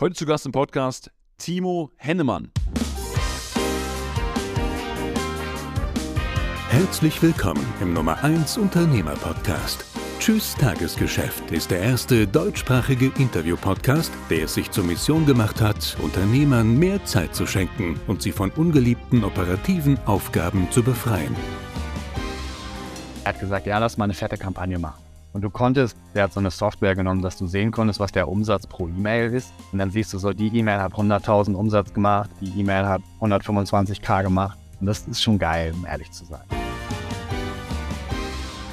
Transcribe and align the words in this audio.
Heute 0.00 0.14
zu 0.14 0.26
Gast 0.26 0.46
im 0.46 0.52
Podcast 0.52 1.10
Timo 1.38 1.90
Hennemann. 1.96 2.52
Herzlich 6.68 7.20
willkommen 7.20 7.66
im 7.80 7.94
Nummer 7.94 8.22
1 8.22 8.58
Unternehmer 8.58 9.14
Podcast. 9.14 9.84
Tschüss 10.20 10.54
Tagesgeschäft 10.54 11.50
ist 11.50 11.72
der 11.72 11.80
erste 11.80 12.28
deutschsprachige 12.28 13.10
Interview-Podcast, 13.18 14.12
der 14.30 14.44
es 14.44 14.54
sich 14.54 14.70
zur 14.70 14.84
Mission 14.84 15.26
gemacht 15.26 15.60
hat, 15.60 15.96
Unternehmern 16.00 16.78
mehr 16.78 17.04
Zeit 17.04 17.34
zu 17.34 17.44
schenken 17.44 17.98
und 18.06 18.22
sie 18.22 18.30
von 18.30 18.52
ungeliebten 18.52 19.24
operativen 19.24 19.98
Aufgaben 20.06 20.70
zu 20.70 20.84
befreien. 20.84 21.34
Er 23.24 23.32
hat 23.32 23.40
gesagt, 23.40 23.66
ja, 23.66 23.80
lass 23.80 23.96
mal 23.96 24.04
eine 24.04 24.14
fette 24.14 24.38
Kampagne 24.38 24.78
machen. 24.78 25.07
Und 25.32 25.42
du 25.42 25.50
konntest, 25.50 25.96
der 26.14 26.24
hat 26.24 26.32
so 26.32 26.40
eine 26.40 26.50
Software 26.50 26.94
genommen, 26.94 27.20
dass 27.20 27.36
du 27.36 27.46
sehen 27.46 27.70
konntest, 27.70 28.00
was 28.00 28.12
der 28.12 28.28
Umsatz 28.28 28.66
pro 28.66 28.88
E-Mail 28.88 29.32
ist. 29.32 29.52
Und 29.72 29.78
dann 29.78 29.90
siehst 29.90 30.12
du 30.12 30.18
so, 30.18 30.32
die 30.32 30.48
E-Mail 30.56 30.80
hat 30.80 30.92
100.000 30.92 31.54
Umsatz 31.54 31.92
gemacht, 31.92 32.30
die 32.40 32.58
E-Mail 32.60 32.86
hat 32.86 33.02
125k 33.20 34.22
gemacht. 34.22 34.58
Und 34.80 34.86
das 34.86 35.06
ist 35.06 35.22
schon 35.22 35.38
geil, 35.38 35.72
um 35.74 35.84
ehrlich 35.84 36.10
zu 36.10 36.24
sein. 36.24 36.44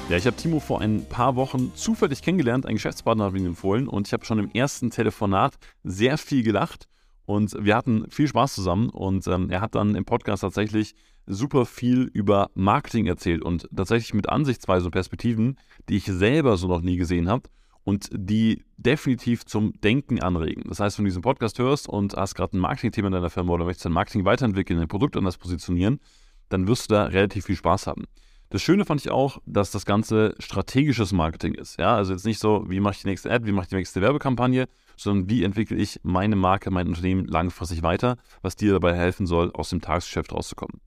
Ja, 0.08 0.16
ich 0.16 0.26
habe 0.26 0.36
Timo 0.36 0.60
vor 0.60 0.80
ein 0.80 1.04
paar 1.04 1.34
Wochen 1.36 1.72
zufällig 1.74 2.22
kennengelernt. 2.22 2.64
Ein 2.64 2.76
Geschäftspartner 2.76 3.24
hat 3.24 3.34
ihn 3.34 3.44
empfohlen 3.44 3.88
und 3.88 4.06
ich 4.06 4.12
habe 4.12 4.24
schon 4.24 4.38
im 4.38 4.50
ersten 4.52 4.90
Telefonat 4.90 5.54
sehr 5.82 6.16
viel 6.16 6.44
gelacht 6.44 6.86
und 7.26 7.56
wir 7.60 7.76
hatten 7.76 8.08
viel 8.08 8.28
Spaß 8.28 8.54
zusammen. 8.54 8.88
Und 8.88 9.26
ähm, 9.26 9.50
er 9.50 9.60
hat 9.60 9.74
dann 9.74 9.94
im 9.96 10.04
Podcast 10.04 10.42
tatsächlich 10.42 10.94
super 11.26 11.66
viel 11.66 12.10
über 12.12 12.50
Marketing 12.54 13.06
erzählt 13.06 13.42
und 13.42 13.68
tatsächlich 13.74 14.14
mit 14.14 14.28
Ansichtsweisen 14.28 14.86
und 14.86 14.92
Perspektiven, 14.92 15.58
die 15.88 15.96
ich 15.96 16.04
selber 16.04 16.56
so 16.56 16.68
noch 16.68 16.80
nie 16.80 16.96
gesehen 16.96 17.28
habe 17.28 17.48
und 17.84 18.08
die 18.12 18.64
definitiv 18.76 19.44
zum 19.44 19.72
Denken 19.80 20.20
anregen. 20.20 20.64
Das 20.68 20.80
heißt, 20.80 20.98
wenn 20.98 21.04
du 21.04 21.10
diesen 21.10 21.22
Podcast 21.22 21.58
hörst 21.58 21.88
und 21.88 22.14
hast 22.14 22.34
gerade 22.34 22.56
ein 22.56 22.60
Marketing-Thema 22.60 23.08
in 23.08 23.12
deiner 23.14 23.30
Firma 23.30 23.52
oder 23.52 23.64
möchtest 23.64 23.84
dein 23.84 23.92
Marketing 23.92 24.24
weiterentwickeln, 24.24 24.78
dein 24.78 24.88
Produkt 24.88 25.16
anders 25.16 25.38
positionieren, 25.38 26.00
dann 26.48 26.66
wirst 26.66 26.90
du 26.90 26.94
da 26.94 27.04
relativ 27.04 27.46
viel 27.46 27.56
Spaß 27.56 27.86
haben. 27.86 28.04
Das 28.50 28.62
Schöne 28.62 28.84
fand 28.84 29.00
ich 29.00 29.10
auch, 29.10 29.38
dass 29.44 29.72
das 29.72 29.86
Ganze 29.86 30.34
strategisches 30.38 31.12
Marketing 31.12 31.54
ist. 31.54 31.78
Ja, 31.78 31.96
also 31.96 32.12
jetzt 32.12 32.26
nicht 32.26 32.38
so, 32.38 32.64
wie 32.68 32.78
mache 32.78 32.94
ich 32.94 33.02
die 33.02 33.08
nächste 33.08 33.30
Ad, 33.30 33.44
wie 33.44 33.52
mache 33.52 33.64
ich 33.64 33.70
die 33.70 33.76
nächste 33.76 34.00
Werbekampagne, 34.00 34.66
sondern 34.96 35.28
wie 35.28 35.42
entwickle 35.42 35.76
ich 35.76 36.00
meine 36.04 36.36
Marke, 36.36 36.70
mein 36.70 36.88
Unternehmen 36.88 37.26
langfristig 37.26 37.82
weiter, 37.82 38.16
was 38.42 38.54
dir 38.54 38.72
dabei 38.72 38.94
helfen 38.94 39.26
soll, 39.26 39.50
aus 39.52 39.70
dem 39.70 39.80
Tagesgeschäft 39.80 40.32
rauszukommen. 40.32 40.80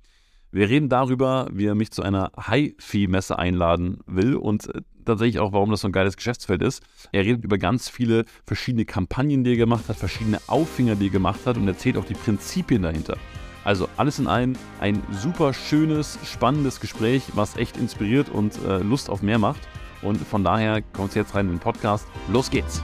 Wir 0.52 0.68
reden 0.68 0.90
darüber, 0.90 1.48
wie 1.52 1.68
er 1.68 1.76
mich 1.76 1.92
zu 1.92 2.02
einer 2.02 2.32
High-Fee-Messe 2.36 3.38
einladen 3.38 4.00
will 4.08 4.36
und 4.36 4.74
äh, 4.74 4.82
tatsächlich 5.06 5.40
auch, 5.40 5.54
warum 5.54 5.70
das 5.70 5.82
so 5.82 5.88
ein 5.88 5.92
geiles 5.92 6.18
Geschäftsfeld 6.18 6.64
ist. 6.64 6.82
Er 7.12 7.24
redet 7.24 7.44
über 7.44 7.60
ganz 7.60 7.88
viele 7.88 8.26
verschiedene 8.48 8.86
Kampagnen, 8.86 9.44
die 9.44 9.52
er 9.52 9.58
gemacht 9.58 9.88
hat, 9.90 9.98
verschiedene 9.98 10.40
Auffinger, 10.48 10.96
die 10.96 11.08
er 11.08 11.12
gemacht 11.12 11.42
hat 11.46 11.58
und 11.58 11.68
erzählt 11.68 11.98
auch 11.98 12.06
die 12.06 12.16
Prinzipien 12.16 12.82
dahinter. 12.82 13.18
Also 13.64 13.90
alles 13.98 14.18
in 14.18 14.26
allem 14.26 14.54
ein 14.80 15.04
super 15.12 15.54
schönes, 15.54 16.18
spannendes 16.26 16.80
Gespräch, 16.80 17.24
was 17.36 17.56
echt 17.56 17.78
inspiriert 17.78 18.30
und 18.30 18.58
äh, 18.66 18.80
Lust 18.80 19.10
auf 19.10 19.22
mehr 19.22 19.38
macht. 19.38 19.62
Und 20.02 20.18
von 20.18 20.44
daher 20.44 20.82
kommt 20.82 21.14
jetzt 21.14 21.36
rein 21.36 21.46
in 21.48 21.54
den 21.54 21.60
Podcast. 21.60 22.08
Los 22.32 22.50
geht's! 22.50 22.82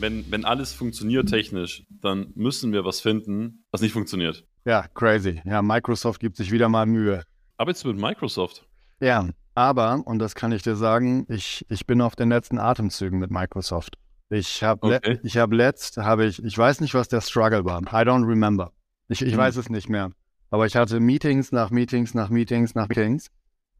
Wenn, 0.00 0.30
wenn 0.30 0.44
alles 0.44 0.72
funktioniert 0.72 1.28
technisch, 1.28 1.84
dann 1.90 2.32
müssen 2.34 2.72
wir 2.72 2.84
was 2.84 3.00
finden, 3.00 3.64
was 3.70 3.80
nicht 3.80 3.92
funktioniert. 3.92 4.46
Ja, 4.64 4.86
crazy. 4.88 5.40
Ja, 5.44 5.62
Microsoft 5.62 6.20
gibt 6.20 6.36
sich 6.36 6.50
wieder 6.50 6.68
mal 6.68 6.86
Mühe. 6.86 7.24
Arbeitest 7.56 7.84
du 7.84 7.88
mit 7.88 7.98
Microsoft? 7.98 8.66
Ja, 9.00 9.28
aber, 9.54 10.02
und 10.06 10.18
das 10.18 10.34
kann 10.34 10.52
ich 10.52 10.62
dir 10.62 10.76
sagen, 10.76 11.26
ich, 11.28 11.66
ich 11.68 11.86
bin 11.86 12.00
auf 12.00 12.16
den 12.16 12.28
letzten 12.28 12.58
Atemzügen 12.58 13.18
mit 13.18 13.30
Microsoft. 13.30 13.96
Ich 14.28 14.62
habe 14.62 14.96
okay. 14.96 15.18
ich 15.22 15.36
hab 15.36 15.52
letzt, 15.52 15.96
habe 15.96 16.26
ich, 16.26 16.42
ich 16.42 16.56
weiß 16.56 16.80
nicht, 16.80 16.94
was 16.94 17.08
der 17.08 17.20
Struggle 17.20 17.64
war. 17.64 17.80
I 17.82 18.06
don't 18.06 18.26
remember. 18.26 18.72
Ich, 19.08 19.22
ich 19.22 19.32
hm. 19.32 19.38
weiß 19.38 19.56
es 19.56 19.68
nicht 19.70 19.88
mehr. 19.88 20.12
Aber 20.50 20.66
ich 20.66 20.76
hatte 20.76 21.00
Meetings 21.00 21.52
nach 21.52 21.70
Meetings 21.70 22.14
nach 22.14 22.28
Meetings 22.28 22.74
nach 22.74 22.88
Meetings. 22.88 23.30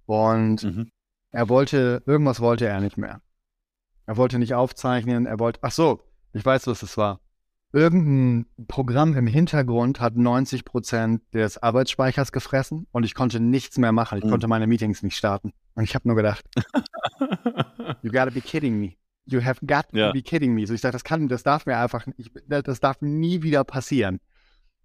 Und 0.06 0.64
mhm. 0.64 0.90
er 1.30 1.48
wollte, 1.48 2.02
irgendwas 2.06 2.40
wollte 2.40 2.66
er 2.66 2.80
nicht 2.80 2.96
mehr. 2.96 3.20
Er 4.06 4.16
wollte 4.16 4.38
nicht 4.38 4.54
aufzeichnen, 4.54 5.26
er 5.26 5.38
wollte, 5.38 5.60
ach 5.62 5.70
so, 5.70 6.02
ich 6.32 6.44
weiß, 6.44 6.66
was 6.66 6.82
es 6.82 6.96
war. 6.96 7.20
Irgendein 7.72 8.46
Programm 8.66 9.16
im 9.16 9.28
Hintergrund 9.28 10.00
hat 10.00 10.16
90 10.16 10.64
Prozent 10.64 11.22
des 11.32 11.62
Arbeitsspeichers 11.62 12.32
gefressen 12.32 12.88
und 12.90 13.04
ich 13.04 13.14
konnte 13.14 13.38
nichts 13.38 13.78
mehr 13.78 13.92
machen. 13.92 14.18
Ich 14.18 14.24
mhm. 14.24 14.30
konnte 14.30 14.48
meine 14.48 14.66
Meetings 14.66 15.04
nicht 15.04 15.16
starten. 15.16 15.52
Und 15.74 15.84
ich 15.84 15.94
habe 15.94 16.08
nur 16.08 16.16
gedacht, 16.16 16.44
you 18.02 18.10
gotta 18.10 18.30
be 18.30 18.40
kidding 18.40 18.80
me. 18.80 18.94
You 19.26 19.44
have 19.44 19.64
got 19.64 19.86
ja. 19.92 20.08
to 20.08 20.12
be 20.12 20.22
kidding 20.22 20.52
me. 20.52 20.66
So 20.66 20.74
ich 20.74 20.80
dachte, 20.80 20.94
das 20.94 21.04
kann, 21.04 21.28
das 21.28 21.44
darf 21.44 21.64
mir 21.66 21.78
einfach, 21.78 22.06
ich, 22.16 22.32
das 22.48 22.80
darf 22.80 23.00
nie 23.02 23.42
wieder 23.42 23.62
passieren. 23.62 24.18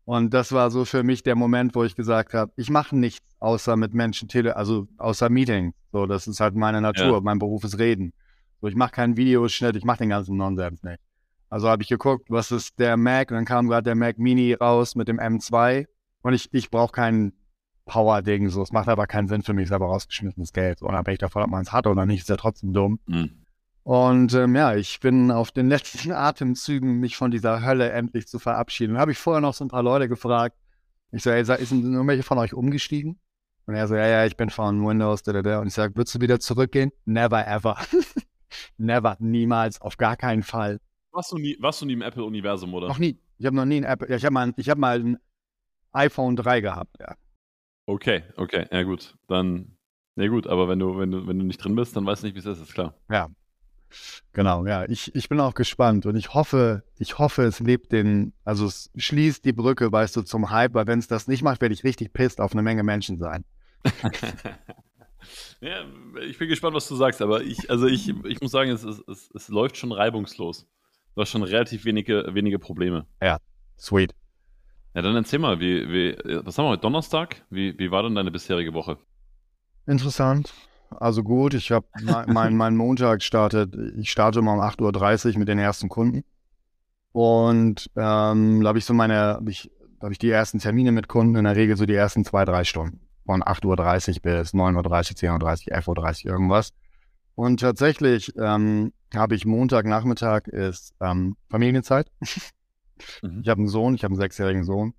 Und 0.03 0.35
das 0.35 0.51
war 0.51 0.69
so 0.69 0.85
für 0.85 1.01
mich 1.01 1.23
der 1.23 1.33
Moment, 1.33 1.73
wo 1.73 1.83
ich 1.83 1.95
gesagt 1.95 2.35
habe, 2.35 2.51
ich 2.55 2.69
mache 2.69 2.95
nichts 2.95 3.25
außer 3.39 3.75
mit 3.75 3.95
Menschen 3.95 4.29
tele, 4.29 4.55
also 4.55 4.87
außer 4.97 5.29
Meeting. 5.29 5.73
So, 5.91 6.05
das 6.05 6.27
ist 6.27 6.39
halt 6.39 6.53
meine 6.53 6.79
Natur. 6.81 7.13
Ja. 7.13 7.19
Mein 7.21 7.39
Beruf 7.39 7.63
ist 7.63 7.79
Reden. 7.79 8.13
So, 8.61 8.67
ich 8.67 8.75
mache 8.75 8.91
keinen 8.91 9.17
Videoschnitt, 9.17 9.75
ich 9.75 9.83
mache 9.83 9.99
den 9.99 10.09
ganzen 10.09 10.37
Nonsens 10.37 10.83
nicht. 10.83 10.99
Also 11.49 11.69
habe 11.69 11.83
ich 11.83 11.89
geguckt, 11.89 12.25
was 12.29 12.51
ist 12.51 12.79
der 12.79 12.97
Mac 12.97 13.31
und 13.31 13.35
dann 13.35 13.45
kam 13.45 13.67
gerade 13.67 13.83
der 13.83 13.95
Mac 13.95 14.17
Mini 14.17 14.53
raus 14.53 14.95
mit 14.95 15.07
dem 15.07 15.19
M2 15.19 15.85
und 16.21 16.33
ich, 16.33 16.53
ich 16.53 16.71
brauche 16.71 16.91
keinen 16.91 17.33
Power-Ding, 17.85 18.49
so. 18.49 18.63
Es 18.63 18.71
macht 18.71 18.89
aber 18.89 19.07
keinen 19.07 19.27
Sinn 19.27 19.43
für 19.43 19.53
mich, 19.53 19.67
selber 19.67 19.85
rausgeschmissenes 19.85 20.53
Geld. 20.53 20.79
So, 20.79 20.87
unabhängig 20.87 21.19
davon, 21.19 21.43
ob 21.43 21.49
man 21.49 21.61
es 21.61 21.71
hat 21.71 21.87
oder 21.87 22.05
nicht, 22.05 22.21
ist 22.21 22.29
ja 22.29 22.35
trotzdem 22.35 22.73
dumm. 22.73 22.99
Mhm. 23.05 23.45
Und 23.83 24.33
ähm, 24.33 24.55
ja, 24.55 24.75
ich 24.75 24.99
bin 24.99 25.29
auf 25.29 25.51
den 25.51 25.69
letzten 25.69 26.11
Atemzügen, 26.11 26.99
mich 26.99 27.15
von 27.15 27.29
dieser 27.29 27.63
Hölle 27.63 27.91
endlich 27.91 28.27
zu 28.27 28.39
verabschieden. 28.39 28.93
Dann 28.93 29.01
habe 29.01 29.11
ich 29.11 29.19
vorher 29.19 29.41
noch 29.41 29.53
so 29.53 29.63
ein 29.63 29.69
paar 29.69 29.83
Leute 29.83 30.09
gefragt. 30.09 30.57
Ich 31.11 31.21
so, 31.21 31.29
ey, 31.29 31.41
ist 31.41 31.71
denn 31.71 31.93
irgendwelche 31.93 32.23
von 32.23 32.39
euch 32.39 32.53
umgestiegen? 32.55 33.19
Und 33.67 33.75
er 33.75 33.87
so, 33.87 33.95
ja, 33.95 34.07
ja, 34.07 34.25
ich 34.25 34.37
bin 34.37 34.49
von 34.49 34.85
Windows, 34.85 35.23
da, 35.23 35.33
da, 35.33 35.41
da. 35.43 35.59
Und 35.59 35.67
ich 35.67 35.73
sage, 35.73 35.95
würdest 35.95 36.15
du 36.15 36.21
wieder 36.21 36.39
zurückgehen? 36.39 36.91
Never 37.05 37.47
ever. 37.47 37.77
Never, 38.77 39.17
niemals, 39.19 39.79
auf 39.81 39.97
gar 39.97 40.17
keinen 40.17 40.43
Fall. 40.43 40.79
Warst 41.15 41.31
du 41.31 41.37
nie, 41.37 41.55
warst 41.61 41.81
du 41.81 41.85
nie 41.85 41.93
im 41.93 42.01
Apple-Universum, 42.01 42.73
oder? 42.73 42.89
Noch 42.89 42.99
nie. 42.99 43.17
Ich 43.37 43.45
habe 43.45 43.55
noch 43.55 43.63
nie 43.63 43.77
ein 43.77 43.85
Apple. 43.85 44.13
Ich 44.13 44.25
habe 44.25 44.33
mal, 44.33 44.51
hab 44.51 44.77
mal 44.77 44.99
ein 44.99 45.17
iPhone 45.93 46.35
3 46.35 46.59
gehabt, 46.59 46.97
ja. 46.99 47.15
Okay, 47.85 48.23
okay, 48.35 48.67
ja 48.69 48.83
gut. 48.83 49.15
Dann, 49.27 49.77
ja 50.17 50.27
gut, 50.27 50.45
aber 50.45 50.67
wenn 50.67 50.79
du, 50.79 50.97
wenn 50.97 51.11
du, 51.11 51.25
wenn 51.25 51.39
du 51.39 51.45
nicht 51.45 51.63
drin 51.63 51.73
bist, 51.73 51.95
dann 51.95 52.05
weißt 52.05 52.23
du 52.23 52.27
nicht, 52.27 52.35
wie 52.35 52.39
es 52.39 52.45
ist, 52.45 52.59
ist 52.59 52.73
klar. 52.73 52.95
Ja. 53.09 53.29
Genau, 54.33 54.65
ja. 54.65 54.83
Ich, 54.89 55.15
ich 55.15 55.29
bin 55.29 55.39
auch 55.39 55.53
gespannt 55.53 56.05
und 56.05 56.17
ich 56.17 56.33
hoffe, 56.33 56.83
ich 56.97 57.17
hoffe, 57.17 57.43
es 57.43 57.61
lebt 57.61 57.93
den, 57.93 58.33
also 58.43 58.65
es 58.65 58.91
schließt 58.97 59.45
die 59.45 59.53
Brücke, 59.53 59.89
weißt 59.89 60.17
du, 60.17 60.21
zum 60.23 60.49
Hype, 60.49 60.73
weil 60.73 60.87
wenn 60.87 60.99
es 60.99 61.07
das 61.07 61.29
nicht 61.29 61.43
macht, 61.43 61.61
werde 61.61 61.73
ich 61.73 61.85
richtig 61.85 62.11
pisst 62.11 62.41
auf 62.41 62.51
eine 62.51 62.61
Menge 62.61 62.83
Menschen 62.83 63.17
sein. 63.19 63.45
ja, 65.61 65.85
ich 66.27 66.37
bin 66.37 66.49
gespannt, 66.49 66.75
was 66.75 66.89
du 66.89 66.95
sagst, 66.97 67.21
aber 67.21 67.41
ich, 67.41 67.69
also 67.69 67.87
ich, 67.87 68.09
ich 68.25 68.41
muss 68.41 68.51
sagen, 68.51 68.71
es, 68.71 68.83
es, 68.83 69.31
es 69.33 69.47
läuft 69.47 69.77
schon 69.77 69.93
reibungslos. 69.93 70.67
Du 71.15 71.21
hast 71.21 71.29
schon 71.29 71.43
relativ 71.43 71.85
wenige, 71.85 72.25
wenige 72.33 72.59
Probleme. 72.59 73.05
Ja, 73.21 73.39
sweet. 73.77 74.13
Ja, 74.93 75.01
dann 75.01 75.15
erzähl 75.15 75.39
mal, 75.39 75.59
wie, 75.59 75.89
wie, 75.89 76.17
was 76.45 76.57
haben 76.57 76.65
wir 76.65 76.69
heute? 76.71 76.81
Donnerstag? 76.81 77.43
Wie, 77.49 77.77
wie 77.79 77.89
war 77.89 78.03
denn 78.03 78.15
deine 78.15 78.31
bisherige 78.31 78.73
Woche? 78.73 78.97
Interessant. 79.87 80.53
Also 80.89 81.23
gut, 81.23 81.53
ich 81.53 81.71
habe 81.71 81.85
mein, 82.27 82.55
mein 82.55 82.75
Montag 82.75 83.23
startet, 83.23 83.75
ich 83.97 84.11
starte 84.11 84.39
immer 84.39 84.53
um 84.53 84.59
8.30 84.59 85.33
Uhr 85.33 85.39
mit 85.39 85.47
den 85.47 85.59
ersten 85.59 85.89
Kunden. 85.89 86.23
Und 87.11 87.89
ähm, 87.95 88.61
da 88.61 88.67
habe 88.67 88.77
ich 88.77 88.85
so 88.85 88.93
meine, 88.93 89.15
hab 89.15 89.47
ich, 89.47 89.71
da 89.99 90.05
habe 90.05 90.13
ich 90.13 90.19
die 90.19 90.29
ersten 90.29 90.59
Termine 90.59 90.91
mit 90.91 91.07
Kunden, 91.07 91.35
in 91.35 91.45
der 91.45 91.55
Regel 91.55 91.77
so 91.77 91.85
die 91.85 91.95
ersten 91.95 92.25
zwei, 92.25 92.43
drei 92.43 92.65
Stunden. 92.65 92.99
Von 93.25 93.41
8.30 93.41 94.17
Uhr 94.17 94.21
bis 94.21 94.53
9.30 94.53 94.53
Uhr, 94.75 95.37
10.30 95.39 95.71
Uhr, 95.71 95.77
11.30 95.77 96.25
Uhr, 96.25 96.31
irgendwas. 96.31 96.71
Und 97.35 97.59
tatsächlich 97.59 98.33
ähm, 98.37 98.93
habe 99.13 99.35
ich 99.35 99.45
Montagnachmittag 99.45 100.47
ist 100.47 100.95
ähm, 101.01 101.35
Familienzeit. 101.49 102.09
mhm. 103.21 103.41
Ich 103.41 103.49
habe 103.49 103.59
einen 103.59 103.67
Sohn, 103.67 103.95
ich 103.95 104.03
habe 104.03 104.13
einen 104.13 104.21
sechsjährigen 104.21 104.63
Sohn, 104.63 104.93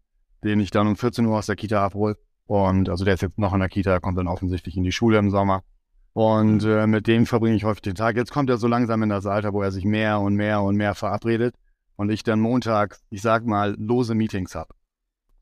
den 0.44 0.60
ich 0.60 0.70
dann 0.70 0.86
um 0.86 0.96
14 0.96 1.24
Uhr 1.26 1.38
aus 1.38 1.46
der 1.46 1.56
Kita 1.56 1.84
abhole. 1.84 2.16
Und 2.46 2.88
also 2.88 3.04
der 3.04 3.14
ist 3.14 3.22
jetzt 3.22 3.38
noch 3.38 3.54
in 3.54 3.60
der 3.60 3.68
Kita, 3.68 3.98
kommt 4.00 4.18
dann 4.18 4.28
offensichtlich 4.28 4.76
in 4.76 4.84
die 4.84 4.92
Schule 4.92 5.18
im 5.18 5.30
Sommer. 5.30 5.64
Und 6.12 6.62
mhm. 6.62 6.70
äh, 6.70 6.86
mit 6.86 7.06
dem 7.06 7.26
verbringe 7.26 7.56
ich 7.56 7.64
häufig 7.64 7.82
den 7.82 7.94
Tag. 7.94 8.16
Jetzt 8.16 8.32
kommt 8.32 8.50
er 8.50 8.58
so 8.58 8.68
langsam 8.68 9.02
in 9.02 9.08
das 9.08 9.26
Alter, 9.26 9.52
wo 9.52 9.62
er 9.62 9.72
sich 9.72 9.84
mehr 9.84 10.20
und 10.20 10.34
mehr 10.34 10.62
und 10.62 10.76
mehr 10.76 10.94
verabredet. 10.94 11.54
Und 11.96 12.10
ich 12.10 12.22
dann 12.22 12.40
Montag, 12.40 12.98
ich 13.08 13.22
sag 13.22 13.46
mal, 13.46 13.74
lose 13.78 14.14
Meetings 14.14 14.54
habe. 14.54 14.74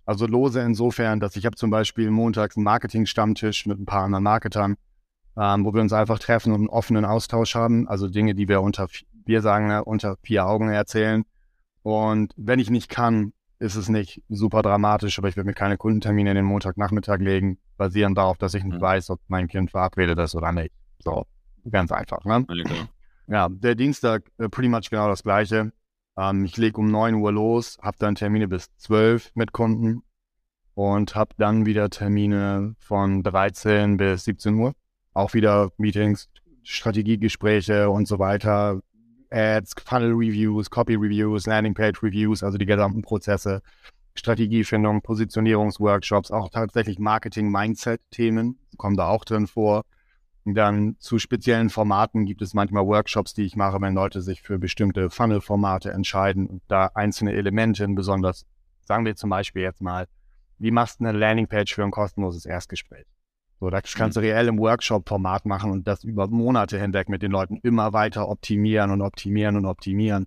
Also 0.07 0.27
lose 0.27 0.61
insofern, 0.61 1.19
dass 1.19 1.35
ich 1.37 1.47
habe 1.47 1.57
zum 1.57 1.71
Beispiel 1.71 2.11
montags 2.11 2.57
einen 2.57 2.65
Marketing-Stammtisch 2.65 3.67
mit 3.67 3.81
ein 3.81 3.87
paar 3.87 4.05
anderen 4.05 4.25
Marketern 4.25 4.77
ähm, 5.37 5.65
wo 5.65 5.75
wir 5.75 5.81
uns 5.81 5.93
einfach 5.93 6.19
treffen 6.19 6.53
und 6.53 6.61
einen 6.61 6.69
offenen 6.69 7.05
Austausch 7.05 7.55
haben. 7.55 7.89
Also 7.89 8.09
Dinge, 8.09 8.35
die 8.35 8.49
wir 8.49 8.61
unter, 8.63 8.89
wir 9.25 9.43
sagen, 9.43 9.69
ne, 9.69 9.85
unter 9.85 10.17
vier 10.23 10.47
Augen 10.47 10.69
erzählen. 10.69 11.25
Und 11.83 12.33
wenn 12.37 12.59
ich 12.59 12.71
nicht 12.71 12.89
kann, 12.89 13.33
ist 13.59 13.77
es 13.77 13.89
nicht 13.89 14.23
super 14.29 14.63
dramatisch, 14.63 15.19
aber 15.19 15.29
ich 15.29 15.37
werde 15.37 15.47
mir 15.47 15.55
keine 15.55 15.77
Kundentermine 15.77 16.31
in 16.31 16.37
den 16.37 16.45
Montagnachmittag 16.45 17.19
legen, 17.19 17.59
basierend 17.77 18.19
darauf, 18.19 18.39
dass 18.39 18.55
ich 18.55 18.65
nicht 18.65 18.77
mhm. 18.77 18.83
weiß, 18.83 19.11
ob 19.11 19.21
mein 19.29 19.49
Kind 19.49 19.71
verabredet 19.71 20.19
ist 20.19 20.35
oder 20.35 20.53
nicht. 20.53 20.73
So, 20.99 21.27
ganz 21.71 21.93
einfach. 21.93 22.25
Ne? 22.25 22.47
Ja, 22.49 22.89
ja, 23.27 23.49
der 23.49 23.75
Dienstag 23.75 24.31
äh, 24.39 24.49
pretty 24.49 24.69
much 24.69 24.91
genau 24.91 25.09
das 25.09 25.23
gleiche. 25.23 25.73
Ähm, 26.17 26.45
ich 26.45 26.57
lege 26.57 26.79
um 26.79 26.91
9 26.91 27.15
Uhr 27.15 27.33
los, 27.33 27.79
habe 27.81 27.97
dann 27.99 28.15
Termine 28.15 28.49
bis 28.49 28.75
12 28.77 29.33
mit 29.35 29.53
Kunden 29.53 30.03
und 30.75 31.15
habe 31.15 31.35
dann 31.39 31.67
wieder 31.67 31.91
Termine 31.91 32.75
von 32.79 33.23
13 33.23 33.97
bis 33.97 34.25
17 34.25 34.55
Uhr. 34.55 34.75
Auch 35.15 35.33
wieder 35.33 35.71
Meetings, 35.79 36.29
Strategiegespräche 36.65 37.89
und 37.89 38.07
so 38.07 38.19
weiter, 38.19 38.81
Ads, 39.31 39.75
Funnel 39.85 40.13
Reviews, 40.13 40.71
Copy 40.71 40.95
Reviews, 40.95 41.47
Landing 41.47 41.75
Page 41.75 42.03
Reviews, 42.03 42.43
also 42.43 42.59
die 42.59 42.67
gesamten 42.67 43.03
Prozesse, 43.03 43.63
Strategiefindung, 44.15 45.03
Positionierungsworkshops, 45.03 46.31
auch 46.31 46.49
tatsächlich 46.51 46.99
Marketing-Mindset-Themen 46.99 48.59
kommen 48.77 48.97
da 48.97 49.09
auch 49.09 49.25
drin 49.25 49.47
vor. 49.47 49.85
Und 50.45 50.55
dann 50.55 50.97
zu 50.99 51.19
speziellen 51.19 51.71
Formaten 51.71 52.27
gibt 52.27 52.43
es 52.43 52.55
manchmal 52.55 52.87
Workshops, 52.87 53.35
die 53.35 53.45
ich 53.45 53.57
mache, 53.57 53.81
wenn 53.81 53.95
Leute 53.95 54.21
sich 54.21 54.43
für 54.43 54.59
bestimmte 54.59 55.11
Funnel-Formate 55.11 55.91
entscheiden 55.91 56.47
und 56.47 56.63
da 56.69 56.91
einzelne 56.95 57.33
Elemente, 57.33 57.89
besonders, 57.89 58.45
sagen 58.83 59.05
wir 59.05 59.17
zum 59.17 59.31
Beispiel 59.31 59.63
jetzt 59.63 59.81
mal, 59.81 60.07
wie 60.59 60.71
machst 60.71 61.01
du 61.01 61.07
eine 61.07 61.19
Landingpage 61.19 61.75
für 61.75 61.83
ein 61.83 61.91
kostenloses 61.91 62.47
Erstgespräch? 62.47 63.07
So, 63.65 63.71
das 63.71 63.95
kannst 63.95 64.19
du 64.19 64.21
mhm. 64.21 64.27
reell 64.27 64.49
im 64.49 64.59
Workshop-Format 64.59 65.47
machen 65.47 65.71
und 65.71 65.89
das 65.89 66.05
über 66.05 66.29
Monate 66.29 66.79
hinweg 66.79 67.09
mit 67.09 67.23
den 67.23 67.31
Leuten 67.31 67.57
immer 67.63 67.95
weiter 67.95 68.29
optimieren 68.29 68.91
und 68.91 69.01
optimieren 69.01 69.57
und 69.57 69.65
optimieren. 69.65 70.27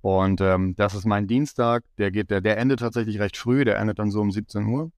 Und 0.00 0.40
ähm, 0.40 0.76
das 0.76 0.94
ist 0.94 1.04
mein 1.04 1.26
Dienstag. 1.26 1.82
Der 1.98 2.12
geht, 2.12 2.30
der, 2.30 2.40
der 2.40 2.58
endet 2.58 2.78
tatsächlich 2.78 3.18
recht 3.18 3.36
früh. 3.36 3.64
Der 3.64 3.80
endet 3.80 3.98
dann 3.98 4.12
so 4.12 4.20
um 4.20 4.30
17 4.30 4.64
Uhr 4.66 4.92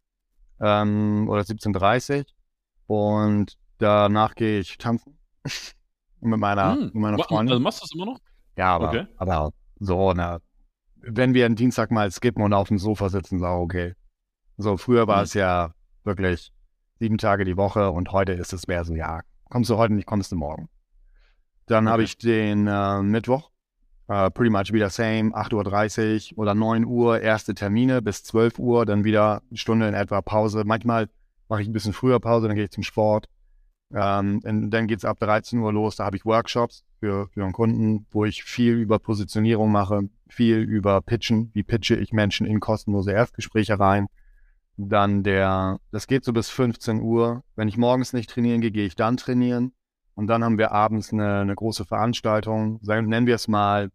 ähm, 0.61 1.27
oder 1.31 1.41
17:30 1.41 2.19
Uhr. 2.19 2.25
Und 2.87 3.57
danach 3.79 4.35
gehe 4.35 4.61
ich 4.61 4.77
tanzen 4.77 5.17
mit 6.21 6.39
meiner, 6.39 6.75
hm. 6.75 6.85
mit 6.85 6.95
meiner 6.97 7.19
Freundin. 7.19 7.53
Also 7.53 7.63
machst 7.63 7.81
du 7.81 7.85
das 7.85 7.95
immer 7.95 8.13
noch? 8.13 8.19
Ja, 8.59 8.75
aber, 8.75 8.89
okay. 8.89 9.07
aber 9.17 9.53
so, 9.81 10.13
na, 10.13 10.41
wenn 10.97 11.33
wir 11.33 11.47
einen 11.47 11.57
Dienstag 11.57 11.91
mal 11.91 12.11
skippen 12.11 12.43
und 12.43 12.53
auf 12.53 12.69
dem 12.69 12.79
Sofa 12.79 13.09
sitzen, 13.09 13.37
ist 13.37 13.43
auch 13.43 13.63
okay. 13.63 13.95
So, 14.59 14.77
früher 14.77 15.07
war 15.07 15.21
hm. 15.21 15.25
es 15.25 15.33
ja 15.33 15.73
wirklich 16.03 16.54
sieben 17.05 17.19
Tage 17.19 17.45
die 17.45 17.59
Woche 17.59 17.91
und 17.91 18.13
heute 18.13 18.33
ist 18.33 18.55
es 18.55 18.67
mehr 18.67 18.83
so, 18.83 18.95
ja, 18.95 19.21
kommst 19.51 19.69
du 19.69 19.77
heute 19.77 19.93
nicht, 19.93 20.07
kommst 20.07 20.33
du 20.33 20.37
morgen. 20.37 20.71
Dann 21.67 21.85
okay. 21.85 21.93
habe 21.93 22.03
ich 22.03 22.17
den 22.17 22.67
äh, 22.67 23.03
Mittwoch, 23.03 23.51
äh, 24.09 24.31
pretty 24.31 24.49
much 24.49 24.73
wieder 24.73 24.89
same, 24.89 25.33
8.30 25.33 26.33
Uhr 26.33 26.39
oder 26.39 26.55
9 26.55 26.87
Uhr 26.87 27.21
erste 27.21 27.55
Termine 27.55 28.01
bis 28.01 28.25
12 28.25 28.59
Uhr, 28.59 28.87
dann 28.87 29.05
wieder 29.05 29.43
eine 29.51 29.59
Stunde 29.59 29.87
in 29.87 29.93
etwa 29.93 30.23
Pause. 30.23 30.63
Manchmal 30.65 31.11
mache 31.51 31.61
ich 31.61 31.69
ein 31.69 31.75
bisschen 31.75 31.93
früher 31.93 32.21
Pause, 32.21 32.49
dann 32.49 32.57
gehe 32.57 32.65
ich 32.65 32.71
zum 32.71 32.83
Sport. 32.83 33.29
Ähm, 33.93 34.41
dann 34.43 34.87
geht 34.87 35.01
es 35.01 35.05
ab 35.05 35.21
13 35.21 35.59
Uhr 35.59 35.75
los, 35.75 35.97
da 35.97 36.07
habe 36.07 36.17
ich 36.17 36.25
Workshops 36.25 36.85
für, 37.01 37.29
für 37.29 37.45
einen 37.45 37.53
Kunden, 37.53 38.07
wo 38.13 38.25
ich 38.25 38.45
viel 38.45 38.77
über 38.77 38.99
Positionierung 38.99 39.71
mache, 39.71 40.09
viel 40.31 40.57
über 40.57 41.03
Pitchen, 41.03 41.51
wie 41.53 41.65
pitche 41.65 41.97
ich 41.97 42.15
Menschen 42.15 42.47
in 42.47 42.61
kostenlose 42.61 43.13
Erstgespräche 43.13 43.79
rein 43.79 44.07
dann 44.77 45.23
der, 45.23 45.79
das 45.93 46.07
geht 46.07 46.25
so 46.25 46.33
bis 46.33 46.51
15 46.51 47.01
Uhr. 47.01 47.43
Wenn 47.57 47.69
ich 47.69 47.77
morgens 47.77 48.13
nicht 48.13 48.31
trainieren 48.31 48.61
gehe, 48.61 48.71
gehe 48.71 48.87
ich 48.87 48.97
dann 48.97 49.17
trainieren. 49.17 49.73
Und 50.15 50.29
dann 50.29 50.45
haben 50.45 50.59
wir 50.59 50.73
abends 50.73 51.13
eine, 51.13 51.41
eine 51.41 51.55
große 51.55 51.85
Veranstaltung. 51.85 52.81
Nennen 52.83 53.27
wir 53.27 53.35
es 53.35 53.49
mal, 53.49 53.91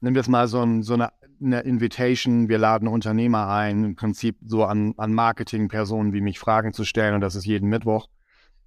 nennen 0.00 0.14
wir 0.14 0.20
es 0.20 0.28
mal 0.28 0.48
so, 0.48 0.62
ein, 0.62 0.82
so 0.82 0.94
eine, 0.94 1.10
eine, 1.42 1.60
Invitation. 1.60 2.48
Wir 2.48 2.58
laden 2.58 2.88
Unternehmer 2.88 3.48
ein, 3.48 3.84
im 3.84 3.96
Prinzip 3.96 4.38
so 4.44 4.64
an, 4.64 4.94
an 4.96 5.12
Marketingpersonen 5.12 6.12
wie 6.12 6.20
mich 6.20 6.38
Fragen 6.38 6.72
zu 6.72 6.84
stellen. 6.84 7.14
Und 7.14 7.20
das 7.20 7.34
ist 7.34 7.44
jeden 7.44 7.68
Mittwoch. 7.68 8.08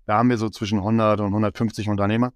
Da 0.05 0.17
haben 0.17 0.29
wir 0.29 0.37
so 0.37 0.49
zwischen 0.49 0.79
100 0.79 1.19
und 1.21 1.27
150 1.27 1.87
Unternehmer. 1.89 2.33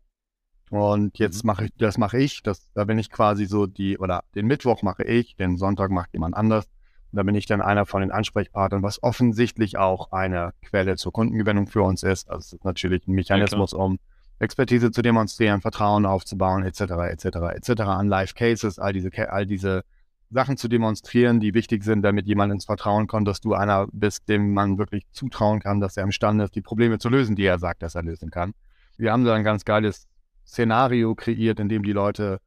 Und 0.69 1.19
jetzt 1.19 1.43
mhm. 1.43 1.47
mache 1.47 1.65
ich, 1.65 1.71
das 1.77 1.97
mache 1.97 2.17
ich, 2.17 2.41
das, 2.43 2.71
da 2.73 2.85
bin 2.85 2.97
ich 2.97 3.11
quasi 3.11 3.45
so 3.45 3.67
die, 3.67 3.97
oder 3.97 4.23
den 4.33 4.47
Mittwoch 4.47 4.81
mache 4.81 5.03
ich, 5.03 5.35
den 5.35 5.57
Sonntag 5.57 5.91
macht 5.91 6.13
jemand 6.13 6.35
anders. 6.35 6.67
Da 7.15 7.23
bin 7.23 7.35
ich 7.35 7.45
dann 7.45 7.62
einer 7.62 7.85
von 7.85 8.01
den 8.01 8.12
Ansprechpartnern, 8.12 8.83
was 8.83 9.01
offensichtlich 9.01 9.77
auch 9.77 10.12
eine 10.12 10.53
Quelle 10.62 10.95
zur 10.97 11.13
Kundengewinnung 11.13 11.67
für 11.67 11.81
uns 11.81 12.03
ist. 12.03 12.29
Also 12.29 12.39
es 12.39 12.53
ist 12.53 12.65
natürlich 12.65 13.07
ein 13.07 13.13
Mechanismus, 13.13 13.71
ja, 13.71 13.77
um 13.79 14.00
Expertise 14.39 14.91
zu 14.91 15.01
demonstrieren, 15.01 15.62
Vertrauen 15.62 16.06
aufzubauen, 16.06 16.63
etc., 16.63 16.81
etc., 17.09 17.25
etc., 17.56 17.81
an 17.81 18.07
Live 18.07 18.35
Cases, 18.35 18.79
all 18.79 18.94
diese, 18.94 19.31
all 19.31 19.45
diese 19.45 19.83
Sachen 20.29 20.57
zu 20.57 20.67
demonstrieren, 20.67 21.39
die 21.39 21.53
wichtig 21.53 21.83
sind, 21.83 22.01
damit 22.01 22.27
jemand 22.27 22.51
ins 22.51 22.65
Vertrauen 22.65 23.07
kommt, 23.07 23.27
dass 23.27 23.39
du 23.39 23.53
einer 23.53 23.88
bist, 23.91 24.27
dem 24.27 24.53
man 24.53 24.77
wirklich 24.77 25.06
zutrauen 25.11 25.61
kann, 25.61 25.79
dass 25.79 25.95
er 25.95 26.03
imstande 26.03 26.44
ist, 26.44 26.56
die 26.56 26.61
Probleme 26.61 27.00
zu 27.00 27.09
lösen, 27.09 27.35
die 27.35 27.45
er 27.45 27.59
sagt, 27.59 27.81
dass 27.81 27.95
er 27.95 28.03
lösen 28.03 28.31
kann. 28.31 28.53
Wir 28.97 29.11
haben 29.11 29.23
da 29.23 29.33
ein 29.33 29.44
ganz 29.44 29.63
geiles 29.63 30.07
Szenario 30.45 31.15
kreiert, 31.15 31.59
in 31.59 31.69
dem 31.69 31.83
die 31.83 31.94
Leute 31.94 32.39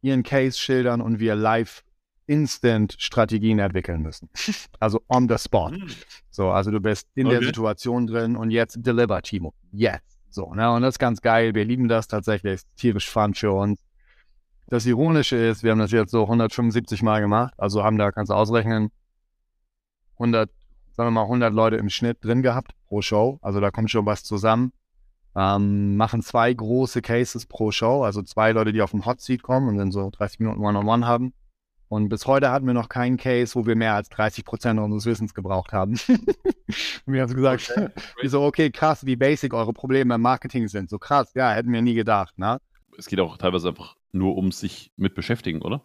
ihren 0.00 0.22
Case 0.22 0.58
schildern 0.58 1.00
und 1.00 1.18
wir 1.18 1.34
live 1.34 1.82
Instant-Strategien 2.28 3.58
entwickeln 3.58 4.02
müssen. 4.02 4.28
Also 4.80 5.02
on 5.08 5.28
the 5.28 5.38
spot. 5.38 5.70
Hm. 5.70 5.88
So, 6.30 6.50
also 6.50 6.70
du 6.70 6.80
bist 6.80 7.08
in 7.14 7.26
okay. 7.26 7.38
der 7.38 7.46
Situation 7.46 8.06
drin 8.06 8.36
und 8.36 8.50
jetzt 8.50 8.78
deliver, 8.80 9.20
Timo. 9.22 9.54
Jetzt. 9.72 10.18
So, 10.30 10.54
ne? 10.54 10.70
Und 10.70 10.82
das 10.82 10.94
ist 10.94 10.98
ganz 10.98 11.20
geil. 11.20 11.54
Wir 11.54 11.64
lieben 11.64 11.88
das 11.88 12.06
tatsächlich. 12.06 12.60
Tierisch 12.76 13.10
fun 13.10 13.34
für 13.34 13.52
uns. 13.52 13.80
Das 14.68 14.86
Ironische 14.86 15.36
ist, 15.36 15.62
wir 15.62 15.72
haben 15.72 15.78
das 15.78 15.90
jetzt 15.90 16.10
so 16.10 16.22
175 16.22 17.02
Mal 17.02 17.20
gemacht. 17.20 17.54
Also 17.56 17.82
haben 17.82 17.98
da, 17.98 18.12
kannst 18.12 18.30
du 18.30 18.34
ausrechnen, 18.34 18.90
100, 20.14 20.50
sagen 20.92 21.08
wir 21.08 21.10
mal 21.10 21.22
100 21.22 21.52
Leute 21.52 21.76
im 21.76 21.88
Schnitt 21.88 22.22
drin 22.22 22.42
gehabt 22.42 22.72
pro 22.86 23.00
Show. 23.00 23.38
Also 23.40 23.60
da 23.60 23.70
kommt 23.70 23.90
schon 23.90 24.04
was 24.04 24.22
zusammen. 24.24 24.72
Ähm, 25.34 25.96
machen 25.96 26.22
zwei 26.22 26.52
große 26.52 27.00
Cases 27.00 27.46
pro 27.46 27.70
Show. 27.70 28.04
Also 28.04 28.22
zwei 28.22 28.52
Leute, 28.52 28.72
die 28.72 28.82
auf 28.82 28.90
dem 28.90 29.06
Hot 29.06 29.20
Seat 29.20 29.42
kommen 29.42 29.68
und 29.68 29.78
dann 29.78 29.90
so 29.90 30.10
30 30.10 30.40
Minuten 30.40 30.60
One-on-One 30.60 30.88
-on 30.88 31.00
-One 31.02 31.06
haben. 31.06 31.32
Und 31.88 32.10
bis 32.10 32.26
heute 32.26 32.50
hatten 32.50 32.66
wir 32.66 32.74
noch 32.74 32.88
keinen 32.88 33.16
Case, 33.16 33.54
wo 33.54 33.66
wir 33.66 33.74
mehr 33.74 33.94
als 33.94 34.10
30 34.10 34.44
Prozent 34.44 34.78
unseres 34.78 35.06
Wissens 35.06 35.32
gebraucht 35.34 35.72
haben. 35.72 35.92
und 36.08 37.12
wir 37.12 37.22
haben 37.22 37.34
gesagt, 37.34 37.70
okay. 37.70 37.88
wir 38.20 38.30
so, 38.30 38.42
okay, 38.42 38.70
krass, 38.70 39.06
wie 39.06 39.16
basic 39.16 39.54
eure 39.54 39.72
Probleme 39.72 40.14
im 40.14 40.20
Marketing 40.20 40.68
sind. 40.68 40.90
So 40.90 40.98
krass, 40.98 41.32
ja, 41.34 41.50
hätten 41.50 41.72
wir 41.72 41.80
nie 41.80 41.94
gedacht, 41.94 42.38
ne? 42.38 42.60
Es 42.98 43.06
geht 43.06 43.20
auch 43.20 43.38
teilweise 43.38 43.68
einfach 43.68 43.96
nur 44.12 44.36
um 44.36 44.52
sich 44.52 44.92
mit 44.96 45.14
beschäftigen, 45.14 45.62
oder? 45.62 45.82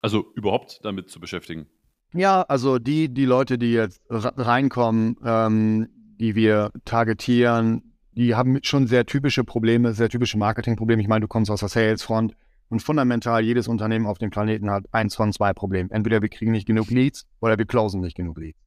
Also 0.00 0.32
überhaupt 0.34 0.80
damit 0.84 1.10
zu 1.10 1.20
beschäftigen. 1.20 1.66
Ja, 2.12 2.42
also 2.42 2.78
die, 2.78 3.12
die 3.12 3.24
Leute, 3.24 3.58
die 3.58 3.72
jetzt 3.72 4.02
reinkommen, 4.08 5.16
ähm, 5.24 5.88
die 6.18 6.34
wir 6.34 6.70
targetieren, 6.84 7.94
die 8.12 8.34
haben 8.34 8.58
schon 8.62 8.86
sehr 8.86 9.06
typische 9.06 9.44
Probleme, 9.44 9.92
sehr 9.92 10.08
typische 10.08 10.38
Marketingprobleme. 10.38 11.02
Ich 11.02 11.08
meine, 11.08 11.22
du 11.22 11.28
kommst 11.28 11.50
aus 11.50 11.60
der 11.60 11.68
Salesfront. 11.68 12.34
Und 12.70 12.80
fundamental, 12.80 13.42
jedes 13.42 13.68
Unternehmen 13.68 14.06
auf 14.06 14.18
dem 14.18 14.30
Planeten 14.30 14.70
hat 14.70 14.84
eins 14.92 15.16
von 15.16 15.32
zwei 15.32 15.52
Problemen. 15.52 15.90
Entweder 15.90 16.22
wir 16.22 16.28
kriegen 16.28 16.52
nicht 16.52 16.66
genug 16.66 16.88
Leads 16.90 17.26
oder 17.40 17.58
wir 17.58 17.66
closen 17.66 18.00
nicht 18.00 18.16
genug 18.16 18.38
Leads. 18.38 18.58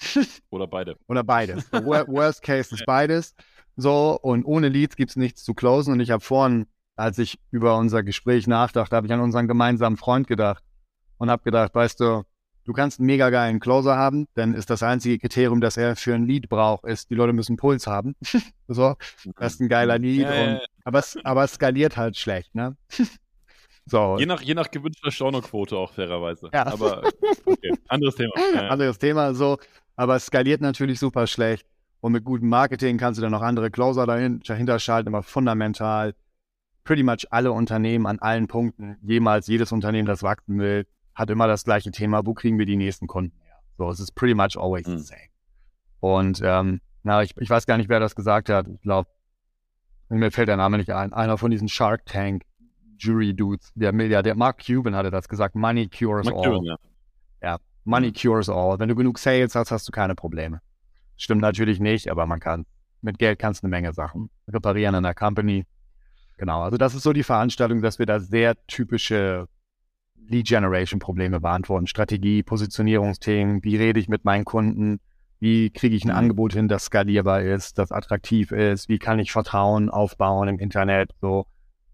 oder 0.50 0.66
beide. 0.66 0.96
Oder 1.06 1.22
beides. 1.22 1.72
Worst 1.72 2.42
case 2.42 2.74
ist 2.74 2.84
beides. 2.84 3.34
So, 3.76 4.18
und 4.20 4.44
ohne 4.44 4.68
Leads 4.68 4.96
gibt 4.96 5.10
es 5.10 5.16
nichts 5.16 5.44
zu 5.44 5.54
closen. 5.54 5.92
Und 5.92 6.00
ich 6.00 6.10
habe 6.10 6.22
vorhin, 6.22 6.66
als 6.96 7.18
ich 7.18 7.38
über 7.52 7.78
unser 7.78 8.02
Gespräch 8.02 8.48
nachdachte, 8.48 8.96
habe 8.96 9.06
ich 9.06 9.12
an 9.12 9.20
unseren 9.20 9.46
gemeinsamen 9.46 9.96
Freund 9.96 10.26
gedacht 10.26 10.64
und 11.18 11.30
habe 11.30 11.44
gedacht, 11.44 11.74
weißt 11.74 12.00
du, 12.00 12.24
du 12.64 12.72
kannst 12.72 12.98
einen 12.98 13.06
mega 13.06 13.30
geilen 13.30 13.60
Closer 13.60 13.96
haben, 13.96 14.26
dann 14.34 14.54
ist 14.54 14.70
das 14.70 14.82
einzige 14.82 15.18
Kriterium, 15.18 15.60
das 15.60 15.76
er 15.76 15.96
für 15.96 16.14
ein 16.14 16.26
Lead 16.26 16.48
braucht, 16.48 16.84
ist, 16.84 17.10
die 17.10 17.14
Leute 17.14 17.32
müssen 17.32 17.56
Puls 17.56 17.86
haben. 17.86 18.16
so, 18.68 18.96
das 19.36 19.54
ist 19.54 19.60
ein 19.60 19.68
geiler 19.68 19.98
Lead. 19.98 20.22
Ja, 20.22 20.54
und, 20.54 20.60
aber, 20.84 20.98
es, 20.98 21.16
aber 21.24 21.44
es 21.44 21.52
skaliert 21.52 21.96
halt 21.96 22.16
schlecht, 22.16 22.54
ne? 22.54 22.76
So. 23.86 24.16
Je 24.18 24.26
nach, 24.26 24.40
je 24.40 24.54
nach 24.54 24.70
gewünschter 24.70 25.10
Stornoquote 25.10 25.76
auch 25.76 25.92
fairerweise. 25.92 26.48
Ja. 26.52 26.66
Aber 26.66 27.02
okay. 27.44 27.72
anderes 27.88 28.14
Thema. 28.16 28.32
Ja, 28.54 28.68
Anderes 28.68 28.98
Thema, 28.98 29.34
so. 29.34 29.58
Aber 29.96 30.16
es 30.16 30.26
skaliert 30.26 30.60
natürlich 30.60 30.98
super 30.98 31.26
schlecht. 31.26 31.66
Und 32.00 32.12
mit 32.12 32.24
gutem 32.24 32.48
Marketing 32.48 32.98
kannst 32.98 33.18
du 33.18 33.22
dann 33.22 33.32
noch 33.32 33.42
andere 33.42 33.70
Closer 33.70 34.06
dahinter 34.06 34.78
schalten, 34.78 35.08
aber 35.08 35.22
fundamental 35.22 36.14
pretty 36.84 37.02
much 37.02 37.26
alle 37.30 37.52
Unternehmen 37.52 38.06
an 38.06 38.18
allen 38.18 38.46
Punkten, 38.46 38.98
jemals 39.02 39.46
jedes 39.46 39.72
Unternehmen, 39.72 40.06
das 40.06 40.22
wachsen 40.22 40.58
will, 40.58 40.86
hat 41.14 41.30
immer 41.30 41.46
das 41.46 41.64
gleiche 41.64 41.90
Thema, 41.90 42.26
wo 42.26 42.34
kriegen 42.34 42.58
wir 42.58 42.66
die 42.66 42.76
nächsten 42.76 43.06
Kunden 43.06 43.38
her? 43.42 43.58
So, 43.78 43.88
es 43.90 44.00
ist 44.00 44.14
pretty 44.14 44.34
much 44.34 44.56
always 44.56 44.86
mhm. 44.86 44.98
the 44.98 45.04
same. 45.04 45.28
Und 46.00 46.42
ähm, 46.44 46.80
na, 47.02 47.22
ich, 47.22 47.34
ich 47.38 47.48
weiß 47.48 47.66
gar 47.66 47.78
nicht, 47.78 47.88
wer 47.88 48.00
das 48.00 48.14
gesagt 48.14 48.50
hat. 48.50 48.68
Ich 48.68 48.82
glaube, 48.82 49.08
mir 50.10 50.30
fällt 50.30 50.48
der 50.48 50.56
Name 50.56 50.76
nicht 50.76 50.90
ein. 50.90 51.12
Einer 51.12 51.38
von 51.38 51.50
diesen 51.50 51.68
Shark 51.68 52.04
Tank 52.04 52.42
Jury-Dudes. 52.98 53.72
Der 53.74 53.92
Milliardär 53.92 54.34
Mark 54.34 54.64
Cuban 54.64 54.94
hatte 54.94 55.10
das 55.10 55.28
gesagt. 55.28 55.54
Money 55.54 55.88
cures 55.88 56.26
Mark 56.26 56.36
all. 56.36 56.44
Cuban, 56.44 56.64
ja. 56.64 56.76
ja, 57.42 57.58
Money 57.84 58.12
cures 58.12 58.48
all. 58.48 58.78
Wenn 58.78 58.88
du 58.88 58.94
genug 58.94 59.18
Sales 59.18 59.54
hast, 59.54 59.70
hast 59.70 59.86
du 59.88 59.92
keine 59.92 60.14
Probleme. 60.14 60.60
Stimmt 61.16 61.42
natürlich 61.42 61.80
nicht, 61.80 62.10
aber 62.10 62.26
man 62.26 62.40
kann. 62.40 62.66
Mit 63.02 63.18
Geld 63.18 63.38
kannst 63.38 63.62
du 63.62 63.66
eine 63.66 63.70
Menge 63.70 63.92
Sachen 63.92 64.30
reparieren 64.48 64.94
in 64.94 65.02
der 65.02 65.14
Company. 65.14 65.66
Genau, 66.38 66.62
also 66.62 66.78
das 66.78 66.94
ist 66.94 67.02
so 67.02 67.12
die 67.12 67.22
Veranstaltung, 67.22 67.82
dass 67.82 67.98
wir 67.98 68.06
da 68.06 68.18
sehr 68.18 68.56
typische 68.66 69.46
Lead 70.26 70.46
Generation 70.46 70.98
Probleme 70.98 71.40
beantworten. 71.40 71.86
Strategie, 71.86 72.42
Positionierungsthemen, 72.42 73.62
wie 73.62 73.76
rede 73.76 74.00
ich 74.00 74.08
mit 74.08 74.24
meinen 74.24 74.44
Kunden, 74.44 75.00
Wie 75.44 75.68
kriege 75.68 75.94
ich 75.94 76.04
ein 76.04 76.10
mhm. 76.10 76.16
Angebot 76.16 76.54
hin, 76.54 76.68
das 76.68 76.86
skalierbar 76.86 77.42
ist, 77.42 77.76
das 77.76 77.92
attraktiv 77.92 78.50
ist? 78.50 78.88
Wie 78.88 78.98
kann 78.98 79.18
ich 79.18 79.30
Vertrauen 79.30 79.90
aufbauen 79.90 80.48
im 80.48 80.58
Internet? 80.58 81.10
So. 81.20 81.46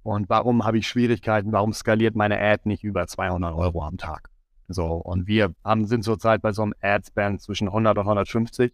Und 0.02 0.28
warum 0.28 0.64
habe 0.64 0.78
ich 0.78 0.88
Schwierigkeiten? 0.88 1.52
Warum 1.52 1.72
skaliert 1.72 2.16
meine 2.16 2.40
Ad 2.40 2.62
nicht 2.64 2.84
über 2.84 3.06
200 3.06 3.54
Euro 3.54 3.82
am 3.82 3.98
Tag? 3.98 4.30
So. 4.68 4.86
Und 4.86 5.26
wir 5.26 5.54
haben, 5.64 5.86
sind 5.86 6.04
zurzeit 6.04 6.42
bei 6.42 6.52
so 6.52 6.62
einem 6.62 6.74
Ad-Spend 6.80 7.42
zwischen 7.42 7.68
100 7.68 7.98
und 7.98 8.04
150 8.04 8.72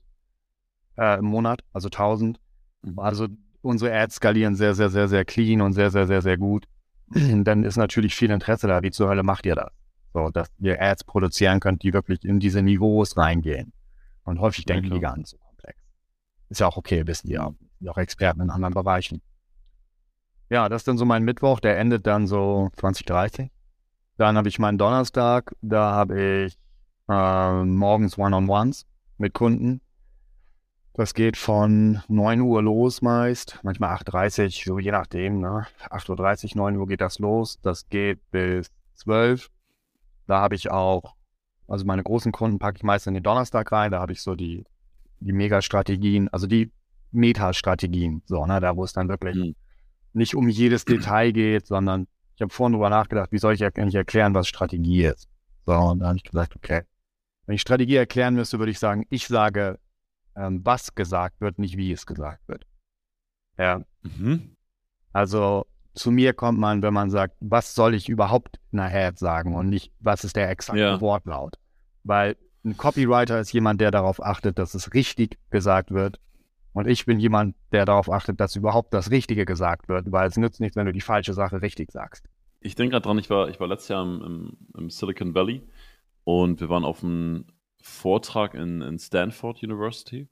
äh, 0.99 1.19
im 1.19 1.25
Monat, 1.25 1.63
also 1.73 1.89
1000. 1.89 2.39
Mhm. 2.83 2.99
Also 2.99 3.29
unsere 3.63 3.93
Ads 3.95 4.17
skalieren 4.17 4.55
sehr, 4.55 4.75
sehr, 4.75 4.91
sehr, 4.91 5.09
sehr 5.09 5.25
clean 5.25 5.61
und 5.61 5.73
sehr, 5.73 5.91
sehr, 5.91 6.07
sehr, 6.07 6.23
sehr 6.23 6.39
gut. 6.39 6.67
Dann 7.11 7.65
ist 7.65 7.77
natürlich 7.77 8.15
viel 8.15 8.31
Interesse 8.31 8.67
da. 8.67 8.83
Wie 8.83 8.91
zur 8.91 9.09
Hölle 9.09 9.23
macht 9.23 9.47
ihr 9.47 9.55
das? 9.55 9.73
So, 10.13 10.31
dass 10.31 10.49
ihr 10.59 10.81
Ads 10.81 11.05
produzieren 11.05 11.61
könnt, 11.61 11.83
die 11.83 11.93
wirklich 11.93 12.25
in 12.25 12.41
diese 12.41 12.63
Niveaus 12.63 13.17
reingehen. 13.17 13.73
Und 14.25 14.41
häufig 14.41 14.65
ja, 14.69 14.75
denken 14.75 14.89
klar. 14.89 14.99
die 14.99 15.03
gar 15.03 15.17
nicht 15.17 15.29
so 15.29 15.37
komplex. 15.39 15.79
Ist 16.49 16.61
ja 16.61 16.67
auch 16.67 16.77
okay, 16.77 17.07
wissen 17.07 17.29
die 17.29 17.35
ja. 17.35 17.53
Die 17.81 17.89
auch 17.89 17.99
Experten 17.99 18.41
in 18.41 18.51
anderen 18.51 18.75
Bereichen. 18.75 19.21
Ja, 20.49 20.69
das 20.69 20.83
ist 20.83 20.89
dann 20.89 20.99
so 20.99 21.05
mein 21.05 21.25
Mittwoch, 21.25 21.61
der 21.61 21.79
endet 21.79 22.07
dann 22.07 22.27
so 22.27 22.71
2030. 22.77 23.51
Dann 24.17 24.37
habe 24.37 24.49
ich 24.49 24.59
meinen 24.59 24.79
Donnerstag, 24.79 25.55
da 25.61 25.93
habe 25.93 26.47
ich 26.47 26.59
äh, 27.09 27.65
morgens 27.65 28.17
One-on-Ones 28.17 28.87
mit 29.19 29.35
Kunden. 29.35 29.81
Das 30.95 31.13
geht 31.13 31.37
von 31.37 32.01
9 32.09 32.41
Uhr 32.41 32.63
los 32.63 33.03
meist, 33.03 33.59
manchmal 33.63 33.95
8.30 33.97 34.45
Uhr, 34.45 34.77
so 34.77 34.79
je 34.79 34.93
nachdem. 34.93 35.41
Ne? 35.41 35.67
8.30 35.91 36.57
Uhr, 36.57 36.63
9 36.63 36.77
Uhr 36.77 36.87
geht 36.87 37.03
das 37.03 37.19
los. 37.19 37.61
Das 37.61 37.89
geht 37.89 38.19
bis 38.31 38.71
12. 38.95 39.51
Da 40.27 40.41
habe 40.41 40.55
ich 40.55 40.71
auch, 40.71 41.15
also 41.69 41.85
meine 41.85 42.03
großen 42.03 42.33
Kunden 42.33 42.59
packe 42.59 42.79
ich 42.79 42.83
meist 42.83 43.07
in 43.07 43.15
den 43.15 43.23
Donnerstag 43.23 43.71
rein. 43.73 43.91
Da 43.91 44.01
habe 44.01 44.13
ich 44.13 44.23
so 44.23 44.35
die, 44.35 44.65
die 45.21 45.33
Mega-Strategien, 45.33 46.29
also 46.29 46.47
die 46.47 46.73
Meta-Strategien. 47.11 48.23
So, 48.25 48.47
ne? 48.47 48.61
da 48.61 48.75
wo 48.75 48.85
es 48.85 48.95
dann 48.95 49.09
wirklich 49.09 49.37
mhm. 49.37 49.55
Nicht 50.17 50.35
um 50.35 50.49
jedes 50.49 50.85
Detail 50.85 51.33
geht, 51.33 51.67
sondern 51.67 52.07
ich 52.35 52.43
habe 52.43 52.53
vorhin 52.53 52.73
darüber 52.73 52.91
nachgedacht, 52.91 53.33
wie 53.33 53.39
soll 53.39 53.55
ich 53.55 53.65
eigentlich 53.65 53.95
erklären, 53.95 54.35
was 54.35 54.49
Strategie 54.49 55.05
ist. 55.05 55.29
So, 55.65 55.73
und 55.73 56.01
da 56.01 56.09
habe 56.09 56.17
ich 56.17 56.25
gesagt, 56.25 56.57
okay. 56.57 56.83
Wenn 57.47 57.55
ich 57.55 57.61
Strategie 57.61 57.97
erklären 57.97 58.35
müsste, 58.35 58.59
würde 58.59 58.73
ich 58.73 58.79
sagen, 58.79 59.07
ich 59.11 59.27
sage 59.27 59.79
ähm, 60.37 60.61
was 60.65 60.95
gesagt 60.95 61.41
wird, 61.41 61.59
nicht 61.59 61.77
wie 61.77 61.93
es 61.93 62.07
gesagt 62.07 62.47
wird. 62.49 62.67
Ja. 63.59 63.83
Mhm. 64.03 64.55
Also 65.13 65.67
zu 65.95 66.11
mir 66.11 66.35
kommt 66.35 66.59
man, 66.59 66.83
wenn 66.83 66.93
man 66.93 67.11
sagt, 67.11 67.37
was 67.41 67.75
soll 67.75 67.95
ich 67.95 68.09
überhaupt 68.09 68.61
nachher 68.71 69.13
sagen 69.17 69.55
und 69.55 69.69
nicht, 69.69 69.93
was 70.01 70.25
ist 70.25 70.37
der 70.37 70.51
exakte 70.51 70.81
ja. 70.81 71.01
Wortlaut. 71.01 71.57
Weil 72.05 72.37
ein 72.65 72.77
Copywriter 72.77 73.41
ist 73.41 73.53
jemand, 73.53 73.81
der 73.81 73.91
darauf 73.91 74.23
achtet, 74.23 74.59
dass 74.59 74.75
es 74.75 74.93
richtig 74.93 75.39
gesagt 75.51 75.91
wird. 75.91 76.21
Und 76.77 76.87
ich 76.89 77.07
bin 77.07 77.19
jemand, 77.19 77.57
der 77.73 77.87
darauf 77.87 78.11
achtet, 78.11 78.39
dass 78.39 78.55
überhaupt 78.55 78.93
das 78.93 79.11
Richtige 79.11 79.47
gesagt 79.47 79.89
wird, 79.89 80.13
weil 80.13 80.29
es 80.29 80.37
nützt 80.37 80.61
nichts, 80.61 80.77
wenn 80.77 80.85
du 80.85 80.93
die 80.93 81.01
falsche 81.01 81.33
Sache 81.33 81.63
richtig 81.63 81.91
sagst. 81.91 82.29
Ich 82.61 82.75
denke 82.75 82.91
gerade 82.91 83.05
dran, 83.05 83.19
ich 83.19 83.31
war, 83.31 83.49
ich 83.49 83.59
war 83.59 83.67
letztes 83.67 83.89
Jahr 83.89 84.05
im, 84.05 84.21
im, 84.23 84.57
im 84.77 84.91
Silicon 84.91 85.35
Valley 85.35 85.63
und 86.25 86.61
wir 86.61 86.69
waren 86.69 86.85
auf 86.85 87.03
einem 87.03 87.47
Vortrag 87.81 88.53
in, 88.53 88.83
in 88.83 88.99
Stanford 88.99 89.63
University. 89.63 90.29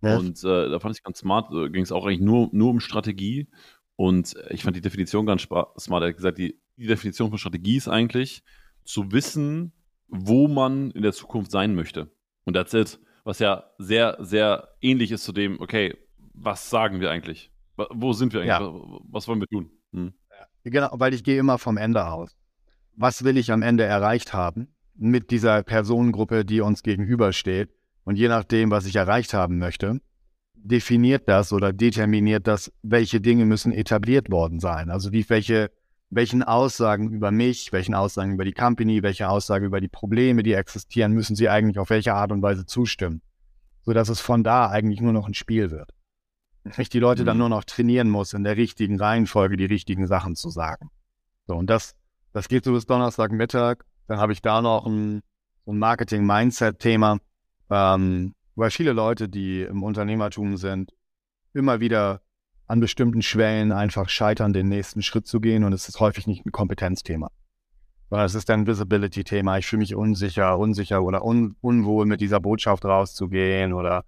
Ja. 0.00 0.16
Und 0.16 0.42
äh, 0.42 0.70
da 0.70 0.80
fand 0.80 0.96
ich 0.96 1.02
ganz 1.02 1.18
smart, 1.18 1.52
äh, 1.52 1.68
ging 1.68 1.82
es 1.82 1.92
auch 1.92 2.06
eigentlich 2.06 2.20
nur, 2.20 2.48
nur 2.52 2.70
um 2.70 2.80
Strategie. 2.80 3.46
Und 3.94 4.36
ich 4.48 4.62
fand 4.62 4.74
die 4.74 4.80
Definition 4.80 5.26
ganz 5.26 5.42
smart. 5.42 6.02
Er 6.02 6.08
hat 6.08 6.16
gesagt, 6.16 6.38
die, 6.38 6.58
die 6.78 6.86
Definition 6.86 7.28
von 7.28 7.36
Strategie 7.36 7.76
ist 7.76 7.88
eigentlich 7.88 8.42
zu 8.84 9.12
wissen, 9.12 9.74
wo 10.06 10.48
man 10.48 10.92
in 10.92 11.02
der 11.02 11.12
Zukunft 11.12 11.50
sein 11.50 11.74
möchte. 11.74 12.10
Und 12.44 12.54
that's 12.54 12.72
it. 12.72 12.98
Was 13.28 13.40
ja 13.40 13.64
sehr, 13.76 14.16
sehr 14.20 14.68
ähnlich 14.80 15.12
ist 15.12 15.24
zu 15.24 15.32
dem, 15.32 15.60
okay, 15.60 15.94
was 16.32 16.70
sagen 16.70 17.00
wir 17.00 17.10
eigentlich? 17.10 17.50
Wo 17.76 18.14
sind 18.14 18.32
wir 18.32 18.40
eigentlich? 18.40 18.48
Ja. 18.48 19.00
Was 19.10 19.28
wollen 19.28 19.40
wir 19.40 19.46
tun? 19.46 19.70
Hm. 19.92 20.14
Genau, 20.64 20.88
weil 20.92 21.12
ich 21.12 21.22
gehe 21.24 21.38
immer 21.38 21.58
vom 21.58 21.76
Ende 21.76 22.06
aus. 22.06 22.34
Was 22.96 23.24
will 23.24 23.36
ich 23.36 23.52
am 23.52 23.62
Ende 23.62 23.84
erreicht 23.84 24.32
haben? 24.32 24.68
mit 24.98 25.30
dieser 25.30 25.62
Personengruppe, 25.62 26.44
die 26.44 26.60
uns 26.60 26.82
gegenübersteht. 26.82 27.70
Und 28.04 28.16
je 28.16 28.28
nachdem, 28.28 28.70
was 28.70 28.86
ich 28.86 28.96
erreicht 28.96 29.32
haben 29.32 29.58
möchte, 29.58 30.00
definiert 30.54 31.28
das 31.28 31.52
oder 31.52 31.72
determiniert 31.72 32.46
das, 32.46 32.72
welche 32.82 33.20
Dinge 33.20 33.46
müssen 33.46 33.72
etabliert 33.72 34.30
worden 34.30 34.60
sein. 34.60 34.90
Also 34.90 35.12
wie 35.12 35.28
welche, 35.28 35.70
welchen 36.10 36.42
Aussagen 36.42 37.10
über 37.10 37.30
mich, 37.30 37.72
welchen 37.72 37.94
Aussagen 37.94 38.32
über 38.32 38.44
die 38.44 38.52
Company, 38.52 39.02
welche 39.02 39.28
Aussagen 39.28 39.66
über 39.66 39.80
die 39.80 39.88
Probleme, 39.88 40.42
die 40.42 40.52
existieren, 40.52 41.12
müssen 41.12 41.36
sie 41.36 41.48
eigentlich 41.48 41.78
auf 41.78 41.90
welche 41.90 42.14
Art 42.14 42.32
und 42.32 42.42
Weise 42.42 42.66
zustimmen. 42.66 43.20
Sodass 43.82 44.08
es 44.08 44.20
von 44.20 44.42
da 44.42 44.70
eigentlich 44.70 45.00
nur 45.00 45.12
noch 45.12 45.26
ein 45.26 45.34
Spiel 45.34 45.70
wird. 45.70 45.90
Ich 46.76 46.88
die 46.88 46.98
Leute 46.98 47.22
mhm. 47.22 47.26
dann 47.26 47.38
nur 47.38 47.48
noch 47.48 47.64
trainieren 47.64 48.10
muss, 48.10 48.32
in 48.32 48.44
der 48.44 48.56
richtigen 48.56 48.98
Reihenfolge 48.98 49.56
die 49.56 49.64
richtigen 49.64 50.06
Sachen 50.06 50.36
zu 50.36 50.50
sagen. 50.50 50.90
So, 51.46 51.54
und 51.56 51.68
das, 51.68 51.94
das 52.32 52.48
geht 52.48 52.64
so 52.64 52.72
bis 52.72 52.86
Donnerstagmittag 52.86 53.84
dann 54.08 54.18
habe 54.18 54.32
ich 54.32 54.42
da 54.42 54.60
noch 54.60 54.86
ein, 54.86 55.22
ein 55.66 55.78
Marketing-Mindset-Thema, 55.78 57.18
ähm, 57.70 58.34
weil 58.56 58.70
viele 58.70 58.92
Leute, 58.92 59.28
die 59.28 59.62
im 59.62 59.82
Unternehmertum 59.84 60.56
sind, 60.56 60.92
immer 61.52 61.78
wieder 61.78 62.22
an 62.68 62.80
bestimmten 62.80 63.22
Schwellen 63.22 63.72
einfach 63.72 64.08
scheitern, 64.08 64.52
den 64.52 64.68
nächsten 64.68 65.02
Schritt 65.02 65.26
zu 65.26 65.40
gehen. 65.40 65.64
Und 65.64 65.72
es 65.72 65.88
ist 65.88 66.00
häufig 66.00 66.26
nicht 66.26 66.46
ein 66.46 66.52
Kompetenzthema. 66.52 67.30
Sondern 68.10 68.26
es 68.26 68.34
ist 68.34 68.48
ein 68.50 68.66
Visibility-Thema. 68.66 69.58
Ich 69.58 69.66
fühle 69.66 69.80
mich 69.80 69.94
unsicher, 69.94 70.58
unsicher 70.58 71.02
oder 71.02 71.24
un 71.24 71.56
unwohl 71.60 72.06
mit 72.06 72.20
dieser 72.20 72.40
Botschaft 72.40 72.84
rauszugehen 72.84 73.72
oder 73.72 74.04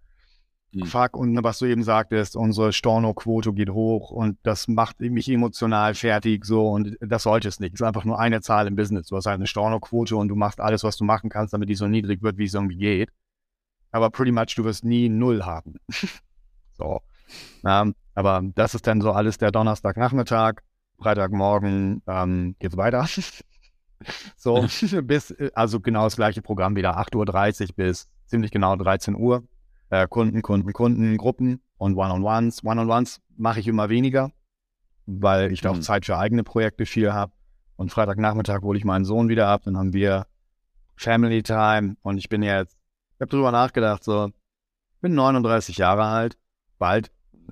Mhm. 0.73 0.87
Fuck, 0.87 1.17
und 1.17 1.43
was 1.43 1.59
du 1.59 1.67
eben 1.67 1.83
sagtest, 1.83 2.37
unsere 2.37 2.73
Storno-Quote 2.73 3.53
geht 3.53 3.71
hoch 3.71 4.11
und 4.11 4.39
das 4.45 4.69
macht 4.69 5.01
mich 5.01 5.29
emotional 5.29 5.95
fertig 5.95 6.45
so 6.45 6.69
und 6.69 6.97
das 7.01 7.25
sollte 7.25 7.49
es 7.49 7.59
nicht. 7.59 7.75
Es 7.75 7.81
ist 7.81 7.87
einfach 7.87 8.05
nur 8.05 8.21
eine 8.21 8.41
Zahl 8.41 8.69
im 8.69 8.77
Business. 8.77 9.09
Du 9.09 9.17
hast 9.17 9.27
halt 9.27 9.37
eine 9.37 9.49
Storno-Quote 9.49 10.17
und 10.17 10.29
du 10.29 10.37
machst 10.37 10.61
alles, 10.61 10.85
was 10.85 10.97
du 10.97 11.05
machen 11.05 11.29
kannst, 11.29 11.53
damit 11.55 11.69
die 11.69 11.75
so 11.75 11.89
niedrig 11.89 12.23
wird, 12.23 12.39
wie 12.39 12.45
es 12.45 12.55
irgendwie 12.55 12.77
geht. 12.77 13.11
Aber 13.91 14.11
pretty 14.11 14.31
much, 14.31 14.55
du 14.55 14.65
wirst 14.65 14.85
nie 14.85 15.09
Null 15.09 15.45
haben. 15.45 15.75
so. 16.79 17.01
Ähm, 17.65 17.95
aber 18.15 18.43
das 18.55 18.75
ist 18.75 18.87
dann 18.87 19.01
so 19.01 19.13
alles 19.13 19.39
der 19.39 19.51
Donnerstagnachmittag. 19.51 20.63
Freitagmorgen 20.99 22.03
ähm, 22.07 22.57
geht's 22.59 22.77
weiter. 22.77 23.07
so, 24.37 24.67
bis, 25.03 25.35
also 25.55 25.81
genau 25.81 26.05
das 26.05 26.17
gleiche 26.17 26.43
Programm 26.43 26.77
wieder, 26.77 26.99
8.30 26.99 27.63
Uhr 27.71 27.75
bis 27.77 28.09
ziemlich 28.27 28.51
genau 28.51 28.77
13 28.77 29.17
Uhr 29.17 29.45
äh, 29.91 30.07
Kunden, 30.09 30.43
Kunden, 30.43 30.73
Kunden, 30.73 31.17
Gruppen 31.17 31.61
und 31.77 31.97
One-on-Ones. 31.97 32.65
One-on-Ones 32.65 33.21
mache 33.37 33.61
ich 33.61 33.69
immer 33.69 33.89
weniger, 33.89 34.31
weil 35.07 35.53
ich 35.53 35.61
da 35.61 35.71
auch 35.71 35.77
mhm. 35.77 35.83
Zeit 35.83 36.07
für 36.07 36.17
eigene 36.17 36.45
Projekte 36.45 36.87
viel 36.87 37.13
habe. 37.13 37.33
Und 37.77 37.91
Freitagnachmittag 37.91 38.63
hole 38.63 38.79
ich 38.79 38.85
meinen 38.85 39.05
Sohn 39.05 39.29
wieder 39.29 39.49
ab, 39.49 39.63
dann 39.65 39.77
haben 39.77 39.93
wir 39.93 40.27
Family 40.97 41.43
Time 41.43 41.97
und 42.03 42.19
ich 42.19 42.29
bin 42.29 42.43
jetzt, 42.43 42.77
ich 43.15 43.21
habe 43.23 43.31
drüber 43.31 43.53
nachgedacht, 43.53 44.05
so, 44.05 44.31
bin 45.01 45.15
39 45.15 45.79
Jahre 45.79 46.05
alt, 46.05 46.37
bald, 46.79 47.11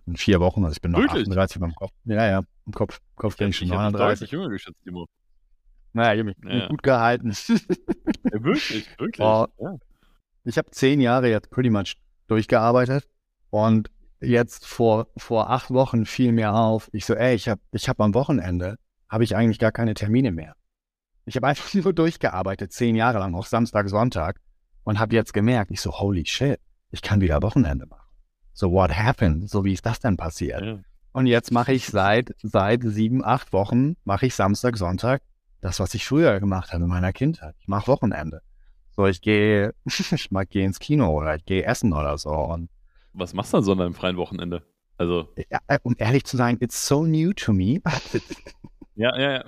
in 0.09 0.17
vier 0.17 0.41
Wochen, 0.41 0.65
also 0.65 0.75
ich 0.75 0.81
bin 0.81 0.93
noch 0.93 1.01
Wirklich? 1.01 1.23
38 1.23 1.61
beim 1.61 1.75
Kopf. 1.75 1.93
Ja, 2.05 2.27
ja, 2.27 2.43
im 2.67 2.73
Kopf, 2.73 2.99
im 2.99 3.17
Kopf 3.17 3.37
bin 3.37 3.49
ich 3.49 3.57
schon 3.57 3.69
39. 3.69 4.31
jünger 4.31 4.49
geschätzt, 4.49 4.81
Timo. 4.83 5.07
Naja, 5.93 6.15
ich 6.15 6.19
habe 6.21 6.25
mich 6.25 6.37
ja. 6.45 6.69
gut 6.69 6.83
gehalten. 6.83 7.33
ja, 7.49 8.45
wirklich, 8.45 8.89
wirklich. 8.99 9.25
Oh, 9.25 9.47
ja. 9.59 9.77
Ich 10.45 10.59
habe 10.59 10.71
zehn 10.71 11.01
Jahre 11.01 11.29
jetzt 11.29 11.51
pretty 11.51 11.71
much 11.71 11.97
durchgearbeitet 12.27 13.09
und 13.51 13.91
jetzt 14.21 14.67
vor, 14.67 15.09
vor 15.17 15.51
acht 15.51 15.71
Wochen 15.71 16.07
fiel 16.07 16.33
mir 16.33 16.55
auf, 16.55 16.89
ich 16.93 17.07
so, 17.07 17.15
ey, 17.15 17.35
ich 17.35 17.49
habe 17.49 17.61
ich 17.73 17.89
hab 17.89 18.01
am 18.01 18.15
Wochenende, 18.15 18.77
habe 19.09 19.25
ich 19.25 19.37
eigentlich 19.37 19.59
gar 19.59 19.73
keine 19.73 19.95
Termine 19.95 20.33
mehr. 20.33 20.55
Ich 21.25 21.37
habe 21.37 21.47
einfach 21.47 21.73
nur 21.75 21.93
durchgearbeitet, 21.93 22.73
zehn 22.73 22.97
Jahre 22.97 23.19
lang, 23.19 23.35
auch 23.35 23.47
Samstag, 23.47 23.89
Sonntag 23.89 24.41
und 24.85 24.99
habe 24.99 25.15
jetzt 25.15 25.33
gemerkt, 25.33 25.71
ich 25.71 25.81
so, 25.81 25.93
holy 25.93 26.25
shit, 26.27 26.61
ich 26.91 27.03
kann 27.03 27.21
wieder 27.21 27.43
Wochenende 27.43 27.87
machen. 27.87 28.08
So, 28.59 28.73
what 28.73 28.91
happened? 28.91 29.49
So, 29.49 29.65
wie 29.65 29.73
ist 29.73 29.87
das 29.87 30.01
denn 30.01 30.17
passiert? 30.17 30.65
Ja. 30.65 30.79
Und 31.13 31.29
jetzt 31.29 31.53
mache 31.53 31.73
ich 31.73 31.87
seit, 31.87 32.35
seit 32.43 32.83
sieben, 32.83 33.25
acht 33.25 33.53
Wochen, 33.53 33.95
mache 34.05 34.27
ich 34.27 34.35
Samstag, 34.35 34.77
Sonntag 34.77 35.23
das, 35.61 35.79
was 35.79 35.95
ich 35.95 36.05
früher 36.05 36.41
gemacht 36.41 36.73
habe 36.73 36.83
in 36.83 36.91
meiner 36.91 37.13
Kindheit. 37.13 37.55
Ich 37.61 37.69
mache 37.69 37.87
Wochenende. 37.87 38.43
So, 38.97 39.07
ich 39.07 39.21
gehe, 39.21 39.75
ich 39.87 40.33
mag 40.33 40.51
gehe 40.51 40.65
ins 40.65 40.81
Kino 40.81 41.09
oder 41.09 41.37
ich 41.37 41.45
gehe 41.45 41.63
essen 41.63 41.93
oder 41.93 42.19
so. 42.19 42.31
Und 42.31 42.69
Was 43.13 43.33
machst 43.33 43.53
du 43.53 43.59
dann 43.59 43.65
so 43.65 43.73
an 43.73 43.79
deinem 43.79 43.95
freien 43.95 44.17
Wochenende? 44.17 44.65
Also. 44.97 45.29
Ja, 45.49 45.61
äh, 45.69 45.79
um 45.85 45.95
ehrlich 45.97 46.25
zu 46.25 46.37
sein, 46.37 46.57
it's 46.59 46.85
so 46.85 47.07
new 47.07 47.33
to 47.35 47.53
me. 47.53 47.81
ja, 48.97 49.17
ja, 49.17 49.33
ja. 49.35 49.45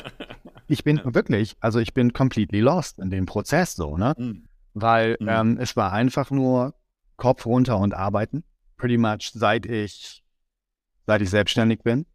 ich 0.68 0.84
bin 0.84 1.02
wirklich, 1.04 1.54
also 1.60 1.80
ich 1.80 1.92
bin 1.92 2.14
completely 2.14 2.60
lost 2.60 2.98
in 2.98 3.10
dem 3.10 3.26
Prozess 3.26 3.74
so, 3.74 3.98
ne? 3.98 4.14
Mhm. 4.16 4.48
Weil 4.72 5.18
mhm. 5.20 5.28
Ähm, 5.28 5.58
es 5.60 5.76
war 5.76 5.92
einfach 5.92 6.30
nur 6.30 6.72
Kopf 7.18 7.44
runter 7.44 7.76
und 7.76 7.92
arbeiten. 7.92 8.44
Pretty 8.78 8.96
much 8.96 9.32
seit 9.34 9.66
ich, 9.66 10.24
seit 11.06 11.20
ich 11.20 11.28
selbstständig 11.28 11.82
bin. 11.82 12.06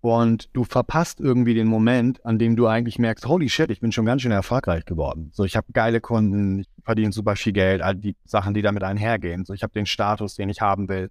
Und 0.00 0.50
du 0.52 0.64
verpasst 0.64 1.20
irgendwie 1.20 1.54
den 1.54 1.66
Moment, 1.66 2.26
an 2.26 2.38
dem 2.38 2.56
du 2.56 2.66
eigentlich 2.66 2.98
merkst, 2.98 3.26
holy 3.26 3.48
shit, 3.48 3.70
ich 3.70 3.80
bin 3.80 3.92
schon 3.92 4.04
ganz 4.04 4.20
schön 4.20 4.32
erfolgreich 4.32 4.84
geworden. 4.84 5.30
So, 5.32 5.44
ich 5.44 5.56
habe 5.56 5.72
geile 5.72 6.00
Kunden, 6.00 6.58
ich 6.58 6.68
verdiene 6.82 7.12
super 7.12 7.36
viel 7.36 7.52
Geld, 7.54 7.80
all 7.80 7.94
die 7.94 8.16
Sachen, 8.24 8.52
die 8.52 8.60
damit 8.60 8.82
einhergehen. 8.82 9.46
So, 9.46 9.54
ich 9.54 9.62
habe 9.62 9.72
den 9.72 9.86
Status, 9.86 10.34
den 10.34 10.50
ich 10.50 10.60
haben 10.60 10.88
will. 10.88 11.10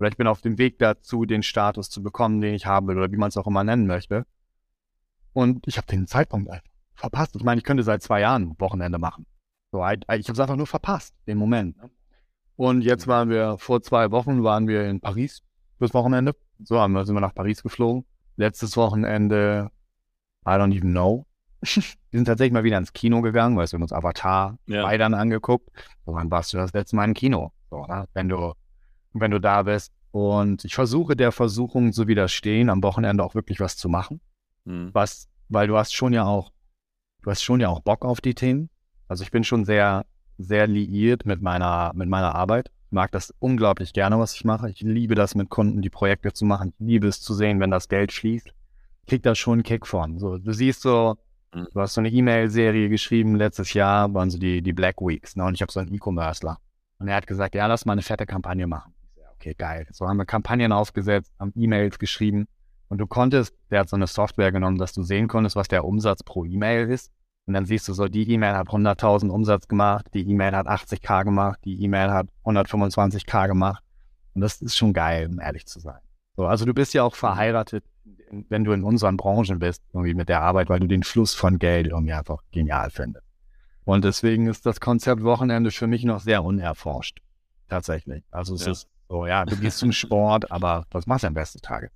Oder 0.00 0.08
ich 0.08 0.16
bin 0.16 0.26
auf 0.26 0.40
dem 0.40 0.58
Weg 0.58 0.80
dazu, 0.80 1.24
den 1.24 1.44
Status 1.44 1.88
zu 1.88 2.02
bekommen, 2.02 2.40
den 2.40 2.54
ich 2.54 2.66
haben 2.66 2.88
will, 2.88 2.98
oder 2.98 3.12
wie 3.12 3.16
man 3.16 3.28
es 3.28 3.36
auch 3.36 3.46
immer 3.46 3.62
nennen 3.62 3.86
möchte. 3.86 4.26
Und 5.32 5.68
ich 5.68 5.76
habe 5.76 5.86
den 5.86 6.08
Zeitpunkt 6.08 6.50
einfach 6.50 6.66
verpasst. 6.94 7.36
Ich 7.36 7.44
meine, 7.44 7.58
ich 7.58 7.64
könnte 7.64 7.84
seit 7.84 8.02
zwei 8.02 8.20
Jahren 8.20 8.56
Wochenende 8.58 8.98
machen. 8.98 9.26
So, 9.70 9.78
ich 9.78 9.84
habe 9.84 10.18
es 10.18 10.40
einfach 10.40 10.56
nur 10.56 10.66
verpasst, 10.66 11.14
den 11.28 11.38
Moment. 11.38 11.76
Und 12.56 12.82
jetzt 12.82 13.06
waren 13.06 13.30
wir, 13.30 13.56
vor 13.58 13.82
zwei 13.82 14.10
Wochen 14.10 14.42
waren 14.42 14.68
wir 14.68 14.88
in 14.88 15.00
Paris 15.00 15.42
fürs 15.78 15.94
Wochenende. 15.94 16.34
So 16.62 16.78
haben 16.78 16.92
wir, 16.92 17.04
sind 17.04 17.14
wir 17.14 17.20
nach 17.20 17.34
Paris 17.34 17.62
geflogen. 17.62 18.04
Letztes 18.36 18.76
Wochenende, 18.76 19.70
I 20.46 20.50
don't 20.50 20.74
even 20.76 20.90
know. 20.90 21.26
wir 21.62 21.82
sind 22.12 22.24
tatsächlich 22.24 22.52
mal 22.52 22.64
wieder 22.64 22.78
ins 22.78 22.92
Kino 22.92 23.20
gegangen, 23.22 23.56
weil 23.56 23.66
wir 23.66 23.72
haben 23.72 23.82
uns 23.82 23.92
Avatar 23.92 24.58
ja. 24.66 24.82
beide 24.82 25.04
angeguckt. 25.04 25.70
So, 26.04 26.14
wann 26.14 26.30
warst 26.30 26.52
du 26.52 26.58
das 26.58 26.72
letzte 26.72 26.96
Mal 26.96 27.04
im 27.04 27.14
Kino? 27.14 27.52
So, 27.70 27.84
ne? 27.86 28.06
Wenn 28.14 28.28
du, 28.28 28.52
wenn 29.12 29.30
du 29.30 29.40
da 29.40 29.62
bist. 29.62 29.92
Und 30.10 30.64
ich 30.64 30.74
versuche 30.74 31.16
der 31.16 31.32
Versuchung 31.32 31.92
zu 31.92 32.06
widerstehen, 32.06 32.68
am 32.68 32.82
Wochenende 32.82 33.24
auch 33.24 33.34
wirklich 33.34 33.60
was 33.60 33.76
zu 33.76 33.88
machen. 33.88 34.20
Hm. 34.66 34.90
Was, 34.92 35.28
weil 35.48 35.68
du 35.68 35.76
hast 35.76 35.94
schon 35.94 36.12
ja 36.12 36.24
auch, 36.24 36.52
du 37.22 37.30
hast 37.30 37.42
schon 37.42 37.60
ja 37.60 37.68
auch 37.68 37.80
Bock 37.80 38.04
auf 38.04 38.20
die 38.20 38.34
Themen. 38.34 38.68
Also 39.08 39.24
ich 39.24 39.30
bin 39.30 39.42
schon 39.42 39.64
sehr, 39.64 40.04
sehr 40.42 40.66
liiert 40.66 41.26
mit 41.26 41.42
meiner, 41.42 41.92
mit 41.94 42.08
meiner 42.08 42.34
Arbeit. 42.34 42.70
Ich 42.86 42.92
mag 42.92 43.10
das 43.12 43.32
unglaublich 43.38 43.92
gerne, 43.92 44.18
was 44.18 44.34
ich 44.34 44.44
mache. 44.44 44.70
Ich 44.70 44.80
liebe 44.80 45.14
das, 45.14 45.34
mit 45.34 45.48
Kunden 45.48 45.82
die 45.82 45.90
Projekte 45.90 46.32
zu 46.32 46.44
machen. 46.44 46.74
Ich 46.78 46.86
liebe 46.86 47.08
es 47.08 47.20
zu 47.20 47.34
sehen, 47.34 47.60
wenn 47.60 47.70
das 47.70 47.88
Geld 47.88 48.12
schließt. 48.12 48.52
Krieg 49.06 49.22
da 49.22 49.34
schon 49.34 49.54
einen 49.54 49.62
Kick 49.62 49.86
von. 49.86 50.18
So, 50.18 50.38
du 50.38 50.52
siehst 50.52 50.82
so, 50.82 51.16
mhm. 51.54 51.66
du 51.72 51.80
hast 51.80 51.94
so 51.94 52.00
eine 52.00 52.10
E-Mail-Serie 52.10 52.88
geschrieben, 52.88 53.34
letztes 53.36 53.72
Jahr 53.72 54.12
waren 54.14 54.30
so 54.30 54.38
die, 54.38 54.62
die 54.62 54.72
Black 54.72 55.00
Weeks, 55.00 55.36
ne? 55.36 55.44
Und 55.44 55.54
ich 55.54 55.62
habe 55.62 55.72
so 55.72 55.80
einen 55.80 55.92
E-Commercer. 55.92 56.58
Und 56.98 57.08
er 57.08 57.16
hat 57.16 57.26
gesagt, 57.26 57.54
ja, 57.54 57.66
lass 57.66 57.84
mal 57.84 57.94
eine 57.94 58.02
fette 58.02 58.26
Kampagne 58.26 58.66
machen. 58.66 58.94
Okay, 59.34 59.54
geil. 59.58 59.88
So 59.90 60.06
haben 60.06 60.18
wir 60.18 60.24
Kampagnen 60.24 60.70
aufgesetzt, 60.70 61.32
haben 61.40 61.52
E-Mails 61.56 61.98
geschrieben. 61.98 62.46
Und 62.88 62.98
du 62.98 63.06
konntest, 63.06 63.56
der 63.70 63.80
hat 63.80 63.88
so 63.88 63.96
eine 63.96 64.06
Software 64.06 64.52
genommen, 64.52 64.78
dass 64.78 64.92
du 64.92 65.02
sehen 65.02 65.26
konntest, 65.26 65.56
was 65.56 65.66
der 65.66 65.84
Umsatz 65.84 66.22
pro 66.22 66.44
E-Mail 66.44 66.90
ist. 66.90 67.10
Und 67.46 67.54
dann 67.54 67.66
siehst 67.66 67.88
du 67.88 67.92
so, 67.92 68.06
die 68.06 68.30
E-Mail 68.30 68.54
hat 68.54 68.68
100.000 68.68 69.28
Umsatz 69.28 69.66
gemacht, 69.66 70.06
die 70.14 70.28
E-Mail 70.28 70.52
hat 70.52 70.66
80k 70.66 71.24
gemacht, 71.24 71.58
die 71.64 71.82
E-Mail 71.82 72.10
hat 72.10 72.28
125k 72.44 73.48
gemacht. 73.48 73.82
Und 74.34 74.42
das 74.42 74.62
ist 74.62 74.76
schon 74.76 74.92
geil, 74.92 75.28
um 75.28 75.40
ehrlich 75.40 75.66
zu 75.66 75.80
sein. 75.80 76.00
So, 76.36 76.46
also 76.46 76.64
du 76.64 76.72
bist 76.72 76.94
ja 76.94 77.02
auch 77.02 77.14
verheiratet, 77.14 77.84
wenn 78.48 78.64
du 78.64 78.72
in 78.72 78.84
unseren 78.84 79.16
Branchen 79.16 79.58
bist, 79.58 79.82
irgendwie 79.92 80.14
mit 80.14 80.28
der 80.28 80.40
Arbeit, 80.40 80.68
weil 80.68 80.80
du 80.80 80.86
den 80.86 81.02
Fluss 81.02 81.34
von 81.34 81.58
Geld 81.58 81.88
irgendwie 81.88 82.14
einfach 82.14 82.42
genial 82.52 82.90
findest. 82.90 83.26
Und 83.84 84.04
deswegen 84.04 84.46
ist 84.46 84.64
das 84.64 84.80
Konzept 84.80 85.22
Wochenende 85.24 85.70
für 85.70 85.86
mich 85.86 86.04
noch 86.04 86.20
sehr 86.20 86.44
unerforscht. 86.44 87.18
Tatsächlich. 87.68 88.22
Also 88.30 88.54
es 88.54 88.64
ja. 88.64 88.72
ist 88.72 88.88
so, 89.08 89.26
ja, 89.26 89.44
du 89.44 89.56
gehst 89.56 89.78
zum 89.78 89.92
Sport, 89.92 90.50
aber 90.50 90.86
was 90.90 91.06
machst 91.06 91.24
du 91.24 91.26
am 91.26 91.34
besten 91.34 91.60
Tage? 91.60 91.90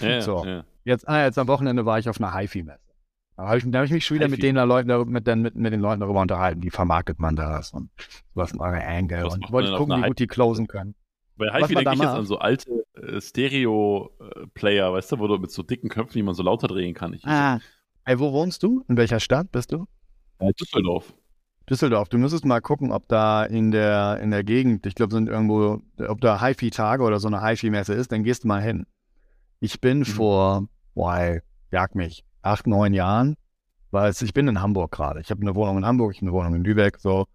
Ja, 0.00 0.20
so. 0.20 0.44
Ja. 0.44 0.64
Jetzt, 0.84 1.08
ah, 1.08 1.24
jetzt 1.24 1.38
am 1.38 1.48
Wochenende 1.48 1.86
war 1.86 1.98
ich 1.98 2.08
auf 2.08 2.20
einer 2.20 2.34
HiFi-Messe. 2.34 2.87
Da 3.38 3.46
habe 3.46 3.58
ich, 3.58 3.64
hab 3.64 3.84
ich, 3.84 3.92
mich 3.92 4.04
schon 4.04 4.16
wieder 4.16 4.26
mit 4.26 4.42
den 4.42 4.56
Leuten, 4.56 5.12
mit, 5.12 5.28
den, 5.28 5.42
mit, 5.42 5.54
mit, 5.54 5.72
den 5.72 5.80
Leuten 5.80 6.00
darüber 6.00 6.22
unterhalten, 6.22 6.60
wie 6.64 6.70
vermarktet 6.70 7.20
man 7.20 7.36
das 7.36 7.72
und 7.72 7.88
was 8.34 8.50
ist 8.50 8.58
eure 8.58 8.84
Angle 8.84 9.22
was 9.22 9.34
und 9.34 9.52
wollte 9.52 9.76
gucken, 9.76 10.02
wie 10.02 10.08
gut 10.08 10.18
die 10.18 10.26
closen 10.26 10.66
können. 10.66 10.96
Bei 11.36 11.46
HiFi 11.52 11.76
denke 11.76 11.92
ich 11.92 12.00
jetzt 12.00 12.08
an 12.08 12.26
so 12.26 12.40
alte 12.40 12.84
äh, 13.00 13.20
Stereo-Player, 13.20 14.92
weißt 14.92 15.12
du, 15.12 15.20
wo 15.20 15.28
du 15.28 15.38
mit 15.38 15.52
so 15.52 15.62
dicken 15.62 15.88
Köpfen, 15.88 16.14
die 16.14 16.24
man 16.24 16.34
so 16.34 16.42
lauter 16.42 16.66
drehen 16.66 16.94
kann. 16.94 17.14
Ich, 17.14 17.24
ah. 17.26 17.60
Ey, 18.04 18.18
wo 18.18 18.32
wohnst 18.32 18.64
du? 18.64 18.84
In 18.88 18.96
welcher 18.96 19.20
Stadt 19.20 19.52
bist 19.52 19.70
du? 19.70 19.86
Äh, 20.40 20.52
Düsseldorf. 20.54 21.14
Düsseldorf. 21.70 22.08
Du 22.08 22.18
müsstest 22.18 22.44
mal 22.44 22.60
gucken, 22.60 22.90
ob 22.90 23.06
da 23.06 23.44
in 23.44 23.70
der, 23.70 24.18
in 24.20 24.32
der 24.32 24.42
Gegend, 24.42 24.84
ich 24.84 24.96
glaube, 24.96 25.14
sind 25.14 25.28
irgendwo, 25.28 25.80
ob 26.08 26.20
da 26.20 26.44
HiFi-Tage 26.44 27.04
oder 27.04 27.20
so 27.20 27.28
eine 27.28 27.40
HiFi-Messe 27.40 27.94
ist, 27.94 28.10
dann 28.10 28.24
gehst 28.24 28.42
du 28.42 28.48
mal 28.48 28.60
hin. 28.60 28.84
Ich 29.60 29.80
bin 29.80 30.00
mhm. 30.00 30.06
vor, 30.06 30.68
boah, 30.96 31.38
jag 31.70 31.94
mich, 31.94 32.24
acht, 32.42 32.66
neun 32.66 32.94
Jahren, 32.94 33.36
weil 33.90 34.12
ich 34.12 34.32
bin 34.32 34.48
in 34.48 34.60
Hamburg 34.60 34.92
gerade. 34.92 35.20
Ich 35.20 35.30
habe 35.30 35.40
eine 35.40 35.54
Wohnung 35.54 35.78
in 35.78 35.86
Hamburg, 35.86 36.12
ich 36.12 36.18
habe 36.18 36.26
eine 36.26 36.32
Wohnung 36.32 36.54
in 36.54 36.64
Lübeck, 36.64 36.98
so. 36.98 37.26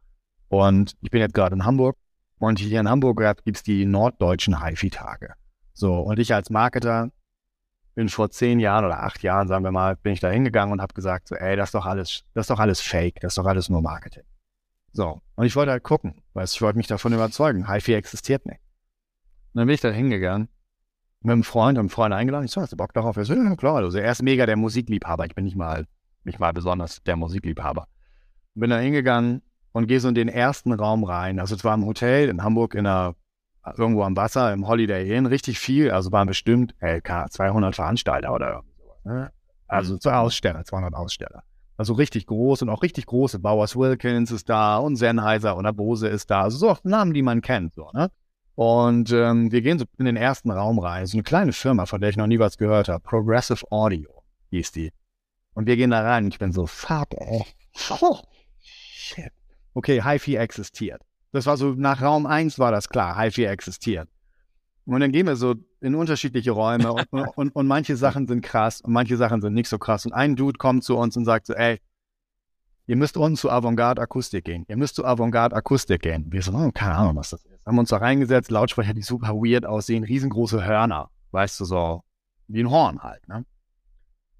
Und 0.49 0.93
ich 1.01 1.09
bin 1.09 1.21
jetzt 1.21 1.33
gerade 1.33 1.55
in 1.55 1.65
Hamburg. 1.65 1.97
Und 2.39 2.59
hier 2.59 2.79
in 2.79 2.89
Hamburg 2.89 3.21
gibt 3.45 3.57
es 3.57 3.63
die 3.63 3.85
norddeutschen 3.85 4.63
HiFi-Tage. 4.63 5.33
So, 5.73 5.99
und 5.99 6.19
ich 6.19 6.33
als 6.33 6.49
Marketer 6.49 7.09
bin 7.95 8.09
vor 8.09 8.29
zehn 8.31 8.59
Jahren 8.59 8.85
oder 8.85 9.03
acht 9.03 9.23
Jahren, 9.23 9.47
sagen 9.47 9.63
wir 9.63 9.71
mal, 9.71 9.95
bin 9.95 10.13
ich 10.13 10.19
da 10.19 10.29
hingegangen 10.29 10.73
und 10.73 10.81
habe 10.81 10.93
gesagt, 10.93 11.27
so, 11.27 11.35
ey, 11.35 11.55
das 11.55 11.69
ist 11.69 11.75
doch 11.75 11.85
alles, 11.85 12.23
das 12.33 12.43
ist 12.43 12.49
doch 12.49 12.59
alles 12.59 12.81
Fake, 12.81 13.19
das 13.21 13.33
ist 13.33 13.37
doch 13.37 13.45
alles 13.45 13.69
nur 13.69 13.81
Marketing. 13.81 14.23
So, 14.91 15.21
und 15.35 15.45
ich 15.45 15.55
wollte 15.55 15.71
halt 15.71 15.83
gucken, 15.83 16.21
weil 16.33 16.45
ich 16.45 16.61
wollte 16.61 16.77
mich 16.77 16.87
davon 16.87 17.13
überzeugen, 17.13 17.67
HiFi 17.71 17.93
existiert 17.93 18.45
nicht. 18.45 18.61
Und 19.53 19.59
dann 19.59 19.67
bin 19.67 19.75
ich 19.75 19.81
da 19.81 19.89
hingegangen 19.89 20.49
mit 21.23 21.31
einem 21.31 21.43
Freund, 21.43 21.79
einem 21.79 21.89
Freund 21.89 22.13
eingeladen. 22.13 22.45
Ich 22.45 22.51
so, 22.51 22.61
hast 22.61 22.73
du 22.73 22.77
Bock 22.77 22.93
darauf? 22.93 23.17
Ich 23.17 23.27
so, 23.27 23.33
ja, 23.33 23.55
klar. 23.55 23.77
Also 23.77 23.97
er 23.97 24.11
ist 24.11 24.21
mega 24.21 24.45
der 24.45 24.57
Musikliebhaber. 24.57 25.25
Ich 25.25 25.35
bin 25.35 25.45
nicht 25.45 25.55
mal, 25.55 25.87
nicht 26.23 26.39
mal 26.39 26.51
besonders 26.53 27.01
der 27.03 27.15
Musikliebhaber. 27.15 27.87
Bin 28.55 28.69
da 28.69 28.77
hingegangen 28.77 29.41
und 29.71 29.87
gehe 29.87 29.99
so 29.99 30.09
in 30.09 30.15
den 30.15 30.27
ersten 30.27 30.73
Raum 30.73 31.03
rein. 31.03 31.39
Also 31.39 31.55
es 31.55 31.63
war 31.63 31.73
im 31.73 31.85
Hotel 31.85 32.29
in 32.29 32.43
Hamburg 32.43 32.75
in 32.75 32.85
einer, 32.85 33.15
irgendwo 33.77 34.03
am 34.03 34.15
Wasser, 34.15 34.53
im 34.53 34.67
Holiday 34.67 35.15
Inn, 35.15 35.25
richtig 35.25 35.59
viel. 35.59 35.91
Also 35.91 36.11
waren 36.11 36.27
bestimmt 36.27 36.75
LK 36.81 37.31
200 37.31 37.75
Veranstalter 37.75 38.33
oder. 38.33 38.63
Ne? 39.05 39.31
Also 39.67 39.95
mhm. 39.95 40.01
zwei 40.01 40.15
Aussteller, 40.15 40.65
200 40.65 40.93
Aussteller. 40.93 41.43
Also 41.77 41.93
richtig 41.93 42.27
groß 42.27 42.61
und 42.61 42.69
auch 42.69 42.83
richtig 42.83 43.07
große. 43.07 43.39
Bowers 43.39 43.75
Wilkins 43.75 44.29
ist 44.29 44.49
da 44.49 44.77
und 44.77 44.97
Sennheiser 44.97 45.55
und 45.55 45.75
Bose 45.75 46.07
ist 46.07 46.29
da. 46.29 46.43
Also 46.43 46.57
so 46.57 46.77
Namen, 46.83 47.13
die 47.13 47.23
man 47.23 47.41
kennt. 47.41 47.73
So, 47.73 47.89
ne? 47.93 48.11
Und 48.55 49.11
ähm, 49.11 49.51
wir 49.51 49.61
gehen 49.61 49.79
so 49.79 49.85
in 49.97 50.05
den 50.05 50.15
ersten 50.15 50.51
Raum 50.51 50.79
rein. 50.79 51.05
So 51.07 51.15
eine 51.15 51.23
kleine 51.23 51.53
Firma, 51.53 51.85
von 51.85 52.01
der 52.01 52.09
ich 52.09 52.17
noch 52.17 52.27
nie 52.27 52.39
was 52.39 52.57
gehört 52.57 52.87
habe. 52.87 53.03
Progressive 53.03 53.65
Audio 53.71 54.23
hieß 54.51 54.71
die. 54.71 54.91
Und 55.53 55.67
wir 55.67 55.75
gehen 55.75 55.91
da 55.91 56.01
rein 56.01 56.25
und 56.25 56.33
ich 56.33 56.39
bin 56.39 56.51
so, 56.51 56.65
fuck, 56.65 57.13
ey. 57.15 57.43
Oh, 57.89 58.19
shit. 58.59 59.31
Okay, 59.73 60.03
HiFi 60.03 60.35
existiert. 60.35 61.01
Das 61.31 61.45
war 61.47 61.57
so, 61.57 61.73
nach 61.73 62.01
Raum 62.01 62.25
1 62.25 62.59
war 62.59 62.71
das 62.71 62.89
klar, 62.89 63.19
HiFi 63.19 63.45
existiert. 63.45 64.07
Und 64.85 64.99
dann 64.99 65.11
gehen 65.11 65.25
wir 65.25 65.35
so 65.35 65.55
in 65.81 65.95
unterschiedliche 65.95 66.51
Räume 66.51 66.93
und, 67.11 67.27
und, 67.35 67.55
und 67.55 67.67
manche 67.67 67.95
Sachen 67.95 68.27
sind 68.27 68.41
krass 68.41 68.81
und 68.81 68.93
manche 68.93 69.17
Sachen 69.17 69.41
sind 69.41 69.53
nicht 69.53 69.69
so 69.69 69.79
krass. 69.79 70.05
Und 70.05 70.13
ein 70.13 70.35
Dude 70.35 70.57
kommt 70.57 70.83
zu 70.83 70.97
uns 70.97 71.17
und 71.17 71.25
sagt 71.25 71.47
so, 71.47 71.53
ey, 71.53 71.79
ihr 72.87 72.95
müsst 72.95 73.17
uns 73.17 73.41
zu 73.41 73.49
Avantgarde 73.49 74.01
Akustik 74.01 74.45
gehen. 74.45 74.65
Ihr 74.67 74.77
müsst 74.77 74.95
zu 74.95 75.05
Avantgarde 75.05 75.55
Akustik 75.55 76.01
gehen. 76.01 76.31
Wir 76.31 76.41
so, 76.41 76.53
oh, 76.53 76.71
keine 76.71 76.95
Ahnung, 76.95 77.15
was 77.15 77.31
das 77.31 77.45
ist 77.45 77.53
haben 77.65 77.77
uns 77.79 77.89
da 77.89 77.97
reingesetzt, 77.97 78.51
Lautsprecher, 78.51 78.93
die 78.93 79.01
super 79.01 79.29
weird 79.29 79.65
aussehen, 79.65 80.03
riesengroße 80.03 80.65
Hörner, 80.65 81.09
weißt 81.31 81.59
du, 81.59 81.65
so 81.65 82.03
wie 82.47 82.61
ein 82.61 82.69
Horn 82.69 83.01
halt, 83.01 83.27
ne? 83.27 83.45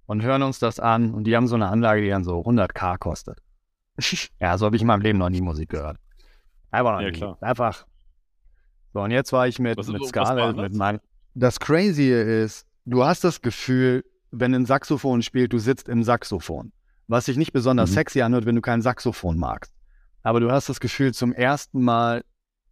Und 0.06 0.22
hören 0.22 0.44
uns 0.44 0.60
das 0.60 0.80
an 0.80 1.14
und 1.14 1.24
die 1.24 1.36
haben 1.36 1.48
so 1.48 1.56
eine 1.56 1.70
Anlage, 1.70 2.02
die 2.02 2.10
dann 2.10 2.26
so 2.26 2.42
100k 2.42 2.98
kostet. 2.98 3.40
ja, 4.40 4.58
so 4.58 4.66
habe 4.66 4.76
ich 4.76 4.82
in 4.82 4.88
meinem 4.88 5.02
Leben 5.02 5.18
noch 5.18 5.30
nie 5.30 5.42
Musik 5.42 5.70
gehört. 5.70 5.98
Einfach 6.72 6.94
noch 6.94 7.02
ja, 7.02 7.12
nie. 7.12 7.18
Klar. 7.18 7.38
Einfach. 7.40 7.86
So, 8.94 9.02
und 9.02 9.12
jetzt 9.12 9.32
war 9.32 9.48
ich 9.48 9.60
mit, 9.60 9.78
was, 9.78 9.88
mit 9.88 10.06
Scarlett, 10.06 10.58
mit 10.58 10.74
meinem. 10.74 11.00
Das 11.36 11.60
Crazy 11.60 12.12
ist, 12.12 12.68
du 12.86 13.06
hast 13.06 13.24
das 13.24 13.42
Gefühl, 13.42 14.04
wenn 14.32 14.54
ein 14.54 14.66
Saxophon 14.66 15.22
spielt, 15.22 15.54
du 15.54 15.58
sitzt 15.58 15.88
im 15.88 16.04
Saxophon. 16.04 16.74
Was 17.08 17.26
sich 17.26 17.38
nicht 17.38 17.54
besonders 17.54 17.92
mhm. 17.92 17.96
sexy 17.96 18.22
anhört, 18.22 18.46
wenn 18.46 18.56
du 18.56 18.62
kein 18.62 18.82
Saxophon 18.82 19.38
magst. 19.38 19.74
Aber 20.22 20.40
du 20.40 20.52
hast 20.52 20.70
das 20.70 20.80
Gefühl, 20.80 21.14
zum 21.14 21.34
ersten 21.34 21.82
Mal 21.82 22.24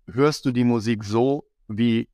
hörst 0.08 0.46
du 0.46 0.52
die 0.52 0.63
Musik 0.63 1.04
so, 1.04 1.46
wie 1.67 2.08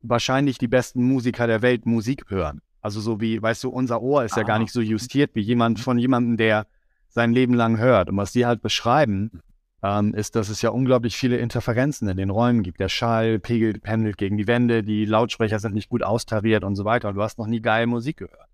wahrscheinlich 0.00 0.58
die 0.58 0.68
besten 0.68 1.02
Musiker 1.02 1.46
der 1.46 1.62
Welt 1.62 1.86
Musik 1.86 2.30
hören. 2.30 2.60
Also 2.80 3.00
so 3.00 3.20
wie, 3.20 3.40
weißt 3.40 3.64
du, 3.64 3.70
unser 3.70 4.02
Ohr 4.02 4.24
ist 4.24 4.32
Aha. 4.32 4.40
ja 4.40 4.46
gar 4.46 4.58
nicht 4.58 4.72
so 4.72 4.80
justiert 4.80 5.34
wie 5.34 5.40
jemand 5.40 5.80
von 5.80 5.98
jemandem, 5.98 6.36
der 6.36 6.66
sein 7.08 7.32
Leben 7.32 7.54
lang 7.54 7.78
hört. 7.78 8.10
Und 8.10 8.16
was 8.16 8.32
die 8.32 8.44
halt 8.44 8.60
beschreiben, 8.60 9.40
ähm, 9.82 10.14
ist, 10.14 10.36
dass 10.36 10.48
es 10.48 10.62
ja 10.62 10.70
unglaublich 10.70 11.16
viele 11.16 11.36
Interferenzen 11.36 12.08
in 12.08 12.16
den 12.16 12.30
Räumen 12.30 12.62
gibt. 12.62 12.80
Der 12.80 12.88
Schall 12.88 13.38
pegelt, 13.38 13.82
pendelt 13.82 14.18
gegen 14.18 14.36
die 14.36 14.46
Wände, 14.46 14.82
die 14.82 15.04
Lautsprecher 15.04 15.58
sind 15.58 15.74
nicht 15.74 15.88
gut 15.88 16.02
austariert 16.02 16.64
und 16.64 16.74
so 16.76 16.84
weiter. 16.84 17.08
Und 17.08 17.14
du 17.14 17.22
hast 17.22 17.38
noch 17.38 17.46
nie 17.46 17.60
geil 17.60 17.86
Musik 17.86 18.18
gehört. 18.18 18.48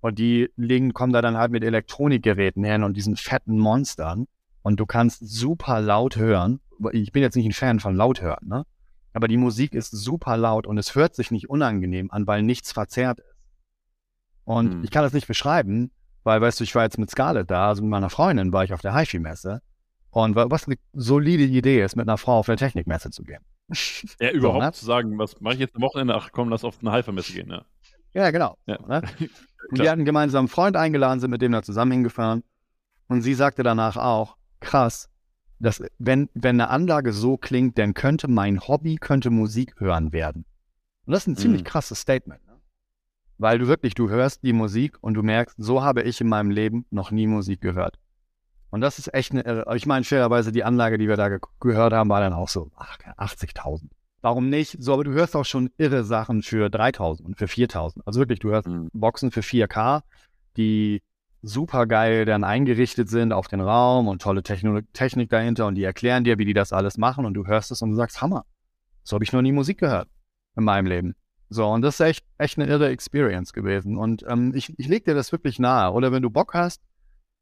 Und 0.00 0.18
die 0.18 0.50
liegen, 0.56 0.92
kommen 0.92 1.12
da 1.12 1.22
dann 1.22 1.36
halt 1.36 1.50
mit 1.50 1.64
Elektronikgeräten 1.64 2.64
hin 2.64 2.84
und 2.84 2.96
diesen 2.96 3.16
fetten 3.16 3.58
Monstern. 3.58 4.26
Und 4.62 4.78
du 4.78 4.86
kannst 4.86 5.28
super 5.28 5.80
laut 5.80 6.16
hören 6.16 6.60
ich 6.92 7.12
bin 7.12 7.22
jetzt 7.22 7.36
nicht 7.36 7.46
ein 7.46 7.52
Fan 7.52 7.80
von 7.80 7.96
Lauthören, 7.96 8.46
ne? 8.46 8.64
Aber 9.12 9.26
die 9.26 9.36
Musik 9.36 9.72
ist 9.72 9.90
super 9.90 10.36
laut 10.36 10.66
und 10.66 10.78
es 10.78 10.94
hört 10.94 11.14
sich 11.14 11.30
nicht 11.30 11.48
unangenehm 11.48 12.10
an, 12.10 12.26
weil 12.26 12.42
nichts 12.42 12.72
verzerrt 12.72 13.20
ist. 13.20 13.36
Und 14.44 14.74
hm. 14.74 14.84
ich 14.84 14.90
kann 14.90 15.02
das 15.02 15.12
nicht 15.12 15.26
beschreiben, 15.26 15.90
weil, 16.24 16.40
weißt 16.40 16.60
du, 16.60 16.64
ich 16.64 16.74
war 16.74 16.84
jetzt 16.84 16.98
mit 16.98 17.10
Scarlett 17.10 17.50
da, 17.50 17.68
also 17.68 17.82
mit 17.82 17.90
meiner 17.90 18.10
Freundin 18.10 18.52
war 18.52 18.64
ich 18.64 18.72
auf 18.72 18.80
der 18.80 18.94
HiFi-Messe. 18.94 19.60
Und 20.10 20.36
was 20.36 20.66
eine 20.66 20.76
solide 20.92 21.44
Idee 21.44 21.82
ist, 21.82 21.96
mit 21.96 22.08
einer 22.08 22.16
Frau 22.16 22.38
auf 22.38 22.48
eine 22.48 22.56
Technikmesse 22.56 23.10
zu 23.10 23.24
gehen. 23.24 23.42
Ja, 24.20 24.30
überhaupt 24.32 24.60
so, 24.60 24.66
ne? 24.66 24.72
zu 24.72 24.84
sagen, 24.84 25.18
was 25.18 25.40
mache 25.40 25.54
ich 25.54 25.60
jetzt 25.60 25.76
am 25.76 25.82
Wochenende? 25.82 26.14
Ach 26.14 26.30
komm, 26.32 26.48
lass 26.48 26.64
auf 26.64 26.78
eine 26.80 26.92
HiFi-Messe 26.92 27.32
gehen, 27.32 27.50
ja. 27.50 27.64
Ja, 28.14 28.30
genau. 28.30 28.56
Ja. 28.66 28.78
Ne? 28.86 29.02
Und 29.70 29.80
wir 29.80 29.90
hatten 29.90 30.04
gemeinsam 30.04 30.40
einen 30.40 30.48
Freund 30.48 30.76
eingeladen, 30.76 31.20
sind 31.20 31.30
mit 31.30 31.42
dem 31.42 31.52
da 31.52 31.62
zusammen 31.62 31.92
hingefahren. 31.92 32.42
Und 33.08 33.22
sie 33.22 33.34
sagte 33.34 33.62
danach 33.62 33.96
auch, 33.96 34.36
krass, 34.60 35.08
dass 35.58 35.82
wenn, 35.98 36.28
wenn 36.34 36.60
eine 36.60 36.70
Anlage 36.70 37.12
so 37.12 37.36
klingt, 37.36 37.78
dann 37.78 37.94
könnte 37.94 38.28
mein 38.28 38.60
Hobby, 38.60 38.96
könnte 38.96 39.30
Musik 39.30 39.74
hören 39.78 40.12
werden. 40.12 40.44
Und 41.06 41.12
das 41.12 41.22
ist 41.22 41.28
ein 41.28 41.36
ziemlich 41.36 41.62
mhm. 41.62 41.66
krasses 41.66 42.00
Statement. 42.00 42.44
Ne? 42.46 42.60
Weil 43.38 43.58
du 43.58 43.66
wirklich, 43.66 43.94
du 43.94 44.08
hörst 44.08 44.42
die 44.42 44.52
Musik 44.52 44.96
und 45.00 45.14
du 45.14 45.22
merkst, 45.22 45.56
so 45.58 45.82
habe 45.82 46.02
ich 46.02 46.20
in 46.20 46.28
meinem 46.28 46.50
Leben 46.50 46.86
noch 46.90 47.10
nie 47.10 47.26
Musik 47.26 47.60
gehört. 47.60 47.98
Und 48.70 48.82
das 48.82 48.98
ist 48.98 49.12
echt 49.14 49.32
eine, 49.32 49.64
ich 49.74 49.86
meine, 49.86 50.04
fairerweise, 50.04 50.52
die 50.52 50.64
Anlage, 50.64 50.98
die 50.98 51.08
wir 51.08 51.16
da 51.16 51.28
ge 51.28 51.38
gehört 51.60 51.92
haben, 51.92 52.10
war 52.10 52.20
dann 52.20 52.34
auch 52.34 52.48
so 52.48 52.70
80.000. 52.76 53.88
Warum 54.20 54.48
nicht? 54.48 54.76
So, 54.82 54.94
aber 54.94 55.04
du 55.04 55.12
hörst 55.12 55.36
auch 55.36 55.44
schon 55.44 55.70
irre 55.78 56.04
Sachen 56.04 56.42
für 56.42 56.66
3.000 56.66 57.22
und 57.22 57.36
für 57.36 57.46
4.000. 57.46 58.00
Also 58.04 58.20
wirklich, 58.20 58.40
du 58.40 58.50
hörst 58.50 58.66
mhm. 58.66 58.88
Boxen 58.92 59.30
für 59.30 59.40
4K, 59.40 60.02
die 60.56 61.02
super 61.42 61.86
geil 61.86 62.24
dann 62.24 62.42
eingerichtet 62.42 63.08
sind 63.08 63.32
auf 63.32 63.46
den 63.46 63.60
Raum 63.60 64.08
und 64.08 64.20
tolle 64.20 64.42
Techno 64.42 64.80
Technik 64.92 65.30
dahinter 65.30 65.66
und 65.66 65.76
die 65.76 65.84
erklären 65.84 66.24
dir, 66.24 66.38
wie 66.38 66.44
die 66.44 66.54
das 66.54 66.72
alles 66.72 66.98
machen 66.98 67.26
und 67.26 67.34
du 67.34 67.46
hörst 67.46 67.70
es 67.70 67.80
und 67.80 67.90
du 67.90 67.96
sagst, 67.96 68.20
Hammer. 68.20 68.44
So 69.04 69.14
habe 69.14 69.24
ich 69.24 69.32
noch 69.32 69.42
nie 69.42 69.52
Musik 69.52 69.78
gehört 69.78 70.08
in 70.56 70.64
meinem 70.64 70.86
Leben. 70.86 71.14
So, 71.48 71.66
und 71.66 71.82
das 71.82 71.94
ist 71.94 72.00
echt, 72.00 72.26
echt 72.36 72.58
eine 72.58 72.68
irre 72.68 72.88
Experience 72.88 73.52
gewesen. 73.52 73.96
Und 73.96 74.24
ähm, 74.28 74.52
ich, 74.54 74.78
ich 74.78 74.88
lege 74.88 75.06
dir 75.06 75.14
das 75.14 75.32
wirklich 75.32 75.58
nahe. 75.58 75.92
Oder 75.92 76.12
wenn 76.12 76.22
du 76.22 76.28
Bock 76.28 76.52
hast, 76.52 76.82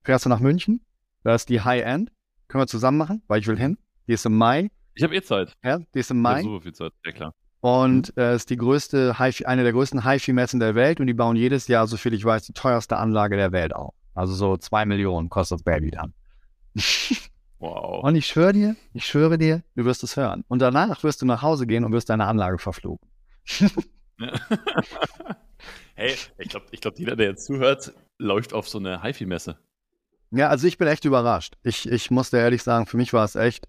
fährst 0.05 0.27
du 0.27 0.29
nach 0.29 0.39
München, 0.39 0.85
da 1.25 1.35
ist 1.35 1.49
die 1.49 1.61
High-End, 1.61 2.12
können 2.47 2.62
wir 2.62 2.69
zusammen 2.69 2.99
machen, 2.99 3.23
weil 3.27 3.41
ich 3.41 3.49
will 3.49 3.59
hin. 3.59 3.79
Die 4.07 4.12
ist 4.12 4.27
im 4.27 4.37
Mai. 4.37 4.71
Ich 4.97 5.05
habe 5.05 5.15
eh 5.15 5.23
Zeit. 5.23 5.53
Ja, 5.63 5.79
die 5.79 5.99
ist 5.99 6.11
im 6.11 6.21
Mai. 6.21 6.41
Ich 6.41 6.45
so 6.45 6.61
viel 6.61 6.73
Zeit, 6.73 6.93
ja 7.05 7.13
klar. 7.13 7.35
Und 7.61 8.17
äh, 8.17 8.35
ist 8.35 8.51
die 8.51 8.57
größte 8.57 9.15
eine 9.19 9.63
der 9.63 9.73
größten 9.73 10.05
HiFi-Messen 10.05 10.61
der 10.61 10.75
Welt 10.75 11.01
und 11.01 11.07
die 11.07 11.15
bauen 11.15 11.37
jedes 11.37 11.69
Jahr, 11.69 11.87
so 11.87 11.97
viel 11.97 12.15
ich 12.15 12.25
weiß, 12.25 12.45
die 12.45 12.53
teuerste 12.53 12.97
Anlage 12.97 13.37
der 13.37 13.53
Welt 13.53 13.75
auf. 13.75 13.95
Also 14.15 14.35
so 14.35 14.57
zwei 14.57 14.87
Millionen 14.87 15.29
kostet 15.29 15.59
das 15.59 15.65
Baby 15.65 15.91
dann. 15.91 16.15
Wow. 17.59 18.05
Und 18.05 18.15
ich 18.17 18.27
schwöre 18.27 18.53
dir, 18.53 18.77
ich 18.93 19.07
schwöre 19.07 19.39
dir, 19.39 19.63
du 19.77 19.85
wirst 19.85 20.05
es 20.05 20.17
hören. 20.17 20.45
Und 20.49 20.61
danach 20.61 21.03
wirst 21.03 21.23
du 21.23 21.27
nach 21.27 21.43
Hause 21.43 21.67
gehen 21.67 21.85
und 21.85 21.93
wirst 21.93 22.11
deine 22.11 22.27
Anlage 22.27 22.59
verfluchen. 22.59 23.09
hey, 25.95 26.15
ich 26.39 26.49
glaube, 26.49 26.67
ich 26.71 26.81
glaub, 26.81 26.99
jeder, 26.99 27.17
der 27.17 27.31
jetzt 27.31 27.47
zuhört, 27.47 27.95
läuft 28.19 28.53
auf 28.53 28.69
so 28.69 28.79
eine 28.79 29.03
HiFi-Messe. 29.03 29.57
Ja, 30.33 30.49
also 30.49 30.67
ich 30.67 30.77
bin 30.77 30.89
echt 30.89 31.05
überrascht. 31.05 31.57
Ich, 31.63 31.91
ich 31.91 32.11
muss 32.11 32.31
dir 32.31 32.39
ehrlich 32.39 32.63
sagen, 32.63 32.87
für 32.87 32.97
mich 32.99 33.13
war 33.13 33.25
es 33.25 33.37
echt 33.37 33.67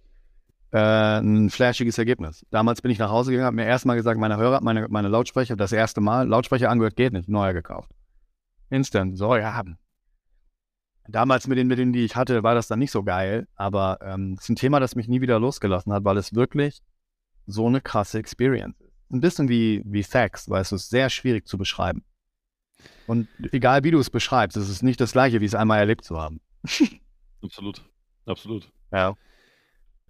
äh, 0.72 1.20
ein 1.20 1.50
flashiges 1.50 1.98
Ergebnis. 1.98 2.46
Damals 2.52 2.82
bin 2.82 2.92
ich 2.92 3.00
nach 3.00 3.10
Hause 3.10 3.32
gegangen, 3.32 3.46
habe 3.46 3.56
mir 3.56 3.66
erstmal 3.66 3.96
gesagt, 3.96 4.20
meine 4.20 4.38
Hörer, 4.38 4.62
meine, 4.62 4.88
meine 4.90 5.08
Lautsprecher, 5.08 5.56
das 5.56 5.72
erste 5.72 6.02
Mal, 6.02 6.28
Lautsprecher 6.28 6.70
angehört, 6.70 6.96
geht 6.96 7.14
nicht, 7.14 7.30
neuer 7.30 7.54
gekauft. 7.54 7.92
Instant, 8.70 9.18
so, 9.18 9.36
ja. 9.36 9.64
Damals 11.08 11.48
mit 11.48 11.58
den 11.58 11.68
Mitteln, 11.68 11.94
die 11.94 12.04
ich 12.04 12.18
hatte, 12.18 12.44
war 12.44 12.54
das 12.54 12.68
dann 12.68 12.80
nicht 12.80 12.92
so 12.92 13.04
geil, 13.04 13.48
aber 13.56 14.00
ähm, 14.02 14.34
es 14.38 14.44
ist 14.44 14.50
ein 14.50 14.56
Thema, 14.58 14.82
das 14.82 14.96
mich 14.96 15.08
nie 15.08 15.22
wieder 15.22 15.40
losgelassen 15.40 15.94
hat, 15.94 16.04
weil 16.04 16.18
es 16.18 16.36
wirklich 16.36 16.82
so 17.46 17.68
eine 17.68 17.80
krasse 17.80 18.20
Experience 18.20 18.78
ist. 18.82 18.94
Ein 19.10 19.22
bisschen 19.22 19.48
wie, 19.48 19.82
wie 19.86 20.04
Facts, 20.04 20.50
weil 20.50 20.62
es 20.62 20.74
ist 20.74 20.90
sehr 20.90 21.10
schwierig 21.10 21.48
zu 21.48 21.58
beschreiben. 21.58 22.04
Und 23.08 23.30
egal 23.54 23.86
wie 23.86 23.92
du 23.92 24.00
es 24.00 24.10
beschreibst, 24.10 24.58
es 24.58 24.68
ist 24.68 24.84
nicht 24.84 25.00
das 25.00 25.14
gleiche, 25.14 25.40
wie 25.40 25.46
es 25.46 25.56
einmal 25.56 25.80
erlebt 25.80 26.04
zu 26.04 26.20
haben. 26.20 26.42
absolut, 27.42 27.82
absolut. 28.26 28.70
Ja. 28.92 29.16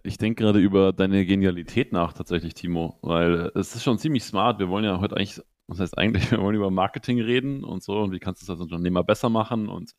Ich 0.02 0.18
denke 0.18 0.42
gerade 0.42 0.60
über 0.60 0.92
deine 0.92 1.26
Genialität 1.26 1.92
nach 1.92 2.12
tatsächlich, 2.12 2.54
Timo, 2.54 2.98
weil 3.02 3.50
es 3.54 3.74
ist 3.74 3.82
schon 3.82 3.98
ziemlich 3.98 4.24
smart. 4.24 4.58
Wir 4.58 4.68
wollen 4.68 4.84
ja 4.84 5.00
heute 5.00 5.16
eigentlich, 5.16 5.40
was 5.66 5.80
heißt 5.80 5.98
eigentlich, 5.98 6.30
wir 6.30 6.40
wollen 6.40 6.56
über 6.56 6.70
Marketing 6.70 7.20
reden 7.20 7.64
und 7.64 7.82
so 7.82 7.98
und 7.98 8.12
wie 8.12 8.20
kannst 8.20 8.42
du 8.42 8.44
es 8.44 8.50
als 8.50 8.60
Unternehmer 8.60 9.04
besser 9.04 9.28
machen 9.28 9.68
und 9.68 9.92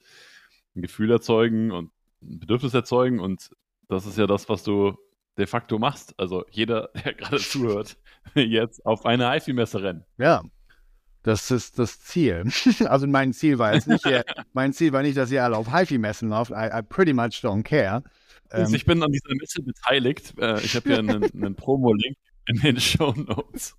ein 0.76 0.82
Gefühl 0.82 1.12
erzeugen 1.12 1.72
und 1.72 1.92
ein 2.22 2.40
Bedürfnis 2.40 2.74
erzeugen 2.74 3.20
und 3.20 3.50
das 3.88 4.06
ist 4.06 4.18
ja 4.18 4.28
das, 4.28 4.50
was 4.50 4.64
du 4.64 4.98
de 5.38 5.48
facto 5.48 5.80
machst. 5.80 6.14
Also 6.18 6.46
jeder, 6.52 6.90
der 7.06 7.14
gerade 7.14 7.40
zuhört, 7.40 7.98
jetzt 8.36 8.86
auf 8.86 9.06
eine 9.06 9.32
HiFi-Messe 9.32 9.82
rennen. 9.82 10.06
Ja, 10.18 10.44
das 11.24 11.52
ist 11.52 11.80
das 11.80 12.00
Ziel. 12.02 12.46
Also 12.86 13.08
mein 13.08 13.34
Ziel 13.34 13.60
war 13.60 13.74
jetzt 13.74 13.88
nicht, 13.88 14.06
mein 14.54 14.74
Ziel 14.74 14.94
war 14.94 15.02
nicht, 15.02 15.18
dass 15.18 15.32
ihr 15.32 15.44
alle 15.44 15.58
auf 15.58 15.74
HiFi-Messen 15.74 16.30
lauft. 16.30 16.52
I, 16.52 16.70
I 16.74 16.82
pretty 16.82 17.14
much 17.14 17.42
don't 17.44 17.64
care. 17.64 18.04
Also 18.50 18.76
ich 18.76 18.86
bin 18.86 19.02
an 19.04 19.12
dieser 19.12 19.36
Messe 19.36 19.62
beteiligt. 19.62 20.34
Äh, 20.40 20.60
ich 20.62 20.76
habe 20.76 20.90
hier 20.90 21.00
einen, 21.00 21.24
einen 21.34 21.56
Promo-Link 21.56 22.18
in 22.48 22.60
den 22.60 22.80
Show 22.80 23.14
Notes. 23.14 23.76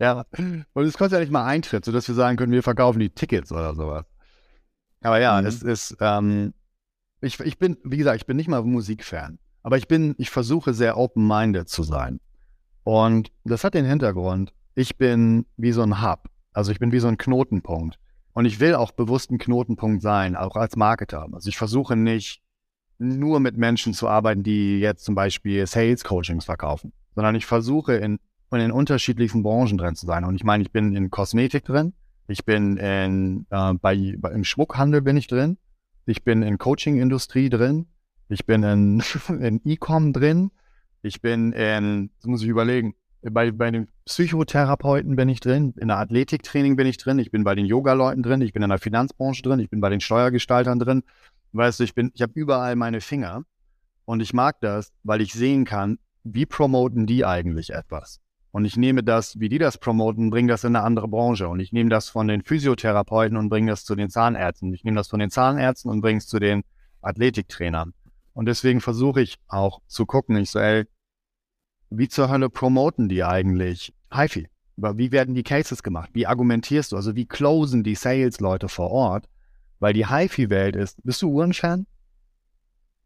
Ja, 0.00 0.26
und 0.72 0.84
es 0.84 0.98
kostet 0.98 1.12
ja 1.12 1.20
nicht 1.20 1.32
mal 1.32 1.46
Eintritt, 1.46 1.84
sodass 1.84 2.08
wir 2.08 2.14
sagen 2.14 2.36
können, 2.36 2.52
wir 2.52 2.62
verkaufen 2.62 2.98
die 2.98 3.10
Tickets 3.10 3.52
oder 3.52 3.74
sowas. 3.74 4.04
Aber 5.02 5.20
ja, 5.20 5.40
mhm. 5.40 5.46
es 5.46 5.62
ist, 5.62 5.96
ähm, 6.00 6.52
ich, 7.20 7.38
ich 7.40 7.58
bin, 7.58 7.78
wie 7.84 7.96
gesagt, 7.96 8.16
ich 8.16 8.26
bin 8.26 8.36
nicht 8.36 8.48
mal 8.48 8.62
Musikfan, 8.62 9.38
aber 9.62 9.78
ich 9.78 9.88
bin, 9.88 10.14
ich 10.18 10.30
versuche 10.30 10.74
sehr 10.74 10.96
open-minded 10.96 11.68
zu 11.68 11.84
sein. 11.84 12.20
Und 12.84 13.30
das 13.44 13.62
hat 13.62 13.74
den 13.74 13.84
Hintergrund, 13.84 14.52
ich 14.74 14.98
bin 14.98 15.46
wie 15.56 15.72
so 15.72 15.82
ein 15.82 16.02
Hub, 16.02 16.28
also 16.52 16.72
ich 16.72 16.78
bin 16.78 16.92
wie 16.92 16.98
so 16.98 17.08
ein 17.08 17.18
Knotenpunkt. 17.18 17.98
Und 18.34 18.46
ich 18.46 18.60
will 18.60 18.74
auch 18.74 18.92
bewusst 18.92 19.30
ein 19.30 19.38
Knotenpunkt 19.38 20.02
sein, 20.02 20.36
auch 20.36 20.56
als 20.56 20.74
Marketer. 20.76 21.28
Also 21.32 21.48
ich 21.48 21.58
versuche 21.58 21.96
nicht 21.96 22.42
nur 23.02 23.40
mit 23.40 23.56
Menschen 23.56 23.92
zu 23.92 24.08
arbeiten, 24.08 24.42
die 24.42 24.78
jetzt 24.78 25.04
zum 25.04 25.14
Beispiel 25.14 25.66
Sales 25.66 26.04
Coachings 26.04 26.44
verkaufen, 26.44 26.92
sondern 27.14 27.34
ich 27.34 27.46
versuche 27.46 27.94
in, 27.94 28.18
in 28.50 28.58
den 28.58 28.72
unterschiedlichsten 28.72 29.42
Branchen 29.42 29.78
drin 29.78 29.94
zu 29.94 30.06
sein. 30.06 30.24
Und 30.24 30.36
ich 30.36 30.44
meine, 30.44 30.62
ich 30.62 30.70
bin 30.70 30.94
in 30.94 31.10
Kosmetik 31.10 31.64
drin, 31.64 31.94
ich 32.28 32.44
bin 32.44 32.76
in, 32.76 33.46
äh, 33.50 33.74
bei, 33.74 34.14
bei, 34.18 34.30
im 34.30 34.44
Schmuckhandel 34.44 35.02
bin 35.02 35.16
ich 35.16 35.26
drin, 35.26 35.58
ich 36.06 36.24
bin 36.24 36.42
in 36.42 36.58
Coaching-Industrie 36.58 37.48
drin, 37.48 37.86
ich 38.28 38.46
bin 38.46 38.62
in, 38.62 39.02
in 39.28 39.60
E-Com 39.64 40.12
drin, 40.12 40.50
ich 41.02 41.20
bin 41.20 41.52
in, 41.52 42.10
das 42.20 42.26
muss 42.26 42.42
ich 42.42 42.48
überlegen, 42.48 42.94
bei, 43.30 43.52
bei 43.52 43.70
den 43.70 43.88
Psychotherapeuten 44.04 45.14
bin 45.14 45.28
ich 45.28 45.40
drin, 45.40 45.74
in 45.78 45.88
der 45.88 45.98
Athletiktraining 45.98 46.74
bin 46.74 46.86
ich 46.86 46.96
drin, 46.96 47.18
ich 47.20 47.30
bin 47.30 47.44
bei 47.44 47.54
den 47.54 47.66
Yoga-Leuten 47.66 48.22
drin, 48.22 48.40
ich 48.40 48.52
bin 48.52 48.62
in 48.62 48.68
der 48.68 48.78
Finanzbranche 48.78 49.42
drin, 49.42 49.60
ich 49.60 49.70
bin 49.70 49.80
bei 49.80 49.90
den 49.90 50.00
Steuergestaltern 50.00 50.80
drin. 50.80 51.04
Weißt 51.52 51.80
du, 51.80 51.84
ich 51.84 51.94
bin, 51.94 52.10
ich 52.14 52.22
habe 52.22 52.32
überall 52.34 52.76
meine 52.76 53.00
Finger 53.00 53.44
und 54.04 54.20
ich 54.20 54.32
mag 54.32 54.60
das, 54.60 54.92
weil 55.02 55.20
ich 55.20 55.32
sehen 55.32 55.64
kann, 55.64 55.98
wie 56.24 56.46
promoten 56.46 57.06
die 57.06 57.24
eigentlich 57.24 57.70
etwas. 57.70 58.20
Und 58.52 58.66
ich 58.66 58.76
nehme 58.76 59.02
das, 59.02 59.40
wie 59.40 59.48
die 59.48 59.58
das 59.58 59.78
promoten, 59.78 60.28
bringe 60.28 60.48
das 60.48 60.64
in 60.64 60.76
eine 60.76 60.84
andere 60.84 61.08
Branche. 61.08 61.48
Und 61.48 61.60
ich 61.60 61.72
nehme 61.72 61.88
das 61.88 62.10
von 62.10 62.28
den 62.28 62.42
Physiotherapeuten 62.42 63.36
und 63.38 63.48
bringe 63.48 63.70
das 63.70 63.84
zu 63.84 63.94
den 63.94 64.10
Zahnärzten. 64.10 64.74
Ich 64.74 64.84
nehme 64.84 64.96
das 64.96 65.08
von 65.08 65.20
den 65.20 65.30
Zahnärzten 65.30 65.90
und 65.90 66.02
bringe 66.02 66.18
es 66.18 66.26
zu 66.26 66.38
den 66.38 66.62
Athletiktrainern. 67.00 67.94
Und 68.34 68.46
deswegen 68.46 68.80
versuche 68.80 69.22
ich 69.22 69.38
auch 69.48 69.80
zu 69.86 70.04
gucken, 70.04 70.36
ich 70.36 70.50
so, 70.50 70.58
ey, 70.58 70.84
wie 71.88 72.08
zur 72.08 72.30
Hölle 72.30 72.50
promoten 72.50 73.08
die 73.08 73.24
eigentlich 73.24 73.94
HiFi? 74.12 74.48
Wie 74.76 75.12
werden 75.12 75.34
die 75.34 75.42
Cases 75.42 75.82
gemacht? 75.82 76.10
Wie 76.12 76.26
argumentierst 76.26 76.92
du? 76.92 76.96
Also 76.96 77.14
wie 77.14 77.26
closen 77.26 77.82
die 77.82 77.94
Sales-Leute 77.94 78.68
vor 78.68 78.90
Ort? 78.90 79.28
Weil 79.82 79.94
die 79.94 80.06
HiFi-Welt 80.06 80.76
ist, 80.76 81.02
bist 81.02 81.22
du 81.22 81.28
Uhrenfan? 81.32 81.88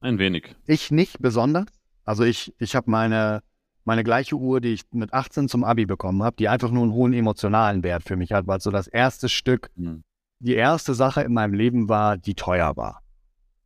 Ein 0.01 0.19
wenig. 0.19 0.55
Ich 0.67 0.91
nicht 0.91 1.21
besonders. 1.21 1.65
Also 2.05 2.23
ich, 2.23 2.55
ich 2.59 2.77
habe 2.77 2.91
meine, 2.91 3.43
meine 3.85 4.05
gleiche 4.05 4.37
Uhr, 4.37 4.61
die 4.61 4.75
ich 4.75 4.83
mit 4.93 5.15
18 5.15 5.49
zum 5.49 5.65
Abi 5.65 5.87
bekommen 5.87 6.23
habe, 6.23 6.37
die 6.37 6.51
einfach 6.51 6.71
nur 6.71 6.83
einen 6.83 6.93
hohen 6.93 7.15
emotionalen 7.15 7.83
Wert 7.83 8.03
für 8.03 8.17
mich 8.17 8.33
hat, 8.33 8.47
weil 8.47 8.61
so 8.61 8.71
das 8.71 8.89
erste 8.89 9.31
Stück, 9.31 9.71
mhm. 9.75 10.05
die 10.39 10.53
erste 10.53 10.93
Sache 10.93 11.23
in 11.23 11.33
meinem 11.33 11.55
Leben 11.55 11.89
war, 11.89 12.19
die 12.19 12.35
teuer 12.35 12.77
war. 12.77 13.01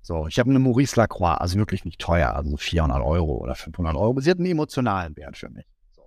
So, 0.03 0.29
ich 0.29 0.39
habe 0.39 0.51
eine 0.51 0.61
Maurice 0.61 0.95
Lacroix, 0.95 1.41
also 1.41 1.59
wirklich 1.59 1.85
nicht 1.85 2.01
teuer, 2.01 2.37
also 2.37 2.57
400 2.57 3.03
Euro 3.03 3.39
oder 3.39 3.57
500 3.57 3.97
Euro. 3.97 4.21
Sie 4.21 4.31
hat 4.31 4.39
einen 4.39 4.47
emotionalen 4.47 5.17
Wert 5.17 5.37
für 5.37 5.51
mich. 5.51 5.67
So. 5.97 6.03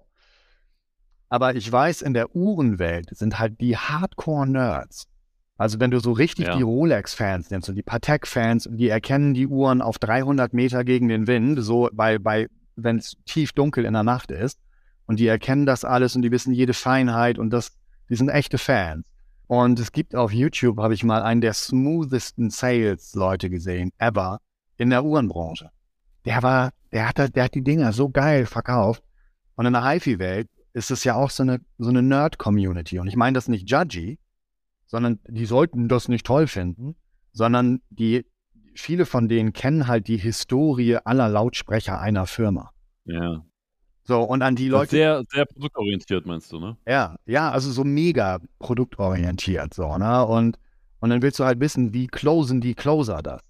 Aber 1.28 1.54
ich 1.54 1.70
weiß, 1.70 2.02
in 2.02 2.14
der 2.14 2.34
Uhrenwelt 2.34 3.10
sind 3.14 3.40
halt 3.40 3.60
die 3.60 3.76
Hardcore-Nerds. 3.76 5.10
Also 5.58 5.80
wenn 5.80 5.92
du 5.92 6.00
so 6.00 6.12
richtig 6.12 6.48
ja. 6.48 6.58
die 6.58 6.64
Rolex-Fans 6.64 7.52
nimmst 7.52 7.70
und 7.70 7.76
die 7.76 7.84
Patek-Fans, 7.84 8.70
die 8.72 8.90
erkennen 8.90 9.34
die 9.34 9.48
Uhren 9.48 9.82
auf 9.82 10.00
300 10.00 10.54
Meter 10.54 10.84
gegen 10.84 11.08
den 11.08 11.28
Wind, 11.28 11.60
so 11.62 11.90
bei, 11.94 12.18
bei 12.18 12.48
wenn 12.76 12.98
es 12.98 13.16
tief 13.26 13.52
dunkel 13.54 13.86
in 13.86 13.94
der 13.94 14.04
Nacht 14.04 14.32
ist, 14.32 14.60
und 15.06 15.20
die 15.20 15.28
erkennen 15.28 15.66
das 15.66 15.86
alles 15.86 16.16
und 16.16 16.22
die 16.22 16.32
wissen 16.32 16.54
jede 16.54 16.74
Feinheit 16.74 17.38
und 17.38 17.52
das, 17.52 17.78
die 18.10 18.16
sind 18.16 18.30
echte 18.30 18.58
Fans. 18.58 19.06
Und 19.48 19.80
es 19.80 19.92
gibt 19.92 20.16
auf 20.16 20.32
YouTube, 20.32 20.80
habe 20.80 20.94
ich 20.94 21.04
mal 21.04 21.22
einen 21.22 21.42
der 21.42 21.54
smoothesten 21.54 22.50
Sales-Leute 22.50 23.50
gesehen, 23.50 23.92
ever, 23.98 24.40
in 24.78 24.90
der 24.90 25.04
Uhrenbranche. 25.04 25.70
Der 26.26 26.42
war, 26.42 26.72
der 26.92 27.10
hat, 27.10 27.36
der 27.36 27.44
hat 27.44 27.54
die 27.54 27.64
Dinger 27.64 27.92
so 27.92 28.10
geil 28.10 28.46
verkauft. 28.46 29.04
Und 29.56 29.66
in 29.66 29.74
der 29.74 29.84
HiFi-Welt 29.84 30.48
ist 30.72 30.90
es 30.90 31.04
ja 31.04 31.16
auch 31.16 31.30
so 31.30 31.44
eine, 31.44 31.60
so 31.78 31.90
eine 31.90 32.02
Nerd-Community. 32.02 33.00
Und 33.00 33.08
ich 33.08 33.16
meine 33.16 33.36
das 33.36 33.48
nicht 33.48 33.70
judgy, 33.70 34.18
sondern 34.94 35.20
die 35.28 35.48
sollten 35.48 35.88
das 35.88 36.08
nicht 36.08 36.24
toll 36.24 36.46
finden, 36.46 36.96
sondern 37.32 37.82
die, 37.90 38.28
viele 38.76 39.08
von 39.08 39.28
denen 39.28 39.52
kennen 39.52 39.88
halt 39.88 40.08
die 40.08 40.18
Historie 40.18 40.98
aller 40.98 41.30
Lautsprecher 41.30 42.00
einer 42.00 42.28
Firma. 42.28 42.70
Ja. 43.06 43.44
So, 44.04 44.22
und 44.22 44.44
an 44.44 44.56
die 44.56 44.68
Leute. 44.68 44.92
Sehr, 44.92 45.24
sehr 45.32 45.46
produktorientiert, 45.48 46.28
meinst 46.28 46.52
du, 46.52 46.60
ne? 46.60 46.78
Ja, 46.88 47.16
ja, 47.26 47.50
also 47.50 47.72
so 47.72 47.84
mega 47.84 48.40
produktorientiert, 48.60 49.74
so, 49.74 49.98
ne? 49.98 50.28
Und, 50.28 50.60
und 51.00 51.10
dann 51.10 51.24
willst 51.24 51.40
du 51.40 51.46
halt 51.46 51.60
wissen, 51.60 51.92
wie 51.96 52.06
closen 52.06 52.62
die 52.62 52.76
Closer 52.76 53.24
das? 53.24 53.42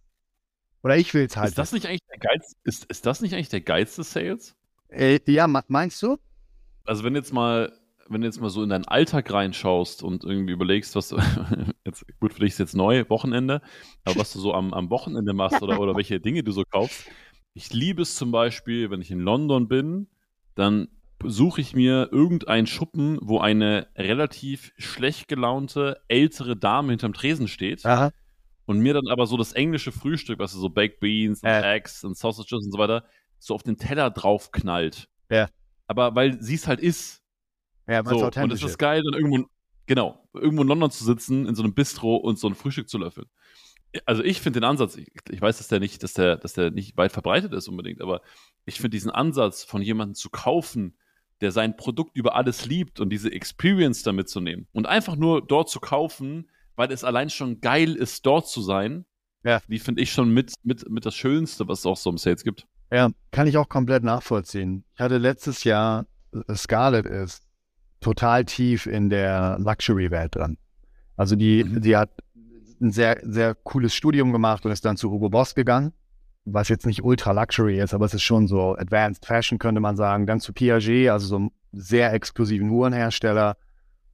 Oder 0.82 0.96
ich 0.96 1.14
will 1.14 1.26
es 1.26 1.36
halt. 1.36 1.50
Ist 1.50 1.58
das 1.58 1.74
nicht 1.74 1.88
eigentlich 1.88 2.08
der 2.10 2.20
Geiz, 2.20 2.54
ist, 2.64 2.86
ist 2.86 3.06
das 3.06 3.20
nicht 3.20 3.34
eigentlich 3.34 3.50
der 3.50 3.60
des 3.84 4.14
Sales? 4.14 4.56
Äh, 4.88 5.20
ja, 5.28 5.48
meinst 5.48 6.02
du? 6.04 6.18
Also 6.86 7.04
wenn 7.04 7.16
jetzt 7.16 7.34
mal, 7.34 7.74
wenn 8.10 8.22
du 8.22 8.28
jetzt 8.28 8.42
mal 8.42 8.50
so 8.50 8.64
in 8.64 8.70
deinen 8.70 8.86
Alltag 8.86 9.32
reinschaust 9.32 10.04
und 10.04 10.24
irgendwie 10.24 10.54
überlegst, 10.54 10.96
was 10.96 11.12
jetzt, 11.86 12.06
gut 12.20 12.34
für 12.34 12.42
dich 12.42 12.54
ist 12.54 12.60
jetzt 12.60 12.76
neu, 12.76 13.06
Wochenende, 13.10 13.62
aber 14.04 14.18
was 14.18 14.34
du 14.34 14.40
so 14.40 14.54
am, 14.54 14.74
am 14.74 14.90
Wochenende 14.90 15.34
machst 15.34 15.62
oder, 15.62 15.80
oder 15.80 15.96
welche 15.96 16.20
Dinge 16.20 16.44
du 16.44 16.52
so 16.52 16.64
kaufst. 16.64 17.06
Ich 17.54 17.72
liebe 17.74 18.02
es 18.02 18.16
zum 18.16 18.32
Beispiel, 18.32 18.90
wenn 18.90 19.02
ich 19.02 19.12
in 19.12 19.20
London 19.20 19.68
bin, 19.68 20.08
dann 20.56 20.88
suche 21.24 21.62
ich 21.62 21.76
mir 21.76 22.10
irgendeinen 22.12 22.68
Schuppen, 22.68 23.18
wo 23.22 23.40
eine 23.40 23.88
relativ 23.96 24.74
schlecht 24.78 25.28
gelaunte 25.28 26.02
ältere 26.08 26.58
Dame 26.58 26.92
hinterm 26.92 27.14
Tresen 27.14 27.48
steht. 27.48 27.86
Aha. 27.86 28.12
Und 28.66 28.80
mir 28.80 28.94
dann 28.94 29.08
aber 29.10 29.26
so 29.26 29.38
das 29.38 29.54
englische 29.54 29.92
Frühstück, 29.92 30.40
was 30.40 30.54
so 30.54 30.70
Baked 30.70 31.00
Beans 31.00 31.44
und 31.44 31.50
äh. 31.50 31.76
Eggs 31.76 32.04
und 32.04 32.18
Sausages 32.18 32.66
und 32.66 32.72
so 32.72 32.78
weiter, 32.78 33.06
so 33.38 33.56
auf 33.56 33.64
den 33.64 33.78
Teller 33.78 34.10
drauf 34.10 34.52
knallt. 34.52 35.10
Ja. 35.30 35.50
Aber 35.88 36.16
weil 36.16 36.42
sie 36.42 36.56
es 36.56 36.68
halt 36.68 36.80
ist. 36.80 37.22
Ja, 37.88 38.04
so, 38.04 38.26
und 38.26 38.52
es 38.52 38.64
ist 38.64 38.78
geil, 38.78 39.04
dann 39.04 39.14
irgendwo, 39.14 39.48
genau, 39.86 40.30
irgendwo 40.34 40.62
in 40.62 40.68
London 40.68 40.92
zu 40.92 41.04
sitzen, 41.04 41.46
in 41.46 41.56
so 41.56 41.64
einem 41.64 41.74
Bistro 41.74 42.16
und 42.16 42.40
so 42.40 42.48
ein 42.48 42.56
Frühstück 42.56 42.90
zu 42.90 42.98
löffeln. 42.98 43.28
Also 44.06 44.24
ich 44.24 44.42
finde 44.42 44.60
den 44.60 44.68
Ansatz, 44.68 44.96
ich, 44.96 45.08
ich, 45.30 45.42
weiß, 45.42 45.58
dass 45.60 45.68
der 45.68 45.80
nicht, 45.80 46.02
dass 46.02 46.14
der, 46.14 46.38
dass 46.38 46.54
der 46.54 46.72
nicht 46.72 46.98
weit 46.98 47.12
verbreitet 47.12 47.54
ist 47.54 47.68
unbedingt, 47.68 48.02
aber 48.02 48.22
ich 48.66 48.76
finde 48.76 48.92
diesen 48.92 49.12
Ansatz 49.12 49.64
von 49.64 49.82
jemandem 49.82 50.16
zu 50.16 50.30
kaufen, 50.30 50.98
der 51.42 51.52
sein 51.52 51.78
Produkt 51.78 52.16
über 52.16 52.36
alles 52.36 52.66
liebt 52.66 53.00
und 53.00 53.10
diese 53.10 53.32
Experience 53.32 54.02
damit 54.02 54.30
zu 54.30 54.40
nehmen 54.40 54.68
und 54.72 54.88
einfach 54.88 55.16
nur 55.16 55.46
dort 55.46 55.70
zu 55.70 55.80
kaufen, 55.80 56.50
weil 56.76 56.92
es 56.92 57.04
allein 57.04 57.30
schon 57.30 57.60
geil 57.60 57.96
ist, 57.96 58.26
dort 58.26 58.48
zu 58.48 58.62
sein, 58.62 59.06
ja. 59.44 59.62
die 59.68 59.80
finde 59.80 60.02
ich 60.02 60.12
schon 60.12 60.34
mit, 60.34 60.54
mit, 60.64 60.90
mit 60.90 61.06
das 61.06 61.16
Schönste, 61.16 61.68
was 61.68 61.80
es 61.80 61.86
auch 61.86 61.98
so 61.98 62.10
im 62.10 62.18
Sales 62.18 62.44
gibt. 62.44 62.66
Ja, 62.92 63.10
kann 63.32 63.48
ich 63.48 63.58
auch 63.58 63.70
komplett 63.70 64.04
nachvollziehen. 64.04 64.86
Ich 64.96 65.02
hatte 65.02 65.18
letztes 65.18 65.64
Jahr, 65.64 66.06
äh, 66.32 66.56
Scarlett 66.56 67.06
ist 67.06 67.43
total 68.04 68.46
tief 68.46 68.86
in 68.86 69.10
der 69.10 69.58
Luxury-Welt 69.60 70.36
dran. 70.36 70.58
Also 71.16 71.36
die, 71.36 71.64
mhm. 71.64 71.82
die 71.82 71.98
hat 71.98 72.12
ein 72.82 72.92
sehr, 72.92 73.20
sehr 73.24 73.56
cooles 73.56 73.94
Studium 73.94 74.32
gemacht 74.32 74.66
und 74.66 74.72
ist 74.72 74.86
dann 74.86 74.98
zu 74.98 75.12
Hugo 75.12 75.30
Boss 75.30 75.56
gegangen, 75.56 75.94
was 76.46 76.70
jetzt 76.70 76.86
nicht 76.86 77.04
ultra 77.04 77.32
Luxury 77.32 77.80
ist, 77.80 77.94
aber 77.94 78.06
es 78.06 78.14
ist 78.14 78.24
schon 78.24 78.48
so 78.48 78.76
Advanced 78.76 79.26
Fashion, 79.26 79.60
könnte 79.60 79.82
man 79.82 79.96
sagen. 79.96 80.26
Dann 80.26 80.40
zu 80.40 80.54
Piaget, 80.54 81.10
also 81.10 81.28
so 81.28 81.36
einem 81.38 81.52
sehr 81.72 82.14
exklusiven 82.14 82.70
Uhrenhersteller 82.70 83.58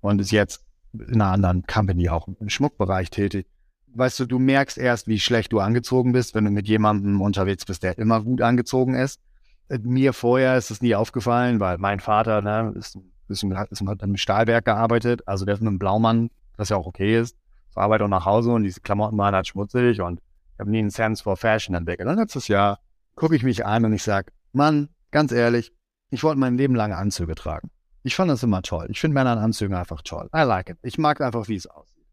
und 0.01 0.21
ist 0.21 0.31
jetzt 0.31 0.63
in 0.93 1.21
einer 1.21 1.31
anderen 1.31 1.63
Company 1.63 2.09
auch 2.09 2.27
im 2.39 2.49
Schmuckbereich 2.49 3.09
tätig. 3.09 3.47
Weißt 3.93 4.19
du, 4.19 4.25
du 4.25 4.39
merkst 4.39 4.77
erst, 4.77 5.07
wie 5.07 5.19
schlecht 5.19 5.51
du 5.51 5.59
angezogen 5.59 6.11
bist, 6.11 6.35
wenn 6.35 6.45
du 6.45 6.51
mit 6.51 6.67
jemandem 6.67 7.21
unterwegs 7.21 7.65
bist, 7.65 7.83
der 7.83 7.97
immer 7.97 8.21
gut 8.21 8.41
angezogen 8.41 8.93
ist. 8.93 9.19
Mir 9.81 10.13
vorher 10.13 10.57
ist 10.57 10.71
es 10.71 10.81
nie 10.81 10.95
aufgefallen, 10.95 11.59
weil 11.59 11.77
mein 11.77 11.99
Vater 11.99 12.41
ne, 12.41 12.73
ist, 12.75 12.97
ist, 13.29 13.43
ist, 13.43 13.87
hat 13.87 14.01
im 14.01 14.17
Stahlwerk 14.17 14.65
gearbeitet, 14.65 15.27
also 15.27 15.45
der 15.45 15.55
ist 15.55 15.61
mit 15.61 15.67
einem 15.67 15.79
Blaumann, 15.79 16.29
was 16.57 16.69
ja 16.69 16.77
auch 16.77 16.87
okay 16.87 17.19
ist, 17.19 17.37
zur 17.71 17.83
Arbeit 17.83 18.01
und 18.01 18.09
nach 18.09 18.25
Hause 18.25 18.51
und 18.51 18.63
diese 18.63 18.81
Klamotten 18.81 19.17
waren 19.17 19.35
halt 19.35 19.47
schmutzig 19.47 20.01
und 20.01 20.19
ich 20.53 20.59
habe 20.59 20.71
nie 20.71 20.79
einen 20.79 20.89
Sense 20.89 21.23
for 21.23 21.37
Fashion 21.37 21.75
entwickelt. 21.75 22.09
Und 22.09 22.17
letztes 22.17 22.47
Jahr 22.47 22.79
gucke 23.15 23.35
ich 23.35 23.43
mich 23.43 23.65
an 23.65 23.85
und 23.85 23.93
ich 23.93 24.03
sage, 24.03 24.31
Mann, 24.51 24.89
ganz 25.11 25.31
ehrlich, 25.31 25.71
ich 26.09 26.23
wollte 26.23 26.39
mein 26.39 26.57
Leben 26.57 26.75
lang 26.75 26.91
Anzüge 26.91 27.35
tragen. 27.35 27.69
Ich 28.03 28.15
fand 28.15 28.31
das 28.31 28.43
immer 28.43 28.61
toll. 28.61 28.87
Ich 28.89 28.99
finde 28.99 29.13
Männer 29.13 29.33
in 29.33 29.39
Anzügen 29.39 29.75
einfach 29.75 30.01
toll. 30.01 30.29
I 30.35 30.41
like 30.41 30.69
it. 30.69 30.77
Ich 30.81 30.97
mag 30.97 31.21
einfach, 31.21 31.47
wie 31.47 31.55
es 31.55 31.67
aussieht. 31.67 32.05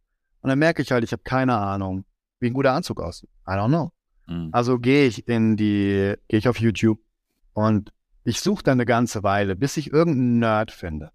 Und 0.42 0.50
dann 0.50 0.58
merke 0.58 0.82
ich 0.82 0.92
halt, 0.92 1.04
ich 1.04 1.12
habe 1.12 1.22
keine 1.22 1.56
Ahnung, 1.56 2.04
wie 2.38 2.48
ein 2.48 2.52
guter 2.52 2.72
Anzug 2.72 3.00
aussieht. 3.00 3.30
I 3.48 3.52
don't 3.52 3.68
know. 3.68 3.92
Mhm. 4.26 4.50
Also 4.52 4.78
gehe 4.78 5.06
ich 5.06 5.26
in 5.28 5.56
die, 5.56 6.14
gehe 6.28 6.38
ich 6.38 6.48
auf 6.48 6.60
YouTube 6.60 6.98
und 7.52 7.92
ich 8.26 8.40
suche 8.40 8.64
dann 8.64 8.72
eine 8.72 8.86
ganze 8.86 9.22
Weile, 9.22 9.54
bis 9.54 9.76
ich 9.76 9.92
irgendeinen 9.92 10.40
Nerd 10.40 10.72
finde. 10.72 11.12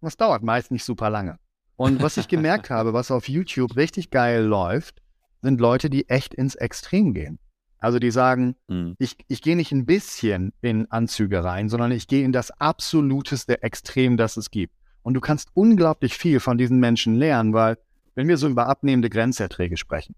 Das 0.00 0.16
dauert 0.16 0.42
meist 0.42 0.72
nicht 0.72 0.84
super 0.84 1.08
lange. 1.08 1.38
Und 1.76 2.02
was 2.02 2.16
ich 2.16 2.26
gemerkt 2.26 2.68
habe, 2.70 2.92
was 2.92 3.12
auf 3.12 3.28
YouTube 3.28 3.76
richtig 3.76 4.10
geil 4.10 4.42
läuft, 4.42 5.00
sind 5.40 5.60
Leute, 5.60 5.88
die 5.88 6.08
echt 6.08 6.34
ins 6.34 6.56
Extrem 6.56 7.14
gehen. 7.14 7.38
Also 7.78 7.98
die 7.98 8.10
sagen, 8.10 8.56
mhm. 8.68 8.96
ich, 8.98 9.16
ich 9.28 9.40
gehe 9.40 9.56
nicht 9.56 9.72
ein 9.72 9.86
bisschen 9.86 10.52
in 10.60 10.90
Anzüge 10.90 11.42
rein, 11.44 11.68
sondern 11.68 11.92
ich 11.92 12.08
gehe 12.08 12.24
in 12.24 12.32
das 12.32 12.50
absoluteste 12.50 13.62
Extrem, 13.62 14.16
das 14.16 14.36
es 14.36 14.50
gibt. 14.50 14.74
Und 15.02 15.14
du 15.14 15.20
kannst 15.20 15.50
unglaublich 15.54 16.14
viel 16.14 16.40
von 16.40 16.58
diesen 16.58 16.78
Menschen 16.80 17.14
lernen, 17.14 17.52
weil 17.54 17.78
wenn 18.14 18.28
wir 18.28 18.36
so 18.36 18.48
über 18.48 18.66
abnehmende 18.68 19.10
Grenzerträge 19.10 19.76
sprechen, 19.76 20.14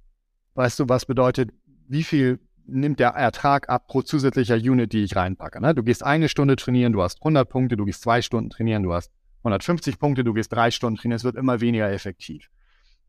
weißt 0.54 0.78
du, 0.78 0.88
was 0.88 1.06
bedeutet, 1.06 1.52
wie 1.86 2.02
viel 2.02 2.40
nimmt 2.66 3.00
der 3.00 3.10
Ertrag 3.10 3.68
ab 3.68 3.88
pro 3.88 4.02
zusätzlicher 4.02 4.56
Unit, 4.56 4.92
die 4.92 5.04
ich 5.04 5.16
reinpacke. 5.16 5.60
Ne? 5.60 5.74
Du 5.74 5.82
gehst 5.82 6.02
eine 6.02 6.28
Stunde 6.28 6.56
trainieren, 6.56 6.92
du 6.92 7.02
hast 7.02 7.20
100 7.20 7.48
Punkte, 7.48 7.76
du 7.76 7.84
gehst 7.84 8.02
zwei 8.02 8.22
Stunden 8.22 8.50
trainieren, 8.50 8.82
du 8.82 8.92
hast 8.92 9.10
150 9.38 9.98
Punkte, 9.98 10.24
du 10.24 10.32
gehst 10.32 10.52
drei 10.52 10.70
Stunden 10.70 10.98
trainieren, 10.98 11.16
es 11.16 11.24
wird 11.24 11.36
immer 11.36 11.60
weniger 11.60 11.90
effektiv. 11.90 12.48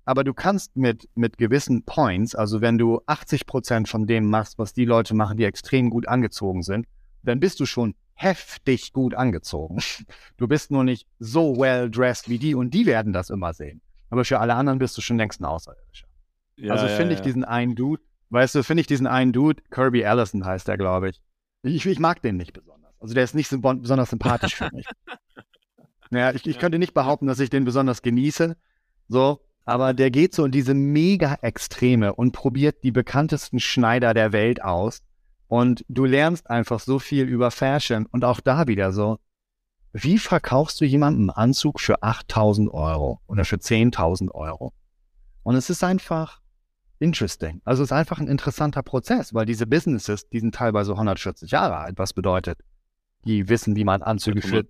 Aber 0.04 0.24
du 0.24 0.34
kannst 0.34 0.76
mit, 0.76 1.10
mit 1.15 1.38
gewissen 1.38 1.84
Points, 1.84 2.36
also 2.36 2.62
wenn 2.62 2.78
du 2.78 3.02
80 3.08 3.48
Prozent 3.48 3.89
von 3.89 4.06
dem 4.06 4.30
machst, 4.30 4.60
was 4.60 4.74
die 4.74 4.86
Leute 4.86 5.15
machen, 5.15 5.38
die 5.38 5.46
extrem 5.46 5.89
gut 5.89 6.08
angezogen 6.08 6.62
sind, 6.62 6.86
dann 7.24 7.39
bist 7.39 7.60
du 7.60 7.65
schon 7.65 7.96
heftig 8.13 8.94
gut 8.94 9.13
angezogen. 9.13 9.80
Du 10.38 10.48
bist 10.48 10.70
nur 10.70 10.84
nicht 10.84 11.08
so 11.20 11.58
well 11.58 11.89
dressed 11.89 12.30
wie 12.30 12.38
die 12.38 12.56
und 12.56 12.74
die 12.74 12.86
werden 12.86 13.13
das 13.13 13.30
immer 13.30 13.54
sehen. 13.54 13.82
Aber 14.10 14.26
für 14.26 14.39
alle 14.39 14.54
anderen 14.54 14.80
bist 14.80 14.98
du 14.98 15.02
schon 15.02 15.18
längst 15.18 15.41
ein 15.41 15.46
Außerirdischer. 15.46 16.08
Ja, 16.58 16.74
also 16.74 16.88
finde 16.88 17.13
ja, 17.13 17.20
ich 17.20 17.22
diesen 17.22 17.44
einen 17.44 17.76
Dude, 17.76 18.02
weißt 18.29 18.55
du, 18.55 18.63
finde 18.63 18.81
ich 18.81 18.88
diesen 18.88 19.07
einen 19.07 19.33
Dude, 19.33 19.61
Kirby 19.69 20.05
Allison 20.05 20.45
heißt 20.45 20.67
der, 20.67 20.77
glaube 20.77 21.09
ich. 21.09 21.21
ich. 21.63 21.85
Ich 21.85 21.99
mag 21.99 22.21
den 22.21 22.38
nicht 22.38 22.53
besonders. 22.53 22.93
Also 22.99 23.13
der 23.13 23.23
ist 23.23 23.35
nicht 23.35 23.49
so 23.49 23.59
besonders 23.59 24.09
sympathisch 24.09 24.55
für 24.55 24.69
mich. 24.73 24.85
Naja, 26.11 26.33
ich, 26.33 26.45
ich 26.45 26.59
könnte 26.59 26.77
nicht 26.77 26.93
behaupten, 26.93 27.25
dass 27.25 27.39
ich 27.39 27.49
den 27.49 27.65
besonders 27.65 28.03
genieße. 28.03 28.55
So, 29.07 29.41
aber 29.65 29.93
der 29.93 30.11
geht 30.11 30.35
so 30.35 30.45
in 30.45 30.51
diese 30.51 30.73
Mega-Extreme 30.75 32.13
und 32.13 32.31
probiert 32.31 32.83
die 32.83 32.91
bekanntesten 32.91 33.59
Schneider 33.59 34.13
der 34.13 34.31
Welt 34.31 34.63
aus. 34.63 35.01
Und 35.47 35.83
du 35.89 36.05
lernst 36.05 36.49
einfach 36.49 36.79
so 36.79 36.99
viel 36.99 37.25
über 37.25 37.51
Fashion. 37.51 38.05
Und 38.05 38.23
auch 38.23 38.39
da 38.39 38.67
wieder 38.67 38.91
so, 38.91 39.17
wie 39.93 40.17
verkaufst 40.17 40.79
du 40.81 40.85
jemanden 40.85 41.29
einen 41.29 41.49
Anzug 41.49 41.79
für 41.79 42.03
8000 42.03 42.71
Euro 42.71 43.21
oder 43.27 43.45
für 43.45 43.57
10.000 43.57 44.31
Euro? 44.31 44.73
Und 45.43 45.55
es 45.55 45.69
ist 45.69 45.83
einfach 45.83 46.41
interesting. 46.99 47.62
Also 47.65 47.84
es 47.84 47.89
ist 47.89 47.93
einfach 47.93 48.19
ein 48.19 48.27
interessanter 48.27 48.84
Prozess, 48.84 49.34
weil 49.34 49.45
diese 49.45 49.67
Businesses, 49.67 50.29
die 50.29 50.39
sind 50.39 50.55
teilweise 50.55 50.93
140 50.93 51.51
Jahre 51.51 51.77
alt, 51.77 51.97
was 51.97 52.13
bedeutet, 52.13 52.60
die 53.25 53.49
wissen, 53.49 53.75
wie 53.75 53.84
man 53.84 54.01
Anzüge 54.01 54.41
für 54.41 54.63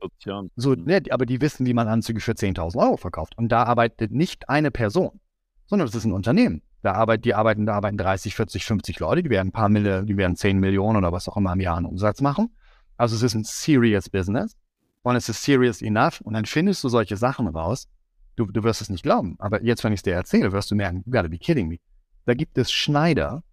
so, 0.56 0.72
mhm. 0.72 0.86
ne, 0.86 1.02
aber 1.10 1.26
die 1.26 1.42
wissen, 1.42 1.66
wie 1.66 1.74
man 1.74 1.88
Anzüge 1.88 2.22
für 2.22 2.32
10.000 2.32 2.78
Euro 2.78 2.98
verkauft. 2.98 3.38
Und 3.38 3.50
da 3.50 3.64
arbeitet 3.64 4.12
nicht 4.12 4.50
eine 4.50 4.72
Person, 4.72 5.20
sondern 5.68 5.88
das 5.88 5.96
ist 5.96 6.06
ein 6.06 6.14
Unternehmen. 6.14 6.62
Da 6.82 6.94
arbeiten, 6.94 7.24
die 7.24 7.34
arbeiten, 7.34 7.66
da 7.66 7.74
arbeiten 7.74 7.98
30, 7.98 8.36
40, 8.36 8.66
50 8.66 9.00
Leute, 9.00 9.24
die 9.24 9.30
werden 9.30 9.50
ein 9.50 9.52
paar 9.52 9.70
Mille, 9.70 10.06
die 10.06 10.18
werden 10.18 10.36
10 10.36 10.60
Millionen 10.60 10.98
oder 10.98 11.12
was 11.12 11.28
auch 11.28 11.36
immer 11.36 11.54
im 11.54 11.60
Jahr 11.60 11.78
an 11.78 11.86
Umsatz 11.86 12.22
machen. 12.22 12.56
Also 12.98 13.16
es 13.16 13.24
ist 13.24 13.34
ein 13.34 13.44
serious 13.44 14.10
Business 14.10 14.56
und 15.02 15.16
es 15.16 15.28
ist 15.28 15.44
serious 15.44 15.82
enough 15.82 16.22
und 16.22 16.34
dann 16.34 16.46
findest 16.46 16.84
du 16.84 16.90
solche 16.90 17.18
Sachen 17.18 17.48
raus. 17.48 17.88
Du, 18.36 18.46
du 18.46 18.64
wirst 18.64 18.82
es 18.82 18.90
nicht 18.90 19.04
glauben, 19.04 19.36
aber 19.40 19.64
jetzt, 19.64 19.84
wenn 19.84 19.94
ich 19.94 20.00
es 20.00 20.04
dir 20.04 20.14
erzähle, 20.14 20.52
wirst 20.52 20.70
du 20.70 20.76
merken, 20.76 21.04
you 21.06 21.12
gotta 21.12 21.28
be 21.28 21.38
kidding 21.38 21.68
me. 21.68 21.78
Da 22.26 22.34
gibt 22.34 22.58
es 22.58 22.72
Schneider, 22.72 23.44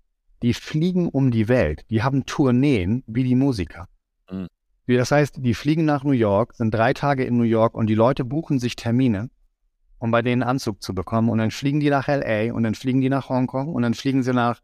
die 0.43 0.55
fliegen 0.55 1.09
um 1.09 1.31
die 1.31 1.49
Welt, 1.49 1.85
die 1.91 2.03
haben 2.03 2.27
Tourneen 2.27 3.05
wie 3.07 3.23
die 3.23 3.35
Musiker. 3.35 3.89
Mhm. 4.31 4.49
Das 4.87 5.13
heißt, 5.13 5.37
die 5.39 5.55
fliegen 5.55 5.85
nach 5.85 6.05
New 6.05 6.13
York, 6.13 6.55
sind 6.55 6.75
drei 6.75 6.93
Tage 6.93 7.25
in 7.25 7.37
New 7.37 7.45
York 7.45 7.75
und 7.75 7.87
die 7.87 7.95
Leute 7.95 8.25
buchen 8.25 8.59
sich 8.59 8.75
Termine, 8.75 9.31
um 9.99 10.11
bei 10.11 10.23
denen 10.23 10.43
Anzug 10.43 10.83
zu 10.83 10.95
bekommen. 10.95 11.29
Und 11.29 11.39
dann 11.39 11.51
fliegen 11.51 11.81
die 11.81 11.91
nach 11.91 12.09
LA 12.09 12.53
und 12.53 12.65
dann 12.65 12.75
fliegen 12.75 13.01
die 13.01 13.09
nach 13.09 13.29
Hongkong 13.29 13.69
und 13.73 13.83
dann 13.83 13.95
fliegen 13.95 14.23
sie 14.23 14.33
nach 14.33 14.61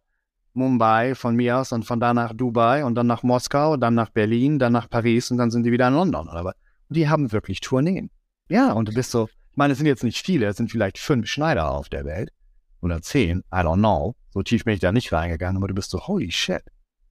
Mumbai 0.55 1.15
von 1.15 1.37
mir 1.37 1.59
aus 1.59 1.71
und 1.73 1.85
von 1.85 2.01
da 2.01 2.13
nach 2.13 2.33
Dubai 2.33 2.85
und 2.85 2.97
dann 2.97 3.07
nach 3.07 3.23
Moskau, 3.23 3.77
dann 3.77 3.95
nach 3.95 4.11
Berlin, 4.11 4.59
dann 4.59 4.73
nach 4.73 4.91
Paris 4.91 5.31
und 5.31 5.39
dann 5.39 5.51
sind 5.51 5.65
die 5.65 5.73
wieder 5.73 5.87
in 5.87 5.95
London. 5.95 6.29
Oder? 6.29 6.45
Und 6.45 6.97
die 6.97 7.09
haben 7.09 7.31
wirklich 7.31 7.61
Tourneen. 7.61 8.11
Ja, 8.49 8.73
und 8.73 8.89
du 8.89 8.93
bist 8.93 9.13
so, 9.13 9.29
ich 9.51 9.57
meine, 9.57 9.73
es 9.73 9.79
sind 9.79 9.87
jetzt 9.87 10.03
nicht 10.03 10.25
viele, 10.25 10.47
es 10.47 10.57
sind 10.57 10.71
vielleicht 10.71 10.99
fünf 10.99 11.29
Schneider 11.29 11.71
auf 11.71 11.89
der 11.89 12.05
Welt 12.05 12.33
oder 12.81 13.03
zehn, 13.03 13.41
I 13.53 13.59
don't 13.59 13.79
know. 13.79 14.15
So 14.31 14.43
tief 14.43 14.65
bin 14.65 14.75
ich 14.75 14.81
da 14.81 14.93
nicht 14.93 15.13
reingegangen, 15.13 15.57
aber 15.57 15.69
du 15.69 15.75
bist 15.75 15.91
so, 15.91 16.07
holy 16.07 16.31
shit. 16.31 16.63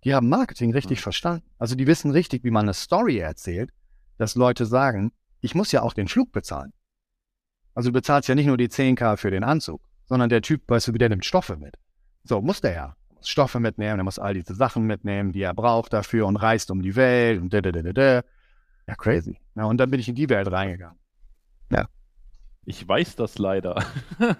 Die 0.04 0.14
haben 0.14 0.30
Marketing 0.30 0.72
richtig 0.72 1.00
mhm. 1.00 1.04
verstanden. 1.04 1.46
Also 1.58 1.76
die 1.76 1.88
wissen 1.88 2.12
richtig, 2.12 2.44
wie 2.44 2.52
man 2.52 2.66
eine 2.66 2.74
Story 2.74 3.18
erzählt, 3.18 3.72
dass 4.18 4.36
Leute 4.36 4.66
sagen, 4.66 5.12
ich 5.42 5.56
muss 5.56 5.72
ja 5.72 5.82
auch 5.82 5.94
den 5.94 6.08
Flug 6.08 6.32
bezahlen. 6.32 6.74
Also 7.74 7.90
du 7.90 7.94
bezahlst 7.94 8.28
ja 8.30 8.36
nicht 8.36 8.48
nur 8.48 8.58
die 8.58 8.70
10k 8.70 9.18
für 9.18 9.32
den 9.32 9.44
Anzug, 9.44 9.82
sondern 10.06 10.30
der 10.30 10.42
Typ, 10.42 10.64
weißt 10.68 10.88
du, 10.88 10.92
der 10.94 11.10
nimmt 11.10 11.26
Stoffe 11.26 11.58
mit. 11.58 11.76
So, 12.24 12.42
muss 12.42 12.62
der 12.62 12.74
ja. 12.74 12.96
Er 13.10 13.16
muss 13.16 13.30
Stoffe 13.30 13.60
mitnehmen, 13.60 14.00
er 14.00 14.04
muss 14.04 14.20
all 14.20 14.34
diese 14.34 14.56
Sachen 14.56 14.84
mitnehmen, 14.84 15.32
die 15.32 15.42
er 15.42 15.54
braucht 15.54 15.94
dafür 15.94 16.28
und 16.28 16.38
reist 16.38 16.72
um 16.72 16.82
die 16.82 16.96
Welt 16.96 17.42
und 17.42 17.54
da, 17.54 17.62
da, 17.62 17.72
da, 17.72 17.82
da, 17.82 17.94
da. 17.94 18.22
Ja, 18.88 18.96
crazy. 18.96 19.38
Ja, 19.56 19.66
und 19.66 19.78
dann 19.78 19.92
bin 19.92 20.00
ich 20.00 20.08
in 20.08 20.16
die 20.16 20.30
Welt 20.30 20.52
reingegangen. 20.52 20.98
Ja. 21.72 21.88
Ich 22.70 22.86
weiß 22.86 23.16
das 23.16 23.38
leider. 23.38 23.82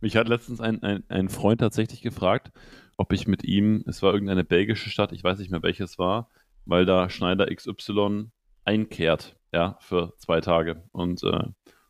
Mich 0.00 0.16
hat 0.16 0.26
letztens 0.26 0.60
ein, 0.60 0.82
ein, 0.82 1.04
ein 1.08 1.28
Freund 1.28 1.60
tatsächlich 1.60 2.02
gefragt, 2.02 2.50
ob 2.96 3.12
ich 3.12 3.28
mit 3.28 3.44
ihm, 3.44 3.84
es 3.86 4.02
war 4.02 4.12
irgendeine 4.12 4.42
belgische 4.42 4.90
Stadt, 4.90 5.12
ich 5.12 5.22
weiß 5.22 5.38
nicht 5.38 5.52
mehr 5.52 5.62
welches 5.62 6.00
war, 6.00 6.28
weil 6.64 6.84
da 6.84 7.08
Schneider 7.08 7.46
XY 7.46 8.32
einkehrt, 8.64 9.36
ja, 9.52 9.78
für 9.78 10.14
zwei 10.18 10.40
Tage. 10.40 10.82
Und 10.90 11.22
äh, 11.22 11.44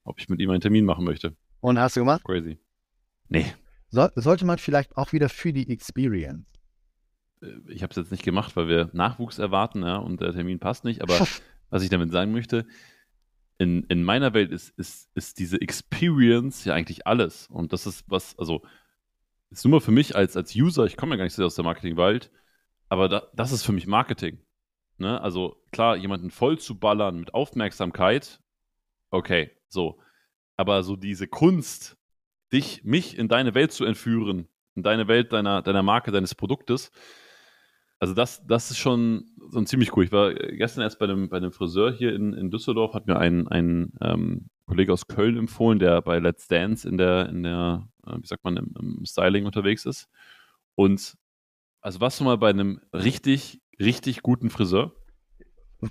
ob 0.05 0.21
ich 0.21 0.29
mit 0.29 0.38
ihm 0.38 0.51
einen 0.51 0.61
Termin 0.61 0.85
machen 0.85 1.07
möchte. 1.07 1.35
Und 1.61 1.79
hast 1.79 1.97
du 1.97 2.01
gemacht? 2.01 2.23
Crazy. 2.25 2.59
Nee. 3.29 3.47
So, 3.88 4.09
sollte 4.16 4.45
man 4.45 4.59
vielleicht 4.59 4.99
auch 4.99 5.14
wieder 5.14 5.31
für 5.31 5.55
die 5.55 5.71
Experience. 5.71 6.45
Äh, 7.40 7.53
ich 7.68 7.83
habe 7.83 7.90
es 7.92 7.97
jetzt 7.97 8.12
nicht 8.12 8.23
gemacht, 8.23 8.55
weil 8.55 8.68
wir 8.68 8.90
Nachwuchs 8.92 9.38
erwarten, 9.38 9.83
ja, 9.83 9.97
und 9.97 10.21
der 10.21 10.35
Termin 10.35 10.59
passt 10.59 10.85
nicht. 10.85 11.01
Aber 11.01 11.18
was 11.71 11.83
ich 11.83 11.88
damit 11.88 12.12
sagen 12.12 12.33
möchte, 12.33 12.66
in, 13.62 13.85
in 13.85 14.03
meiner 14.03 14.35
Welt 14.35 14.51
ist, 14.51 14.70
ist, 14.77 15.09
ist 15.14 15.38
diese 15.38 15.61
Experience 15.61 16.64
ja 16.64 16.75
eigentlich 16.75 17.07
alles. 17.07 17.46
Und 17.46 17.72
das 17.72 17.87
ist 17.87 18.05
was, 18.09 18.37
also, 18.38 18.62
ist 19.51 19.64
nur 19.64 19.72
mal 19.72 19.81
für 19.81 19.92
mich 19.92 20.16
als, 20.16 20.37
als 20.37 20.55
User, 20.57 20.85
ich 20.85 20.96
komme 20.96 21.12
ja 21.12 21.18
gar 21.18 21.25
nicht 21.25 21.35
so 21.35 21.44
aus 21.44 21.55
der 21.55 21.64
Marketingwelt, 21.64 22.33
aber 22.88 23.09
da, 23.09 23.29
das 23.35 23.53
ist 23.53 23.62
für 23.62 23.72
mich 23.72 23.87
Marketing. 23.87 24.40
Ne? 24.98 25.20
Also 25.20 25.62
klar, 25.70 25.96
jemanden 25.96 26.31
voll 26.31 26.59
zu 26.59 26.79
ballern 26.79 27.20
mit 27.20 27.35
Aufmerksamkeit, 27.35 28.40
okay, 29.11 29.51
so. 29.68 30.01
Aber 30.57 30.83
so 30.83 30.96
diese 30.96 31.29
Kunst, 31.29 31.96
dich, 32.53 32.83
mich 32.85 33.16
in 33.16 33.29
deine 33.29 33.55
Welt 33.55 33.72
zu 33.72 33.85
entführen, 33.85 34.48
in 34.75 34.83
deine 34.83 35.07
Welt 35.07 35.33
deiner, 35.33 35.62
deiner 35.62 35.83
Marke, 35.83 36.11
deines 36.11 36.35
Produktes, 36.35 36.90
also 38.03 38.15
das, 38.15 38.45
das 38.49 38.73
ist 38.73 38.79
schon 38.79 39.31
so 39.49 39.61
ein 39.61 39.67
ziemlich 39.67 39.97
cool. 39.97 40.03
Ich 40.05 40.11
war 40.11 40.35
gestern 40.35 40.83
erst 40.83 40.99
bei 40.99 41.05
einem, 41.05 41.29
bei 41.29 41.37
einem 41.37 41.53
Friseur 41.53 41.93
hier 41.93 42.12
in, 42.17 42.33
in 42.33 42.51
Düsseldorf, 42.51 42.95
hat 42.95 43.07
mir 43.07 43.17
ein, 43.17 43.47
ein 43.47 43.93
ähm, 44.01 44.49
Kollege 44.67 44.93
aus 44.93 45.07
Köln 45.07 45.37
empfohlen, 45.37 45.79
der 45.79 46.03
bei 46.03 46.19
Let's 46.19 46.49
Dance 46.49 46.88
in 46.88 46.99
der, 46.99 47.29
in 47.29 47.45
der, 47.45 47.87
äh, 48.05 48.17
wie 48.21 48.27
sagt 48.27 48.43
man, 48.43 48.57
im, 48.57 48.75
im 48.77 49.05
Styling 49.05 49.47
unterwegs 49.47 49.87
ist. 49.87 50.09
Und 50.75 51.15
also 51.81 52.01
warst 52.01 52.19
du 52.19 52.25
mal 52.25 52.38
bei 52.38 52.51
einem 52.51 52.81
richtig, 52.93 53.61
richtig 53.79 54.23
guten 54.23 54.51
Friseur? 54.51 54.91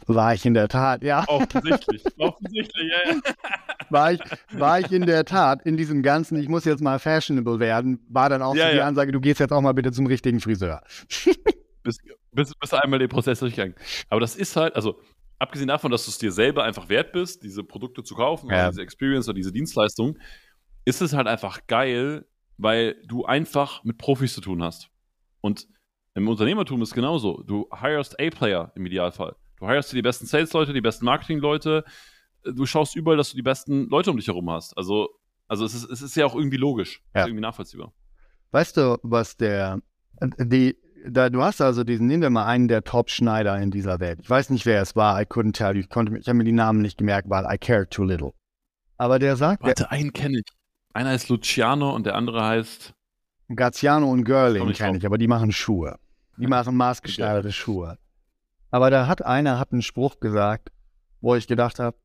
War 0.06 0.34
ich 0.34 0.46
in 0.46 0.54
der 0.54 0.68
Tat, 0.68 1.04
ja. 1.04 1.24
Offensichtlich, 1.30 2.04
offensichtlich, 2.18 2.92
ja, 2.92 3.14
ja. 3.14 3.22
War 3.90 4.12
ich, 4.12 4.20
war 4.52 4.82
ich 4.82 4.92
in 4.92 5.06
der 5.06 5.24
Tat 5.24 5.62
in 5.66 5.78
diesem 5.78 6.04
ganzen, 6.04 6.38
ich 6.38 6.50
muss 6.50 6.66
jetzt 6.66 6.82
mal 6.82 7.00
fashionable 7.00 7.62
werden, 7.62 8.06
war 8.10 8.28
dann 8.28 8.42
auch 8.42 8.54
ja, 8.54 8.66
so 8.66 8.72
die 8.72 8.78
ja. 8.80 8.86
Ansage, 8.86 9.14
du 9.14 9.22
gehst 9.22 9.40
jetzt 9.40 9.54
auch 9.54 9.62
mal 9.62 9.74
bitte 9.74 9.94
zum 9.94 10.08
richtigen 10.08 10.42
Friseur. 10.42 10.82
bis, 11.84 11.98
bis, 12.32 12.54
bis 12.56 12.74
einmal 12.74 13.00
den 13.00 13.10
Prozess 13.10 13.40
durchgegangen. 13.40 13.76
Aber 14.10 14.20
das 14.20 14.36
ist 14.36 14.56
halt, 14.56 14.76
also 14.76 15.00
abgesehen 15.40 15.68
davon, 15.68 15.92
dass 15.92 16.06
du 16.06 16.12
es 16.12 16.18
dir 16.18 16.32
selber 16.32 16.64
einfach 16.64 16.88
wert 16.90 17.12
bist, 17.12 17.44
diese 17.44 17.64
Produkte 17.64 18.04
zu 18.04 18.16
kaufen, 18.16 18.50
ja. 18.50 18.70
diese 18.70 18.82
Experience 18.82 19.28
oder 19.28 19.36
diese 19.36 19.52
Dienstleistung, 19.52 20.18
ist 20.86 21.02
es 21.02 21.14
halt 21.14 21.28
einfach 21.28 21.66
geil, 21.68 22.26
weil 22.58 23.02
du 23.06 23.26
einfach 23.26 23.84
mit 23.84 23.98
Profis 23.98 24.34
zu 24.34 24.42
tun 24.42 24.62
hast. 24.64 24.90
Und 25.42 25.68
im 26.14 26.28
Unternehmertum 26.28 26.82
ist 26.82 26.90
es 26.90 26.94
genauso. 26.94 27.42
Du 27.44 27.68
hirest 27.74 28.20
A-Player 28.20 28.72
im 28.76 28.86
Idealfall. 28.86 29.36
Du 29.58 29.68
hirest 29.68 29.92
dir 29.92 29.96
die 29.96 30.02
besten 30.02 30.26
Sales-Leute, 30.26 30.74
die 30.74 30.82
besten 30.82 31.06
Marketing-Leute. 31.06 31.86
Du 32.44 32.66
schaust 32.66 32.96
überall, 32.96 33.18
dass 33.18 33.32
du 33.32 33.36
die 33.36 33.44
besten 33.44 33.88
Leute 33.90 34.12
um 34.12 34.18
dich 34.18 34.28
herum 34.28 34.50
hast. 34.50 34.78
Also, 34.78 35.10
also 35.48 35.66
es, 35.66 35.74
ist, 35.74 35.90
es 35.90 36.02
ist 36.02 36.16
ja 36.16 36.26
auch 36.26 36.36
irgendwie 36.36 36.58
logisch. 36.58 37.02
Ja. 37.16 37.26
irgendwie 37.26 37.42
nachvollziehbar. 37.42 37.94
Weißt 38.52 38.78
du, 38.78 39.00
was 39.04 39.38
der, 39.38 39.80
die, 40.40 40.78
da, 41.08 41.30
du 41.30 41.42
hast 41.44 41.62
also 41.62 41.84
diesen, 41.84 42.08
nehmen 42.08 42.22
wir 42.22 42.30
mal 42.30 42.46
einen 42.46 42.68
der 42.68 42.84
Top-Schneider 42.84 43.58
in 43.60 43.72
dieser 43.72 44.00
Welt. 44.00 44.20
Ich 44.22 44.30
weiß 44.30 44.50
nicht, 44.50 44.66
wer 44.66 44.82
es 44.82 44.96
war. 44.96 45.22
I 45.22 45.26
couldn't 45.26 45.54
tell 45.54 45.76
you. 45.76 45.82
Ich, 45.82 45.90
konnte, 45.90 46.18
ich 46.18 46.28
habe 46.28 46.38
mir 46.38 46.44
die 46.44 46.52
Namen 46.52 46.82
nicht 46.82 46.98
gemerkt, 46.98 47.30
weil 47.30 47.46
I 47.52 47.58
care 47.58 47.88
too 47.88 48.04
little. 48.04 48.34
Aber 48.98 49.20
der 49.20 49.36
sagt. 49.36 49.64
Warte, 49.64 49.84
der, 49.84 49.92
einen 49.92 50.14
kenne 50.14 50.40
ich. 50.40 50.46
Einer 50.94 51.10
heißt 51.10 51.30
Luciano 51.30 51.94
und 51.96 52.06
der 52.06 52.16
andere 52.16 52.44
heißt. 52.44 52.94
Gaziano 53.56 54.10
und 54.10 54.24
Girling 54.24 54.72
kenne 54.74 54.98
ich, 54.98 55.06
aber 55.06 55.18
die 55.18 55.28
machen 55.28 55.52
Schuhe. 55.52 55.98
Die 56.38 56.48
machen 56.48 56.76
maßgeschneiderte 56.76 57.52
Schuhe. 57.52 57.98
Aber 58.70 58.90
da 58.90 59.08
hat 59.08 59.26
einer 59.26 59.60
hat 59.60 59.74
einen 59.74 59.82
Spruch 59.82 60.20
gesagt, 60.20 60.72
wo 61.20 61.36
ich 61.36 61.48
gedacht 61.48 61.80
habe, 61.80 61.98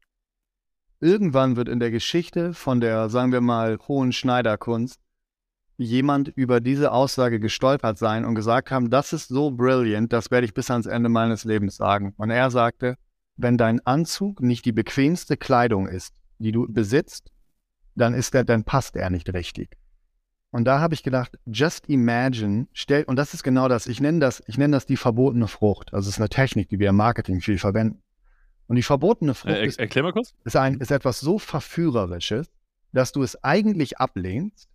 irgendwann 1.01 1.57
wird 1.57 1.69
in 1.69 1.79
der 1.79 1.93
Geschichte 1.93 2.53
von 2.53 2.81
der, 2.81 3.09
sagen 3.09 3.31
wir 3.31 3.41
mal, 3.41 3.79
hohen 3.87 4.13
Schneiderkunst 4.13 5.01
jemand 5.77 6.29
über 6.29 6.61
diese 6.61 6.93
Aussage 6.93 7.39
gestolpert 7.39 7.99
sein 7.99 8.25
und 8.25 8.35
gesagt 8.35 8.71
haben, 8.71 8.91
das 8.91 9.13
ist 9.13 9.29
so 9.29 9.51
brilliant, 9.51 10.13
das 10.13 10.31
werde 10.31 10.47
ich 10.47 10.55
bis 10.55 10.71
ans 10.71 10.87
Ende 10.87 11.09
meines 11.09 11.45
Lebens 11.45 11.77
sagen. 11.77 12.15
Und 12.17 12.31
er 12.31 12.51
sagte, 12.51 12.97
wenn 13.37 13.59
dein 13.59 13.85
Anzug 13.85 14.41
nicht 14.41 14.65
die 14.65 14.73
bequemste 14.73 15.37
Kleidung 15.37 15.87
ist, 15.87 16.15
die 16.39 16.53
du 16.53 16.67
besitzt, 16.71 17.31
dann 17.95 18.15
ist 18.15 18.35
er, 18.35 18.45
dann 18.45 18.65
passt 18.65 18.97
er 18.97 19.11
nicht 19.11 19.33
richtig. 19.33 19.77
Und 20.51 20.65
da 20.65 20.81
habe 20.81 20.95
ich 20.95 21.03
gedacht, 21.03 21.39
just 21.45 21.89
imagine, 21.89 22.67
stell, 22.73 23.05
und 23.05 23.17
das 23.17 23.35
ist 23.35 23.43
genau 23.43 23.69
das, 23.69 23.87
ich 23.87 24.01
nenne 24.01 24.21
das, 24.21 24.43
ich 24.47 24.57
nenne 24.57 24.77
das 24.77 24.87
die 24.87 24.97
verbotene 24.97 25.49
Frucht. 25.49 25.93
Also 25.93 26.09
es 26.09 26.15
ist 26.15 26.21
eine 26.21 26.31
Technik, 26.31 26.69
die 26.69 26.79
wir 26.79 26.91
im 26.91 26.97
Marketing 26.97 27.41
viel 27.41 27.59
verwenden. 27.59 28.03
Und 28.67 28.77
die 28.77 28.83
verbotene 28.83 29.35
Frucht 29.35 29.55
äh, 29.55 29.67
ist. 29.67 29.79
Ist, 30.45 30.57
ein, 30.57 30.81
ist 30.81 30.91
etwas 30.91 31.21
so 31.21 31.39
Verführerisches, 31.39 32.51
dass 32.93 33.13
du 33.13 33.23
es 33.23 33.43
eigentlich 33.45 33.99
ablehnst, 33.99 34.69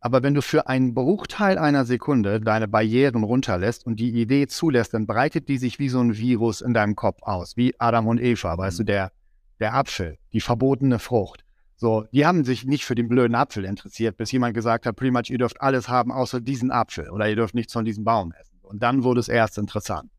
aber 0.00 0.22
wenn 0.22 0.34
du 0.34 0.42
für 0.42 0.68
einen 0.68 0.94
Bruchteil 0.94 1.58
einer 1.58 1.84
Sekunde 1.84 2.40
deine 2.40 2.68
Barrieren 2.68 3.24
runterlässt 3.24 3.86
und 3.86 3.98
die 3.98 4.10
Idee 4.20 4.46
zulässt, 4.46 4.94
dann 4.94 5.06
breitet 5.06 5.48
die 5.48 5.58
sich 5.58 5.78
wie 5.78 5.88
so 5.88 6.00
ein 6.00 6.16
Virus 6.16 6.60
in 6.60 6.74
deinem 6.74 6.96
Kopf 6.96 7.22
aus, 7.22 7.56
wie 7.56 7.74
Adam 7.78 8.06
und 8.06 8.20
Eva, 8.20 8.56
weißt 8.56 8.80
du, 8.80 8.82
mhm. 8.82 8.86
der, 8.86 9.12
der 9.60 9.74
Apfel, 9.74 10.18
die 10.32 10.40
verbotene 10.40 10.98
Frucht. 10.98 11.44
So, 11.78 12.06
die 12.12 12.24
haben 12.24 12.44
sich 12.44 12.64
nicht 12.64 12.84
für 12.84 12.94
den 12.94 13.08
blöden 13.08 13.34
Apfel 13.34 13.64
interessiert, 13.64 14.16
bis 14.16 14.32
jemand 14.32 14.54
gesagt 14.54 14.86
hat, 14.86 14.96
pretty 14.96 15.10
much, 15.10 15.28
ihr 15.28 15.38
dürft 15.38 15.60
alles 15.60 15.88
haben 15.88 16.10
außer 16.10 16.40
diesen 16.40 16.70
Apfel 16.70 17.10
oder 17.10 17.28
ihr 17.28 17.36
dürft 17.36 17.54
nichts 17.54 17.72
von 17.72 17.84
diesem 17.84 18.04
Baum 18.04 18.32
essen. 18.32 18.58
Und 18.62 18.82
dann 18.82 19.04
wurde 19.04 19.20
es 19.20 19.28
erst 19.28 19.58
interessant. 19.58 20.10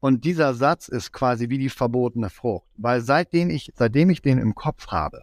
Und 0.00 0.24
dieser 0.24 0.52
Satz 0.52 0.88
ist 0.88 1.12
quasi 1.12 1.48
wie 1.48 1.58
die 1.58 1.70
verbotene 1.70 2.28
Frucht, 2.28 2.68
weil 2.76 3.00
seitdem 3.00 3.50
ich, 3.50 3.72
seitdem 3.74 4.10
ich 4.10 4.20
den 4.20 4.38
im 4.38 4.54
Kopf 4.54 4.88
habe, 4.88 5.22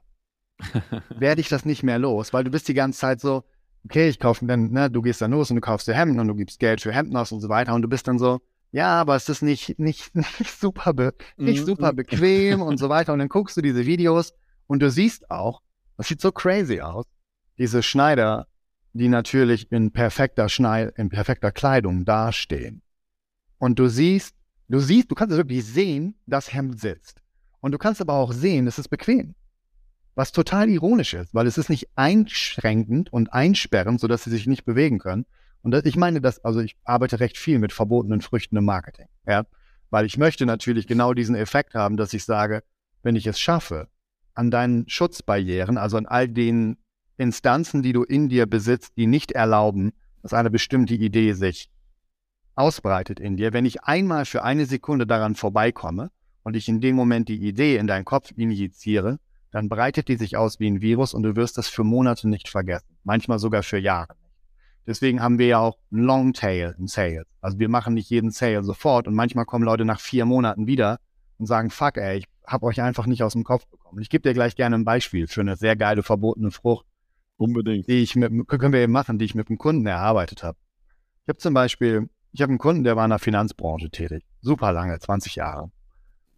werde 1.09 1.41
ich 1.41 1.49
das 1.49 1.65
nicht 1.65 1.83
mehr 1.83 1.99
los, 1.99 2.33
weil 2.33 2.43
du 2.43 2.51
bist 2.51 2.67
die 2.67 2.73
ganze 2.73 2.99
Zeit 2.99 3.19
so, 3.19 3.43
okay, 3.85 4.09
ich 4.09 4.19
kaufe 4.19 4.45
dann, 4.45 4.71
ne, 4.71 4.89
du 4.89 5.01
gehst 5.01 5.21
dann 5.21 5.31
los 5.31 5.49
und 5.49 5.55
du 5.55 5.61
kaufst 5.61 5.87
dir 5.87 5.93
Hemden 5.93 6.19
und 6.19 6.27
du 6.27 6.35
gibst 6.35 6.59
Geld 6.59 6.81
für 6.81 6.91
Hemden 6.91 7.15
aus 7.15 7.31
und 7.31 7.41
so 7.41 7.49
weiter 7.49 7.73
und 7.73 7.81
du 7.81 7.87
bist 7.87 8.07
dann 8.07 8.19
so, 8.19 8.39
ja, 8.71 9.01
aber 9.01 9.15
es 9.15 9.27
ist 9.27 9.41
nicht, 9.41 9.79
nicht, 9.79 10.15
nicht 10.39 10.59
super, 10.59 10.93
be, 10.93 11.13
nicht 11.37 11.61
mhm. 11.61 11.65
super 11.65 11.93
bequem 11.93 12.61
und 12.61 12.77
so 12.77 12.89
weiter 12.89 13.13
und 13.13 13.19
dann 13.19 13.29
guckst 13.29 13.57
du 13.57 13.61
diese 13.61 13.85
Videos 13.85 14.33
und 14.67 14.81
du 14.81 14.89
siehst 14.89 15.29
auch, 15.29 15.61
das 15.97 16.07
sieht 16.07 16.21
so 16.21 16.31
crazy 16.31 16.81
aus, 16.81 17.05
diese 17.57 17.83
Schneider, 17.83 18.47
die 18.93 19.07
natürlich 19.07 19.71
in 19.71 19.91
perfekter 19.91 20.49
Schneid 20.49 20.93
in 20.97 21.09
perfekter 21.09 21.51
Kleidung 21.51 22.05
dastehen. 22.05 22.81
Und 23.57 23.79
du 23.79 23.87
siehst, 23.87 24.35
du 24.69 24.79
siehst, 24.79 25.11
du 25.11 25.15
kannst 25.15 25.35
wirklich 25.35 25.63
sehen, 25.65 26.15
das 26.25 26.53
Hemd 26.53 26.79
sitzt. 26.79 27.21
Und 27.59 27.73
du 27.73 27.77
kannst 27.77 28.01
aber 28.01 28.13
auch 28.13 28.33
sehen, 28.33 28.67
es 28.67 28.79
ist 28.79 28.89
bequem. 28.89 29.35
Was 30.15 30.31
total 30.31 30.69
ironisch 30.69 31.13
ist, 31.13 31.33
weil 31.33 31.47
es 31.47 31.57
ist 31.57 31.69
nicht 31.69 31.89
einschränkend 31.95 33.11
und 33.13 33.33
einsperrend, 33.33 33.99
sodass 33.99 34.23
sie 34.23 34.29
sich 34.29 34.45
nicht 34.45 34.65
bewegen 34.65 34.99
können. 34.99 35.25
Und 35.61 35.71
das, 35.71 35.85
ich 35.85 35.95
meine 35.95 36.21
das, 36.21 36.43
also 36.43 36.59
ich 36.59 36.75
arbeite 36.83 37.19
recht 37.19 37.37
viel 37.37 37.59
mit 37.59 37.71
verbotenen 37.71 38.21
Früchten 38.21 38.57
im 38.57 38.65
Marketing, 38.65 39.07
ja, 39.27 39.45
weil 39.89 40.05
ich 40.05 40.17
möchte 40.17 40.45
natürlich 40.45 40.87
genau 40.87 41.13
diesen 41.13 41.35
Effekt 41.35 41.75
haben, 41.75 41.97
dass 41.97 42.13
ich 42.13 42.25
sage, 42.25 42.63
wenn 43.03 43.15
ich 43.15 43.27
es 43.27 43.39
schaffe, 43.39 43.87
an 44.33 44.51
deinen 44.51 44.87
Schutzbarrieren, 44.89 45.77
also 45.77 45.97
an 45.97 46.05
all 46.05 46.27
den 46.27 46.77
Instanzen, 47.17 47.83
die 47.83 47.93
du 47.93 48.03
in 48.03 48.29
dir 48.29 48.45
besitzt, 48.47 48.93
die 48.97 49.07
nicht 49.07 49.31
erlauben, 49.31 49.93
dass 50.23 50.33
eine 50.33 50.49
bestimmte 50.49 50.95
Idee 50.95 51.33
sich 51.33 51.69
ausbreitet 52.55 53.19
in 53.19 53.37
dir. 53.37 53.53
Wenn 53.53 53.65
ich 53.65 53.83
einmal 53.83 54.25
für 54.25 54.43
eine 54.43 54.65
Sekunde 54.65 55.05
daran 55.07 55.35
vorbeikomme 55.35 56.11
und 56.43 56.55
ich 56.55 56.67
in 56.67 56.81
dem 56.81 56.95
Moment 56.95 57.29
die 57.29 57.37
Idee 57.37 57.77
in 57.77 57.87
deinen 57.87 58.05
Kopf 58.05 58.31
injiziere, 58.35 59.19
dann 59.51 59.69
breitet 59.69 60.07
die 60.07 60.15
sich 60.15 60.37
aus 60.37 60.59
wie 60.59 60.67
ein 60.67 60.81
Virus 60.81 61.13
und 61.13 61.23
du 61.23 61.35
wirst 61.35 61.57
das 61.57 61.67
für 61.67 61.83
Monate 61.83 62.27
nicht 62.27 62.49
vergessen, 62.49 62.97
manchmal 63.03 63.39
sogar 63.39 63.63
für 63.63 63.77
Jahre. 63.77 64.15
Deswegen 64.87 65.21
haben 65.21 65.37
wir 65.37 65.47
ja 65.47 65.59
auch 65.59 65.77
einen 65.91 66.03
Longtail 66.03 66.75
in 66.79 66.87
Sales. 66.87 67.27
Also 67.39 67.59
wir 67.59 67.69
machen 67.69 67.93
nicht 67.93 68.09
jeden 68.09 68.31
Sale 68.31 68.63
sofort 68.63 69.07
und 69.07 69.13
manchmal 69.13 69.45
kommen 69.45 69.63
Leute 69.63 69.85
nach 69.85 69.99
vier 69.99 70.25
Monaten 70.25 70.65
wieder 70.65 70.99
und 71.37 71.45
sagen, 71.45 71.69
fuck 71.69 71.97
ey, 71.97 72.19
ich 72.19 72.25
habe 72.47 72.65
euch 72.65 72.81
einfach 72.81 73.05
nicht 73.05 73.23
aus 73.23 73.33
dem 73.33 73.43
Kopf 73.43 73.67
bekommen. 73.67 74.01
Ich 74.01 74.09
gebe 74.09 74.27
dir 74.27 74.33
gleich 74.33 74.55
gerne 74.55 74.75
ein 74.75 74.85
Beispiel 74.85 75.27
für 75.27 75.41
eine 75.41 75.55
sehr 75.55 75.75
geile 75.75 76.03
verbotene 76.03 76.51
Frucht. 76.51 76.85
Unbedingt. 77.37 77.87
Die 77.87 78.03
ich 78.03 78.15
mit, 78.15 78.47
können 78.47 78.73
wir 78.73 78.81
eben 78.81 78.91
machen, 78.91 79.17
die 79.17 79.25
ich 79.25 79.35
mit 79.35 79.49
einem 79.49 79.57
Kunden 79.57 79.85
erarbeitet 79.85 80.43
habe. 80.43 80.57
Ich 81.23 81.29
habe 81.29 81.39
zum 81.39 81.53
Beispiel, 81.53 82.09
ich 82.31 82.41
habe 82.41 82.51
einen 82.51 82.59
Kunden, 82.59 82.83
der 82.83 82.95
war 82.95 83.05
in 83.05 83.09
der 83.09 83.19
Finanzbranche 83.19 83.89
tätig. 83.89 84.23
Super 84.41 84.71
lange, 84.71 84.97
20 84.99 85.35
Jahre. 85.35 85.71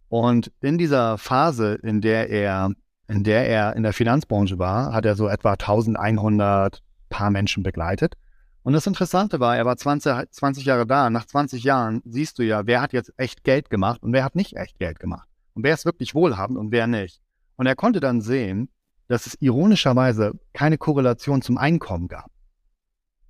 Und 0.08 0.52
in 0.60 0.78
dieser 0.78 1.18
Phase, 1.18 1.74
in 1.82 2.00
der 2.00 2.30
er, 2.30 2.70
in 3.08 3.24
der 3.24 3.48
er 3.48 3.76
in 3.76 3.82
der 3.82 3.92
Finanzbranche 3.92 4.58
war, 4.58 4.92
hat 4.92 5.04
er 5.04 5.16
so 5.16 5.28
etwa 5.28 5.52
1100 5.52 6.82
paar 7.10 7.30
Menschen 7.30 7.62
begleitet. 7.62 8.14
Und 8.62 8.72
das 8.72 8.86
Interessante 8.86 9.40
war, 9.40 9.56
er 9.56 9.66
war 9.66 9.76
20, 9.76 10.30
20 10.30 10.64
Jahre 10.64 10.86
da. 10.86 11.10
Nach 11.10 11.26
20 11.26 11.64
Jahren 11.64 12.00
siehst 12.06 12.38
du 12.38 12.42
ja, 12.42 12.66
wer 12.66 12.80
hat 12.80 12.94
jetzt 12.94 13.12
echt 13.18 13.44
Geld 13.44 13.68
gemacht 13.68 14.02
und 14.02 14.12
wer 14.14 14.24
hat 14.24 14.34
nicht 14.34 14.56
echt 14.56 14.78
Geld 14.78 14.98
gemacht. 14.98 15.28
Und 15.52 15.64
wer 15.64 15.74
ist 15.74 15.84
wirklich 15.84 16.14
wohlhabend 16.14 16.58
und 16.58 16.72
wer 16.72 16.86
nicht. 16.86 17.20
Und 17.56 17.66
er 17.66 17.76
konnte 17.76 18.00
dann 18.00 18.22
sehen, 18.22 18.70
dass 19.06 19.26
es 19.26 19.36
ironischerweise 19.40 20.32
keine 20.54 20.78
Korrelation 20.78 21.42
zum 21.42 21.58
Einkommen 21.58 22.08
gab. 22.08 22.30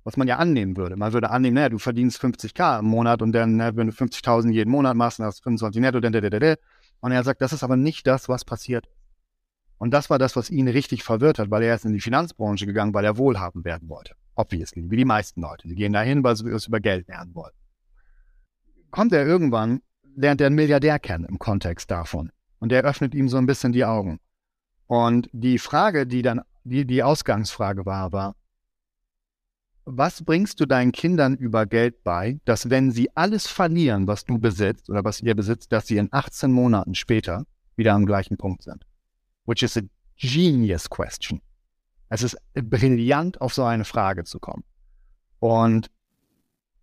Was 0.05 0.15
man 0.15 0.27
ja 0.27 0.37
annehmen 0.37 0.77
würde. 0.77 0.95
Man 0.95 1.11
würde 1.11 1.31
annehmen, 1.31 1.55
naja, 1.55 1.69
du 1.69 1.79
verdienst 1.79 2.23
50k 2.23 2.79
im 2.79 2.85
Monat 2.85 3.21
und 3.21 3.33
dann, 3.33 3.57
na, 3.57 3.75
wenn 3.75 3.87
du 3.87 3.93
50.000 3.93 4.51
jeden 4.51 4.71
Monat 4.71 4.95
machst, 4.95 5.19
dann 5.19 5.25
hast 5.25 5.39
du 5.39 5.43
25 5.43 5.81
netto. 5.81 5.97
Und 7.01 7.11
er 7.11 7.23
sagt, 7.23 7.41
das 7.41 7.53
ist 7.53 7.63
aber 7.63 7.75
nicht 7.75 8.07
das, 8.07 8.29
was 8.29 8.45
passiert. 8.45 8.87
Und 9.77 9.91
das 9.91 10.09
war 10.09 10.17
das, 10.17 10.35
was 10.35 10.49
ihn 10.49 10.67
richtig 10.67 11.03
verwirrt 11.03 11.39
hat, 11.39 11.51
weil 11.51 11.63
er 11.63 11.75
ist 11.75 11.85
in 11.85 11.93
die 11.93 12.01
Finanzbranche 12.01 12.65
gegangen, 12.65 12.93
weil 12.93 13.05
er 13.05 13.17
wohlhabend 13.17 13.65
werden 13.65 13.89
wollte. 13.89 14.15
Obviously, 14.35 14.89
wie 14.89 14.97
die 14.97 15.05
meisten 15.05 15.41
Leute. 15.41 15.67
Die 15.67 15.75
gehen 15.75 15.93
dahin, 15.93 16.23
weil 16.23 16.35
sie 16.35 16.49
es 16.49 16.67
über 16.67 16.79
Geld 16.79 17.07
lernen 17.07 17.35
wollen. 17.35 17.53
Kommt 18.91 19.11
er 19.11 19.25
irgendwann, 19.25 19.81
lernt 20.15 20.41
er 20.41 20.47
einen 20.47 20.55
Milliardär 20.55 20.99
kennen 20.99 21.25
im 21.25 21.39
Kontext 21.39 21.91
davon. 21.91 22.31
Und 22.59 22.69
der 22.69 22.83
öffnet 22.83 23.13
ihm 23.13 23.27
so 23.27 23.37
ein 23.37 23.45
bisschen 23.45 23.73
die 23.73 23.85
Augen. 23.85 24.19
Und 24.87 25.29
die 25.33 25.57
Frage, 25.57 26.07
die 26.07 26.21
dann, 26.21 26.41
die, 26.63 26.85
die 26.85 27.03
Ausgangsfrage 27.03 27.85
war, 27.85 28.11
war, 28.11 28.35
was 29.85 30.23
bringst 30.23 30.59
du 30.59 30.65
deinen 30.65 30.91
Kindern 30.91 31.35
über 31.35 31.65
Geld 31.65 32.03
bei, 32.03 32.39
dass 32.45 32.69
wenn 32.69 32.91
sie 32.91 33.15
alles 33.15 33.45
verlieren, 33.47 34.07
was 34.07 34.25
du 34.25 34.39
besitzt 34.39 34.89
oder 34.89 35.03
was 35.03 35.21
ihr 35.21 35.35
besitzt, 35.35 35.71
dass 35.71 35.85
sie 35.85 35.97
in 35.97 36.07
18 36.11 36.51
Monaten 36.51 36.95
später 36.95 37.45
wieder 37.75 37.93
am 37.93 38.05
gleichen 38.05 38.37
Punkt 38.37 38.63
sind? 38.63 38.85
Which 39.45 39.63
is 39.63 39.77
a 39.77 39.81
genius 40.17 40.89
question. 40.89 41.41
Es 42.09 42.23
ist 42.23 42.37
brillant, 42.53 43.41
auf 43.41 43.53
so 43.53 43.63
eine 43.63 43.85
Frage 43.85 44.23
zu 44.23 44.39
kommen. 44.39 44.63
Und 45.39 45.89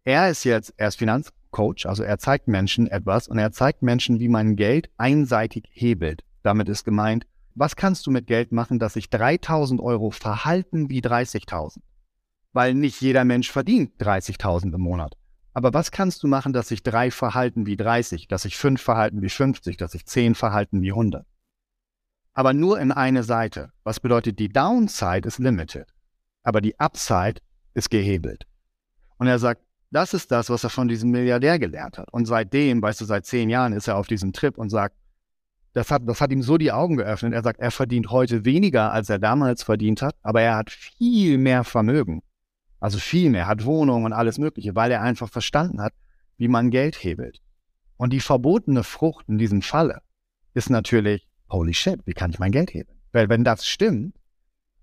er 0.05 0.31
ist 0.31 0.45
jetzt, 0.45 0.75
er 0.77 0.89
ist 0.89 0.97
Finanzcoach, 0.97 1.87
also 1.87 2.03
er 2.03 2.19
zeigt 2.19 2.49
Menschen 2.49 2.89
etwas 2.89 3.29
und 3.29 3.39
er 3.39 3.53
zeigt 3.53 3.83
Menschen, 3.83 4.19
wie 4.21 4.29
man 4.29 4.57
Geld 4.57 4.91
einseitig 4.97 5.69
hebelt. 5.71 6.25
Damit 6.43 6.69
ist 6.69 6.85
gemeint, 6.85 7.27
was 7.55 7.77
kannst 7.77 8.07
du 8.07 8.11
mit 8.11 8.27
Geld 8.27 8.51
machen, 8.51 8.79
dass 8.79 8.95
sich 8.95 9.11
3000 9.11 9.81
Euro 9.81 10.11
verhalten 10.11 10.89
wie 10.91 11.01
30.000? 11.01 11.79
Weil 12.53 12.75
nicht 12.75 13.01
jeder 13.01 13.25
Mensch 13.25 13.51
verdient 13.51 13.93
30.000 14.01 14.75
im 14.75 14.81
Monat. 14.81 15.17
Aber 15.55 15.75
was 15.75 15.91
kannst 15.91 16.23
du 16.23 16.29
machen, 16.29 16.53
dass 16.53 16.69
sich 16.69 16.83
drei 16.83 17.11
verhalten 17.11 17.67
wie 17.67 17.77
30, 17.77 18.27
dass 18.27 18.43
sich 18.43 18.57
fünf 18.57 18.81
verhalten 18.81 19.21
wie 19.23 19.29
50, 19.29 19.77
dass 19.77 19.93
sich 19.93 20.07
zehn 20.07 20.35
verhalten 20.35 20.81
wie 20.83 20.93
100? 20.93 21.27
Aber 22.35 22.53
nur 22.53 22.81
in 22.81 22.93
eine 22.93 23.23
Seite. 23.23 23.73
Was 23.85 24.01
bedeutet, 24.01 24.39
die 24.39 24.49
Downside 24.49 25.29
ist 25.29 25.39
limited, 25.39 25.87
aber 26.43 26.61
die 26.61 26.79
Upside 26.79 27.41
ist 27.75 27.91
gehebelt. 27.91 28.47
Und 29.19 29.27
er 29.27 29.39
sagt, 29.39 29.63
das 29.91 30.15
ist 30.15 30.31
das, 30.31 30.49
was 30.49 30.65
er 30.65 30.71
von 30.71 30.89
diesem 30.89 31.11
Milliardär 31.11 31.59
gelernt 31.59 31.99
hat. 31.99 32.11
Und 32.13 32.25
seitdem, 32.25 32.81
weißt 32.81 33.03
du, 33.03 33.05
seit 33.05 33.27
zehn 33.27 33.51
Jahren 33.51 33.75
ist 33.75 33.89
er 33.89 33.99
auf 33.99 34.07
diesem 34.07 34.33
Trip 34.33 34.57
und 34.57 34.71
sagt, 34.71 34.97
das 35.75 35.91
hat, 35.91 36.03
das 36.07 36.21
hat 36.21 36.33
ihm 36.33 36.43
so 36.43 36.59
die 36.59 36.73
Augen 36.73 36.97
geöffnet. 36.97 37.35
Er 37.35 37.43
sagt, 37.43 37.61
er 37.61 37.71
verdient 37.71 38.11
heute 38.11 38.45
weniger, 38.45 38.93
als 38.93 39.11
er 39.11 39.19
damals 39.19 39.63
verdient 39.63 40.03
hat, 40.03 40.17
aber 40.23 40.41
er 40.41 40.57
hat 40.57 40.71
viel 40.71 41.39
mehr 41.39 41.65
Vermögen. 41.65 42.23
Also 42.81 42.99
viel 42.99 43.31
mehr, 43.31 43.47
hat 43.47 43.65
Wohnungen 43.65 44.07
und 44.07 44.13
alles 44.13 44.39
Mögliche, 44.39 44.75
weil 44.75 44.91
er 44.91 45.03
einfach 45.03 45.29
verstanden 45.29 45.81
hat, 45.81 45.93
wie 46.37 46.49
man 46.49 46.71
Geld 46.71 47.03
hebelt. 47.03 47.41
Und 47.97 48.13
die 48.13 48.21
verbotene 48.21 48.83
Frucht 48.83 49.29
in 49.29 49.39
diesem 49.39 49.63
Falle 49.63 50.01
ist 50.55 50.69
natürlich, 50.69 51.29
holy 51.53 51.75
shit, 51.75 52.01
wie 52.07 52.15
kann 52.15 52.31
ich 52.31 52.39
mein 52.39 52.53
Geld 52.53 52.73
hebeln? 52.73 52.99
Weil 53.13 53.29
wenn 53.29 53.45
das 53.45 53.67
stimmt 53.67 54.17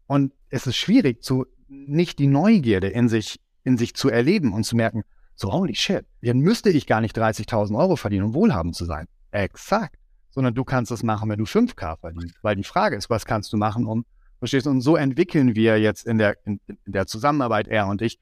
und 0.07 0.33
es 0.49 0.67
ist 0.67 0.77
schwierig, 0.77 1.23
zu, 1.23 1.45
nicht 1.67 2.19
die 2.19 2.27
Neugierde 2.27 2.87
in 2.87 3.09
sich, 3.09 3.39
in 3.63 3.77
sich 3.77 3.95
zu 3.95 4.09
erleben 4.09 4.53
und 4.53 4.63
zu 4.63 4.75
merken, 4.75 5.03
so 5.35 5.51
holy 5.51 5.75
shit, 5.75 6.05
dann 6.21 6.39
müsste 6.39 6.69
ich 6.69 6.85
gar 6.85 7.01
nicht 7.01 7.17
30.000 7.17 7.77
Euro 7.77 7.95
verdienen, 7.95 8.25
um 8.25 8.33
wohlhabend 8.33 8.75
zu 8.75 8.85
sein. 8.85 9.07
Exakt 9.31 9.99
sondern 10.29 10.53
du 10.53 10.63
kannst 10.63 10.91
das 10.91 11.03
machen, 11.03 11.29
wenn 11.29 11.39
du 11.39 11.45
5K 11.45 11.97
verdienst. 11.97 12.35
Weil 12.41 12.55
die 12.55 12.63
Frage 12.63 12.95
ist, 12.95 13.09
was 13.09 13.25
kannst 13.25 13.51
du 13.51 13.57
machen, 13.57 13.85
um, 13.85 14.05
verstehst 14.37 14.65
du? 14.65 14.69
Und 14.69 14.81
so 14.81 14.95
entwickeln 14.95 15.55
wir 15.55 15.79
jetzt 15.79 16.05
in 16.05 16.17
der, 16.17 16.37
in, 16.45 16.59
in 16.67 16.77
der 16.85 17.07
Zusammenarbeit, 17.07 17.67
er 17.67 17.87
und 17.87 18.01
ich, 18.01 18.19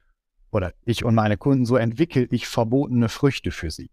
oder 0.50 0.72
ich 0.84 1.04
und 1.04 1.14
meine 1.14 1.36
Kunden, 1.36 1.66
so 1.66 1.76
entwickle 1.76 2.26
ich 2.30 2.48
verbotene 2.48 3.08
Früchte 3.08 3.50
für 3.50 3.70
sie. 3.70 3.90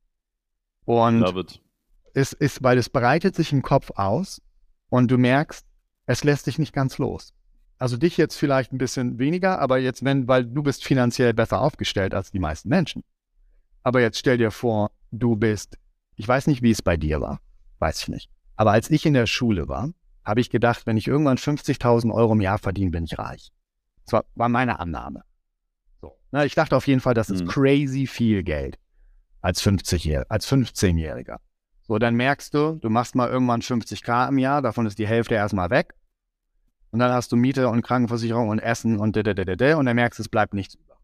Und 0.86 1.60
es 2.14 2.34
ist, 2.34 2.64
weil 2.64 2.78
es 2.78 2.90
breitet 2.90 3.36
sich 3.36 3.52
im 3.52 3.62
Kopf 3.62 3.92
aus 3.92 4.42
und 4.90 5.10
du 5.10 5.18
merkst, 5.18 5.66
es 6.06 6.24
lässt 6.24 6.48
dich 6.48 6.60
nicht 6.60 6.74
ganz 6.74 6.98
los. 6.98 7.34
Also 7.78 7.98
dich 7.98 8.18
jetzt 8.18 8.36
vielleicht 8.36 8.72
ein 8.72 8.78
bisschen 8.78 9.20
weniger, 9.20 9.60
aber 9.60 9.80
jetzt, 9.80 10.06
wenn, 10.06 10.28
weil 10.28 10.46
du 10.46 10.64
bist 10.64 10.84
finanziell 10.84 11.34
besser 11.34 11.62
aufgestellt 11.62 12.14
als 12.14 12.32
die 12.32 12.40
meisten 12.40 12.70
Menschen. 12.70 13.04
Aber 13.84 14.02
jetzt 14.02 14.18
stell 14.18 14.38
dir 14.38 14.52
vor, 14.52 14.92
du 15.12 15.36
bist, 15.36 15.78
ich 16.16 16.28
weiß 16.28 16.48
nicht, 16.48 16.62
wie 16.62 16.72
es 16.72 16.82
bei 16.82 16.96
dir 16.96 17.22
war, 17.22 17.42
Weiß 17.80 18.02
ich 18.02 18.08
nicht. 18.08 18.30
Aber 18.56 18.72
als 18.72 18.90
ich 18.90 19.06
in 19.06 19.14
der 19.14 19.28
Schule 19.28 19.68
war, 19.68 19.92
habe 20.24 20.40
ich 20.40 20.50
gedacht, 20.50 20.86
wenn 20.86 20.98
ich 20.98 21.08
irgendwann 21.08 21.38
50.000 21.38 22.12
Euro 22.14 22.34
im 22.34 22.42
Jahr 22.42 22.58
verdiene, 22.58 22.92
bin 22.92 23.04
ich 23.04 23.18
reich. 23.20 23.52
Das 24.06 24.14
war, 24.14 24.26
war 24.36 24.50
meine 24.50 24.80
Annahme. 24.80 25.24
So. 26.02 26.18
Na, 26.32 26.46
ich 26.46 26.56
dachte 26.56 26.76
auf 26.76 26.88
jeden 26.88 27.02
Fall, 27.02 27.14
das 27.14 27.30
ist 27.30 27.44
mhm. 27.44 27.48
crazy 27.48 28.08
viel 28.08 28.44
Geld 28.44 28.80
als 29.42 29.62
50 29.62 30.32
als 30.32 30.48
15-Jähriger. 30.52 31.38
So, 31.88 32.00
dann 32.00 32.16
merkst 32.16 32.54
du, 32.54 32.80
du 32.82 32.90
machst 32.90 33.14
mal 33.14 33.30
irgendwann 33.30 33.62
50k 33.62 34.30
im 34.30 34.40
Jahr, 34.40 34.64
davon 34.64 34.88
ist 34.88 34.98
die 34.98 35.08
Hälfte 35.08 35.36
erstmal 35.36 35.70
weg. 35.70 35.94
Und 36.90 37.00
dann 37.00 37.12
hast 37.12 37.32
du 37.32 37.36
Miete 37.36 37.70
und 37.70 37.84
Krankenversicherung 37.84 38.50
und 38.50 38.60
Essen 38.60 39.00
und 39.00 39.16
und 39.16 39.86
dann 39.86 39.96
merkst 39.96 40.20
du, 40.20 40.24
es 40.24 40.30
bleibt 40.30 40.54
nichts 40.54 40.76
über. 40.76 40.98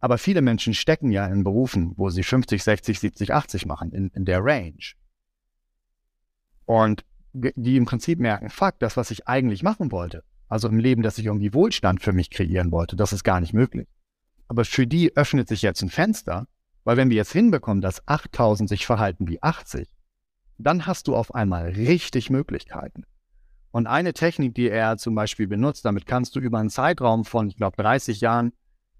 Aber 0.00 0.18
viele 0.18 0.40
Menschen 0.42 0.74
stecken 0.74 1.12
ja 1.12 1.26
in 1.26 1.44
Berufen, 1.44 1.92
wo 1.96 2.08
sie 2.08 2.22
50, 2.22 2.64
60, 2.64 2.98
70, 2.98 3.32
80 3.32 3.66
machen, 3.66 3.92
in, 3.92 4.08
in 4.08 4.24
der 4.24 4.42
Range. 4.42 4.94
Und 6.64 7.04
die 7.32 7.76
im 7.76 7.84
Prinzip 7.84 8.18
merken, 8.18 8.50
fuck, 8.50 8.78
das, 8.80 8.96
was 8.96 9.10
ich 9.10 9.28
eigentlich 9.28 9.62
machen 9.62 9.92
wollte, 9.92 10.24
also 10.48 10.68
im 10.68 10.78
Leben, 10.78 11.02
dass 11.02 11.18
ich 11.18 11.26
irgendwie 11.26 11.54
Wohlstand 11.54 12.02
für 12.02 12.12
mich 12.12 12.30
kreieren 12.30 12.72
wollte, 12.72 12.96
das 12.96 13.12
ist 13.12 13.22
gar 13.22 13.38
nicht 13.40 13.52
möglich. 13.52 13.86
Aber 14.48 14.64
für 14.64 14.86
die 14.86 15.16
öffnet 15.16 15.46
sich 15.46 15.62
jetzt 15.62 15.82
ein 15.82 15.90
Fenster, 15.90 16.48
weil 16.84 16.96
wenn 16.96 17.10
wir 17.10 17.16
jetzt 17.16 17.32
hinbekommen, 17.32 17.80
dass 17.80 18.06
8000 18.06 18.68
sich 18.68 18.86
verhalten 18.86 19.28
wie 19.28 19.42
80, 19.42 19.88
dann 20.58 20.86
hast 20.86 21.08
du 21.08 21.16
auf 21.16 21.34
einmal 21.34 21.68
richtig 21.68 22.30
Möglichkeiten. 22.30 23.04
Und 23.70 23.86
eine 23.86 24.12
Technik, 24.12 24.54
die 24.54 24.68
er 24.68 24.96
zum 24.96 25.14
Beispiel 25.14 25.46
benutzt, 25.46 25.84
damit 25.84 26.06
kannst 26.06 26.34
du 26.34 26.40
über 26.40 26.58
einen 26.58 26.70
Zeitraum 26.70 27.24
von, 27.24 27.48
ich 27.48 27.56
glaube, 27.56 27.80
30 27.80 28.20
Jahren 28.20 28.52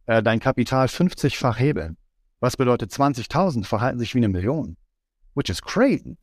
äh, 0.07 0.23
dein 0.23 0.41
Kapital 0.41 0.87
50-fach 0.87 1.59
hebeln. 1.59 1.97
Was 2.39 2.57
bedeutet 2.57 2.91
20.000 2.93 3.65
verhalten 3.65 3.99
sich 3.99 4.15
wie 4.15 4.19
eine 4.19 4.29
Million? 4.29 4.77
Which 5.35 5.51
is 5.51 5.61
crazy. 5.61 6.17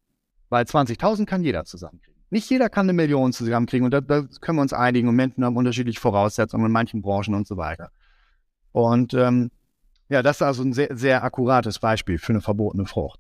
Weil 0.50 0.66
20.000 0.66 1.26
kann 1.26 1.44
jeder 1.44 1.66
zusammenkriegen. 1.66 2.18
Nicht 2.30 2.50
jeder 2.50 2.70
kann 2.70 2.86
eine 2.86 2.94
Million 2.94 3.32
zusammenkriegen 3.32 3.86
und 3.86 3.92
da, 3.92 4.02
da 4.02 4.24
können 4.42 4.58
wir 4.58 4.62
uns 4.62 4.74
einigen 4.74 5.08
und 5.08 5.16
Menschen 5.16 5.46
haben 5.46 5.56
unterschiedliche 5.56 6.00
Voraussetzungen 6.00 6.66
in 6.66 6.72
manchen 6.72 7.02
Branchen 7.02 7.36
und 7.36 7.48
so 7.48 7.56
weiter. 7.56 7.92
Und 8.72 9.14
ähm, 9.14 9.52
ja, 10.10 10.24
das 10.24 10.38
ist 10.38 10.42
also 10.42 10.64
ein 10.64 10.74
sehr, 10.74 10.96
sehr 10.96 11.24
akkurates 11.24 11.80
Beispiel 11.80 12.18
für 12.18 12.34
eine 12.34 12.42
verbotene 12.42 12.86
Frucht. 12.86 13.20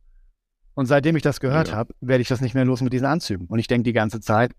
Und 0.74 0.86
seitdem 0.86 1.16
ich 1.16 1.24
das 1.24 1.40
gehört 1.40 1.70
ja. 1.70 1.76
habe, 1.76 1.94
werde 2.02 2.22
ich 2.22 2.28
das 2.28 2.40
nicht 2.40 2.54
mehr 2.54 2.66
los 2.66 2.82
mit 2.82 2.94
diesen 2.94 3.08
Anzügen. 3.08 3.48
Und 3.48 3.60
ich 3.60 3.68
denke 3.68 3.84
die 3.84 3.94
ganze 3.94 4.20
Zeit, 4.20 4.52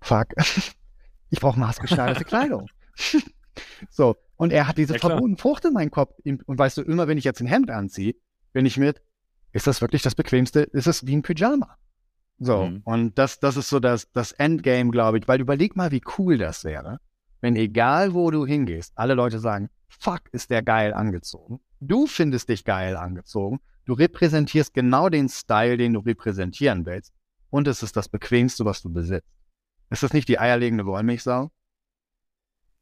fuck, 0.00 0.28
ich 1.30 1.40
brauche 1.40 1.58
maßgeschneiderte 1.58 2.24
Kleidung. 2.26 2.68
so, 3.90 4.16
und 4.36 4.52
er 4.52 4.68
hat 4.68 4.78
diese 4.78 4.94
ja, 4.94 4.98
verbotene 4.98 5.36
Frucht 5.36 5.64
in 5.64 5.72
meinem 5.72 5.90
Kopf. 5.90 6.14
Und 6.24 6.58
weißt 6.58 6.78
du, 6.78 6.82
immer 6.82 7.08
wenn 7.08 7.18
ich 7.18 7.24
jetzt 7.24 7.40
ein 7.40 7.46
Hemd 7.46 7.70
anziehe, 7.70 8.14
bin 8.52 8.66
ich 8.66 8.76
mit, 8.76 9.00
ist 9.52 9.66
das 9.66 9.80
wirklich 9.80 10.02
das 10.02 10.14
Bequemste? 10.14 10.60
Ist 10.60 10.86
es 10.86 11.06
wie 11.06 11.16
ein 11.16 11.22
Pyjama? 11.22 11.76
So, 12.38 12.66
mhm. 12.66 12.82
und 12.84 13.18
das, 13.18 13.38
das 13.38 13.56
ist 13.56 13.68
so 13.68 13.80
das, 13.80 14.10
das 14.12 14.32
Endgame, 14.32 14.90
glaube 14.90 15.18
ich, 15.18 15.28
weil 15.28 15.40
überleg 15.40 15.76
mal, 15.76 15.92
wie 15.92 16.02
cool 16.18 16.36
das 16.36 16.64
wäre, 16.64 16.98
wenn 17.40 17.54
egal 17.56 18.12
wo 18.12 18.30
du 18.30 18.44
hingehst, 18.44 18.92
alle 18.96 19.14
Leute 19.14 19.38
sagen, 19.38 19.70
fuck, 20.00 20.22
ist 20.32 20.50
der 20.50 20.62
geil 20.62 20.92
angezogen. 20.92 21.60
Du 21.80 22.06
findest 22.06 22.48
dich 22.48 22.64
geil 22.64 22.96
angezogen. 22.96 23.60
Du 23.84 23.92
repräsentierst 23.92 24.72
genau 24.72 25.08
den 25.08 25.28
Style, 25.28 25.76
den 25.76 25.92
du 25.92 26.00
repräsentieren 26.00 26.86
willst. 26.86 27.12
Und 27.50 27.68
es 27.68 27.82
ist 27.82 27.96
das 27.96 28.08
Bequemste, 28.08 28.64
was 28.64 28.82
du 28.82 28.90
besitzt. 28.92 29.28
Ist 29.90 30.02
das 30.02 30.12
nicht 30.12 30.28
die 30.28 30.38
eierlegende 30.38 30.86
Wollmilchsau? 30.86 31.50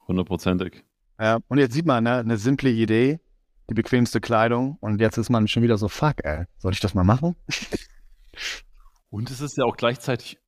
Hundertprozentig. 0.06 0.84
Ja, 1.20 1.40
und 1.48 1.58
jetzt 1.58 1.74
sieht 1.74 1.86
man, 1.86 2.04
ne, 2.04 2.16
eine 2.16 2.38
simple 2.38 2.70
Idee, 2.70 3.20
die 3.68 3.74
bequemste 3.74 4.20
Kleidung 4.20 4.76
und 4.80 5.00
jetzt 5.00 5.18
ist 5.18 5.30
man 5.30 5.46
schon 5.48 5.62
wieder 5.62 5.78
so, 5.78 5.88
fuck, 5.88 6.24
ey, 6.24 6.46
soll 6.58 6.72
ich 6.72 6.80
das 6.80 6.94
mal 6.94 7.04
machen? 7.04 7.36
und 9.10 9.30
es 9.30 9.40
ist 9.40 9.56
ja 9.56 9.64
auch 9.64 9.76
gleichzeitig 9.76 10.38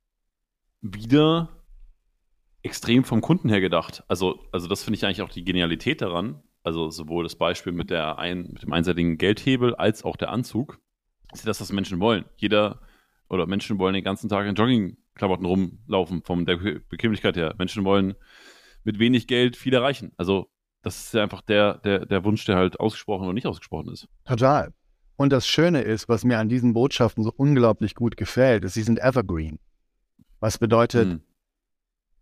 wieder 0.81 1.63
extrem 2.63 3.05
vom 3.05 3.21
Kunden 3.21 3.49
her 3.49 3.61
gedacht. 3.61 4.03
Also, 4.09 4.41
also 4.53 4.69
das 4.69 4.83
finde 4.83 4.97
ich 4.97 5.05
eigentlich 5.05 5.23
auch 5.23 5.31
die 5.31 5.45
Genialität 5.45 6.01
daran. 6.01 6.43
Also 6.65 6.91
sowohl 6.91 7.25
das 7.25 7.37
Beispiel 7.37 7.73
mit, 7.73 7.91
der 7.91 8.19
ein, 8.19 8.49
mit 8.53 8.63
dem 8.63 8.73
einseitigen 8.73 9.19
Geldhebel 9.19 9.75
als 9.75 10.03
auch 10.03 10.17
der 10.17 10.31
Anzug. 10.31 10.81
Ist 11.33 11.45
ja 11.45 11.47
das, 11.47 11.61
was 11.61 11.71
Menschen 11.71 12.01
wollen. 12.01 12.25
Jeder 12.37 12.81
oder 13.29 13.47
Menschen 13.47 13.79
wollen 13.79 13.95
den 13.95 14.03
ganzen 14.03 14.29
Tag 14.29 14.47
in 14.47 14.55
Joggingklamotten 14.55 15.47
rumlaufen, 15.47 16.23
von 16.23 16.47
der 16.47 16.57
Bequemlichkeit 16.57 17.37
her. 17.37 17.55
Menschen 17.59 17.85
wollen 17.85 18.15
mit 18.83 18.99
wenig 18.99 19.27
Geld 19.27 19.57
viel 19.57 19.75
erreichen. 19.75 20.13
Also 20.17 20.51
das 20.83 21.05
ist 21.05 21.15
ja 21.15 21.23
einfach 21.23 21.43
der, 21.43 21.79
der, 21.79 22.07
der 22.07 22.25
Wunsch, 22.25 22.45
der 22.47 22.57
halt 22.57 22.81
ausgesprochen 22.81 23.25
oder 23.25 23.35
nicht 23.35 23.47
ausgesprochen 23.47 23.93
ist. 23.93 24.09
Total. 24.25 24.73
Und 25.17 25.33
das 25.33 25.47
Schöne 25.47 25.83
ist, 25.83 26.09
was 26.09 26.25
mir 26.25 26.39
an 26.39 26.49
diesen 26.49 26.73
Botschaften 26.73 27.23
so 27.25 27.33
unglaublich 27.37 27.95
gut 27.95 28.17
gefällt, 28.17 28.65
ist, 28.65 28.75
sie 28.75 28.83
sind 28.83 28.99
evergreen. 29.01 29.59
Was 30.41 30.59
bedeutet, 30.59 31.09
hm. 31.09 31.21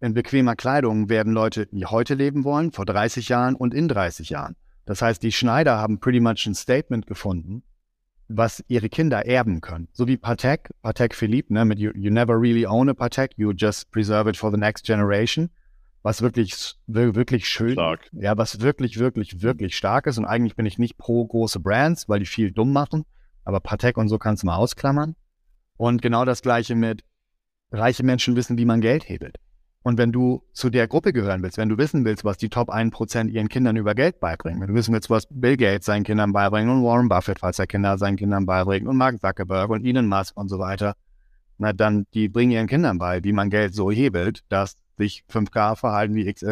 In 0.02 0.14
bequemer 0.14 0.56
Kleidung 0.56 1.08
werden 1.08 1.32
Leute, 1.32 1.66
die 1.66 1.86
heute 1.86 2.14
leben 2.14 2.42
wollen, 2.42 2.72
vor 2.72 2.84
30 2.84 3.28
Jahren 3.28 3.54
und 3.54 3.72
in 3.72 3.86
30 3.86 4.30
Jahren. 4.30 4.56
Das 4.84 5.00
heißt, 5.00 5.22
die 5.22 5.30
Schneider 5.30 5.78
haben 5.78 6.00
pretty 6.00 6.18
much 6.18 6.44
ein 6.46 6.56
Statement 6.56 7.06
gefunden, 7.06 7.62
was 8.26 8.64
ihre 8.66 8.88
Kinder 8.88 9.24
erben 9.26 9.60
können. 9.60 9.86
So 9.92 10.08
wie 10.08 10.16
Patek, 10.16 10.70
Patek 10.82 11.14
Philippe, 11.14 11.54
ne, 11.54 11.64
mit 11.64 11.78
you, 11.78 11.92
you 11.94 12.10
never 12.10 12.40
really 12.40 12.66
own 12.66 12.88
a 12.88 12.94
Patek, 12.94 13.30
you 13.36 13.52
just 13.52 13.92
preserve 13.92 14.28
it 14.28 14.36
for 14.36 14.50
the 14.50 14.56
next 14.56 14.84
generation. 14.84 15.50
Was 16.02 16.20
wirklich, 16.20 16.74
wirklich 16.88 17.48
schön, 17.48 17.74
stark. 17.74 18.08
ja, 18.10 18.36
was 18.36 18.60
wirklich, 18.60 18.98
wirklich, 18.98 19.40
wirklich 19.40 19.76
stark 19.76 20.08
ist. 20.08 20.18
Und 20.18 20.24
eigentlich 20.24 20.56
bin 20.56 20.66
ich 20.66 20.78
nicht 20.78 20.98
pro 20.98 21.24
große 21.24 21.60
Brands, 21.60 22.08
weil 22.08 22.18
die 22.18 22.26
viel 22.26 22.50
dumm 22.50 22.72
machen. 22.72 23.04
Aber 23.44 23.60
Patek 23.60 23.96
und 23.98 24.08
so 24.08 24.18
kannst 24.18 24.42
du 24.42 24.48
mal 24.48 24.56
ausklammern. 24.56 25.14
Und 25.76 26.02
genau 26.02 26.24
das 26.24 26.42
Gleiche 26.42 26.74
mit 26.74 27.04
reiche 27.70 28.02
Menschen 28.02 28.34
wissen, 28.34 28.58
wie 28.58 28.64
man 28.64 28.80
Geld 28.80 29.08
hebelt. 29.08 29.38
Und 29.82 29.98
wenn 29.98 30.12
du 30.12 30.42
zu 30.52 30.70
der 30.70 30.86
Gruppe 30.86 31.12
gehören 31.12 31.42
willst, 31.42 31.58
wenn 31.58 31.68
du 31.68 31.76
wissen 31.76 32.04
willst, 32.04 32.24
was 32.24 32.36
die 32.36 32.48
Top 32.48 32.70
1% 32.70 33.28
ihren 33.28 33.48
Kindern 33.48 33.76
über 33.76 33.94
Geld 33.94 34.20
beibringen, 34.20 34.60
wenn 34.60 34.68
du 34.68 34.74
wissen 34.74 34.94
willst, 34.94 35.10
was 35.10 35.26
Bill 35.28 35.56
Gates 35.56 35.86
seinen 35.86 36.04
Kindern 36.04 36.32
beibringt 36.32 36.70
und 36.70 36.84
Warren 36.84 37.08
Buffett, 37.08 37.40
falls 37.40 37.58
er 37.58 37.66
Kinder 37.66 37.98
seinen 37.98 38.16
Kindern 38.16 38.46
beibringt 38.46 38.86
und 38.86 38.96
Mark 38.96 39.20
Zuckerberg 39.20 39.70
und 39.70 39.84
Elon 39.84 40.06
Musk 40.06 40.36
und 40.36 40.48
so 40.48 40.60
weiter, 40.60 40.94
na 41.58 41.72
dann, 41.72 42.06
die 42.14 42.28
bringen 42.28 42.52
ihren 42.52 42.68
Kindern 42.68 42.98
bei, 42.98 43.24
wie 43.24 43.32
man 43.32 43.50
Geld 43.50 43.74
so 43.74 43.90
hebelt, 43.90 44.40
dass 44.48 44.76
sich 44.98 45.24
5K 45.30 45.76
verhalten 45.76 46.14
wie 46.14 46.28
X. 46.28 46.44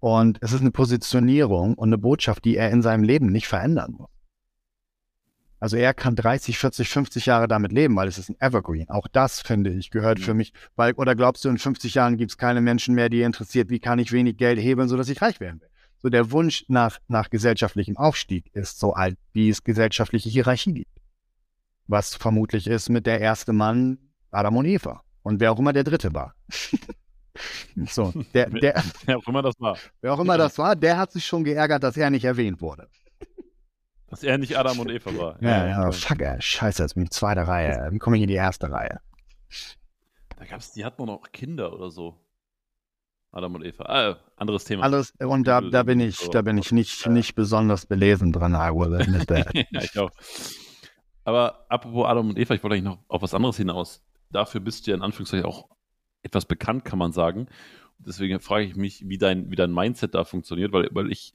Und 0.00 0.38
es 0.40 0.52
ist 0.52 0.60
eine 0.62 0.70
Positionierung 0.70 1.74
und 1.74 1.88
eine 1.90 1.98
Botschaft, 1.98 2.44
die 2.46 2.56
er 2.56 2.70
in 2.70 2.80
seinem 2.80 3.02
Leben 3.02 3.26
nicht 3.26 3.48
verändern 3.48 3.94
muss. 3.98 4.08
Also 5.60 5.76
er 5.76 5.92
kann 5.92 6.16
30, 6.16 6.58
40, 6.58 6.88
50 6.88 7.26
Jahre 7.26 7.46
damit 7.46 7.70
leben, 7.70 7.94
weil 7.94 8.08
es 8.08 8.16
ist 8.16 8.30
ein 8.30 8.40
Evergreen. 8.40 8.88
Auch 8.88 9.06
das, 9.06 9.40
finde 9.40 9.70
ich, 9.70 9.90
gehört 9.90 10.18
mhm. 10.18 10.22
für 10.22 10.34
mich. 10.34 10.52
Weil, 10.74 10.94
oder 10.94 11.14
glaubst 11.14 11.44
du, 11.44 11.50
in 11.50 11.58
50 11.58 11.94
Jahren 11.94 12.16
gibt 12.16 12.30
es 12.30 12.38
keine 12.38 12.62
Menschen 12.62 12.94
mehr, 12.94 13.10
die 13.10 13.20
interessiert, 13.20 13.68
wie 13.68 13.78
kann 13.78 13.98
ich 13.98 14.10
wenig 14.10 14.38
Geld 14.38 14.58
hebeln, 14.58 14.88
sodass 14.88 15.10
ich 15.10 15.20
reich 15.20 15.38
werden 15.38 15.60
will? 15.60 15.68
So 15.98 16.08
der 16.08 16.30
Wunsch 16.32 16.64
nach, 16.68 16.98
nach 17.08 17.28
gesellschaftlichem 17.28 17.98
Aufstieg 17.98 18.50
ist 18.54 18.78
so 18.78 18.94
alt, 18.94 19.18
wie 19.34 19.50
es 19.50 19.62
gesellschaftliche 19.62 20.30
Hierarchie 20.30 20.72
gibt. 20.72 20.96
Was 21.86 22.14
vermutlich 22.14 22.66
ist 22.66 22.88
mit 22.88 23.04
der 23.06 23.20
erste 23.20 23.52
Mann 23.52 23.98
Adam 24.30 24.56
und 24.56 24.64
Eva. 24.64 25.02
Und 25.22 25.40
wer 25.40 25.52
auch 25.52 25.58
immer 25.58 25.74
der 25.74 25.84
dritte 25.84 26.14
war. 26.14 26.34
so, 27.86 28.14
der, 28.32 28.48
der, 28.48 28.82
wer 29.04 29.18
auch 29.18 29.28
immer 29.28 29.42
das 29.42 29.54
war. 29.58 29.76
Wer 30.00 30.14
auch 30.14 30.20
immer 30.20 30.38
das 30.38 30.56
war, 30.56 30.74
der 30.74 30.96
hat 30.96 31.12
sich 31.12 31.26
schon 31.26 31.44
geärgert, 31.44 31.82
dass 31.82 31.98
er 31.98 32.08
nicht 32.08 32.24
erwähnt 32.24 32.62
wurde. 32.62 32.88
Dass 34.10 34.24
er 34.24 34.38
nicht 34.38 34.58
Adam 34.58 34.80
und 34.80 34.90
Eva 34.90 35.16
war. 35.16 35.42
Ja, 35.42 35.66
ja, 35.66 35.68
ja 35.84 35.92
fuck, 35.92 36.20
ey, 36.20 36.40
scheiße, 36.40 36.82
jetzt 36.82 36.94
bin 36.94 37.04
ich 37.04 37.10
zweite 37.10 37.46
Reihe. 37.46 37.88
Wie 37.92 37.98
komme 37.98 38.16
ich 38.16 38.22
in 38.22 38.28
die 38.28 38.34
erste 38.34 38.70
Reihe? 38.70 39.00
Da 40.36 40.44
gab's, 40.44 40.72
die 40.72 40.84
hatten 40.84 41.04
noch 41.04 41.30
Kinder 41.32 41.72
oder 41.72 41.90
so. 41.90 42.18
Adam 43.30 43.54
und 43.54 43.64
Eva. 43.64 43.84
Ah, 43.84 44.18
anderes 44.36 44.64
Thema. 44.64 44.82
Alles, 44.82 45.12
und 45.20 45.46
da, 45.46 45.60
da 45.60 45.84
bin 45.84 46.00
ich, 46.00 46.28
da 46.30 46.42
bin 46.42 46.58
ich 46.58 46.72
nicht, 46.72 47.06
nicht 47.06 47.36
besonders 47.36 47.86
belesen 47.86 48.32
dran, 48.32 48.54
I 48.54 48.74
will 48.74 49.00
admit 49.00 49.28
that. 49.28 49.54
ja, 49.70 49.80
ich 49.80 49.96
auch. 49.96 50.10
Aber 51.22 51.66
apropos 51.68 52.06
Adam 52.06 52.30
und 52.30 52.38
Eva, 52.38 52.54
ich 52.54 52.62
wollte 52.64 52.74
eigentlich 52.74 52.96
noch 52.96 52.98
auf 53.06 53.22
was 53.22 53.34
anderes 53.34 53.56
hinaus. 53.56 54.02
Dafür 54.30 54.60
bist 54.60 54.86
du 54.86 54.90
ja 54.90 54.96
in 54.96 55.02
Anführungszeichen 55.02 55.46
auch 55.46 55.68
etwas 56.22 56.46
bekannt, 56.46 56.84
kann 56.84 56.98
man 56.98 57.12
sagen. 57.12 57.46
Deswegen 57.98 58.40
frage 58.40 58.64
ich 58.64 58.74
mich, 58.74 59.08
wie 59.08 59.18
dein, 59.18 59.50
wie 59.50 59.56
dein 59.56 59.72
Mindset 59.72 60.14
da 60.14 60.24
funktioniert, 60.24 60.72
weil, 60.72 60.88
weil 60.90 61.12
ich 61.12 61.34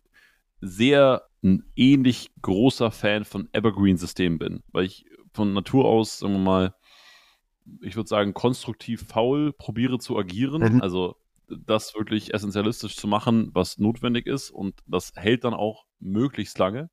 sehr 0.62 1.24
ein 1.44 1.64
ähnlich 1.76 2.32
großer 2.42 2.92
Fan 2.92 3.24
von 3.24 3.48
Evergreen-Systemen 3.54 4.40
bin, 4.40 4.64
weil 4.72 4.86
ich 4.86 5.06
von 5.32 5.54
Natur 5.54 5.86
aus, 5.86 6.20
sagen 6.20 6.34
wir 6.34 6.40
mal, 6.40 6.76
ich 7.82 7.96
würde 7.96 8.10
sagen, 8.10 8.34
konstruktiv 8.34 9.06
faul 9.08 9.54
probiere 9.54 10.00
zu 10.00 10.18
agieren. 10.18 10.76
Mhm. 10.76 10.82
Also 10.82 11.16
das 11.48 11.94
wirklich 11.96 12.34
essentialistisch 12.34 12.96
zu 12.96 13.08
machen, 13.08 13.52
was 13.54 13.78
notwendig 13.78 14.26
ist 14.26 14.50
und 14.50 14.80
das 14.88 15.14
hält 15.16 15.44
dann 15.44 15.54
auch 15.54 15.86
möglichst 16.00 16.58
lange. 16.58 16.90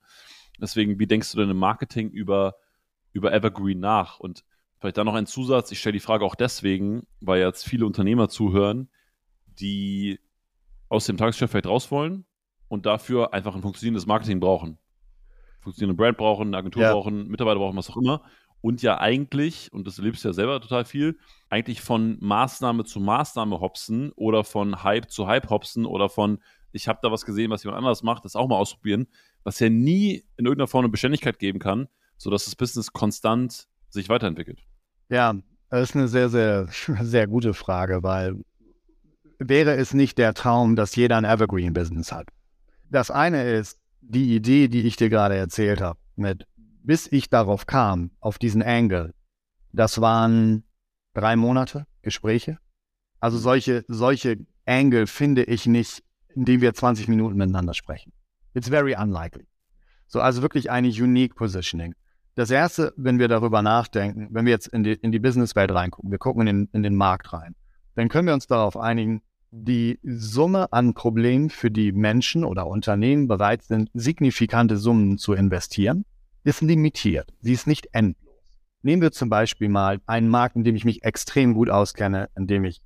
Deswegen, 0.60 0.98
wie 0.98 1.06
denkst 1.06 1.32
du 1.32 1.38
denn 1.38 1.50
im 1.50 1.56
Marketing 1.56 2.10
über, 2.10 2.56
über 3.12 3.32
Evergreen 3.32 3.80
nach? 3.80 4.20
Und 4.20 4.44
vielleicht 4.78 4.98
dann 4.98 5.06
noch 5.06 5.14
ein 5.14 5.26
Zusatz, 5.26 5.72
ich 5.72 5.80
stelle 5.80 5.94
die 5.94 6.00
Frage 6.00 6.24
auch 6.24 6.34
deswegen, 6.34 7.06
weil 7.20 7.40
jetzt 7.40 7.64
viele 7.64 7.86
Unternehmer 7.86 8.28
zuhören, 8.28 8.90
die 9.46 10.20
aus 10.88 11.06
dem 11.06 11.16
Tagesgeschäft 11.16 11.52
vielleicht 11.52 11.66
raus 11.66 11.90
wollen 11.90 12.26
und 12.72 12.86
dafür 12.86 13.34
einfach 13.34 13.54
ein 13.54 13.60
funktionierendes 13.60 14.06
Marketing 14.06 14.40
brauchen. 14.40 14.78
Funktionierende 15.60 16.02
Brand 16.02 16.16
brauchen, 16.16 16.48
eine 16.48 16.56
Agentur 16.56 16.82
ja. 16.84 16.94
brauchen, 16.94 17.28
Mitarbeiter 17.28 17.58
brauchen, 17.58 17.76
was 17.76 17.90
auch 17.90 17.98
immer. 17.98 18.22
Und 18.62 18.80
ja 18.80 18.98
eigentlich, 18.98 19.70
und 19.74 19.86
das 19.86 19.98
erlebst 19.98 20.24
du 20.24 20.28
ja 20.28 20.32
selber 20.32 20.58
total 20.58 20.86
viel, 20.86 21.18
eigentlich 21.50 21.82
von 21.82 22.16
Maßnahme 22.20 22.84
zu 22.84 22.98
Maßnahme 22.98 23.60
hopsen 23.60 24.10
oder 24.12 24.42
von 24.42 24.82
Hype 24.82 25.10
zu 25.10 25.26
Hype 25.26 25.50
hopsen 25.50 25.84
oder 25.84 26.08
von, 26.08 26.38
ich 26.72 26.88
habe 26.88 26.98
da 27.02 27.12
was 27.12 27.26
gesehen, 27.26 27.50
was 27.50 27.62
jemand 27.62 27.76
anders 27.76 28.02
macht, 28.02 28.24
das 28.24 28.36
auch 28.36 28.48
mal 28.48 28.56
ausprobieren, 28.56 29.06
was 29.44 29.60
ja 29.60 29.68
nie 29.68 30.24
in 30.38 30.46
irgendeiner 30.46 30.66
Form 30.66 30.86
eine 30.86 30.90
Beständigkeit 30.90 31.38
geben 31.38 31.58
kann, 31.58 31.88
sodass 32.16 32.46
das 32.46 32.56
Business 32.56 32.94
konstant 32.94 33.68
sich 33.90 34.08
weiterentwickelt. 34.08 34.60
Ja, 35.10 35.34
das 35.68 35.90
ist 35.90 35.96
eine 35.96 36.08
sehr, 36.08 36.30
sehr, 36.30 36.68
sehr 37.02 37.26
gute 37.26 37.52
Frage, 37.52 38.02
weil 38.02 38.42
wäre 39.38 39.74
es 39.74 39.92
nicht 39.92 40.16
der 40.16 40.32
Traum, 40.32 40.74
dass 40.74 40.96
jeder 40.96 41.18
ein 41.18 41.26
Evergreen-Business 41.26 42.12
hat? 42.12 42.28
Das 42.92 43.10
eine 43.10 43.44
ist 43.44 43.80
die 44.02 44.36
Idee, 44.36 44.68
die 44.68 44.82
ich 44.82 44.96
dir 44.96 45.08
gerade 45.08 45.34
erzählt 45.34 45.80
habe, 45.80 45.98
mit 46.14 46.46
bis 46.84 47.10
ich 47.10 47.30
darauf 47.30 47.66
kam, 47.66 48.10
auf 48.20 48.38
diesen 48.38 48.62
Angle, 48.62 49.14
das 49.72 50.02
waren 50.02 50.64
drei 51.14 51.36
Monate 51.36 51.86
Gespräche. 52.02 52.58
Also 53.18 53.38
solche, 53.38 53.86
solche 53.88 54.44
Angle 54.66 55.06
finde 55.06 55.44
ich 55.44 55.64
nicht, 55.64 56.02
indem 56.34 56.60
wir 56.60 56.74
20 56.74 57.08
Minuten 57.08 57.36
miteinander 57.36 57.72
sprechen. 57.72 58.12
It's 58.52 58.68
very 58.68 58.94
unlikely. 58.94 59.46
So, 60.06 60.20
also 60.20 60.42
wirklich 60.42 60.70
eine 60.70 60.88
unique 60.88 61.34
positioning. 61.34 61.94
Das 62.34 62.50
erste, 62.50 62.92
wenn 62.96 63.18
wir 63.18 63.28
darüber 63.28 63.62
nachdenken, 63.62 64.28
wenn 64.32 64.44
wir 64.44 64.52
jetzt 64.52 64.66
in 64.66 64.82
die, 64.82 64.92
in 64.92 65.12
die 65.12 65.18
Businesswelt 65.18 65.70
reingucken, 65.70 66.10
wir 66.10 66.18
gucken 66.18 66.46
in 66.46 66.66
den, 66.66 66.68
in 66.74 66.82
den 66.82 66.96
Markt 66.96 67.32
rein, 67.32 67.54
dann 67.94 68.10
können 68.10 68.26
wir 68.26 68.34
uns 68.34 68.46
darauf 68.46 68.76
einigen, 68.76 69.22
die 69.52 70.00
Summe 70.02 70.72
an 70.72 70.94
Problemen, 70.94 71.50
für 71.50 71.70
die 71.70 71.92
Menschen 71.92 72.42
oder 72.42 72.66
Unternehmen 72.66 73.28
bereit 73.28 73.62
sind, 73.62 73.90
signifikante 73.92 74.78
Summen 74.78 75.18
zu 75.18 75.34
investieren, 75.34 76.06
ist 76.42 76.62
limitiert. 76.62 77.32
Sie 77.40 77.52
ist 77.52 77.66
nicht 77.66 77.88
endlos. 77.92 78.32
Nehmen 78.80 79.02
wir 79.02 79.12
zum 79.12 79.28
Beispiel 79.28 79.68
mal 79.68 80.00
einen 80.06 80.28
Markt, 80.28 80.56
in 80.56 80.64
dem 80.64 80.74
ich 80.74 80.86
mich 80.86 81.04
extrem 81.04 81.52
gut 81.52 81.68
auskenne, 81.68 82.30
in 82.34 82.46
dem 82.46 82.64
ich 82.64 82.80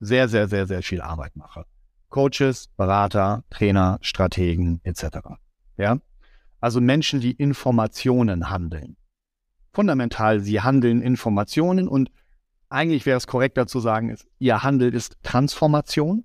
sehr, 0.00 0.28
sehr, 0.28 0.48
sehr, 0.48 0.66
sehr 0.66 0.82
viel 0.82 1.00
Arbeit 1.00 1.34
mache. 1.34 1.64
Coaches, 2.10 2.68
Berater, 2.76 3.42
Trainer, 3.48 3.98
Strategen 4.02 4.80
etc. 4.84 5.04
Ja? 5.78 5.98
Also 6.60 6.82
Menschen, 6.82 7.20
die 7.20 7.32
Informationen 7.32 8.50
handeln. 8.50 8.96
Fundamental, 9.72 10.40
sie 10.40 10.60
handeln 10.60 11.00
Informationen 11.00 11.88
und 11.88 12.10
eigentlich 12.72 13.06
wäre 13.06 13.16
es 13.16 13.26
korrekter 13.26 13.66
zu 13.66 13.80
sagen, 13.80 14.10
ist, 14.10 14.26
ihr 14.38 14.62
Handel 14.62 14.94
ist 14.94 15.16
Transformation, 15.22 16.24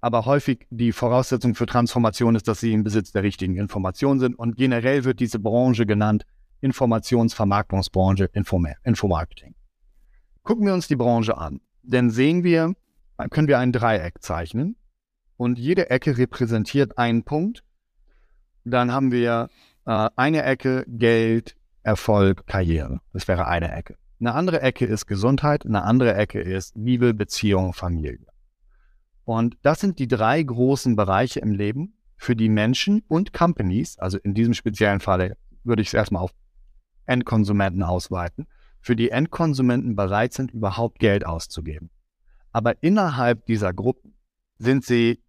aber 0.00 0.24
häufig 0.26 0.66
die 0.70 0.92
Voraussetzung 0.92 1.54
für 1.54 1.66
Transformation 1.66 2.34
ist, 2.34 2.48
dass 2.48 2.60
sie 2.60 2.72
im 2.72 2.84
Besitz 2.84 3.12
der 3.12 3.22
richtigen 3.22 3.56
Informationen 3.56 4.20
sind. 4.20 4.38
Und 4.38 4.56
generell 4.56 5.04
wird 5.04 5.20
diese 5.20 5.38
Branche 5.38 5.86
genannt 5.86 6.24
Informationsvermarktungsbranche, 6.60 8.30
Infomarketing. 8.32 9.54
Gucken 10.42 10.66
wir 10.66 10.74
uns 10.74 10.88
die 10.88 10.96
Branche 10.96 11.36
an, 11.36 11.60
denn 11.82 12.10
sehen 12.10 12.44
wir, 12.44 12.74
können 13.30 13.48
wir 13.48 13.58
ein 13.58 13.72
Dreieck 13.72 14.22
zeichnen 14.22 14.76
und 15.36 15.58
jede 15.58 15.90
Ecke 15.90 16.18
repräsentiert 16.18 16.98
einen 16.98 17.24
Punkt. 17.24 17.62
Dann 18.64 18.92
haben 18.92 19.12
wir 19.12 19.48
äh, 19.86 20.08
eine 20.16 20.42
Ecke 20.42 20.84
Geld, 20.88 21.56
Erfolg, 21.82 22.46
Karriere. 22.46 23.00
Das 23.12 23.28
wäre 23.28 23.46
eine 23.46 23.72
Ecke. 23.72 23.96
Eine 24.18 24.32
andere 24.32 24.62
Ecke 24.62 24.86
ist 24.86 25.06
Gesundheit, 25.06 25.66
eine 25.66 25.82
andere 25.82 26.14
Ecke 26.14 26.40
ist 26.40 26.74
Liebe, 26.74 27.12
Beziehung, 27.12 27.74
Familie. 27.74 28.26
Und 29.24 29.58
das 29.60 29.80
sind 29.80 29.98
die 29.98 30.08
drei 30.08 30.42
großen 30.42 30.96
Bereiche 30.96 31.40
im 31.40 31.52
Leben, 31.52 31.98
für 32.16 32.34
die 32.34 32.48
Menschen 32.48 33.02
und 33.08 33.34
Companies, 33.34 33.98
also 33.98 34.16
in 34.16 34.32
diesem 34.32 34.54
speziellen 34.54 35.00
Fall 35.00 35.36
würde 35.64 35.82
ich 35.82 35.88
es 35.88 35.94
erstmal 35.94 36.22
auf 36.22 36.32
Endkonsumenten 37.04 37.82
ausweiten, 37.82 38.46
für 38.80 38.96
die 38.96 39.10
Endkonsumenten 39.10 39.96
bereit 39.96 40.32
sind, 40.32 40.50
überhaupt 40.52 40.98
Geld 40.98 41.26
auszugeben. 41.26 41.90
Aber 42.52 42.82
innerhalb 42.82 43.44
dieser 43.44 43.74
Gruppen 43.74 44.14
sind 44.56 44.82
sie, 44.82 45.22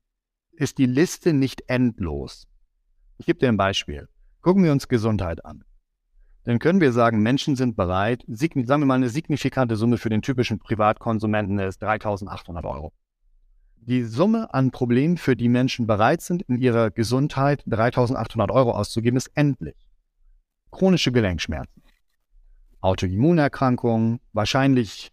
ist 0.53 0.77
die 0.77 0.85
Liste 0.85 1.33
nicht 1.33 1.63
endlos. 1.67 2.47
Ich 3.17 3.25
gebe 3.25 3.39
dir 3.39 3.49
ein 3.49 3.57
Beispiel. 3.57 4.07
Gucken 4.41 4.63
wir 4.63 4.71
uns 4.71 4.87
Gesundheit 4.87 5.43
an 5.43 5.65
dann 6.47 6.59
können 6.59 6.79
wir 6.79 6.93
sagen, 6.93 7.21
Menschen 7.21 7.57
sind 7.57 7.75
bereit, 7.75 8.23
sagen 8.25 8.63
wir 8.65 8.77
mal 8.77 8.93
eine 8.93 9.09
signifikante 9.09 9.75
Summe 9.75 9.97
für 9.97 10.07
den 10.07 10.21
typischen 10.21 10.59
Privatkonsumenten 10.59 11.59
ist 11.59 11.83
3.800 11.83 12.63
Euro. 12.63 12.93
Die 13.81 14.05
Summe 14.05 14.53
an 14.53 14.71
Problemen, 14.71 15.17
für 15.17 15.35
die 15.35 15.49
Menschen 15.49 15.87
bereit 15.87 16.21
sind, 16.21 16.43
in 16.43 16.57
ihrer 16.57 16.89
Gesundheit 16.89 17.65
3.800 17.67 18.49
Euro 18.49 18.71
auszugeben, 18.71 19.17
ist 19.17 19.29
endlich. 19.35 19.75
chronische 20.71 21.11
Gelenkschmerzen, 21.11 21.83
Autoimmunerkrankungen, 22.79 24.21
wahrscheinlich 24.31 25.11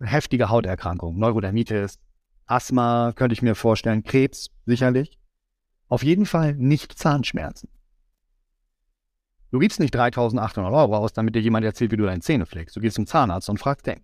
heftige 0.00 0.48
Hauterkrankungen, 0.48 1.20
Neurodermitis, 1.20 2.00
Asthma 2.46 3.12
könnte 3.14 3.34
ich 3.34 3.42
mir 3.42 3.54
vorstellen, 3.54 4.02
Krebs 4.02 4.50
sicherlich. 4.66 5.20
Auf 5.86 6.02
jeden 6.02 6.26
Fall 6.26 6.56
nicht 6.56 6.98
Zahnschmerzen. 6.98 7.68
Du 9.54 9.60
gibst 9.60 9.78
nicht 9.78 9.94
3800 9.94 10.72
Euro 10.72 10.96
aus, 10.96 11.12
damit 11.12 11.36
dir 11.36 11.40
jemand 11.40 11.64
erzählt, 11.64 11.92
wie 11.92 11.96
du 11.96 12.06
deine 12.06 12.18
Zähne 12.18 12.44
pflegst. 12.44 12.74
Du 12.74 12.80
gehst 12.80 12.96
zum 12.96 13.06
Zahnarzt 13.06 13.48
und 13.48 13.58
fragst 13.58 13.86
den. 13.86 14.00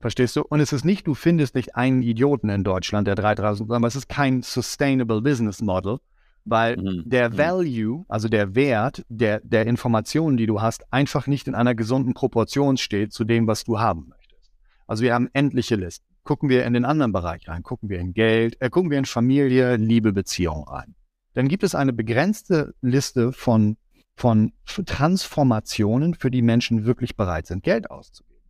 Verstehst 0.00 0.36
du? 0.36 0.42
Und 0.42 0.60
es 0.60 0.74
ist 0.74 0.84
nicht, 0.84 1.06
du 1.06 1.14
findest 1.14 1.54
nicht 1.54 1.76
einen 1.76 2.02
Idioten 2.02 2.50
in 2.50 2.62
Deutschland, 2.62 3.08
der 3.08 3.14
3000, 3.14 3.70
sondern 3.70 3.88
es 3.88 3.96
ist 3.96 4.10
kein 4.10 4.42
sustainable 4.42 5.22
business 5.22 5.62
model, 5.62 5.96
weil 6.44 6.76
mhm. 6.76 7.04
der 7.06 7.30
mhm. 7.30 7.38
Value, 7.38 8.04
also 8.06 8.28
der 8.28 8.54
Wert 8.54 9.02
der, 9.08 9.40
der 9.44 9.66
Informationen, 9.66 10.36
die 10.36 10.44
du 10.44 10.60
hast, 10.60 10.92
einfach 10.92 11.26
nicht 11.26 11.48
in 11.48 11.54
einer 11.54 11.74
gesunden 11.74 12.12
Proportion 12.12 12.76
steht 12.76 13.14
zu 13.14 13.24
dem, 13.24 13.46
was 13.46 13.64
du 13.64 13.80
haben 13.80 14.08
möchtest. 14.10 14.52
Also 14.86 15.04
wir 15.04 15.14
haben 15.14 15.30
endliche 15.32 15.76
Listen. 15.76 16.04
Gucken 16.22 16.50
wir 16.50 16.66
in 16.66 16.74
den 16.74 16.84
anderen 16.84 17.12
Bereich 17.12 17.48
rein, 17.48 17.62
gucken 17.62 17.88
wir 17.88 17.98
in 17.98 18.12
Geld, 18.12 18.60
äh, 18.60 18.68
gucken 18.68 18.90
wir 18.90 18.98
in 18.98 19.06
Familie, 19.06 19.76
Liebe, 19.76 20.12
Beziehung 20.12 20.68
rein. 20.68 20.96
Dann 21.32 21.48
gibt 21.48 21.62
es 21.62 21.74
eine 21.74 21.94
begrenzte 21.94 22.74
Liste 22.82 23.32
von, 23.32 23.78
von 24.14 24.52
Transformationen, 24.64 26.14
für 26.14 26.30
die 26.30 26.42
Menschen 26.42 26.84
wirklich 26.84 27.16
bereit 27.16 27.46
sind, 27.46 27.62
Geld 27.62 27.90
auszugeben. 27.90 28.40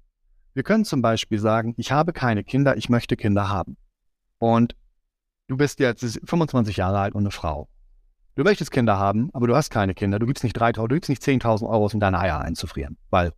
Wir 0.54 0.62
können 0.62 0.84
zum 0.84 1.00
Beispiel 1.00 1.38
sagen, 1.38 1.74
ich 1.78 1.92
habe 1.92 2.12
keine 2.12 2.44
Kinder, 2.44 2.76
ich 2.76 2.88
möchte 2.88 3.16
Kinder 3.16 3.48
haben. 3.48 3.76
Und 4.38 4.76
du 5.48 5.56
bist 5.56 5.80
jetzt 5.80 6.20
25 6.24 6.76
Jahre 6.76 6.98
alt 6.98 7.14
und 7.14 7.22
eine 7.22 7.30
Frau. 7.30 7.68
Du 8.34 8.44
möchtest 8.44 8.70
Kinder 8.70 8.98
haben, 8.98 9.30
aber 9.32 9.46
du 9.46 9.54
hast 9.54 9.70
keine 9.70 9.94
Kinder. 9.94 10.18
Du 10.18 10.26
gibst 10.26 10.44
nicht 10.44 10.56
3.000, 10.56 10.88
du 10.88 10.94
gibst 10.94 11.10
nicht 11.10 11.22
10.000 11.22 11.68
Euro, 11.68 11.88
um 11.92 12.00
deine 12.00 12.18
Eier 12.18 12.40
einzufrieren, 12.40 12.96
weil 13.10 13.32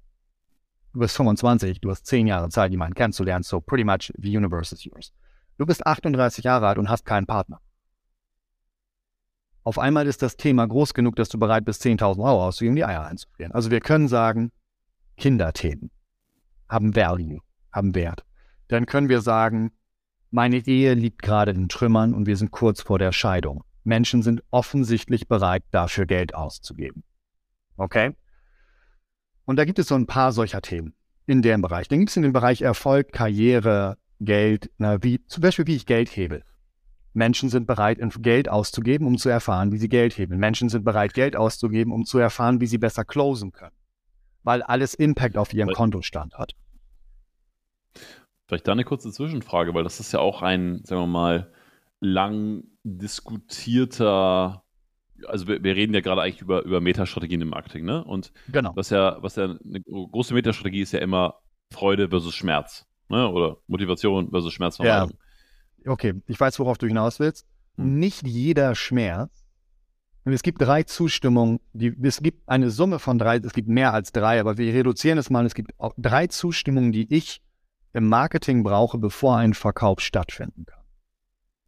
du 0.92 1.00
bist 1.00 1.16
25, 1.16 1.80
du 1.80 1.90
hast 1.90 2.06
10 2.06 2.26
Jahre 2.26 2.48
Zeit, 2.48 2.70
jemanden 2.70 2.94
kennenzulernen, 2.94 3.42
so 3.42 3.60
pretty 3.60 3.84
much 3.84 4.12
the 4.18 4.36
universe 4.36 4.74
is 4.74 4.84
yours. 4.84 5.12
Du 5.58 5.66
bist 5.66 5.86
38 5.86 6.44
Jahre 6.44 6.66
alt 6.66 6.78
und 6.78 6.88
hast 6.88 7.04
keinen 7.04 7.26
Partner. 7.26 7.60
Auf 9.64 9.78
einmal 9.78 10.06
ist 10.06 10.20
das 10.20 10.36
Thema 10.36 10.66
groß 10.66 10.92
genug, 10.92 11.16
dass 11.16 11.30
du 11.30 11.38
bereit 11.38 11.64
bist, 11.64 11.82
10.000 11.82 12.22
Euro 12.22 12.46
auszugeben, 12.46 12.76
die 12.76 12.84
Eier 12.84 13.06
einzufrieren. 13.06 13.52
Also 13.52 13.70
wir 13.70 13.80
können 13.80 14.08
sagen, 14.08 14.52
Kinderthemen 15.16 15.90
haben 16.68 16.94
Value, 16.94 17.40
haben 17.72 17.94
Wert. 17.94 18.24
Dann 18.68 18.84
können 18.84 19.08
wir 19.08 19.22
sagen, 19.22 19.72
meine 20.30 20.58
Ehe 20.58 20.94
liegt 20.94 21.22
gerade 21.22 21.52
in 21.52 21.68
Trümmern 21.68 22.12
und 22.12 22.26
wir 22.26 22.36
sind 22.36 22.50
kurz 22.50 22.82
vor 22.82 22.98
der 22.98 23.12
Scheidung. 23.12 23.64
Menschen 23.84 24.22
sind 24.22 24.42
offensichtlich 24.50 25.28
bereit, 25.28 25.62
dafür 25.70 26.06
Geld 26.06 26.34
auszugeben. 26.34 27.02
Okay? 27.76 28.14
Und 29.46 29.56
da 29.56 29.64
gibt 29.64 29.78
es 29.78 29.88
so 29.88 29.94
ein 29.94 30.06
paar 30.06 30.32
solcher 30.32 30.60
Themen 30.60 30.94
in 31.26 31.40
dem 31.40 31.62
Bereich. 31.62 31.88
Dann 31.88 32.00
gibt 32.00 32.10
es 32.10 32.16
in 32.16 32.22
dem 32.22 32.32
Bereich 32.32 32.62
Erfolg, 32.62 33.12
Karriere, 33.12 33.96
Geld, 34.20 34.70
na, 34.78 35.02
wie, 35.02 35.24
zum 35.26 35.42
Beispiel 35.42 35.66
wie 35.66 35.76
ich 35.76 35.86
Geld 35.86 36.14
hebe. 36.14 36.42
Menschen 37.14 37.48
sind 37.48 37.66
bereit, 37.66 37.98
Geld 38.18 38.48
auszugeben, 38.48 39.06
um 39.06 39.16
zu 39.16 39.28
erfahren, 39.28 39.72
wie 39.72 39.78
sie 39.78 39.88
Geld 39.88 40.18
heben. 40.18 40.36
Menschen 40.36 40.68
sind 40.68 40.84
bereit, 40.84 41.14
Geld 41.14 41.36
auszugeben, 41.36 41.92
um 41.92 42.04
zu 42.04 42.18
erfahren, 42.18 42.60
wie 42.60 42.66
sie 42.66 42.78
besser 42.78 43.04
closen 43.04 43.52
können. 43.52 43.76
Weil 44.42 44.62
alles 44.62 44.94
Impact 44.94 45.38
auf 45.38 45.54
ihrem 45.54 45.70
Kontostand 45.70 46.36
hat. 46.36 46.54
Vielleicht 48.46 48.68
da 48.68 48.72
eine 48.72 48.84
kurze 48.84 49.10
Zwischenfrage, 49.10 49.72
weil 49.74 49.84
das 49.84 50.00
ist 50.00 50.12
ja 50.12 50.18
auch 50.18 50.42
ein, 50.42 50.84
sagen 50.84 51.02
wir 51.02 51.06
mal, 51.06 51.52
lang 52.00 52.64
diskutierter, 52.82 54.64
also 55.26 55.46
wir, 55.46 55.62
wir 55.62 55.76
reden 55.76 55.94
ja 55.94 56.00
gerade 56.00 56.20
eigentlich 56.20 56.42
über, 56.42 56.62
über 56.64 56.80
Metastrategien 56.80 57.40
im 57.40 57.48
Marketing, 57.48 57.84
ne? 57.86 58.04
Und 58.04 58.32
genau. 58.48 58.72
was 58.74 58.90
ja, 58.90 59.16
was 59.22 59.36
ja 59.36 59.44
eine 59.44 59.80
große 59.80 60.34
Metastrategie 60.34 60.82
ist 60.82 60.92
ja 60.92 60.98
immer 60.98 61.40
Freude 61.70 62.10
versus 62.10 62.34
Schmerz, 62.34 62.86
ne? 63.08 63.26
Oder 63.30 63.56
Motivation 63.66 64.30
versus 64.30 64.52
Schmerzvermeidung. 64.52 65.10
Ja. 65.10 65.23
Okay, 65.86 66.14
ich 66.26 66.38
weiß, 66.38 66.58
worauf 66.58 66.78
du 66.78 66.86
hinaus 66.86 67.20
willst. 67.20 67.46
Hm. 67.76 67.98
Nicht 67.98 68.26
jeder 68.26 68.74
Schmerz 68.74 69.44
es 70.32 70.42
gibt 70.42 70.62
drei 70.62 70.84
Zustimmungen, 70.84 71.60
die, 71.74 71.94
es 72.02 72.22
gibt 72.22 72.48
eine 72.48 72.70
Summe 72.70 72.98
von 72.98 73.18
drei, 73.18 73.36
es 73.36 73.52
gibt 73.52 73.68
mehr 73.68 73.92
als 73.92 74.10
drei, 74.10 74.40
aber 74.40 74.56
wir 74.56 74.72
reduzieren 74.72 75.18
es 75.18 75.28
mal. 75.28 75.44
Es 75.44 75.54
gibt 75.54 75.78
auch 75.78 75.92
drei 75.98 76.28
Zustimmungen, 76.28 76.92
die 76.92 77.12
ich 77.14 77.42
im 77.92 78.08
Marketing 78.08 78.62
brauche, 78.62 78.96
bevor 78.96 79.36
ein 79.36 79.52
Verkauf 79.52 80.00
stattfinden 80.00 80.64
kann. 80.64 80.80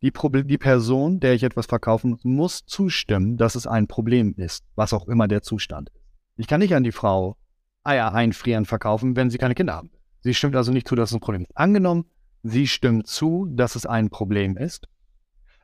Die, 0.00 0.10
Problem, 0.10 0.48
die 0.48 0.58
Person, 0.58 1.20
der 1.20 1.34
ich 1.34 1.42
etwas 1.42 1.66
verkaufen 1.66 2.10
muss, 2.10 2.24
muss 2.24 2.66
zustimmen, 2.66 3.36
dass 3.36 3.54
es 3.54 3.66
ein 3.66 3.88
Problem 3.88 4.34
ist, 4.36 4.64
was 4.74 4.92
auch 4.92 5.06
immer 5.06 5.28
der 5.28 5.42
Zustand 5.42 5.90
ist. 5.90 6.02
Ich 6.36 6.46
kann 6.46 6.60
nicht 6.60 6.74
an 6.74 6.84
die 6.84 6.92
Frau 6.92 7.36
Eier 7.82 8.12
einfrieren 8.14 8.64
verkaufen, 8.64 9.16
wenn 9.16 9.30
sie 9.30 9.38
keine 9.38 9.54
Kinder 9.54 9.74
haben. 9.74 9.90
Sie 10.20 10.34
stimmt 10.34 10.56
also 10.56 10.72
nicht 10.72 10.88
zu, 10.88 10.96
dass 10.96 11.10
es 11.10 11.14
ein 11.16 11.20
Problem 11.20 11.42
ist. 11.42 11.56
Angenommen, 11.56 12.06
sie 12.48 12.66
stimmt 12.66 13.06
zu, 13.06 13.46
dass 13.50 13.76
es 13.76 13.86
ein 13.86 14.10
Problem 14.10 14.56
ist, 14.56 14.88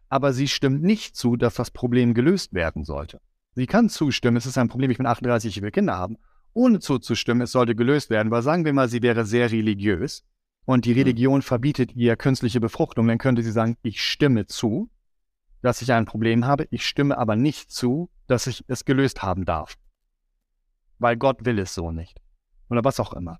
aber 0.09 0.33
sie 0.33 0.49
stimmt 0.49 0.83
nicht 0.83 1.16
zu, 1.16 1.37
dass 1.37 1.55
das 1.55 1.70
Problem 1.70 2.14
gelöst 2.14 2.53
werden 2.53 2.85
sollte. 2.85 3.20
Sie 3.55 3.66
kann 3.66 3.89
zustimmen, 3.89 4.37
es 4.37 4.47
ist 4.47 4.59
ein 4.59 4.68
Problem, 4.68 4.91
ich 4.91 4.99
bin 4.99 5.07
38, 5.07 5.57
ich 5.57 5.62
will 5.62 5.70
Kinder 5.70 5.97
haben, 5.97 6.16
ohne 6.55 6.80
zuzustimmen, 6.80 7.43
es 7.43 7.53
sollte 7.53 7.74
gelöst 7.74 8.11
werden, 8.11 8.30
weil 8.30 8.43
sagen 8.43 8.64
wir 8.64 8.72
mal, 8.72 8.89
sie 8.89 9.03
wäre 9.03 9.24
sehr 9.24 9.51
religiös 9.51 10.24
und 10.64 10.85
die 10.85 10.93
mhm. 10.93 10.99
Religion 10.99 11.43
verbietet 11.43 11.95
ihr 11.95 12.16
künstliche 12.16 12.61
Befruchtung, 12.61 13.09
dann 13.09 13.18
könnte 13.18 13.43
sie 13.43 13.53
sagen, 13.53 13.76
ich 13.83 14.03
stimme 14.03 14.47
zu, 14.47 14.91
dass 15.61 15.83
ich 15.83 15.93
ein 15.93 16.07
Problem 16.07 16.45
habe, 16.45 16.66
ich 16.70 16.87
stimme 16.87 17.16
aber 17.16 17.37
nicht 17.37 17.70
zu, 17.70 18.11
dass 18.26 18.47
ich 18.47 18.64
es 18.68 18.85
gelöst 18.85 19.22
haben 19.22 19.45
darf. 19.45 19.76
Weil 20.99 21.16
Gott 21.16 21.45
will 21.45 21.59
es 21.59 21.74
so 21.74 21.91
nicht. 21.91 22.20
Oder 22.68 22.85
was 22.85 23.01
auch 23.01 23.12
immer. 23.12 23.39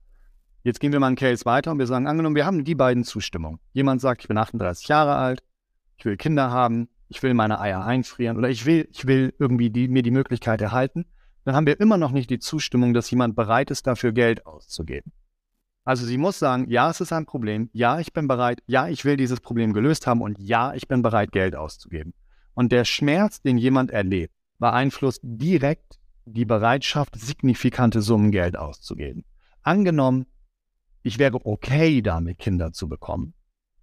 Jetzt 0.65 0.79
gehen 0.79 0.93
wir 0.93 1.01
mal 1.01 1.09
einen 1.09 1.17
Case 1.17 1.45
weiter 1.45 1.73
und 1.73 1.79
wir 1.79 1.87
sagen, 1.87 2.07
angenommen, 2.07 2.37
wir 2.37 2.47
haben 2.47 2.65
die 2.65 2.75
beiden 2.75 3.05
Zustimmungen. 3.05 3.59
Jemand 3.73 4.01
sagt, 4.01 4.23
ich 4.23 4.29
bin 4.29 4.39
38 4.39 4.87
Jahre 4.89 5.17
alt, 5.17 5.43
ich 5.97 6.05
will 6.05 6.17
Kinder 6.17 6.51
haben, 6.51 6.89
ich 7.09 7.23
will 7.23 7.35
meine 7.35 7.61
Eier 7.61 7.85
einfrieren 7.85 8.37
oder 8.37 8.49
ich 8.49 8.65
will, 8.65 8.89
ich 8.93 9.07
will 9.07 9.35
irgendwie 9.39 9.71
die, 9.71 9.89
mir 9.89 10.03
die 10.03 10.11
Möglichkeit 10.11 10.61
erhalten. 10.61 11.07
Dann 11.45 11.57
haben 11.57 11.67
wir 11.67 11.81
immer 11.81 11.97
noch 11.97 12.13
nicht 12.13 12.31
die 12.31 12.39
Zustimmung, 12.39 12.95
dass 12.95 13.11
jemand 13.11 13.35
bereit 13.35 13.71
ist, 13.71 13.87
dafür 13.87 14.13
Geld 14.13 14.47
auszugeben. 14.47 15.13
Also 15.85 16.07
sie 16.07 16.17
muss 16.17 16.39
sagen, 16.39 16.71
ja, 16.71 16.89
es 16.91 17.01
ist 17.01 17.13
ein 17.13 17.27
Problem, 17.27 17.69
ja, 17.73 17.99
ich 17.99 18.13
bin 18.13 18.29
bereit, 18.29 18.63
ja, 18.67 18.87
ich 18.87 19.05
will 19.05 19.17
dieses 19.17 19.41
Problem 19.41 19.73
gelöst 19.73 20.07
haben 20.07 20.23
und 20.23 20.39
ja, 20.39 20.75
ich 20.75 20.87
bin 20.87 21.03
bereit, 21.03 21.33
Geld 21.33 21.57
auszugeben. 21.57 22.15
Und 22.55 22.71
der 22.71 22.85
Schmerz, 22.85 23.43
den 23.43 23.59
jemand 23.59 23.91
erlebt, 23.91 24.33
beeinflusst 24.61 25.21
direkt 25.25 25.99
die 26.25 26.45
Bereitschaft, 26.45 27.19
signifikante 27.19 28.01
Summen 28.01 28.31
Geld 28.31 28.57
auszugeben. 28.57 29.25
Angenommen, 29.63 30.27
ich 31.03 31.19
wäre 31.19 31.45
okay 31.45 32.03
damit, 32.03 32.39
Kinder 32.39 32.73
zu 32.73 32.89
bekommen. 32.89 33.35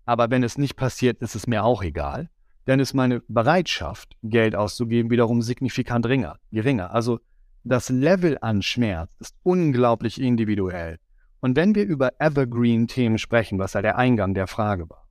Aber 0.06 0.30
wenn 0.32 0.44
es 0.44 0.58
nicht 0.58 0.76
passiert, 0.76 1.22
ist 1.22 1.36
es 1.36 1.48
mir 1.48 1.64
auch 1.64 1.84
egal. 1.84 2.30
Dann 2.66 2.80
ist 2.80 2.94
meine 2.94 3.22
Bereitschaft, 3.28 4.16
Geld 4.24 4.56
auszugeben, 4.56 5.12
wiederum 5.12 5.42
signifikant 5.42 6.06
geringer. 6.52 6.94
Also 6.94 7.20
das 7.64 7.90
Level 7.90 8.38
an 8.42 8.62
Schmerz 8.62 9.12
ist 9.20 9.36
unglaublich 9.44 10.20
individuell. 10.22 10.98
Und 11.42 11.56
wenn 11.56 11.76
wir 11.76 11.86
über 11.86 12.20
Evergreen-Themen 12.20 13.18
sprechen, 13.18 13.60
was 13.60 13.74
ja 13.74 13.82
der 13.82 13.98
Eingang 13.98 14.34
der 14.34 14.48
Frage 14.48 14.90
war, 14.90 15.08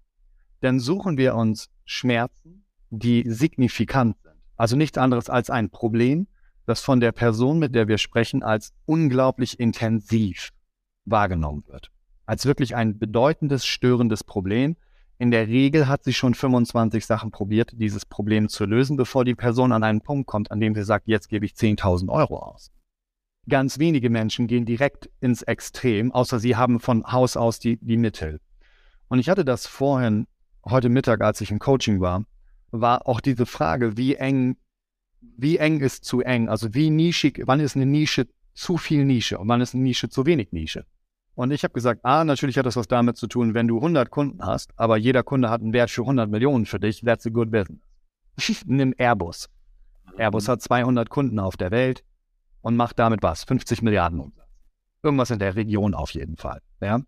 dann 0.61 0.81
suchen 0.81 1.17
wir 1.17 1.35
uns 1.35 1.71
Schmerzen, 1.85 2.65
die 2.91 3.25
signifikant 3.27 4.17
sind. 4.23 4.35
Also 4.57 4.77
nichts 4.77 4.99
anderes 4.99 5.31
als 5.31 5.51
ein 5.51 5.71
Problem, 5.71 6.27
das 6.67 6.81
von 6.81 7.01
der 7.01 7.13
Person, 7.13 7.59
mit 7.59 7.75
der 7.75 7.89
wir 7.89 7.99
sprechen, 7.99 8.43
als 8.43 8.73
unglaublich 8.85 9.59
intensiv 9.61 10.51
wahrgenommen 11.05 11.65
wird. 11.67 11.91
Als 12.29 12.45
wirklich 12.45 12.77
ein 12.77 12.99
bedeutendes, 12.99 13.65
störendes 13.65 14.23
Problem. 14.23 14.77
In 15.17 15.31
der 15.31 15.49
Regel 15.49 15.89
hat 15.89 16.05
sie 16.05 16.13
schon 16.13 16.35
25 16.35 17.07
Sachen 17.07 17.31
probiert, 17.31 17.71
dieses 17.73 18.05
Problem 18.05 18.51
zu 18.51 18.67
lösen, 18.67 18.99
bevor 18.99 19.25
die 19.25 19.35
Person 19.35 19.73
an 19.73 19.83
einen 19.83 20.03
Punkt 20.03 20.27
kommt, 20.27 20.51
an 20.51 20.61
dem 20.61 20.75
sie 20.75 20.85
sagt, 20.85 21.09
jetzt 21.09 21.31
gebe 21.31 21.47
ich 21.47 21.53
10.000 21.53 22.11
Euro 22.11 22.37
aus. 22.41 22.71
Ganz 23.49 23.79
wenige 23.79 24.11
Menschen 24.11 24.47
gehen 24.47 24.67
direkt 24.67 25.09
ins 25.21 25.41
Extrem, 25.41 26.13
außer 26.13 26.39
sie 26.39 26.55
haben 26.55 26.81
von 26.81 27.03
Haus 27.11 27.39
aus 27.39 27.61
die, 27.61 27.79
die 27.79 27.97
Mittel. 27.97 28.41
Und 29.09 29.21
ich 29.21 29.31
hatte 29.31 29.47
das 29.47 29.67
vorhin, 29.67 30.27
heute 30.67 30.91
Mittag, 30.91 31.23
als 31.23 31.41
ich 31.41 31.51
im 31.51 31.59
Coaching 31.59 32.03
war, 32.03 32.27
war 32.71 33.09
auch 33.09 33.23
diese 33.23 33.47
Frage, 33.47 33.97
wie 33.97 34.17
eng, 34.17 34.59
wie 35.23 35.57
eng 35.57 35.81
ist 35.81 36.05
zu 36.05 36.21
eng? 36.21 36.51
Also 36.51 36.75
wie 36.75 36.91
nischig, 36.91 37.45
wann 37.47 37.61
ist 37.61 37.75
eine 37.75 37.87
Nische 37.87 38.29
zu 38.53 38.77
viel 38.77 39.07
Nische 39.07 39.39
und 39.39 39.49
wann 39.49 39.63
ist 39.63 39.73
eine 39.73 39.83
Nische 39.83 40.11
zu 40.11 40.27
wenig 40.27 40.53
Nische? 40.53 40.85
Und 41.39 41.53
ich 41.53 41.63
habe 41.63 41.73
gesagt, 41.73 42.01
ah, 42.03 42.25
natürlich 42.25 42.59
hat 42.59 42.67
das 42.67 42.75
was 42.75 42.89
damit 42.89 43.17
zu 43.17 43.29
tun, 43.29 43.55
wenn 43.55 43.69
du 43.69 43.77
100 43.77 44.11
Kunden 44.11 44.45
hast, 44.45 44.73
aber 44.77 44.97
jeder 44.97 45.23
Kunde 45.23 45.51
hat 45.51 45.61
einen 45.61 45.73
Wert 45.73 45.89
für 45.89 46.01
100 46.01 46.29
Millionen 46.29 46.67
für 46.67 46.81
dich, 46.81 47.01
that's 47.03 47.27
a 47.27 47.31
good 47.31 47.53
business. 47.53 47.81
Nimm 48.67 48.93
Airbus. 48.99 49.49
Airbus 50.17 50.49
hat 50.49 50.61
200 50.63 51.09
Kunden 51.09 51.39
auf 51.39 51.57
der 51.57 51.71
Welt 51.71 52.03
und 52.61 52.75
macht 52.75 52.99
damit 52.99 53.23
was? 53.23 53.45
50 53.45 53.83
Milliarden 53.83 54.19
Umsatz. 54.19 54.49
Irgendwas 55.05 55.31
in 55.31 55.39
der 55.39 55.55
Region 55.55 55.95
auf 55.95 56.11
jeden 56.11 56.37
Fall. 56.37 56.61
Ja? 56.81 57.03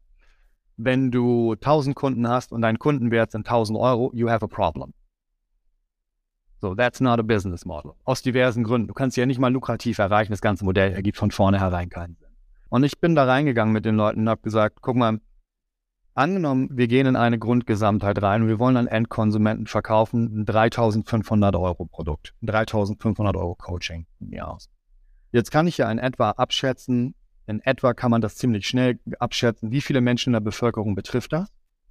Wenn 0.77 1.11
du 1.11 1.55
1000 1.55 1.97
Kunden 1.97 2.29
hast 2.29 2.53
und 2.53 2.63
dein 2.63 2.79
Kundenwert 2.79 3.33
sind 3.33 3.49
1000 3.49 3.77
Euro, 3.77 4.13
you 4.15 4.31
have 4.31 4.45
a 4.45 4.49
problem. 4.49 4.95
So, 6.61 6.77
that's 6.77 7.01
not 7.01 7.19
a 7.19 7.23
business 7.23 7.65
model. 7.65 7.95
Aus 8.05 8.23
diversen 8.23 8.63
Gründen. 8.63 8.87
Du 8.87 8.95
kannst 8.95 9.17
ja 9.17 9.27
nicht 9.27 9.41
mal 9.41 9.53
lukrativ 9.53 9.99
erreichen. 9.99 10.31
Das 10.31 10.41
ganze 10.41 10.65
Modell 10.65 10.93
ergibt 10.93 11.17
von 11.17 11.33
vornherein 11.33 11.89
keinen. 11.89 12.17
Und 12.71 12.85
ich 12.85 12.99
bin 13.01 13.15
da 13.15 13.25
reingegangen 13.25 13.73
mit 13.75 13.85
den 13.85 13.97
Leuten 13.97 14.21
und 14.21 14.29
habe 14.29 14.43
gesagt, 14.43 14.79
guck 14.81 14.97
mal, 14.97 15.21
angenommen, 16.15 16.69
wir 16.73 16.87
gehen 16.87 17.07
in 17.07 17.17
eine 17.17 17.39
Grundgesamtheit 17.39 18.23
rein 18.23 18.43
und 18.43 18.49
wir 18.49 18.59
wollen 18.59 18.77
an 18.77 18.87
Endkonsumenten 18.87 19.67
verkaufen 19.67 20.41
ein 20.41 20.47
3500 20.47 21.55
Euro 21.57 21.85
Produkt, 21.87 22.35
ein 22.43 22.47
3500 22.47 23.37
Euro 23.37 23.57
Coaching 23.57 24.07
Jahr 24.21 24.55
aus. 24.55 24.71
Jetzt 25.33 25.51
kann 25.51 25.67
ich 25.67 25.79
ja 25.79 25.91
in 25.91 25.99
etwa 25.99 26.31
abschätzen, 26.31 27.15
in 27.47 27.61
etwa 27.61 27.93
kann 27.93 28.13
man 28.13 28.21
das 28.21 28.37
ziemlich 28.37 28.67
schnell 28.67 29.01
abschätzen, 29.19 29.73
wie 29.73 29.81
viele 29.81 30.01
Menschen 30.01 30.31
in 30.31 30.35
der 30.35 30.41
Bevölkerung 30.41 30.95
betrifft 30.95 31.33
das. 31.33 31.51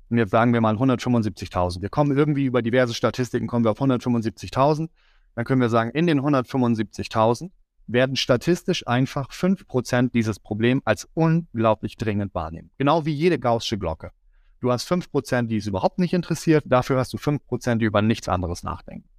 Und 0.09 0.17
jetzt 0.17 0.31
sagen 0.31 0.53
wir 0.53 0.61
mal 0.61 0.75
175.000. 0.75 1.81
Wir 1.81 1.89
kommen 1.89 2.17
irgendwie 2.17 2.45
über 2.45 2.61
diverse 2.61 2.93
Statistiken, 2.93 3.47
kommen 3.47 3.65
wir 3.65 3.71
auf 3.71 3.81
175.000. 3.81 4.89
Dann 5.35 5.45
können 5.45 5.61
wir 5.61 5.69
sagen, 5.69 5.91
in 5.91 6.07
den 6.07 6.21
175.000 6.21 7.51
werden 7.91 8.15
statistisch 8.15 8.87
einfach 8.87 9.31
5% 9.31 10.11
dieses 10.11 10.39
Problem 10.39 10.81
als 10.85 11.09
unglaublich 11.15 11.97
dringend 11.97 12.33
wahrnehmen. 12.35 12.69
Genau 12.77 13.05
wie 13.05 13.13
jede 13.13 13.39
gaußsche 13.39 13.77
Glocke. 13.77 14.11
Du 14.61 14.71
hast 14.71 14.89
5%, 14.89 15.47
die 15.47 15.57
es 15.57 15.67
überhaupt 15.67 15.99
nicht 15.99 16.13
interessiert, 16.13 16.63
dafür 16.67 16.99
hast 16.99 17.13
du 17.13 17.17
5%, 17.17 17.77
die 17.77 17.85
über 17.85 18.01
nichts 18.01 18.29
anderes 18.29 18.63
nachdenken. 18.63 19.09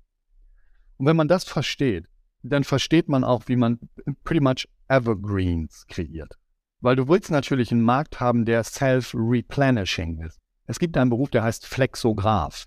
Und 0.98 1.06
wenn 1.06 1.16
man 1.16 1.28
das 1.28 1.44
versteht, 1.44 2.06
dann 2.42 2.62
versteht 2.62 3.08
man 3.08 3.24
auch, 3.24 3.44
wie 3.46 3.56
man 3.56 3.80
pretty 4.22 4.40
much 4.40 4.68
Evergreens 4.88 5.86
kreiert. 5.88 6.36
Weil 6.80 6.96
du 6.96 7.08
willst 7.08 7.30
natürlich 7.30 7.72
einen 7.72 7.82
Markt 7.82 8.20
haben, 8.20 8.44
der 8.44 8.62
self-replenishing 8.64 10.20
ist. 10.20 10.38
Es 10.66 10.78
gibt 10.78 10.96
einen 10.96 11.10
Beruf, 11.10 11.30
der 11.30 11.42
heißt 11.42 11.66
Flexograph. 11.66 12.66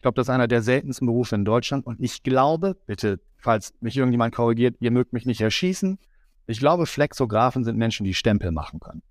Ich 0.00 0.02
glaube, 0.02 0.14
das 0.14 0.28
ist 0.28 0.30
einer 0.30 0.48
der 0.48 0.62
seltensten 0.62 1.06
Berufe 1.06 1.34
in 1.34 1.44
Deutschland. 1.44 1.84
Und 1.84 2.00
ich 2.00 2.22
glaube, 2.22 2.74
bitte, 2.86 3.20
falls 3.36 3.74
mich 3.82 3.98
irgendjemand 3.98 4.34
korrigiert, 4.34 4.76
ihr 4.80 4.90
mögt 4.90 5.12
mich 5.12 5.26
nicht 5.26 5.42
erschießen. 5.42 5.98
Ich 6.46 6.58
glaube, 6.58 6.86
Flexographen 6.86 7.64
sind 7.64 7.76
Menschen, 7.76 8.04
die 8.04 8.14
Stempel 8.14 8.50
machen 8.50 8.80
können. 8.80 9.02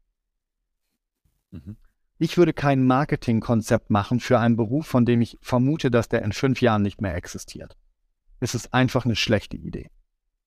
Mhm. 1.52 1.78
Ich 2.18 2.40
würde 2.40 2.54
kein 2.54 2.88
Marketingkonzept 2.88 3.92
machen 3.92 4.20
für 4.20 4.40
einen 4.40 4.56
Beruf, 4.56 4.88
von 4.88 5.06
dem 5.06 5.22
ich 5.22 5.38
vermute, 5.44 5.92
dass 5.92 6.10
der 6.10 6.24
in 6.24 6.32
fünf 6.32 6.60
Jahren 6.60 6.82
nicht 6.82 7.02
mehr 7.02 7.14
existiert. 7.14 7.78
Es 8.40 8.56
ist 8.56 8.74
einfach 8.74 9.06
eine 9.06 9.16
schlechte 9.16 9.58
Idee. 9.58 9.92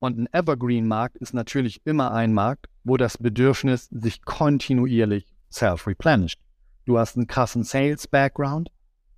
Und 0.01 0.19
ein 0.19 0.29
Evergreen-Markt 0.33 1.19
ist 1.19 1.35
natürlich 1.35 1.87
immer 1.87 2.11
ein 2.11 2.35
Markt, 2.35 2.67
wo 2.83 2.97
das 2.97 3.17
Bedürfnis 3.17 3.89
sich 3.93 4.25
kontinuierlich 4.25 5.33
self-replenished. 5.53 6.41
Du 6.85 6.99
hast 6.99 7.17
einen 7.17 7.29
krassen 7.29 7.63
Sales-Background. 7.63 8.73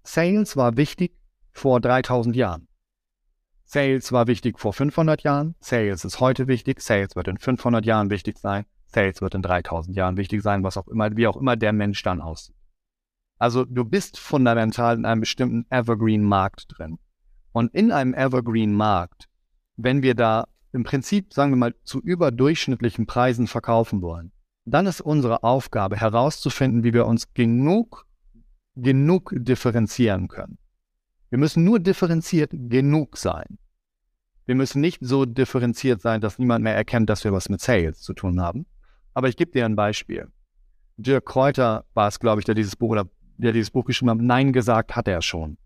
Sales 0.06 0.56
war 0.56 0.76
wichtig 0.76 1.16
vor 1.50 1.80
3000 1.80 2.36
Jahren. 2.36 2.68
Sales 3.64 4.12
war 4.12 4.26
wichtig 4.26 4.60
vor 4.60 4.74
500 4.74 5.22
Jahren. 5.22 5.54
Sales 5.60 6.04
ist 6.04 6.20
heute 6.20 6.46
wichtig. 6.46 6.80
Sales 6.82 7.16
wird 7.16 7.26
in 7.26 7.38
500 7.38 7.84
Jahren 7.86 8.10
wichtig 8.10 8.38
sein. 8.38 8.66
Sales 8.86 9.22
wird 9.22 9.34
in 9.34 9.42
3000 9.42 9.96
Jahren 9.96 10.16
wichtig 10.18 10.42
sein, 10.42 10.62
was 10.62 10.76
auch 10.76 10.86
immer, 10.88 11.16
wie 11.16 11.26
auch 11.26 11.36
immer 11.36 11.56
der 11.56 11.72
Mensch 11.72 12.02
dann 12.02 12.20
aussieht. 12.20 12.54
Also 13.38 13.64
du 13.64 13.84
bist 13.84 14.18
fundamental 14.18 14.96
in 14.96 15.06
einem 15.06 15.22
bestimmten 15.22 15.66
Evergreen-Markt 15.70 16.66
drin. 16.68 16.98
Und 17.52 17.74
in 17.74 17.90
einem 17.90 18.14
Evergreen-Markt, 18.14 19.28
wenn 19.76 20.02
wir 20.02 20.14
da 20.14 20.46
im 20.72 20.84
Prinzip, 20.84 21.32
sagen 21.32 21.52
wir 21.52 21.56
mal, 21.56 21.74
zu 21.82 22.00
überdurchschnittlichen 22.00 23.06
Preisen 23.06 23.46
verkaufen 23.46 24.02
wollen, 24.02 24.32
dann 24.66 24.86
ist 24.86 25.00
unsere 25.00 25.42
Aufgabe 25.42 25.96
herauszufinden, 25.96 26.84
wie 26.84 26.92
wir 26.92 27.06
uns 27.06 27.32
genug, 27.32 28.06
genug 28.76 29.32
differenzieren 29.36 30.28
können. 30.28 30.58
Wir 31.30 31.38
müssen 31.38 31.64
nur 31.64 31.80
differenziert 31.80 32.50
genug 32.52 33.16
sein. 33.16 33.58
Wir 34.46 34.54
müssen 34.54 34.80
nicht 34.80 34.98
so 35.00 35.24
differenziert 35.24 36.00
sein, 36.00 36.20
dass 36.20 36.38
niemand 36.38 36.62
mehr 36.62 36.74
erkennt, 36.74 37.08
dass 37.08 37.24
wir 37.24 37.32
was 37.32 37.48
mit 37.48 37.60
Sales 37.60 38.00
zu 38.00 38.12
tun 38.12 38.40
haben. 38.40 38.66
Aber 39.14 39.28
ich 39.28 39.36
gebe 39.36 39.52
dir 39.52 39.64
ein 39.64 39.76
Beispiel. 39.76 40.28
Dirk 40.96 41.26
Kräuter 41.26 41.84
war 41.94 42.08
es, 42.08 42.20
glaube 42.20 42.40
ich, 42.40 42.44
der 42.44 42.54
dieses 42.54 42.76
Buch 42.76 42.90
oder 42.90 43.08
der 43.36 43.52
dieses 43.52 43.70
Buch 43.70 43.84
geschrieben 43.84 44.10
hat. 44.10 44.18
Nein 44.18 44.52
gesagt 44.52 44.94
hat 44.94 45.08
er 45.08 45.22
schon. 45.22 45.56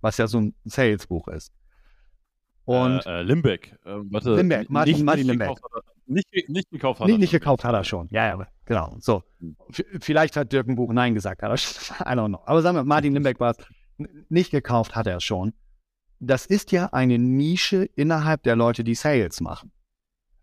Was 0.00 0.16
ja 0.16 0.26
so 0.26 0.40
ein 0.40 0.54
Sales-Buch 0.64 1.28
ist. 1.28 1.52
Und 2.64 3.04
äh, 3.06 3.20
äh, 3.20 3.22
Limbeck. 3.22 3.78
Äh, 3.84 3.98
warte, 4.10 4.36
Limbeck, 4.36 4.70
Martin, 4.70 4.94
nicht, 4.94 5.04
Martin 5.04 5.26
nicht 5.26 5.30
Limbeck. 5.30 5.56
Gekauft 5.56 5.86
nicht, 6.06 6.26
nicht, 6.48 6.70
gekauft 6.70 7.00
hat 7.00 7.08
er 7.08 7.18
nicht 7.18 7.30
gekauft 7.30 7.64
hat 7.64 7.74
er 7.74 7.84
schon. 7.84 8.08
Ja, 8.10 8.26
ja, 8.26 8.46
genau. 8.64 8.96
So. 8.98 9.22
Hm. 9.40 9.56
vielleicht 10.00 10.36
hat 10.36 10.52
Dirk 10.52 10.68
ein 10.68 10.76
Buch 10.76 10.92
Nein 10.92 11.14
gesagt, 11.14 11.42
aber 11.42 11.54
I 11.54 11.58
don't 11.58 12.28
know. 12.28 12.42
Aber 12.44 12.62
sagen 12.62 12.76
wir, 12.76 12.84
Martin 12.84 13.14
Limbeck 13.14 13.40
war 13.40 13.52
es. 13.52 13.66
Nicht 14.28 14.50
gekauft 14.50 14.96
hat 14.96 15.06
er 15.06 15.20
schon. 15.20 15.52
Das 16.18 16.46
ist 16.46 16.72
ja 16.72 16.86
eine 16.86 17.18
Nische 17.18 17.84
innerhalb 17.94 18.42
der 18.42 18.56
Leute, 18.56 18.84
die 18.84 18.94
Sales 18.94 19.40
machen. 19.40 19.70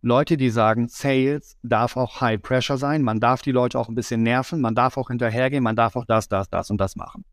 Leute, 0.01 0.37
die 0.37 0.49
sagen, 0.49 0.87
Sales 0.87 1.57
darf 1.61 1.97
auch 1.97 2.21
High 2.21 2.41
Pressure 2.41 2.77
sein, 2.77 3.01
man 3.01 3.19
darf 3.19 3.41
die 3.41 3.51
Leute 3.51 3.77
auch 3.77 3.89
ein 3.89 3.95
bisschen 3.95 4.23
nerven, 4.23 4.61
man 4.61 4.75
darf 4.75 4.95
auch 4.95 5.09
hinterhergehen, 5.09 5.63
man 5.63 5.75
darf 5.75 5.97
auch 5.97 6.05
das, 6.05 6.29
das, 6.29 6.49
das 6.49 6.69
und 6.69 6.79
das 6.79 6.95
machen. 6.95 7.25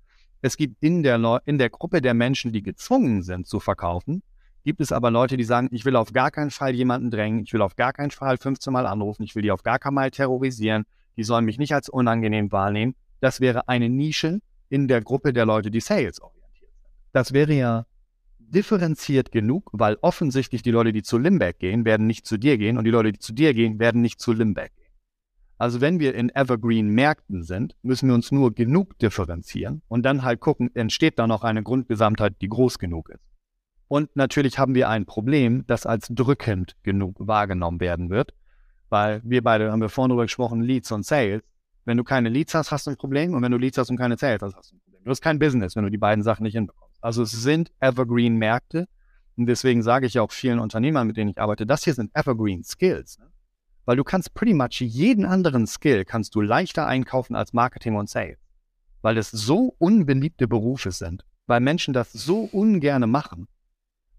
Es 0.43 0.57
gibt 0.57 0.83
in 0.83 1.03
der, 1.03 1.19
Leu 1.19 1.39
in 1.45 1.59
der 1.59 1.71
Gruppe 1.71 2.03
der 2.03 2.15
Menschen, 2.15 2.53
die 2.53 2.63
gezwungen 2.63 3.23
sind 3.23 3.47
zu 3.47 3.61
verkaufen, 3.61 4.23
gibt 4.67 4.81
es 4.81 4.91
aber 4.91 5.13
Leute, 5.13 5.37
die 5.37 5.45
sagen, 5.45 5.69
ich 5.71 5.85
will 5.85 5.95
auf 5.95 6.13
gar 6.13 6.33
keinen 6.33 6.51
Fall 6.51 6.75
jemanden 6.75 7.13
drängen, 7.13 7.45
ich 7.45 7.53
will 7.53 7.63
auf 7.63 7.77
gar 7.77 7.93
keinen 7.93 8.11
Fall 8.11 8.37
15 8.37 8.73
Mal 8.73 8.85
anrufen, 8.85 9.23
ich 9.23 9.37
will 9.37 9.43
die 9.43 9.53
auf 9.53 9.63
gar 9.63 9.79
keinen 9.79 9.95
Fall 9.95 10.11
terrorisieren, 10.11 10.87
die 11.17 11.23
sollen 11.23 11.45
mich 11.45 11.57
nicht 11.57 11.73
als 11.73 11.89
unangenehm 11.89 12.51
wahrnehmen. 12.51 12.97
Das 13.21 13.41
wäre 13.41 13.69
eine 13.69 13.89
Nische 13.89 14.41
in 14.69 14.89
der 14.89 15.03
Gruppe 15.03 15.33
der 15.33 15.47
Leute, 15.47 15.71
die 15.71 15.79
Sales 15.79 16.21
orientiert 16.21 16.73
sind. 16.81 16.91
Das 17.13 17.33
wäre 17.33 17.53
ja 17.55 17.87
differenziert 18.41 19.31
genug, 19.31 19.71
weil 19.73 19.99
offensichtlich 20.03 20.63
die 20.63 20.73
Leute, 20.73 20.93
die 20.93 21.05
zu 21.05 21.17
Limbeck 21.17 21.61
gehen, 21.61 21.85
werden 21.85 22.09
nicht 22.09 22.27
zu 22.27 22.37
dir 22.37 22.59
gehen 22.59 22.77
und 22.77 22.83
die 22.83 22.91
Leute, 22.91 23.13
die 23.13 23.21
zu 23.21 23.33
dir 23.33 23.55
gehen, 23.55 23.79
werden 23.79 24.03
nicht 24.03 24.21
zu 24.21 24.33
Limbeck 24.33 24.75
gehen. 24.75 24.91
Also 25.59 25.81
wenn 25.81 26.01
wir 26.01 26.17
in 26.17 26.29
Evergreen-Märkten 26.35 27.45
sind, 27.45 27.77
müssen 27.83 28.09
wir 28.09 28.17
uns 28.17 28.33
nur 28.33 28.53
genug 28.53 28.99
differenzieren 28.99 29.83
und 29.87 30.03
dann 30.03 30.25
halt 30.25 30.41
gucken, 30.41 30.75
entsteht 30.75 31.21
da 31.21 31.29
noch 31.29 31.45
eine 31.45 31.63
Grundgesamtheit, 31.63 32.35
die 32.41 32.49
groß 32.49 32.81
genug 32.81 33.11
ist. 33.11 33.36
Und 33.89 34.15
natürlich 34.17 34.59
haben 34.59 34.75
wir 34.75 34.89
ein 34.89 35.07
Problem, 35.07 35.65
das 35.67 35.87
als 35.87 36.09
drückend 36.09 36.77
genug 36.83 37.15
wahrgenommen 37.19 37.81
werden 37.81 38.11
wird, 38.11 38.35
weil 38.89 39.21
wir 39.25 39.43
beide 39.43 39.71
haben 39.71 39.81
wir 39.81 39.89
vorhin 39.89 40.11
darüber 40.11 40.25
gesprochen, 40.25 40.61
Leads 40.61 40.91
und 40.93 41.05
Sales. 41.05 41.43
Wenn 41.85 41.97
du 41.97 42.05
keine 42.05 42.29
Leads 42.29 42.55
hast, 42.55 42.73
hast 42.73 42.87
du 42.87 42.91
ein 42.91 42.97
Problem 42.97 43.35
und 43.35 43.43
wenn 43.43 43.53
du 43.53 43.59
Leads 43.59 43.79
hast 43.79 43.91
und 43.91 43.97
keine 43.97 44.17
Sales 44.17 44.43
hast, 44.43 44.57
hast 44.57 44.73
du 44.73 44.77
ein 44.77 44.81
Problem. 44.81 45.05
Du 45.05 45.11
hast 45.11 45.21
kein 45.21 45.39
Business, 45.39 45.77
wenn 45.77 45.85
du 45.85 45.91
die 45.91 45.99
beiden 45.99 46.25
Sachen 46.25 46.43
nicht 46.43 46.55
hinbekommst. 46.55 46.99
Also 47.01 47.23
es 47.23 47.31
sind 47.31 47.71
Evergreen-Märkte. 47.81 48.89
Und 49.37 49.47
deswegen 49.47 49.83
sage 49.83 50.07
ich 50.07 50.19
auch 50.19 50.33
vielen 50.33 50.59
Unternehmern, 50.59 51.07
mit 51.07 51.17
denen 51.17 51.31
ich 51.31 51.39
arbeite, 51.39 51.67
das 51.67 51.85
hier 51.85 51.95
sind 51.95 52.11
Evergreen 52.15 52.65
Skills. 52.65 53.19
Ne? 53.19 53.27
Weil 53.85 53.97
du 53.97 54.03
kannst 54.03 54.35
pretty 54.35 54.55
much 54.55 54.81
jeden 54.81 55.25
anderen 55.25 55.67
Skill 55.67 56.05
kannst 56.05 56.35
du 56.35 56.41
leichter 56.41 56.87
einkaufen 56.87 57.37
als 57.37 57.53
Marketing 57.53 57.95
und 57.95 58.09
Sales. 58.09 58.39
Weil 59.03 59.19
es 59.19 59.31
so 59.31 59.77
unbeliebte 59.79 60.49
Berufe 60.49 60.91
sind. 60.91 61.25
Weil 61.47 61.61
Menschen 61.61 61.95
das 61.95 62.13
so 62.13 62.49
ungerne 62.51 63.07
machen, 63.07 63.47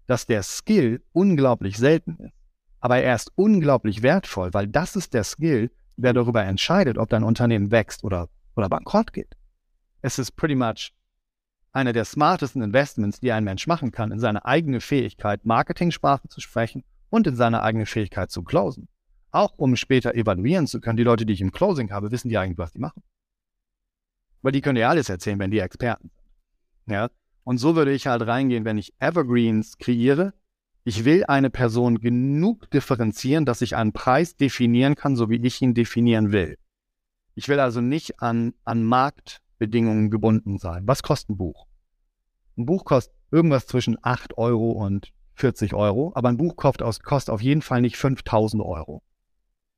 dass 0.08 0.26
der 0.26 0.42
Skill 0.42 1.02
unglaublich 1.12 1.76
selten 1.76 2.16
ist. 2.16 2.34
Aber 2.80 2.98
er 2.98 3.14
ist 3.14 3.30
unglaublich 3.36 4.02
wertvoll, 4.02 4.52
weil 4.54 4.66
das 4.66 4.96
ist 4.96 5.14
der 5.14 5.22
Skill, 5.22 5.70
der 5.96 6.12
darüber 6.12 6.42
entscheidet, 6.44 6.96
ob 6.96 7.10
dein 7.10 7.22
Unternehmen 7.22 7.70
wächst 7.70 8.04
oder, 8.04 8.28
oder 8.56 8.68
bankrott 8.68 9.12
geht. 9.12 9.36
Es 10.00 10.18
ist 10.18 10.32
pretty 10.32 10.54
much 10.54 10.92
einer 11.72 11.92
der 11.92 12.04
smartesten 12.04 12.62
Investments, 12.62 13.20
die 13.20 13.32
ein 13.32 13.44
Mensch 13.44 13.66
machen 13.66 13.92
kann, 13.92 14.10
in 14.10 14.18
seine 14.18 14.44
eigene 14.44 14.80
Fähigkeit, 14.80 15.44
Marketingsprache 15.44 16.28
zu 16.28 16.40
sprechen 16.40 16.84
und 17.10 17.26
in 17.26 17.36
seine 17.36 17.62
eigene 17.62 17.84
Fähigkeit 17.84 18.30
zu 18.30 18.42
closen. 18.42 18.88
Auch 19.30 19.58
um 19.58 19.76
später 19.76 20.14
evaluieren 20.14 20.66
zu 20.66 20.80
können, 20.80 20.96
die 20.96 21.02
Leute, 21.02 21.26
die 21.26 21.34
ich 21.34 21.40
im 21.42 21.52
Closing 21.52 21.90
habe, 21.90 22.10
wissen 22.10 22.30
die 22.30 22.38
eigentlich, 22.38 22.58
was 22.58 22.72
die 22.72 22.78
machen. 22.78 23.02
Weil 24.40 24.52
die 24.52 24.62
können 24.62 24.76
dir 24.76 24.88
alles 24.88 25.10
erzählen, 25.10 25.38
wenn 25.38 25.50
die 25.50 25.58
Experten 25.58 26.08
sind. 26.08 26.94
Ja? 26.94 27.10
Und 27.48 27.56
so 27.56 27.76
würde 27.76 27.92
ich 27.92 28.06
halt 28.06 28.26
reingehen, 28.26 28.66
wenn 28.66 28.76
ich 28.76 28.92
Evergreens 28.98 29.78
kreiere. 29.78 30.34
Ich 30.84 31.06
will 31.06 31.24
eine 31.24 31.48
Person 31.48 31.98
genug 31.98 32.70
differenzieren, 32.70 33.46
dass 33.46 33.62
ich 33.62 33.74
einen 33.74 33.94
Preis 33.94 34.36
definieren 34.36 34.96
kann, 34.96 35.16
so 35.16 35.30
wie 35.30 35.36
ich 35.36 35.62
ihn 35.62 35.72
definieren 35.72 36.30
will. 36.30 36.58
Ich 37.34 37.48
will 37.48 37.58
also 37.58 37.80
nicht 37.80 38.20
an, 38.20 38.52
an 38.66 38.84
Marktbedingungen 38.84 40.10
gebunden 40.10 40.58
sein. 40.58 40.82
Was 40.86 41.02
kostet 41.02 41.30
ein 41.30 41.36
Buch? 41.38 41.66
Ein 42.58 42.66
Buch 42.66 42.84
kostet 42.84 43.14
irgendwas 43.30 43.66
zwischen 43.66 43.96
8 44.02 44.36
Euro 44.36 44.72
und 44.72 45.14
40 45.36 45.72
Euro, 45.72 46.12
aber 46.14 46.28
ein 46.28 46.36
Buch 46.36 46.54
kostet 46.54 47.30
auf 47.30 47.40
jeden 47.40 47.62
Fall 47.62 47.80
nicht 47.80 47.96
5000 47.96 48.62
Euro. 48.62 49.00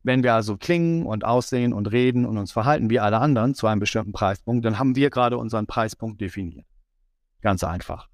Wenn 0.02 0.24
wir 0.24 0.34
also 0.34 0.56
klingen 0.56 1.06
und 1.06 1.24
aussehen 1.24 1.72
und 1.72 1.92
reden 1.92 2.26
und 2.26 2.36
uns 2.36 2.50
verhalten 2.50 2.90
wie 2.90 2.98
alle 2.98 3.20
anderen 3.20 3.54
zu 3.54 3.68
einem 3.68 3.78
bestimmten 3.78 4.10
Preispunkt, 4.10 4.64
dann 4.64 4.80
haben 4.80 4.96
wir 4.96 5.10
gerade 5.10 5.38
unseren 5.38 5.68
Preispunkt 5.68 6.20
definiert. 6.20 6.66
Ganz 7.42 7.64
einfach. 7.64 8.08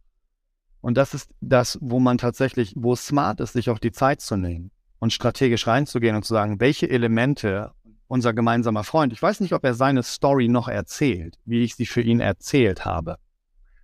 Und 0.81 0.97
das 0.97 1.15
ist 1.15 1.31
das, 1.41 1.79
wo 1.81 1.99
man 1.99 2.19
tatsächlich, 2.19 2.73
wo 2.77 2.93
es 2.93 3.07
smart 3.07 3.41
ist, 3.41 3.55
sich 3.55 3.71
auch 3.71 3.79
die 3.79 3.93
Zeit 3.93 4.21
zu 4.21 4.37
nehmen 4.37 4.71
und 4.99 5.13
strategisch 5.13 5.67
reinzugehen 5.67 6.17
und 6.17 6.25
zu 6.25 6.35
sagen, 6.35 6.61
welche 6.61 6.89
Elemente 6.89 7.73
unser 8.09 8.33
gemeinsamer 8.33 8.85
Freund, 8.85 9.13
ich 9.13 9.21
weiß 9.21 9.41
nicht, 9.41 9.53
ob 9.53 9.65
er 9.65 9.75
seine 9.75 10.03
Story 10.03 10.49
noch 10.49 10.69
erzählt, 10.69 11.39
wie 11.45 11.65
ich 11.65 11.75
sie 11.75 11.87
für 11.87 12.03
ihn 12.03 12.21
erzählt 12.21 12.85
habe. 12.85 13.17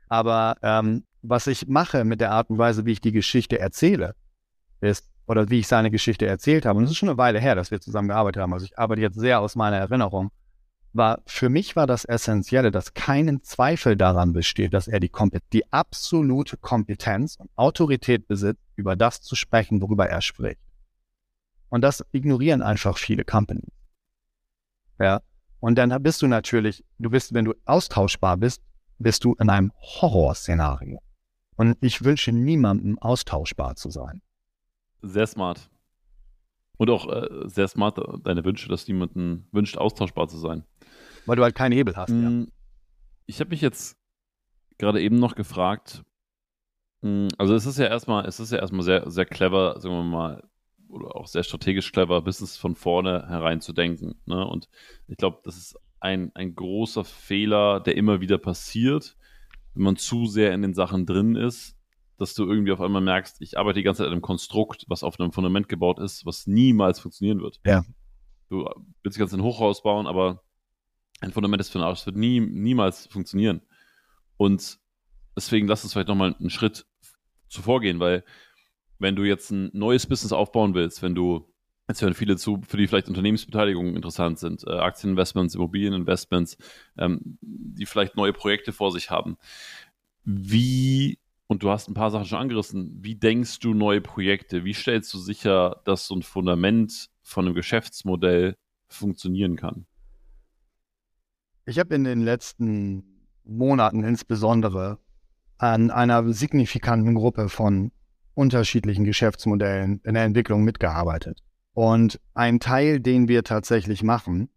Aber 0.09 0.57
ähm, 0.63 1.05
was 1.23 1.47
ich 1.47 1.67
mache 1.69 2.05
mit 2.05 2.21
der 2.21 2.31
Art 2.31 2.51
und 2.51 2.59
Weise, 2.59 2.85
wie 2.85 2.93
ich 2.93 3.01
die 3.01 3.13
Geschichte 3.13 3.59
erzähle, 3.59 4.15
ist, 4.81 5.09
oder 5.27 5.49
wie 5.51 5.61
ich 5.61 5.69
seine 5.69 5.91
Geschichte 5.91 6.27
erzählt 6.27 6.67
habe, 6.67 6.79
und 6.79 6.85
es 6.85 6.91
ist 6.91 6.97
schon 6.99 7.09
eine 7.09 7.19
Weile 7.19 7.41
her, 7.41 7.55
dass 7.55 7.71
wir 7.71 7.81
zusammen 7.81 8.09
gearbeitet 8.09 8.43
haben, 8.43 8.53
also 8.53 8.65
ich 8.65 8.79
arbeite 8.79 9.01
jetzt 9.01 9.19
sehr 9.19 9.41
aus 9.41 9.57
meiner 9.57 9.77
Erinnerung, 9.77 10.31
war, 10.95 11.23
für 11.27 11.49
mich 11.49 11.77
war 11.77 11.87
das 11.87 12.05
Essentielle, 12.05 12.71
dass 12.71 12.95
keinen 12.95 13.43
Zweifel 13.43 13.97
daran 13.97 14.33
besteht, 14.33 14.75
dass 14.75 14.89
er 14.89 15.01
die, 15.01 15.11
die 15.53 15.73
absolute 15.73 16.57
Kompetenz 16.57 17.37
und 17.37 17.51
Autorität 17.57 18.29
besitzt, 18.29 18.63
über 18.77 18.97
das 18.97 19.21
zu 19.21 19.35
sprechen, 19.35 19.81
worüber 19.81 20.09
er 20.09 20.21
spricht. 20.21 20.61
Und 21.69 21.81
das 21.81 22.05
ignorieren 22.13 22.63
einfach 22.63 22.99
viele 22.99 23.25
Companies. 23.25 23.73
Ja. 24.99 25.23
Und 25.61 25.77
dann 25.77 26.03
bist 26.03 26.21
du 26.21 26.27
natürlich, 26.27 26.85
du 26.99 27.11
bist, 27.11 27.33
wenn 27.33 27.45
du 27.45 27.55
austauschbar 27.65 28.37
bist, 28.37 28.63
bist 28.99 29.25
du 29.25 29.35
in 29.35 29.49
einem 29.49 29.73
Horrorszenario. 29.81 31.01
Und 31.57 31.77
ich 31.81 32.05
wünsche 32.05 32.33
niemandem 32.33 32.99
austauschbar 32.99 33.77
zu 33.77 33.91
sein. 33.91 34.21
Sehr 35.03 35.27
smart. 35.27 35.71
Und 36.79 36.91
auch 36.91 37.09
äh, 37.09 37.49
sehr 37.49 37.69
smart 37.69 38.01
deine 38.25 38.45
Wünsche, 38.45 38.69
dass 38.69 38.89
niemanden 38.89 39.47
wünscht, 39.53 39.77
austauschbar 39.77 40.29
zu 40.29 40.39
sein. 40.39 40.65
Weil 41.27 41.37
du 41.37 41.43
halt 41.43 41.55
keinen 41.55 41.73
Hebel 41.73 41.97
hast, 41.97 42.11
mm, 42.11 42.41
ja. 42.41 42.47
Ich 43.27 43.41
habe 43.41 43.51
mich 43.51 43.61
jetzt 43.61 43.97
gerade 44.79 45.01
eben 45.01 45.19
noch 45.19 45.35
gefragt, 45.35 46.03
mm, 47.03 47.29
also 47.39 47.55
es 47.55 47.67
ist 47.67 47.79
ja 47.79 47.87
erstmal, 47.87 48.27
es 48.27 48.41
ist 48.41 48.53
ja 48.53 48.59
erstmal 48.59 48.83
sehr, 48.83 49.09
sehr 49.11 49.27
clever, 49.27 49.81
sagen 49.81 49.95
wir 49.95 50.03
mal, 50.03 50.43
oder 50.89 51.17
auch 51.17 51.27
sehr 51.27 51.43
strategisch 51.43 51.93
clever, 51.93 52.21
Business 52.23 52.57
von 52.57 52.75
vorne 52.75 53.27
herein 53.29 53.61
zu 53.61 53.73
denken. 53.73 54.21
Ne? 54.27 54.47
Und 54.47 54.69
ich 55.09 55.17
glaube, 55.17 55.41
das 55.45 55.57
ist 55.57 55.79
ein, 56.01 56.33
ein 56.35 56.55
großer 56.55 57.05
Fehler, 57.05 57.81
der 57.81 57.97
immer 57.97 58.21
wieder 58.21 58.39
passiert, 58.39 59.17
wenn 59.75 59.85
man 59.85 59.97
zu 59.97 60.27
sehr 60.27 60.53
in 60.53 60.63
den 60.63 60.75
Sachen 60.75 61.07
drin 61.07 61.37
ist, 61.37 61.77
dass 62.19 62.35
du 62.35 62.47
irgendwie 62.47 62.73
auf 62.73 62.81
einmal 62.81 63.03
merkst, 63.03 63.41
ich 63.41 63.59
arbeite 63.59 63.81
die 63.81 63.85
ganze 63.85 63.99
Zeit 63.99 64.07
an 64.07 64.13
einem 64.13 64.23
Konstrukt, 64.23 64.85
was 64.89 65.03
auf 65.03 65.19
einem 65.19 65.33
Fundament 65.33 65.69
gebaut 65.69 65.99
ist, 65.99 66.27
was 66.27 66.47
niemals 66.47 67.01
funktionieren 67.01 67.41
wird. 67.41 67.61
Ja. 67.65 67.85
Du 68.49 68.69
willst 69.03 69.19
ganz 69.19 69.33
ein 69.33 69.43
Hochhaus 69.43 69.83
bauen, 69.83 70.07
aber 70.07 70.43
ein 71.21 71.33
Fundament 71.33 71.61
ist 71.61 71.71
für 71.71 71.79
den 71.79 71.85
Arsch, 71.85 72.01
das 72.01 72.07
wird 72.07 72.17
nie, 72.17 72.41
niemals 72.41 73.07
funktionieren. 73.07 73.63
Und 74.37 74.79
deswegen 75.37 75.69
lass 75.69 75.85
uns 75.85 75.93
vielleicht 75.93 76.09
nochmal 76.09 76.35
einen 76.39 76.51
Schritt 76.51 76.87
zuvor 77.49 77.81
gehen, 77.81 78.01
weil 78.01 78.25
wenn 78.99 79.17
du 79.17 79.25
jetzt 79.25 79.51
ein 79.51 79.71
neues 79.73 80.07
Business 80.07 80.33
aufbauen 80.33 80.75
willst, 80.75 81.03
wenn 81.03 81.15
du 81.15 81.53
Jetzt 81.89 82.01
hören 82.01 82.15
viele 82.15 82.37
zu, 82.37 82.61
für 82.67 82.77
die 82.77 82.87
vielleicht 82.87 83.09
Unternehmensbeteiligungen 83.09 83.97
interessant 83.97 84.39
sind, 84.39 84.65
äh, 84.67 84.71
Aktieninvestments, 84.71 85.57
Immobilieninvestments, 85.57 86.57
ähm, 86.97 87.39
die 87.41 87.87
vielleicht 87.87 88.17
neue 88.17 88.33
Projekte 88.33 88.73
vor 88.73 88.93
sich 88.93 89.11
haben. 89.11 89.37
Wie, 90.25 91.19
und 91.53 91.63
du 91.63 91.71
hast 91.71 91.89
ein 91.89 91.95
paar 91.95 92.11
Sachen 92.11 92.27
schon 92.27 92.39
angerissen, 92.39 92.99
wie 93.03 93.15
denkst 93.15 93.61
du 93.61 93.75
neue 93.75 94.01
Projekte? 94.01 94.65
Wie 94.65 94.75
stellst 94.75 95.13
du 95.15 95.19
sicher, 95.19 95.81
dass 95.85 96.07
so 96.07 96.17
ein 96.17 96.23
Fundament 96.23 97.11
von 97.23 97.47
einem 97.47 97.55
Geschäftsmodell 97.55 98.57
funktionieren 98.89 99.57
kann? 99.57 99.87
Ich 101.65 101.79
habe 101.79 101.95
in 101.95 102.05
den 102.05 102.23
letzten 102.23 103.05
Monaten 103.45 104.03
insbesondere 104.03 104.99
an 105.59 105.91
einer 105.91 106.33
signifikanten 106.33 107.15
Gruppe 107.15 107.49
von 107.49 107.93
unterschiedlichen 108.35 109.05
Geschäftsmodellen 109.05 110.01
in 110.05 110.15
der 110.15 110.25
Entwicklung 110.25 110.65
mitgearbeitet. 110.65 111.41
Und 111.75 112.19
ein 112.35 112.61
Teil, 112.61 112.99
den 112.99 113.29
wir 113.29 113.45
tatsächlich 113.45 114.03
machen, 114.03 114.49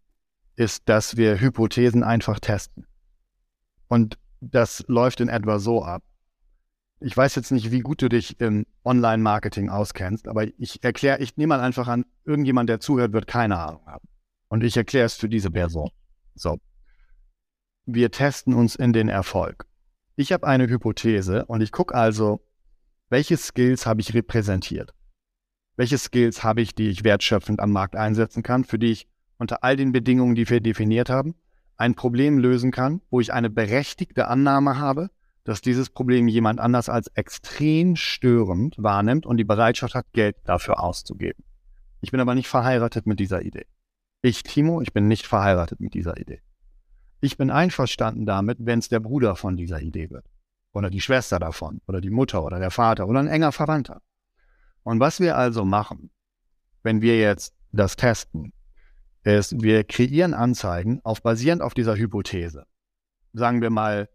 ist, 0.56 0.88
dass 0.88 1.16
wir 1.16 1.40
Hypothesen 1.40 2.02
einfach 2.02 2.40
testen. 2.40 2.86
Und 3.88 4.18
das 4.40 4.84
läuft 4.88 5.20
in 5.20 5.28
etwa 5.28 5.58
so 5.58 5.84
ab. 5.84 6.02
Ich 7.00 7.16
weiß 7.16 7.34
jetzt 7.34 7.52
nicht, 7.52 7.70
wie 7.70 7.80
gut 7.80 8.00
du 8.00 8.08
dich 8.08 8.40
im 8.40 8.64
Online-Marketing 8.84 9.68
auskennst, 9.68 10.28
aber 10.28 10.46
ich 10.58 10.82
erkläre, 10.82 11.20
ich 11.20 11.36
nehme 11.36 11.56
mal 11.56 11.60
einfach 11.60 11.88
an, 11.88 12.06
irgendjemand, 12.24 12.70
der 12.70 12.80
zuhört, 12.80 13.12
wird 13.12 13.26
keine 13.26 13.58
Ahnung 13.58 13.86
haben. 13.86 14.08
Und 14.48 14.64
ich 14.64 14.76
erkläre 14.76 15.06
es 15.06 15.14
für 15.14 15.28
diese 15.28 15.50
Person. 15.50 15.90
So. 16.34 16.58
Wir 17.84 18.10
testen 18.10 18.54
uns 18.54 18.74
in 18.76 18.92
den 18.92 19.08
Erfolg. 19.08 19.66
Ich 20.16 20.32
habe 20.32 20.46
eine 20.46 20.68
Hypothese 20.68 21.44
und 21.44 21.60
ich 21.60 21.72
gucke 21.72 21.94
also, 21.94 22.40
welche 23.10 23.36
Skills 23.36 23.86
habe 23.86 24.00
ich 24.00 24.14
repräsentiert? 24.14 24.96
welche 25.76 25.98
Skills 25.98 26.42
habe 26.42 26.62
ich, 26.62 26.74
die 26.74 26.88
ich 26.88 27.04
wertschöpfend 27.04 27.60
am 27.60 27.70
Markt 27.70 27.96
einsetzen 27.96 28.42
kann, 28.42 28.64
für 28.64 28.78
die 28.78 28.92
ich 28.92 29.08
unter 29.38 29.62
all 29.62 29.76
den 29.76 29.92
Bedingungen, 29.92 30.34
die 30.34 30.48
wir 30.48 30.60
definiert 30.60 31.10
haben, 31.10 31.34
ein 31.76 31.94
Problem 31.94 32.38
lösen 32.38 32.70
kann, 32.70 33.02
wo 33.10 33.20
ich 33.20 33.32
eine 33.32 33.50
berechtigte 33.50 34.28
Annahme 34.28 34.78
habe, 34.78 35.10
dass 35.46 35.60
dieses 35.60 35.90
Problem 35.90 36.26
jemand 36.26 36.58
anders 36.58 36.88
als 36.88 37.06
extrem 37.14 37.94
störend 37.94 38.74
wahrnimmt 38.78 39.26
und 39.26 39.36
die 39.36 39.44
Bereitschaft 39.44 39.94
hat, 39.94 40.06
Geld 40.12 40.36
dafür 40.44 40.82
auszugeben. 40.82 41.44
Ich 42.00 42.10
bin 42.10 42.18
aber 42.18 42.34
nicht 42.34 42.48
verheiratet 42.48 43.06
mit 43.06 43.20
dieser 43.20 43.42
Idee. 43.42 43.66
Ich, 44.22 44.42
Timo, 44.42 44.80
ich 44.80 44.92
bin 44.92 45.06
nicht 45.06 45.24
verheiratet 45.24 45.78
mit 45.78 45.94
dieser 45.94 46.16
Idee. 46.16 46.40
Ich 47.20 47.36
bin 47.36 47.52
einverstanden 47.52 48.26
damit, 48.26 48.58
wenn 48.60 48.80
es 48.80 48.88
der 48.88 48.98
Bruder 48.98 49.36
von 49.36 49.56
dieser 49.56 49.80
Idee 49.80 50.10
wird. 50.10 50.26
Oder 50.72 50.90
die 50.90 51.00
Schwester 51.00 51.38
davon. 51.38 51.80
Oder 51.86 52.00
die 52.00 52.10
Mutter 52.10 52.42
oder 52.42 52.58
der 52.58 52.72
Vater 52.72 53.06
oder 53.06 53.20
ein 53.20 53.28
enger 53.28 53.52
Verwandter. 53.52 54.02
Und 54.82 54.98
was 54.98 55.20
wir 55.20 55.36
also 55.36 55.64
machen, 55.64 56.10
wenn 56.82 57.02
wir 57.02 57.20
jetzt 57.20 57.54
das 57.70 57.94
testen, 57.94 58.52
ist, 59.22 59.62
wir 59.62 59.84
kreieren 59.84 60.34
Anzeigen 60.34 61.00
auf 61.04 61.22
basierend 61.22 61.62
auf 61.62 61.72
dieser 61.72 61.96
Hypothese. 61.96 62.66
Sagen 63.32 63.62
wir 63.62 63.70
mal, 63.70 64.08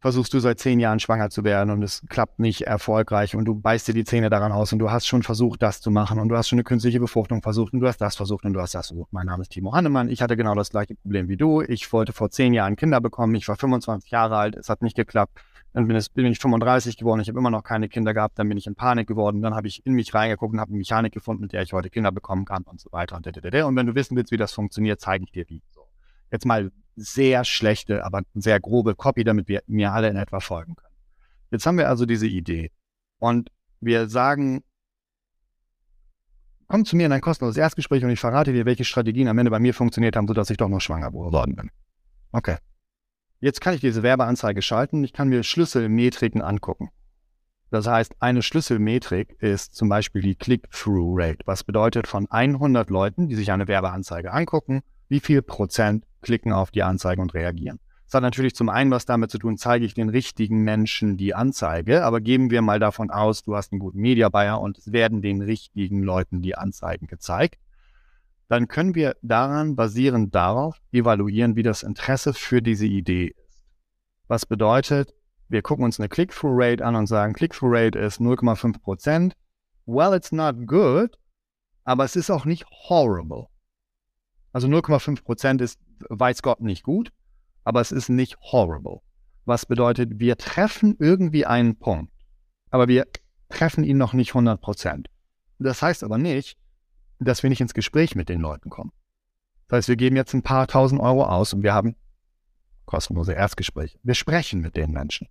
versuchst 0.00 0.34
du 0.34 0.38
seit 0.40 0.58
zehn 0.58 0.78
Jahren 0.78 1.00
schwanger 1.00 1.30
zu 1.30 1.44
werden 1.44 1.70
und 1.70 1.82
es 1.82 2.02
klappt 2.08 2.38
nicht 2.38 2.62
erfolgreich 2.62 3.34
und 3.34 3.44
du 3.44 3.54
beißt 3.54 3.88
dir 3.88 3.94
die 3.94 4.04
Zähne 4.04 4.30
daran 4.30 4.52
aus 4.52 4.72
und 4.72 4.78
du 4.78 4.90
hast 4.90 5.06
schon 5.06 5.22
versucht, 5.22 5.62
das 5.62 5.80
zu 5.80 5.90
machen 5.90 6.18
und 6.18 6.28
du 6.28 6.36
hast 6.36 6.48
schon 6.48 6.58
eine 6.58 6.64
künstliche 6.64 7.00
Befruchtung 7.00 7.42
versucht 7.42 7.72
und 7.72 7.80
du 7.80 7.88
hast 7.88 8.00
das 8.00 8.16
versucht 8.16 8.44
und 8.44 8.52
du 8.52 8.60
hast 8.60 8.74
das 8.74 8.88
versucht. 8.88 9.12
Mein 9.12 9.26
Name 9.26 9.42
ist 9.42 9.50
Timo 9.50 9.72
Hannemann. 9.72 10.08
Ich 10.08 10.22
hatte 10.22 10.36
genau 10.36 10.54
das 10.54 10.70
gleiche 10.70 10.94
Problem 10.94 11.28
wie 11.28 11.36
du. 11.36 11.62
Ich 11.62 11.92
wollte 11.92 12.12
vor 12.12 12.30
zehn 12.30 12.52
Jahren 12.54 12.76
Kinder 12.76 13.00
bekommen. 13.00 13.34
Ich 13.34 13.48
war 13.48 13.56
25 13.56 14.10
Jahre 14.10 14.36
alt. 14.36 14.56
Es 14.56 14.68
hat 14.68 14.82
nicht 14.82 14.96
geklappt. 14.96 15.40
Dann 15.72 15.88
bin 15.88 15.96
ich 15.96 16.38
35 16.38 16.96
geworden, 16.96 17.20
ich 17.20 17.28
habe 17.28 17.38
immer 17.38 17.50
noch 17.50 17.62
keine 17.62 17.90
Kinder 17.90 18.14
gehabt, 18.14 18.38
dann 18.38 18.48
bin 18.48 18.56
ich 18.56 18.66
in 18.66 18.74
Panik 18.74 19.06
geworden, 19.06 19.42
dann 19.42 19.54
habe 19.54 19.68
ich 19.68 19.84
in 19.84 19.92
mich 19.92 20.14
reingeguckt 20.14 20.54
und 20.54 20.58
habe 20.58 20.70
eine 20.70 20.78
Mechanik 20.78 21.12
gefunden, 21.12 21.42
mit 21.42 21.52
der 21.52 21.60
ich 21.60 21.74
heute 21.74 21.90
Kinder 21.90 22.10
bekommen 22.12 22.46
kann 22.46 22.62
und 22.62 22.80
so 22.80 22.90
weiter. 22.92 23.14
Und, 23.14 23.26
und 23.26 23.76
wenn 23.76 23.86
du 23.86 23.94
wissen 23.94 24.16
willst, 24.16 24.32
wie 24.32 24.38
das 24.38 24.54
funktioniert, 24.54 25.02
zeige 25.02 25.24
ich 25.24 25.32
dir 25.32 25.44
wie. 25.48 25.62
So. 25.74 25.82
Jetzt 26.30 26.46
mal 26.46 26.72
sehr 26.96 27.44
schlechte, 27.44 28.04
aber 28.04 28.22
sehr 28.34 28.58
grobe 28.60 28.94
Copy, 28.94 29.24
damit 29.24 29.48
wir 29.48 29.62
mir 29.66 29.92
alle 29.92 30.08
in 30.08 30.16
etwa 30.16 30.40
folgen 30.40 30.74
können. 30.74 30.94
Jetzt 31.50 31.66
haben 31.66 31.78
wir 31.78 31.88
also 31.88 32.06
diese 32.06 32.26
Idee 32.26 32.72
und 33.18 33.50
wir 33.80 34.08
sagen, 34.08 34.64
komm 36.68 36.84
zu 36.84 36.96
mir 36.96 37.06
in 37.06 37.12
ein 37.12 37.20
kostenloses 37.20 37.58
Erstgespräch 37.58 38.02
und 38.02 38.10
ich 38.10 38.20
verrate 38.20 38.52
dir, 38.52 38.64
welche 38.64 38.84
Strategien 38.84 39.28
am 39.28 39.38
Ende 39.38 39.50
bei 39.50 39.60
mir 39.60 39.74
funktioniert 39.74 40.16
haben, 40.16 40.26
sodass 40.26 40.50
ich 40.50 40.56
doch 40.56 40.68
noch 40.68 40.80
schwanger 40.80 41.10
geworden 41.12 41.54
bin. 41.54 41.70
Okay. 42.32 42.56
Jetzt 43.40 43.60
kann 43.60 43.74
ich 43.74 43.80
diese 43.80 44.02
Werbeanzeige 44.02 44.62
schalten. 44.62 45.04
Ich 45.04 45.12
kann 45.12 45.28
mir 45.28 45.42
Schlüsselmetriken 45.42 46.40
angucken. 46.40 46.90
Das 47.70 47.86
heißt, 47.86 48.14
eine 48.20 48.42
Schlüsselmetrik 48.42 49.36
ist 49.40 49.74
zum 49.74 49.88
Beispiel 49.88 50.22
die 50.22 50.36
Click-Through-Rate, 50.36 51.40
was 51.44 51.64
bedeutet 51.64 52.06
von 52.06 52.30
100 52.30 52.90
Leuten, 52.90 53.28
die 53.28 53.34
sich 53.34 53.52
eine 53.52 53.68
Werbeanzeige 53.68 54.32
angucken, 54.32 54.82
wie 55.08 55.20
viel 55.20 55.42
Prozent 55.42 56.04
klicken 56.22 56.52
auf 56.52 56.70
die 56.70 56.82
Anzeige 56.82 57.22
und 57.22 57.34
reagieren. 57.34 57.78
Das 58.06 58.14
hat 58.14 58.22
natürlich 58.22 58.54
zum 58.54 58.68
einen 58.68 58.90
was 58.90 59.04
damit 59.04 59.30
zu 59.30 59.38
tun, 59.38 59.56
zeige 59.56 59.84
ich 59.84 59.94
den 59.94 60.08
richtigen 60.08 60.62
Menschen 60.62 61.16
die 61.16 61.34
Anzeige, 61.34 62.04
aber 62.04 62.20
geben 62.20 62.50
wir 62.50 62.62
mal 62.62 62.78
davon 62.78 63.10
aus, 63.10 63.42
du 63.42 63.56
hast 63.56 63.72
einen 63.72 63.80
guten 63.80 64.00
Media 64.00 64.28
Buyer 64.28 64.60
und 64.60 64.78
es 64.78 64.92
werden 64.92 65.22
den 65.22 65.42
richtigen 65.42 66.02
Leuten 66.02 66.40
die 66.40 66.56
Anzeigen 66.56 67.06
gezeigt 67.08 67.58
dann 68.48 68.68
können 68.68 68.94
wir 68.94 69.16
daran, 69.22 69.74
basierend 69.74 70.34
darauf, 70.34 70.80
evaluieren, 70.92 71.56
wie 71.56 71.62
das 71.62 71.82
Interesse 71.82 72.32
für 72.32 72.62
diese 72.62 72.86
Idee 72.86 73.28
ist. 73.28 73.64
Was 74.28 74.46
bedeutet, 74.46 75.14
wir 75.48 75.62
gucken 75.62 75.84
uns 75.84 75.98
eine 75.98 76.08
Click-Through-Rate 76.08 76.84
an 76.84 76.96
und 76.96 77.06
sagen, 77.06 77.32
Click-Through-Rate 77.32 77.98
ist 77.98 78.20
0,5 78.20 78.80
Prozent. 78.80 79.36
Well, 79.84 80.14
it's 80.14 80.32
not 80.32 80.66
good, 80.66 81.16
aber 81.84 82.04
es 82.04 82.16
ist 82.16 82.30
auch 82.30 82.44
nicht 82.44 82.66
horrible. 82.88 83.46
Also 84.56 84.68
0,5 84.68 85.22
Prozent 85.22 85.60
ist, 85.60 85.78
weiß 86.08 86.40
Gott, 86.40 86.62
nicht 86.62 86.82
gut, 86.82 87.12
aber 87.64 87.82
es 87.82 87.92
ist 87.92 88.08
nicht 88.08 88.38
horrible. 88.40 89.02
Was 89.44 89.66
bedeutet, 89.66 90.18
wir 90.18 90.38
treffen 90.38 90.96
irgendwie 90.98 91.44
einen 91.44 91.78
Punkt, 91.78 92.10
aber 92.70 92.88
wir 92.88 93.06
treffen 93.50 93.84
ihn 93.84 93.98
noch 93.98 94.14
nicht 94.14 94.30
100 94.30 94.58
Prozent. 94.58 95.10
Das 95.58 95.82
heißt 95.82 96.02
aber 96.02 96.16
nicht, 96.16 96.56
dass 97.18 97.42
wir 97.42 97.50
nicht 97.50 97.60
ins 97.60 97.74
Gespräch 97.74 98.14
mit 98.14 98.30
den 98.30 98.40
Leuten 98.40 98.70
kommen. 98.70 98.92
Das 99.68 99.76
heißt, 99.76 99.88
wir 99.88 99.96
geben 99.96 100.16
jetzt 100.16 100.32
ein 100.32 100.42
paar 100.42 100.66
tausend 100.66 101.02
Euro 101.02 101.24
aus 101.24 101.52
und 101.52 101.62
wir 101.62 101.74
haben 101.74 101.94
kostenlose 102.86 103.34
Erstgespräche. 103.34 103.98
Wir 104.04 104.14
sprechen 104.14 104.62
mit 104.62 104.74
den 104.74 104.90
Menschen. 104.90 105.28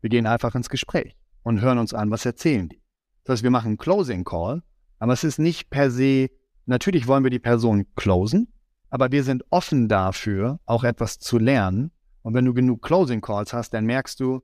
Wir 0.00 0.10
gehen 0.10 0.26
einfach 0.26 0.56
ins 0.56 0.68
Gespräch 0.68 1.16
und 1.44 1.60
hören 1.60 1.78
uns 1.78 1.94
an, 1.94 2.10
was 2.10 2.26
erzählen 2.26 2.68
die. 2.68 2.82
Das 3.22 3.34
heißt, 3.34 3.42
wir 3.44 3.50
machen 3.50 3.68
einen 3.68 3.78
Closing 3.78 4.24
Call, 4.24 4.64
aber 4.98 5.12
es 5.12 5.22
ist 5.22 5.38
nicht 5.38 5.70
per 5.70 5.92
se, 5.92 6.28
natürlich 6.66 7.06
wollen 7.06 7.24
wir 7.24 7.30
die 7.30 7.38
Person 7.38 7.86
closen, 7.96 8.52
aber 8.90 9.10
wir 9.10 9.24
sind 9.24 9.44
offen 9.50 9.88
dafür, 9.88 10.60
auch 10.66 10.84
etwas 10.84 11.18
zu 11.18 11.38
lernen. 11.38 11.90
Und 12.22 12.34
wenn 12.34 12.44
du 12.44 12.54
genug 12.54 12.82
Closing 12.82 13.20
Calls 13.20 13.52
hast, 13.52 13.70
dann 13.70 13.86
merkst 13.86 14.20
du, 14.20 14.42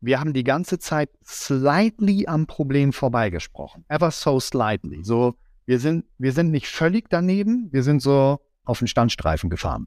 wir 0.00 0.20
haben 0.20 0.34
die 0.34 0.44
ganze 0.44 0.78
Zeit 0.78 1.10
slightly 1.24 2.26
am 2.26 2.46
Problem 2.46 2.92
vorbeigesprochen. 2.92 3.84
Ever 3.88 4.10
so 4.10 4.38
slightly. 4.38 5.02
So, 5.02 5.36
wir 5.64 5.80
sind, 5.80 6.04
wir 6.18 6.32
sind 6.32 6.50
nicht 6.50 6.68
völlig 6.68 7.08
daneben, 7.08 7.68
wir 7.72 7.82
sind 7.82 8.02
so 8.02 8.38
auf 8.64 8.78
den 8.78 8.88
Standstreifen 8.88 9.50
gefahren. 9.50 9.86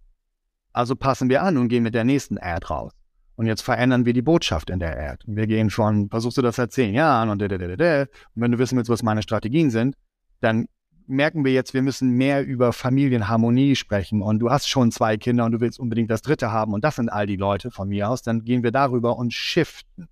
Also 0.74 0.96
passen 0.96 1.30
wir 1.30 1.44
an 1.44 1.58
und 1.58 1.68
gehen 1.68 1.84
mit 1.84 1.96
der 1.96 2.04
nächsten 2.04 2.38
Ad 2.38 2.68
raus. 2.68 2.92
Und 3.36 3.46
jetzt 3.46 3.62
verändern 3.62 4.06
wir 4.06 4.14
die 4.14 4.22
Botschaft 4.22 4.70
in 4.70 4.80
der 4.80 5.00
Ad. 5.12 5.24
Wir 5.26 5.48
gehen 5.48 5.70
von, 5.70 6.10
versuchst 6.10 6.38
du 6.38 6.42
das 6.42 6.58
seit 6.58 6.72
zehn 6.72 6.94
Jahren 6.94 7.30
und, 7.30 7.42
und 7.42 7.52
wenn 7.52 8.52
du 8.52 8.60
wissen 8.60 8.76
willst, 8.78 8.90
was 8.90 9.04
meine 9.04 9.22
Strategien 9.22 9.70
sind, 9.70 9.96
dann 10.42 10.66
merken 11.10 11.44
wir 11.44 11.52
jetzt, 11.52 11.74
wir 11.74 11.82
müssen 11.82 12.12
mehr 12.12 12.46
über 12.46 12.72
Familienharmonie 12.72 13.76
sprechen 13.76 14.22
und 14.22 14.40
du 14.40 14.50
hast 14.50 14.68
schon 14.70 14.92
zwei 14.92 15.18
Kinder 15.18 15.46
und 15.46 15.52
du 15.52 15.60
willst 15.60 15.80
unbedingt 15.80 16.10
das 16.12 16.22
dritte 16.22 16.52
haben 16.52 16.74
und 16.74 16.84
das 16.84 16.96
sind 16.96 17.10
all 17.10 17.26
die 17.26 17.36
Leute 17.36 17.72
von 17.72 17.90
mir 17.90 18.10
aus, 18.10 18.22
dann 18.22 18.44
gehen 18.44 18.64
wir 18.64 18.72
darüber 18.72 19.18
und 19.18 19.34
shiften. 19.34 20.08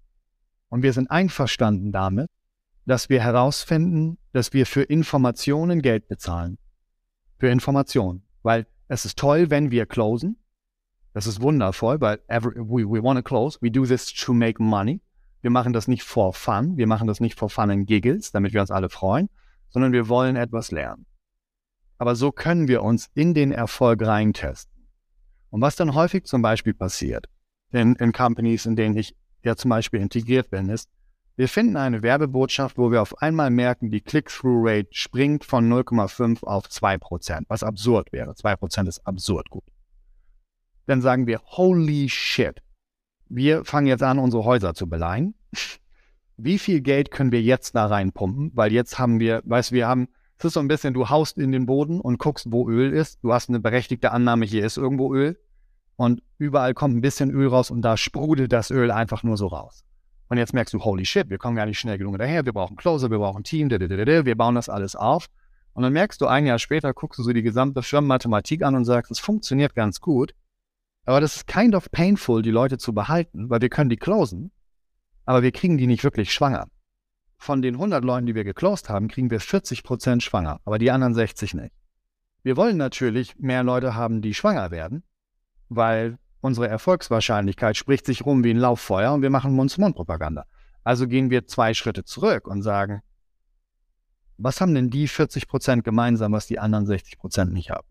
Und 0.69 0.83
wir 0.83 0.93
sind 0.93 1.09
einverstanden 1.09 1.91
damit, 1.91 2.29
dass 2.85 3.09
wir 3.09 3.21
herausfinden, 3.21 4.17
dass 4.33 4.53
wir 4.53 4.65
für 4.65 4.81
Informationen 4.81 5.81
Geld 5.81 6.07
bezahlen. 6.07 6.57
Für 7.37 7.49
Informationen. 7.49 8.23
Weil 8.43 8.65
es 8.87 9.05
ist 9.05 9.17
toll, 9.17 9.49
wenn 9.49 9.71
wir 9.71 9.85
closen. 9.85 10.37
Das 11.13 11.27
ist 11.27 11.41
wundervoll, 11.41 12.01
weil 12.01 12.19
every, 12.27 12.55
we, 12.55 12.83
we 12.89 13.01
want 13.01 13.17
to 13.17 13.23
close. 13.23 13.57
We 13.61 13.71
do 13.71 13.85
this 13.85 14.13
to 14.13 14.33
make 14.33 14.61
money. 14.61 15.01
Wir 15.41 15.51
machen 15.51 15.73
das 15.73 15.87
nicht 15.87 16.03
for 16.03 16.33
fun. 16.33 16.77
Wir 16.77 16.87
machen 16.87 17.07
das 17.07 17.19
nicht 17.19 17.37
for 17.37 17.49
fun 17.49 17.69
and 17.69 17.87
giggles, 17.87 18.31
damit 18.31 18.53
wir 18.53 18.61
uns 18.61 18.71
alle 18.71 18.89
freuen, 18.89 19.29
sondern 19.69 19.91
wir 19.91 20.09
wollen 20.09 20.35
etwas 20.35 20.71
lernen. 20.71 21.05
Aber 21.97 22.15
so 22.15 22.31
können 22.31 22.67
wir 22.67 22.83
uns 22.83 23.09
in 23.13 23.33
den 23.33 23.51
Erfolg 23.51 24.05
reintesten. 24.05 24.87
Und 25.49 25.61
was 25.61 25.75
dann 25.75 25.95
häufig 25.95 26.25
zum 26.25 26.41
Beispiel 26.41 26.73
passiert 26.73 27.27
in, 27.71 27.95
in 27.95 28.11
Companies, 28.11 28.65
in 28.65 28.75
denen 28.75 28.95
ich 28.97 29.15
ja 29.43 29.55
zum 29.55 29.69
Beispiel 29.69 30.01
integriert 30.01 30.49
bin, 30.49 30.69
ist, 30.69 30.89
wir 31.35 31.47
finden 31.47 31.77
eine 31.77 32.01
Werbebotschaft, 32.01 32.77
wo 32.77 32.91
wir 32.91 33.01
auf 33.01 33.21
einmal 33.21 33.51
merken, 33.51 33.91
die 33.91 34.01
Click-Through-Rate 34.01 34.89
springt 34.91 35.45
von 35.45 35.71
0,5 35.71 36.43
auf 36.43 36.65
2%, 36.65 37.43
was 37.47 37.63
absurd 37.63 38.11
wäre. 38.11 38.31
2% 38.31 38.87
ist 38.87 39.05
absurd 39.05 39.49
gut. 39.51 39.63
Dann 40.87 41.01
sagen 41.01 41.27
wir, 41.27 41.39
holy 41.43 42.09
shit, 42.09 42.63
wir 43.29 43.65
fangen 43.65 43.87
jetzt 43.87 44.01
an, 44.01 44.17
unsere 44.17 44.45
Häuser 44.45 44.73
zu 44.73 44.87
beleihen 44.89 45.35
wie 46.37 46.59
viel 46.59 46.81
Geld 46.81 47.11
können 47.11 47.31
wir 47.31 47.41
jetzt 47.41 47.75
da 47.75 47.87
reinpumpen? 47.87 48.51
Weil 48.53 48.71
jetzt 48.71 48.99
haben 48.99 49.19
wir, 49.19 49.41
weißt 49.45 49.71
du, 49.71 49.75
wir 49.75 49.87
haben, 49.87 50.07
es 50.37 50.45
ist 50.45 50.53
so 50.53 50.59
ein 50.59 50.67
bisschen, 50.67 50.93
du 50.93 51.09
haust 51.09 51.37
in 51.37 51.51
den 51.51 51.65
Boden 51.65 51.99
und 51.99 52.19
guckst, 52.19 52.51
wo 52.51 52.69
Öl 52.69 52.93
ist. 52.93 53.23
Du 53.23 53.33
hast 53.33 53.49
eine 53.49 53.59
berechtigte 53.59 54.11
Annahme, 54.11 54.45
hier 54.45 54.65
ist 54.65 54.77
irgendwo 54.77 55.13
Öl. 55.13 55.39
Und 55.95 56.21
überall 56.37 56.75
kommt 56.75 56.95
ein 56.95 57.01
bisschen 57.01 57.31
Öl 57.31 57.47
raus 57.47 57.71
und 57.71 57.81
da 57.81 57.97
sprudelt 57.97 58.53
das 58.53 58.69
Öl 58.69 58.91
einfach 58.91 59.23
nur 59.23 59.35
so 59.35 59.47
raus. 59.47 59.83
Und 60.29 60.37
jetzt 60.37 60.53
merkst 60.53 60.73
du, 60.73 60.79
holy 60.83 61.05
shit, 61.05 61.29
wir 61.29 61.39
kommen 61.39 61.55
gar 61.55 61.65
nicht 61.65 61.79
schnell 61.79 61.97
genug 61.97 62.19
daher, 62.19 62.45
wir 62.45 62.53
brauchen 62.53 62.75
Closer, 62.75 63.09
wir 63.09 63.17
brauchen 63.17 63.43
Team, 63.43 63.69
wir 63.71 64.35
bauen 64.35 64.55
das 64.55 64.69
alles 64.69 64.95
auf. 64.95 65.27
Und 65.73 65.83
dann 65.83 65.93
merkst 65.93 66.21
du, 66.21 66.27
ein 66.27 66.45
Jahr 66.45 66.59
später 66.59 66.93
guckst 66.93 67.17
du 67.17 67.23
so 67.23 67.33
die 67.33 67.41
gesamte 67.41 67.81
Firmenmathematik 67.81 68.63
an 68.63 68.75
und 68.75 68.85
sagst, 68.85 69.11
es 69.11 69.19
funktioniert 69.19 69.73
ganz 69.73 70.01
gut. 70.01 70.35
Aber 71.05 71.21
das 71.21 71.37
ist 71.37 71.47
kind 71.47 71.73
of 71.73 71.89
painful, 71.91 72.41
die 72.41 72.51
Leute 72.51 72.77
zu 72.77 72.93
behalten, 72.93 73.49
weil 73.49 73.61
wir 73.61 73.69
können 73.69 73.89
die 73.89 73.97
closen, 73.97 74.51
aber 75.27 75.43
wir 75.43 75.51
kriegen 75.51 75.77
die 75.77 75.87
nicht 75.87 76.05
wirklich 76.05 76.33
schwanger. 76.33 76.69
Von 77.37 77.61
den 77.61 77.75
100 77.75 78.03
Leuten, 78.03 78.25
die 78.25 78.33
wir 78.33 78.45
geclosed 78.45 78.89
haben, 78.89 79.09
kriegen 79.09 79.29
wir 79.29 79.41
40 79.41 79.83
Prozent 79.83 80.23
schwanger, 80.23 80.61
aber 80.63 80.79
die 80.79 80.89
anderen 80.89 81.13
60 81.13 81.53
nicht. 81.53 81.75
Wir 82.43 82.55
wollen 82.55 82.77
natürlich 82.77 83.37
mehr 83.37 83.61
Leute 83.61 83.93
haben, 83.93 84.21
die 84.21 84.33
schwanger 84.33 84.71
werden, 84.71 85.03
weil 85.67 86.17
unsere 86.39 86.69
Erfolgswahrscheinlichkeit 86.69 87.75
spricht 87.75 88.05
sich 88.05 88.25
rum 88.25 88.45
wie 88.45 88.51
ein 88.51 88.57
Lauffeuer 88.57 89.13
und 89.13 89.21
wir 89.21 89.29
machen 89.29 89.53
Mund-zu-Mund-Propaganda. 89.53 90.45
Also 90.85 91.07
gehen 91.07 91.29
wir 91.29 91.45
zwei 91.45 91.73
Schritte 91.73 92.05
zurück 92.05 92.47
und 92.47 92.61
sagen, 92.61 93.01
was 94.37 94.61
haben 94.61 94.73
denn 94.73 94.89
die 94.89 95.09
40 95.09 95.49
Prozent 95.49 95.83
gemeinsam, 95.83 96.31
was 96.31 96.47
die 96.47 96.57
anderen 96.57 96.85
60 96.85 97.17
Prozent 97.17 97.51
nicht 97.51 97.69
haben? 97.69 97.87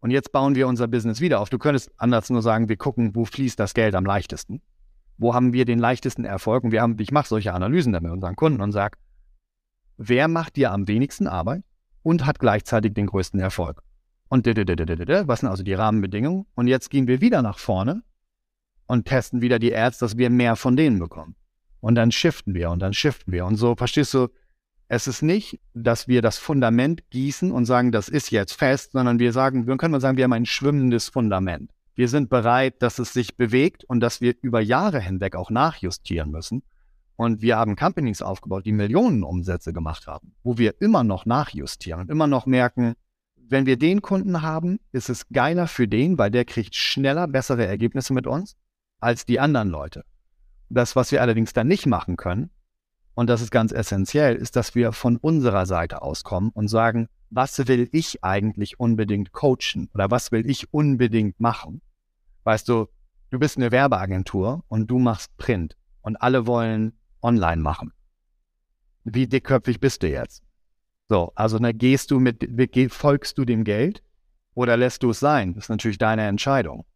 Und 0.00 0.10
jetzt 0.10 0.32
bauen 0.32 0.54
wir 0.54 0.68
unser 0.68 0.88
Business 0.88 1.20
wieder 1.20 1.40
auf. 1.40 1.50
Du 1.50 1.58
könntest 1.58 1.90
anders 1.98 2.30
nur 2.30 2.40
sagen, 2.40 2.70
wir 2.70 2.78
gucken, 2.78 3.14
wo 3.14 3.26
fließt 3.26 3.60
das 3.60 3.74
Geld 3.74 3.94
am 3.94 4.06
leichtesten 4.06 4.62
wo 5.18 5.34
haben 5.34 5.52
wir 5.52 5.64
den 5.64 5.78
leichtesten 5.78 6.24
Erfolg? 6.24 6.64
Und 6.64 6.72
wir 6.72 6.82
haben, 6.82 6.96
ich 6.98 7.10
mache 7.10 7.28
solche 7.28 7.52
Analysen 7.52 7.92
dann 7.92 8.02
mit 8.02 8.12
unseren 8.12 8.36
Kunden 8.36 8.60
und 8.60 8.72
sage, 8.72 8.98
wer 9.96 10.28
macht 10.28 10.56
dir 10.56 10.72
am 10.72 10.88
wenigsten 10.88 11.26
Arbeit 11.26 11.62
und 12.02 12.26
hat 12.26 12.38
gleichzeitig 12.38 12.94
den 12.94 13.06
größten 13.06 13.40
Erfolg? 13.40 13.82
Und 14.28 14.46
was 14.46 15.40
sind 15.40 15.48
also 15.48 15.62
die 15.62 15.74
Rahmenbedingungen? 15.74 16.46
Und 16.54 16.66
jetzt 16.66 16.90
gehen 16.90 17.06
wir 17.06 17.20
wieder 17.20 17.42
nach 17.42 17.58
vorne 17.58 18.02
und 18.86 19.06
testen 19.06 19.40
wieder 19.40 19.58
die 19.58 19.74
Ads, 19.74 19.98
dass 19.98 20.16
wir 20.16 20.30
mehr 20.30 20.56
von 20.56 20.76
denen 20.76 20.98
bekommen. 20.98 21.36
Und 21.80 21.94
dann 21.94 22.10
shiften 22.10 22.54
wir 22.54 22.70
und 22.70 22.80
dann 22.80 22.92
shiften 22.92 23.32
wir. 23.32 23.46
Und 23.46 23.56
so, 23.56 23.76
verstehst 23.76 24.14
du, 24.14 24.28
es 24.88 25.06
ist 25.06 25.22
nicht, 25.22 25.60
dass 25.74 26.08
wir 26.08 26.22
das 26.22 26.38
Fundament 26.38 27.08
gießen 27.10 27.50
und 27.50 27.66
sagen, 27.66 27.92
das 27.92 28.08
ist 28.08 28.30
jetzt 28.30 28.52
fest, 28.52 28.92
sondern 28.92 29.18
wir 29.18 29.32
sagen, 29.32 29.66
wir 29.66 29.76
können 29.76 30.00
sagen, 30.00 30.16
wir 30.16 30.24
haben 30.24 30.32
ein 30.32 30.46
schwimmendes 30.46 31.08
Fundament. 31.08 31.70
Wir 31.96 32.08
sind 32.08 32.28
bereit, 32.28 32.82
dass 32.82 32.98
es 32.98 33.14
sich 33.14 33.36
bewegt 33.36 33.82
und 33.84 34.00
dass 34.00 34.20
wir 34.20 34.34
über 34.42 34.60
Jahre 34.60 35.00
hinweg 35.00 35.34
auch 35.34 35.50
nachjustieren 35.50 36.30
müssen. 36.30 36.62
Und 37.16 37.40
wir 37.40 37.56
haben 37.56 37.74
Companies 37.74 38.20
aufgebaut, 38.20 38.66
die 38.66 38.72
Millionen 38.72 39.24
Umsätze 39.24 39.72
gemacht 39.72 40.06
haben, 40.06 40.34
wo 40.42 40.58
wir 40.58 40.74
immer 40.82 41.02
noch 41.02 41.24
nachjustieren 41.24 42.02
und 42.02 42.10
immer 42.10 42.26
noch 42.26 42.44
merken, 42.44 42.94
wenn 43.48 43.64
wir 43.64 43.78
den 43.78 44.02
Kunden 44.02 44.42
haben, 44.42 44.78
ist 44.92 45.08
es 45.08 45.28
geiler 45.28 45.66
für 45.68 45.88
den, 45.88 46.18
weil 46.18 46.30
der 46.30 46.44
kriegt 46.44 46.74
schneller 46.74 47.26
bessere 47.26 47.64
Ergebnisse 47.64 48.12
mit 48.12 48.26
uns 48.26 48.56
als 49.00 49.24
die 49.24 49.40
anderen 49.40 49.70
Leute. 49.70 50.04
Das, 50.68 50.96
was 50.96 51.12
wir 51.12 51.22
allerdings 51.22 51.54
dann 51.54 51.68
nicht 51.68 51.86
machen 51.86 52.16
können, 52.16 52.50
und 53.14 53.30
das 53.30 53.40
ist 53.40 53.50
ganz 53.50 53.72
essentiell, 53.72 54.36
ist, 54.36 54.56
dass 54.56 54.74
wir 54.74 54.92
von 54.92 55.16
unserer 55.16 55.64
Seite 55.64 56.02
auskommen 56.02 56.50
und 56.50 56.68
sagen, 56.68 57.08
was 57.36 57.68
will 57.68 57.88
ich 57.92 58.24
eigentlich 58.24 58.80
unbedingt 58.80 59.32
coachen 59.32 59.90
oder 59.92 60.10
was 60.10 60.32
will 60.32 60.48
ich 60.48 60.72
unbedingt 60.72 61.38
machen? 61.38 61.82
Weißt 62.44 62.66
du, 62.66 62.86
du 63.30 63.38
bist 63.38 63.58
eine 63.58 63.70
Werbeagentur 63.70 64.64
und 64.68 64.90
du 64.90 64.98
machst 64.98 65.36
Print 65.36 65.76
und 66.00 66.16
alle 66.16 66.46
wollen 66.46 66.98
online 67.20 67.60
machen. 67.60 67.92
Wie 69.04 69.26
dickköpfig 69.26 69.80
bist 69.80 70.02
du 70.02 70.08
jetzt? 70.08 70.42
So, 71.08 71.30
also 71.34 71.58
ne, 71.58 71.74
gehst 71.74 72.10
du 72.10 72.18
mit, 72.18 72.48
folgst 72.90 73.36
du 73.36 73.44
dem 73.44 73.64
Geld 73.64 74.02
oder 74.54 74.78
lässt 74.78 75.02
du 75.02 75.10
es 75.10 75.20
sein? 75.20 75.54
Das 75.54 75.64
ist 75.64 75.68
natürlich 75.68 75.98
deine 75.98 76.26
Entscheidung. 76.26 76.86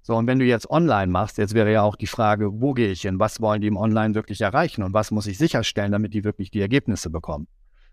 So, 0.00 0.16
und 0.16 0.26
wenn 0.26 0.38
du 0.38 0.46
jetzt 0.46 0.70
online 0.70 1.12
machst, 1.12 1.36
jetzt 1.36 1.54
wäre 1.54 1.70
ja 1.70 1.82
auch 1.82 1.96
die 1.96 2.08
Frage, 2.08 2.60
wo 2.60 2.72
gehe 2.72 2.90
ich 2.90 3.02
hin? 3.02 3.20
Was 3.20 3.40
wollen 3.42 3.60
die 3.60 3.68
im 3.68 3.76
Online 3.76 4.14
wirklich 4.14 4.40
erreichen? 4.40 4.82
Und 4.82 4.94
was 4.94 5.10
muss 5.10 5.26
ich 5.26 5.36
sicherstellen, 5.36 5.92
damit 5.92 6.14
die 6.14 6.24
wirklich 6.24 6.50
die 6.50 6.60
Ergebnisse 6.60 7.10
bekommen? 7.10 7.46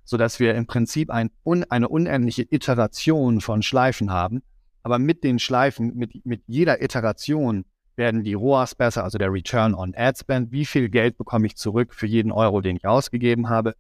Sodass 0.04 0.40
wir 0.40 0.56
im 0.56 0.66
Prinzip 0.66 1.10
ein, 1.12 1.30
eine 1.70 1.90
unendliche 1.90 2.44
Iteration 2.50 3.42
von 3.42 3.62
Schleifen 3.62 4.12
haben, 4.12 4.42
aber 4.84 5.00
mit 5.00 5.24
den 5.24 5.40
Schleifen, 5.40 5.96
mit, 5.96 6.26
mit 6.26 6.44
jeder 6.48 6.82
Iteration 6.82 7.66
werden 7.96 8.24
die 8.24 8.34
ROAS 8.34 8.76
besser, 8.76 9.04
also 9.04 9.18
der 9.18 9.32
Return 9.32 9.76
on 9.76 9.94
Ad 9.96 10.18
Spend. 10.18 10.52
Wie 10.52 10.66
viel 10.66 10.90
Geld 10.90 11.18
bekomme 11.18 11.48
ich 11.48 11.58
zurück 11.58 11.94
für 11.94 12.08
jeden 12.08 12.32
Euro, 12.32 12.62
den 12.62 12.78
ich 12.78 12.88
ausgegeben 12.88 13.50
habe? 13.50 13.76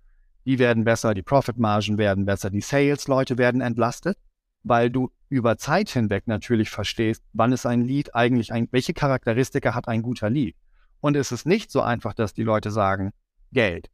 Die 0.45 0.59
werden 0.59 0.83
besser, 0.83 1.13
die 1.13 1.21
Profitmargen 1.21 1.97
werden 1.97 2.25
besser, 2.25 2.49
die 2.49 2.61
Sales-Leute 2.61 3.37
werden 3.37 3.61
entlastet, 3.61 4.17
weil 4.63 4.89
du 4.89 5.09
über 5.29 5.57
Zeit 5.57 5.89
hinweg 5.89 6.27
natürlich 6.27 6.69
verstehst, 6.69 7.23
wann 7.33 7.53
ist 7.53 7.65
ein 7.65 7.85
Lead 7.85 8.13
eigentlich 8.13 8.51
ein, 8.51 8.67
welche 8.71 8.93
Charakteristika 8.93 9.73
hat 9.73 9.87
ein 9.87 10.01
guter 10.01 10.29
Lead? 10.29 10.55
Und 11.01 11.15
es 11.15 11.31
ist 11.31 11.45
nicht 11.45 11.71
so 11.71 11.81
einfach, 11.81 12.13
dass 12.13 12.33
die 12.33 12.43
Leute 12.43 12.71
sagen, 12.71 13.11
Geld. 13.51 13.89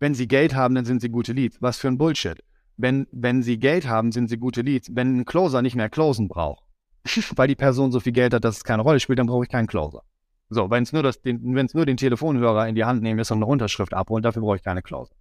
Wenn 0.00 0.14
sie 0.14 0.28
Geld 0.28 0.54
haben, 0.54 0.74
dann 0.74 0.84
sind 0.84 1.00
sie 1.00 1.08
gute 1.08 1.32
Leads. 1.32 1.60
Was 1.60 1.78
für 1.78 1.88
ein 1.88 1.98
Bullshit 1.98 2.42
wenn, 2.78 3.06
wenn 3.10 3.42
sie 3.42 3.58
Geld 3.58 3.86
haben, 3.86 4.12
sind 4.12 4.28
sie 4.28 4.38
gute 4.38 4.62
Leads. 4.62 4.94
Wenn 4.94 5.18
ein 5.18 5.24
Closer 5.24 5.60
nicht 5.60 5.76
mehr 5.76 5.90
closen 5.90 6.28
braucht, 6.28 6.64
weil 7.36 7.48
die 7.48 7.56
Person 7.56 7.92
so 7.92 8.00
viel 8.00 8.12
Geld 8.12 8.32
hat, 8.32 8.44
dass 8.44 8.58
es 8.58 8.64
keine 8.64 8.82
Rolle 8.82 9.00
spielt, 9.00 9.18
dann 9.18 9.26
brauche 9.26 9.44
ich 9.44 9.50
keinen 9.50 9.66
Closer. 9.66 10.02
So, 10.48 10.70
wenn 10.70 10.84
es 10.84 10.92
nur, 10.94 11.02
den, 11.02 11.42
nur 11.42 11.86
den 11.86 11.96
Telefonhörer 11.98 12.68
in 12.68 12.74
die 12.74 12.84
Hand 12.84 13.02
nehmen 13.02 13.18
ist 13.18 13.30
und 13.30 13.38
eine 13.38 13.46
Unterschrift 13.46 13.92
abholen, 13.92 14.22
dafür 14.22 14.40
brauche 14.40 14.56
ich 14.56 14.62
keine 14.62 14.80
Closer. 14.80 15.14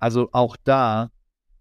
Also 0.00 0.30
auch 0.32 0.56
da, 0.64 1.10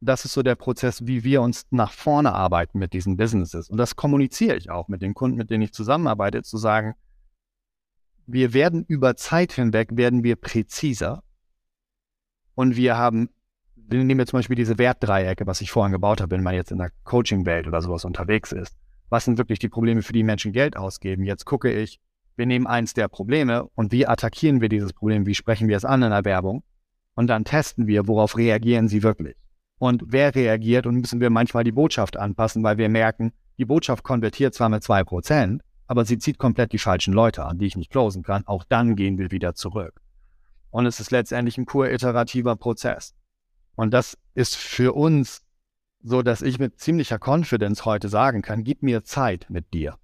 das 0.02 0.26
ist 0.26 0.34
so 0.34 0.41
der 0.41 0.56
Prozess, 0.56 1.06
wie 1.06 1.24
wir 1.24 1.41
uns 1.41 1.66
nach 1.70 1.91
vorne 1.91 2.34
arbeiten 2.34 2.80
mit 2.80 2.93
diesen 2.93 3.18
Businesses. 3.18 3.70
Und 3.70 3.78
das 3.78 3.95
kommuniziere 3.95 4.56
ich 4.56 4.72
auch 4.72 4.88
mit 4.88 5.02
den 5.02 5.14
Kunden, 5.14 5.38
mit 5.38 5.52
denen 5.52 5.64
ich 5.64 5.74
zusammenarbeite, 5.74 6.41
zu 6.41 6.58
sagen, 6.58 6.95
wir 8.26 8.54
werden 8.54 8.84
über 8.88 9.16
Zeit 9.16 9.54
hinweg, 9.54 9.89
werden 9.93 10.24
wir 10.24 10.36
präziser 10.36 11.24
und 12.58 12.76
wir 12.76 12.97
haben 12.97 13.30
wir 13.89 14.03
nehmen 14.03 14.20
jetzt 14.20 14.32
zum 14.32 14.39
Beispiel 14.39 14.55
diese 14.55 14.78
Wertdreiecke, 14.78 15.47
was 15.47 15.62
ich 15.62 15.72
vorhin 15.72 15.93
gebaut 15.93 16.20
habe, 16.20 16.32
wenn 16.32 16.43
man 16.43 16.55
jetzt 16.55 16.72
in 16.72 16.80
der 16.80 16.91
Coaching-Welt 17.05 17.68
oder 17.68 17.82
sowas 17.82 18.03
unterwegs 18.03 18.51
ist. 18.51 18.76
Was 19.10 19.24
sind 19.24 19.38
wirklich 19.38 19.60
die 19.60 19.70
Probleme, 19.70 20.01
für 20.01 20.12
die 20.12 20.24
Menschen 20.24 20.51
Geld 20.51 20.76
ausgeben? 20.76 21.24
Jetzt 21.24 21.45
gucke 21.45 21.72
ich, 21.72 22.01
wir 22.36 22.45
nehmen 22.45 22.68
eins 22.68 22.93
der 22.93 23.08
Probleme 23.08 23.64
und 23.76 23.93
wie 23.93 24.05
attackieren 24.05 24.60
wir 24.60 24.68
dieses 24.68 24.91
Problem? 24.91 25.26
Wie 25.26 25.36
sprechen 25.36 25.70
wir 25.70 25.78
es 25.78 25.86
an 25.86 26.03
in 26.03 26.10
der 26.10 26.26
Werbung? 26.26 26.64
Und 27.16 27.28
dann 27.28 27.45
testen 27.45 27.88
wir, 27.88 28.08
worauf 28.08 28.36
reagieren 28.36 28.89
sie 28.89 29.03
wirklich? 29.03 29.38
Und 29.80 30.03
wer 30.08 30.36
reagiert? 30.36 30.86
Und 30.86 30.95
müssen 30.95 31.22
wir 31.22 31.30
manchmal 31.30 31.64
die 31.64 31.72
Botschaft 31.72 32.18
anpassen, 32.18 32.64
weil 32.64 32.78
wir 32.78 32.89
merken, 32.89 33.32
die 33.58 33.66
Botschaft 33.66 34.03
konvertiert 34.03 34.53
zwar 34.53 34.70
mit 34.70 34.84
zwei 34.84 35.03
Prozent, 35.03 35.62
aber 35.86 36.03
sie 36.03 36.18
zieht 36.18 36.39
komplett 36.39 36.74
die 36.74 36.80
falschen 36.80 37.14
Leute 37.14 37.45
an, 37.45 37.60
die 37.60 37.68
ich 37.68 37.78
nicht 37.78 37.91
closen 37.91 38.24
kann. 38.24 38.45
Auch 38.47 38.66
dann 38.66 38.95
gehen 38.95 39.18
wir 39.18 39.32
wieder 39.32 39.55
zurück. 39.55 40.01
Und 40.70 40.86
es 40.86 40.99
ist 40.99 41.11
letztendlich 41.11 41.57
ein 41.57 41.65
pur 41.65 41.89
iterativer 41.89 42.55
Prozess. 42.55 43.15
Und 43.76 43.93
das 43.93 44.18
ist 44.34 44.55
für 44.55 44.93
uns 44.93 45.43
so, 46.01 46.22
dass 46.22 46.41
ich 46.41 46.59
mit 46.59 46.80
ziemlicher 46.80 47.20
Confidence 47.20 47.86
heute 47.86 48.09
sagen 48.09 48.41
kann, 48.41 48.63
gib 48.63 48.84
mir 48.84 49.03
Zeit 49.03 49.47
mit 49.49 49.74
dir. 49.74 49.97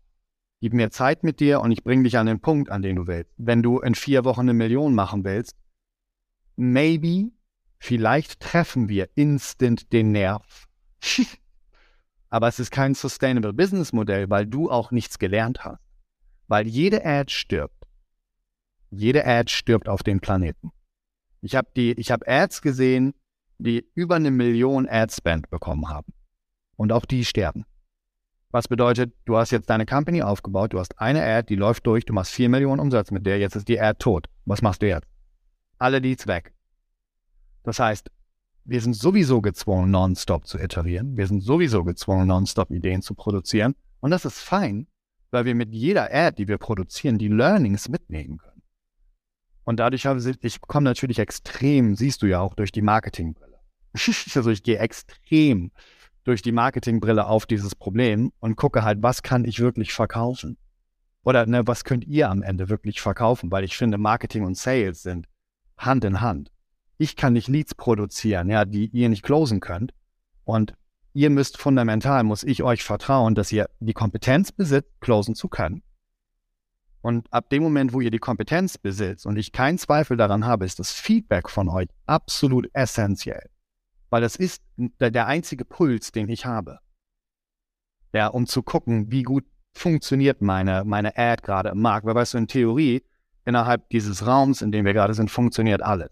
Gib 0.62 0.74
mir 0.74 0.92
Zeit 0.92 1.24
mit 1.24 1.40
dir 1.40 1.60
und 1.62 1.72
ich 1.72 1.84
bringe 1.84 2.04
dich 2.04 2.18
an 2.18 2.26
den 2.26 2.40
Punkt, 2.40 2.70
an 2.70 2.82
den 2.82 2.96
du 2.96 3.08
willst. 3.08 3.32
Wenn 3.38 3.62
du 3.62 3.80
in 3.80 3.96
vier 3.96 4.24
Wochen 4.24 4.42
eine 4.42 4.54
Million 4.54 4.96
machen 4.96 5.24
willst, 5.24 5.58
maybe, 6.56 7.32
vielleicht 7.80 8.40
treffen 8.40 8.90
wir 8.90 9.10
instant 9.16 9.92
den 9.92 10.12
Nerv. 10.12 10.68
Aber 12.30 12.48
es 12.48 12.60
ist 12.60 12.72
kein 12.72 12.96
Sustainable 12.96 13.54
Business 13.54 13.94
Modell, 13.94 14.30
weil 14.30 14.48
du 14.48 14.72
auch 14.72 14.92
nichts 14.92 15.20
gelernt 15.20 15.66
hast. 15.66 15.82
Weil 16.48 16.68
jede 16.68 17.06
Ad 17.06 17.32
stirbt. 17.32 17.73
Jede 18.96 19.26
Ad 19.26 19.52
stirbt 19.52 19.90
auf 19.90 20.04
dem 20.04 20.20
Planeten. 20.20 20.72
Ich 21.42 21.56
habe 21.56 21.68
die, 21.76 21.94
ich 21.94 22.12
habe 22.12 22.28
Ads 22.28 22.62
gesehen, 22.62 23.14
die 23.58 23.86
über 23.96 24.16
eine 24.16 24.32
Million 24.32 24.88
Ad-Spend 24.88 25.50
bekommen 25.50 25.90
haben. 25.90 26.14
Und 26.76 26.92
auch 26.92 27.06
die 27.06 27.26
sterben. 27.26 27.66
Was 28.52 28.68
bedeutet, 28.68 29.14
du 29.26 29.38
hast 29.38 29.52
jetzt 29.52 29.70
deine 29.70 29.86
Company 29.86 30.22
aufgebaut, 30.22 30.74
du 30.74 30.80
hast 30.80 31.00
eine 31.00 31.24
Ad, 31.24 31.48
die 31.50 31.56
läuft 31.56 31.88
durch, 31.88 32.06
du 32.06 32.14
machst 32.14 32.34
4 32.34 32.50
Millionen 32.50 32.80
Umsatz 32.80 33.10
mit 33.10 33.26
der, 33.26 33.40
jetzt 33.40 33.56
ist 33.56 33.68
die 33.68 33.80
Ad 33.80 33.98
tot. 33.98 34.28
Was 34.46 34.62
machst 34.62 34.82
du 34.84 34.88
jetzt? 34.88 35.08
Alle 35.80 36.00
Leads 36.00 36.28
weg. 36.28 36.54
Das 37.64 37.80
heißt, 37.80 38.12
wir 38.66 38.80
sind 38.80 38.96
sowieso 38.96 39.42
gezwungen, 39.42 39.90
nonstop 39.90 40.46
zu 40.46 40.60
iterieren. 40.60 41.18
Wir 41.18 41.28
sind 41.28 41.42
sowieso 41.42 41.84
gezwungen, 41.84 42.28
nonstop 42.28 42.70
Ideen 42.70 43.02
zu 43.02 43.16
produzieren. 43.16 43.74
Und 44.02 44.12
das 44.12 44.24
ist 44.24 44.40
fein, 44.40 44.88
weil 45.32 45.46
wir 45.46 45.56
mit 45.56 45.74
jeder 45.74 46.14
Ad, 46.14 46.36
die 46.38 46.48
wir 46.48 46.60
produzieren, 46.60 47.18
die 47.18 47.28
Learnings 47.28 47.90
mitnehmen 47.90 48.38
können. 48.38 48.53
Und 49.64 49.80
dadurch 49.80 50.06
habe 50.06 50.20
ich, 50.20 50.44
ich 50.44 50.62
komme 50.62 50.84
natürlich 50.84 51.20
extrem, 51.20 51.96
siehst 51.96 52.22
du 52.22 52.26
ja 52.28 52.40
auch 52.40 52.54
durch 52.54 52.72
die 52.72 52.82
Marketingbrille. 52.82 53.60
also 54.36 54.50
ich 54.50 54.64
gehe 54.64 54.78
extrem 54.78 55.72
durch 56.24 56.42
die 56.42 56.52
Marketingbrille 56.52 57.26
auf 57.26 57.46
dieses 57.46 57.76
Problem 57.76 58.32
und 58.40 58.56
gucke 58.56 58.84
halt, 58.84 59.04
was 59.04 59.24
kann 59.24 59.46
ich 59.46 59.60
wirklich 59.60 59.94
verkaufen? 59.94 60.58
Oder 61.24 61.46
ne, 61.46 61.66
was 61.66 61.84
könnt 61.84 62.06
ihr 62.06 62.30
am 62.30 62.44
Ende 62.44 62.70
wirklich 62.70 63.02
verkaufen? 63.02 63.52
Weil 63.52 63.64
ich 63.64 63.78
finde, 63.78 63.98
Marketing 63.98 64.44
und 64.44 64.58
Sales 64.58 65.04
sind 65.04 65.28
Hand 65.78 66.04
in 66.04 66.22
Hand. 66.22 66.52
Ich 66.98 67.16
kann 67.16 67.34
nicht 67.34 67.48
Leads 67.48 67.76
produzieren, 67.76 68.50
ja, 68.50 68.66
die 68.66 68.88
ihr 68.88 69.10
nicht 69.10 69.24
closen 69.24 69.60
könnt. 69.60 69.94
Und 70.44 70.74
ihr 71.14 71.30
müsst 71.30 71.58
fundamental, 71.58 72.24
muss 72.24 72.44
ich 72.44 72.64
euch 72.64 72.84
vertrauen, 72.84 73.36
dass 73.36 73.52
ihr 73.52 73.70
die 73.80 73.94
Kompetenz 73.94 74.52
besitzt, 74.52 74.92
closen 75.00 75.36
zu 75.36 75.48
können. 75.48 75.82
Und 77.04 77.32
ab 77.34 77.50
dem 77.50 77.62
Moment, 77.64 77.92
wo 77.92 78.00
ihr 78.00 78.12
die 78.12 78.18
Kompetenz 78.18 78.78
besitzt 78.78 79.26
und 79.26 79.36
ich 79.36 79.52
keinen 79.52 79.78
Zweifel 79.78 80.16
daran 80.16 80.46
habe, 80.46 80.64
ist 80.64 80.80
das 80.80 80.94
Feedback 80.94 81.50
von 81.50 81.68
euch 81.68 81.90
absolut 82.06 82.70
essentiell. 82.72 83.50
Weil 84.10 84.22
das 84.22 84.38
ist 84.38 84.64
der 84.78 85.28
einzige 85.28 85.66
Puls, 85.66 86.14
den 86.14 86.30
ich 86.30 86.46
habe. 86.46 86.80
Ja, 88.14 88.28
um 88.28 88.48
zu 88.48 88.64
gucken, 88.64 89.12
wie 89.12 89.24
gut 89.24 89.44
funktioniert 89.74 90.42
meine, 90.42 90.86
meine 90.86 91.18
Ad 91.18 91.42
gerade 91.44 91.70
im 91.70 91.82
Markt. 91.82 92.06
Weil 92.06 92.16
weißt 92.16 92.36
du, 92.36 92.38
in 92.38 92.48
Theorie, 92.48 93.04
innerhalb 93.44 93.90
dieses 93.90 94.26
Raums, 94.26 94.62
in 94.62 94.72
dem 94.72 94.86
wir 94.86 94.94
gerade 94.94 95.14
sind, 95.14 95.30
funktioniert 95.30 95.82
alles. 95.82 96.10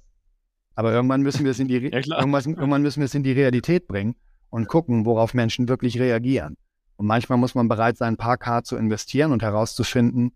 Aber 0.75 0.91
irgendwann 0.91 1.21
müssen 1.21 1.45
wir 1.45 1.51
es 1.51 1.59
in 1.59 1.69
die, 1.69 1.77
ja, 1.89 2.19
irgendwann, 2.19 2.43
irgendwann 2.43 2.81
müssen 2.81 2.99
wir 2.99 3.05
es 3.05 3.15
in 3.15 3.23
die 3.23 3.31
Realität 3.31 3.87
bringen 3.87 4.15
und 4.49 4.67
gucken, 4.67 5.05
worauf 5.05 5.33
Menschen 5.33 5.69
wirklich 5.69 5.97
reagieren. 6.01 6.57
Und 6.97 7.05
manchmal 7.05 7.37
muss 7.37 7.55
man 7.55 7.69
bereit 7.69 7.95
sein, 7.95 8.15
ein 8.15 8.17
paar 8.17 8.37
K 8.37 8.61
zu 8.61 8.75
investieren 8.75 9.31
und 9.31 9.41
herauszufinden, 9.41 10.33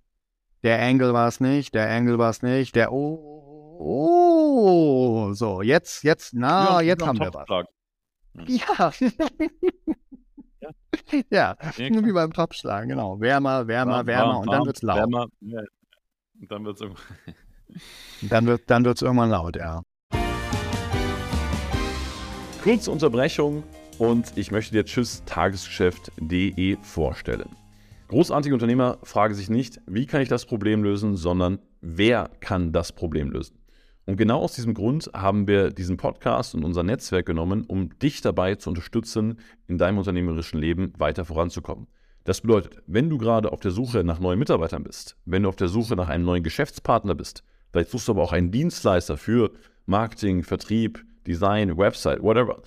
der 0.65 0.81
Angle 0.81 1.13
war 1.13 1.27
es 1.27 1.39
nicht, 1.39 1.75
der 1.75 1.89
Angle 1.91 2.17
war 2.17 2.31
es 2.31 2.41
nicht, 2.41 2.75
der 2.75 2.91
oh, 2.91 3.77
oh, 3.79 5.31
so, 5.33 5.61
jetzt, 5.61 6.03
jetzt, 6.03 6.33
na, 6.33 6.81
ja, 6.81 6.81
jetzt 6.81 7.05
haben 7.05 7.19
wir 7.19 7.31
was. 7.33 7.47
Hm. 8.35 8.45
Ja. 8.47 8.91
ja. 11.29 11.55
ja, 11.77 12.03
wie 12.03 12.11
beim 12.11 12.33
Topschlagen, 12.33 12.89
genau. 12.89 13.19
Wärmer, 13.19 13.67
wärmer, 13.67 13.97
warm, 13.97 14.07
wärmer 14.07 14.33
warm, 14.33 14.41
und 14.41 14.51
dann 14.51 14.65
wird 14.65 14.75
es 14.77 14.81
laut. 14.81 14.97
Wärmer, 14.97 15.27
ja. 15.41 15.61
Und 16.41 16.51
dann 16.51 16.65
wird 16.65 16.75
es 16.75 16.81
irgendwann. 16.81 17.05
dann 18.23 18.45
wird 18.47 18.69
dann 18.69 18.85
wird's 18.85 19.01
irgendwann 19.03 19.29
laut, 19.29 19.55
ja. 19.55 19.83
Kurze 22.63 22.89
Unterbrechung 22.89 23.63
und 23.99 24.35
ich 24.35 24.49
möchte 24.49 24.73
dir 24.73 24.83
Tschüss 24.83 25.23
Tagesgeschäft.de 25.25 26.77
vorstellen. 26.81 27.55
Großartige 28.15 28.55
Unternehmer 28.55 28.99
fragen 29.03 29.33
sich 29.33 29.49
nicht, 29.49 29.81
wie 29.87 30.05
kann 30.05 30.21
ich 30.21 30.29
das 30.29 30.45
Problem 30.45 30.83
lösen, 30.83 31.17
sondern 31.17 31.59
wer 31.81 32.31
kann 32.39 32.71
das 32.71 32.93
Problem 32.93 33.29
lösen. 33.29 33.59
Und 34.05 34.15
genau 34.15 34.39
aus 34.39 34.53
diesem 34.53 34.73
Grund 34.73 35.11
haben 35.13 35.49
wir 35.49 35.69
diesen 35.69 35.97
Podcast 35.97 36.55
und 36.55 36.63
unser 36.63 36.81
Netzwerk 36.81 37.25
genommen, 37.25 37.65
um 37.67 37.89
dich 37.99 38.21
dabei 38.21 38.55
zu 38.55 38.69
unterstützen, 38.69 39.39
in 39.67 39.77
deinem 39.77 39.97
unternehmerischen 39.97 40.61
Leben 40.61 40.93
weiter 40.97 41.25
voranzukommen. 41.25 41.87
Das 42.23 42.39
bedeutet, 42.39 42.81
wenn 42.87 43.09
du 43.09 43.17
gerade 43.17 43.51
auf 43.51 43.59
der 43.59 43.71
Suche 43.71 44.05
nach 44.05 44.21
neuen 44.21 44.39
Mitarbeitern 44.39 44.85
bist, 44.85 45.17
wenn 45.25 45.43
du 45.43 45.49
auf 45.49 45.57
der 45.57 45.67
Suche 45.67 45.97
nach 45.97 46.07
einem 46.07 46.23
neuen 46.23 46.41
Geschäftspartner 46.41 47.15
bist, 47.15 47.43
vielleicht 47.73 47.89
suchst 47.89 48.07
du 48.07 48.13
aber 48.13 48.23
auch 48.23 48.31
einen 48.31 48.49
Dienstleister 48.49 49.17
für 49.17 49.51
Marketing, 49.87 50.43
Vertrieb, 50.43 51.03
Design, 51.27 51.77
Website, 51.77 52.23
whatever. 52.23 52.61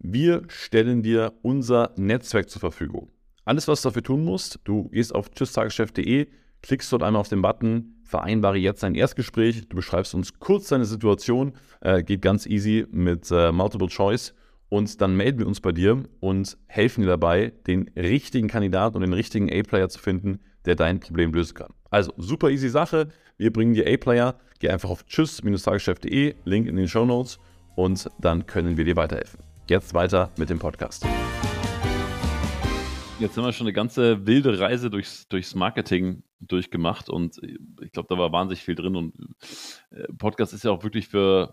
Wir 0.00 0.42
stellen 0.48 1.04
dir 1.04 1.34
unser 1.42 1.92
Netzwerk 1.96 2.50
zur 2.50 2.58
Verfügung. 2.58 3.12
Alles, 3.48 3.66
was 3.66 3.80
du 3.80 3.88
dafür 3.88 4.02
tun 4.02 4.26
musst, 4.26 4.60
du 4.64 4.90
gehst 4.90 5.14
auf 5.14 5.30
tschüsstageschef.de, 5.30 6.26
klickst 6.60 6.92
dort 6.92 7.02
einmal 7.02 7.20
auf 7.20 7.30
den 7.30 7.40
Button, 7.40 7.94
vereinbare 8.04 8.58
jetzt 8.58 8.84
ein 8.84 8.94
Erstgespräch, 8.94 9.66
du 9.70 9.74
beschreibst 9.74 10.14
uns 10.14 10.38
kurz 10.38 10.68
deine 10.68 10.84
Situation, 10.84 11.54
äh, 11.80 12.02
geht 12.02 12.20
ganz 12.20 12.44
easy 12.44 12.86
mit 12.90 13.30
äh, 13.30 13.50
Multiple 13.50 13.88
Choice 13.88 14.34
und 14.68 15.00
dann 15.00 15.16
melden 15.16 15.38
wir 15.38 15.46
uns 15.46 15.62
bei 15.62 15.72
dir 15.72 16.02
und 16.20 16.58
helfen 16.66 17.00
dir 17.00 17.06
dabei, 17.06 17.54
den 17.66 17.90
richtigen 17.96 18.48
Kandidaten 18.48 18.96
und 18.96 19.00
den 19.00 19.14
richtigen 19.14 19.50
A-Player 19.50 19.88
zu 19.88 19.98
finden, 19.98 20.40
der 20.66 20.74
dein 20.74 21.00
Problem 21.00 21.32
lösen 21.32 21.54
kann. 21.54 21.72
Also 21.88 22.12
super 22.18 22.50
easy 22.50 22.68
Sache, 22.68 23.08
wir 23.38 23.50
bringen 23.50 23.72
dir 23.72 23.86
A-Player, 23.90 24.34
geh 24.58 24.68
einfach 24.68 24.90
auf 24.90 25.06
tschüss-tageschef.de, 25.06 26.34
Link 26.44 26.66
in 26.66 26.76
den 26.76 26.86
Show 26.86 27.06
Notes 27.06 27.38
und 27.76 28.10
dann 28.20 28.44
können 28.44 28.76
wir 28.76 28.84
dir 28.84 28.96
weiterhelfen. 28.96 29.40
Jetzt 29.70 29.94
weiter 29.94 30.32
mit 30.36 30.50
dem 30.50 30.58
Podcast. 30.58 31.06
Jetzt 33.20 33.36
haben 33.36 33.44
wir 33.44 33.52
schon 33.52 33.66
eine 33.66 33.72
ganze 33.72 34.26
wilde 34.26 34.60
Reise 34.60 34.90
durchs, 34.90 35.26
durchs 35.26 35.56
Marketing 35.56 36.22
durchgemacht 36.38 37.10
und 37.10 37.40
ich 37.82 37.90
glaube, 37.90 38.06
da 38.08 38.16
war 38.16 38.30
wahnsinnig 38.30 38.62
viel 38.62 38.76
drin. 38.76 38.94
Und 38.94 39.14
äh, 39.90 40.06
Podcast 40.16 40.52
ist 40.52 40.62
ja 40.62 40.70
auch 40.70 40.84
wirklich 40.84 41.08
für 41.08 41.52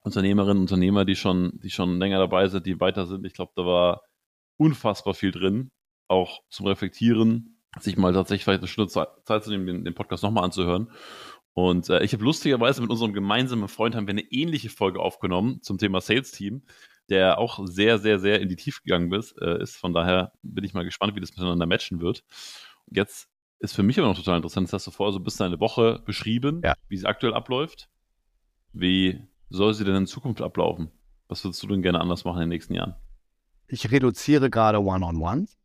Unternehmerinnen 0.00 0.58
und 0.58 0.64
Unternehmer, 0.64 1.06
die 1.06 1.16
schon, 1.16 1.58
die 1.62 1.70
schon 1.70 1.98
länger 1.98 2.18
dabei 2.18 2.48
sind, 2.48 2.66
die 2.66 2.80
weiter 2.80 3.06
sind. 3.06 3.24
Ich 3.24 3.32
glaube, 3.32 3.52
da 3.56 3.64
war 3.64 4.02
unfassbar 4.58 5.14
viel 5.14 5.32
drin, 5.32 5.70
auch 6.06 6.42
zum 6.50 6.66
Reflektieren, 6.66 7.62
sich 7.80 7.96
mal 7.96 8.12
tatsächlich 8.12 8.44
vielleicht 8.44 8.60
eine 8.60 8.68
Stunde 8.68 8.92
Zeit 8.92 9.42
zu 9.42 9.50
nehmen, 9.50 9.66
den, 9.66 9.84
den 9.86 9.94
Podcast 9.94 10.22
nochmal 10.22 10.44
anzuhören. 10.44 10.90
Und 11.54 11.88
äh, 11.88 12.04
ich 12.04 12.12
habe 12.12 12.24
lustigerweise 12.24 12.82
mit 12.82 12.90
unserem 12.90 13.14
gemeinsamen 13.14 13.68
Freund 13.68 13.94
haben 13.94 14.06
wir 14.06 14.12
eine 14.12 14.30
ähnliche 14.30 14.68
Folge 14.68 15.00
aufgenommen 15.00 15.62
zum 15.62 15.78
Thema 15.78 16.02
Sales 16.02 16.30
Team 16.32 16.62
der 17.08 17.38
auch 17.38 17.60
sehr, 17.66 17.98
sehr, 17.98 18.18
sehr 18.18 18.40
in 18.40 18.48
die 18.48 18.56
Tiefe 18.56 18.82
gegangen 18.82 19.12
ist. 19.12 19.32
Äh, 19.40 19.62
ist. 19.62 19.76
Von 19.76 19.92
daher 19.92 20.32
bin 20.42 20.64
ich 20.64 20.74
mal 20.74 20.84
gespannt, 20.84 21.14
wie 21.14 21.20
das 21.20 21.30
miteinander 21.30 21.66
matchen 21.66 22.00
wird. 22.00 22.24
Jetzt 22.90 23.28
ist 23.58 23.74
für 23.74 23.82
mich 23.82 23.98
aber 23.98 24.08
noch 24.08 24.16
total 24.16 24.36
interessant, 24.36 24.68
das 24.68 24.72
hast 24.74 24.86
du 24.86 24.90
vorher 24.90 25.12
so 25.12 25.20
bis 25.20 25.40
eine 25.40 25.60
Woche 25.60 26.02
beschrieben, 26.04 26.60
ja. 26.62 26.74
wie 26.88 26.96
sie 26.96 27.06
aktuell 27.06 27.34
abläuft. 27.34 27.88
Wie 28.72 29.22
soll 29.48 29.74
sie 29.74 29.84
denn 29.84 29.96
in 29.96 30.06
Zukunft 30.06 30.42
ablaufen? 30.42 30.90
Was 31.28 31.44
würdest 31.44 31.62
du 31.62 31.68
denn 31.68 31.82
gerne 31.82 32.00
anders 32.00 32.24
machen 32.24 32.36
in 32.36 32.42
den 32.42 32.48
nächsten 32.50 32.74
Jahren? 32.74 32.94
Ich 33.66 33.90
reduziere 33.90 34.50
gerade 34.50 34.82
One-on-Ones, 34.82 35.56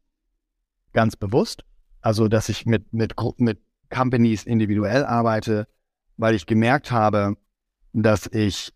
ganz 0.94 1.16
bewusst. 1.16 1.66
Also, 2.02 2.30
dass 2.30 2.48
ich 2.48 2.66
mit, 2.66 2.94
mit, 2.94 3.14
mit 3.38 3.60
Companies 3.90 4.45
individuell 4.45 5.03
arbeite, 5.03 5.68
weil 6.16 6.36
ich 6.36 6.45
gemerkt 6.45 6.91
habe, 6.91 7.36
dass 7.91 8.28
ich 8.28 8.72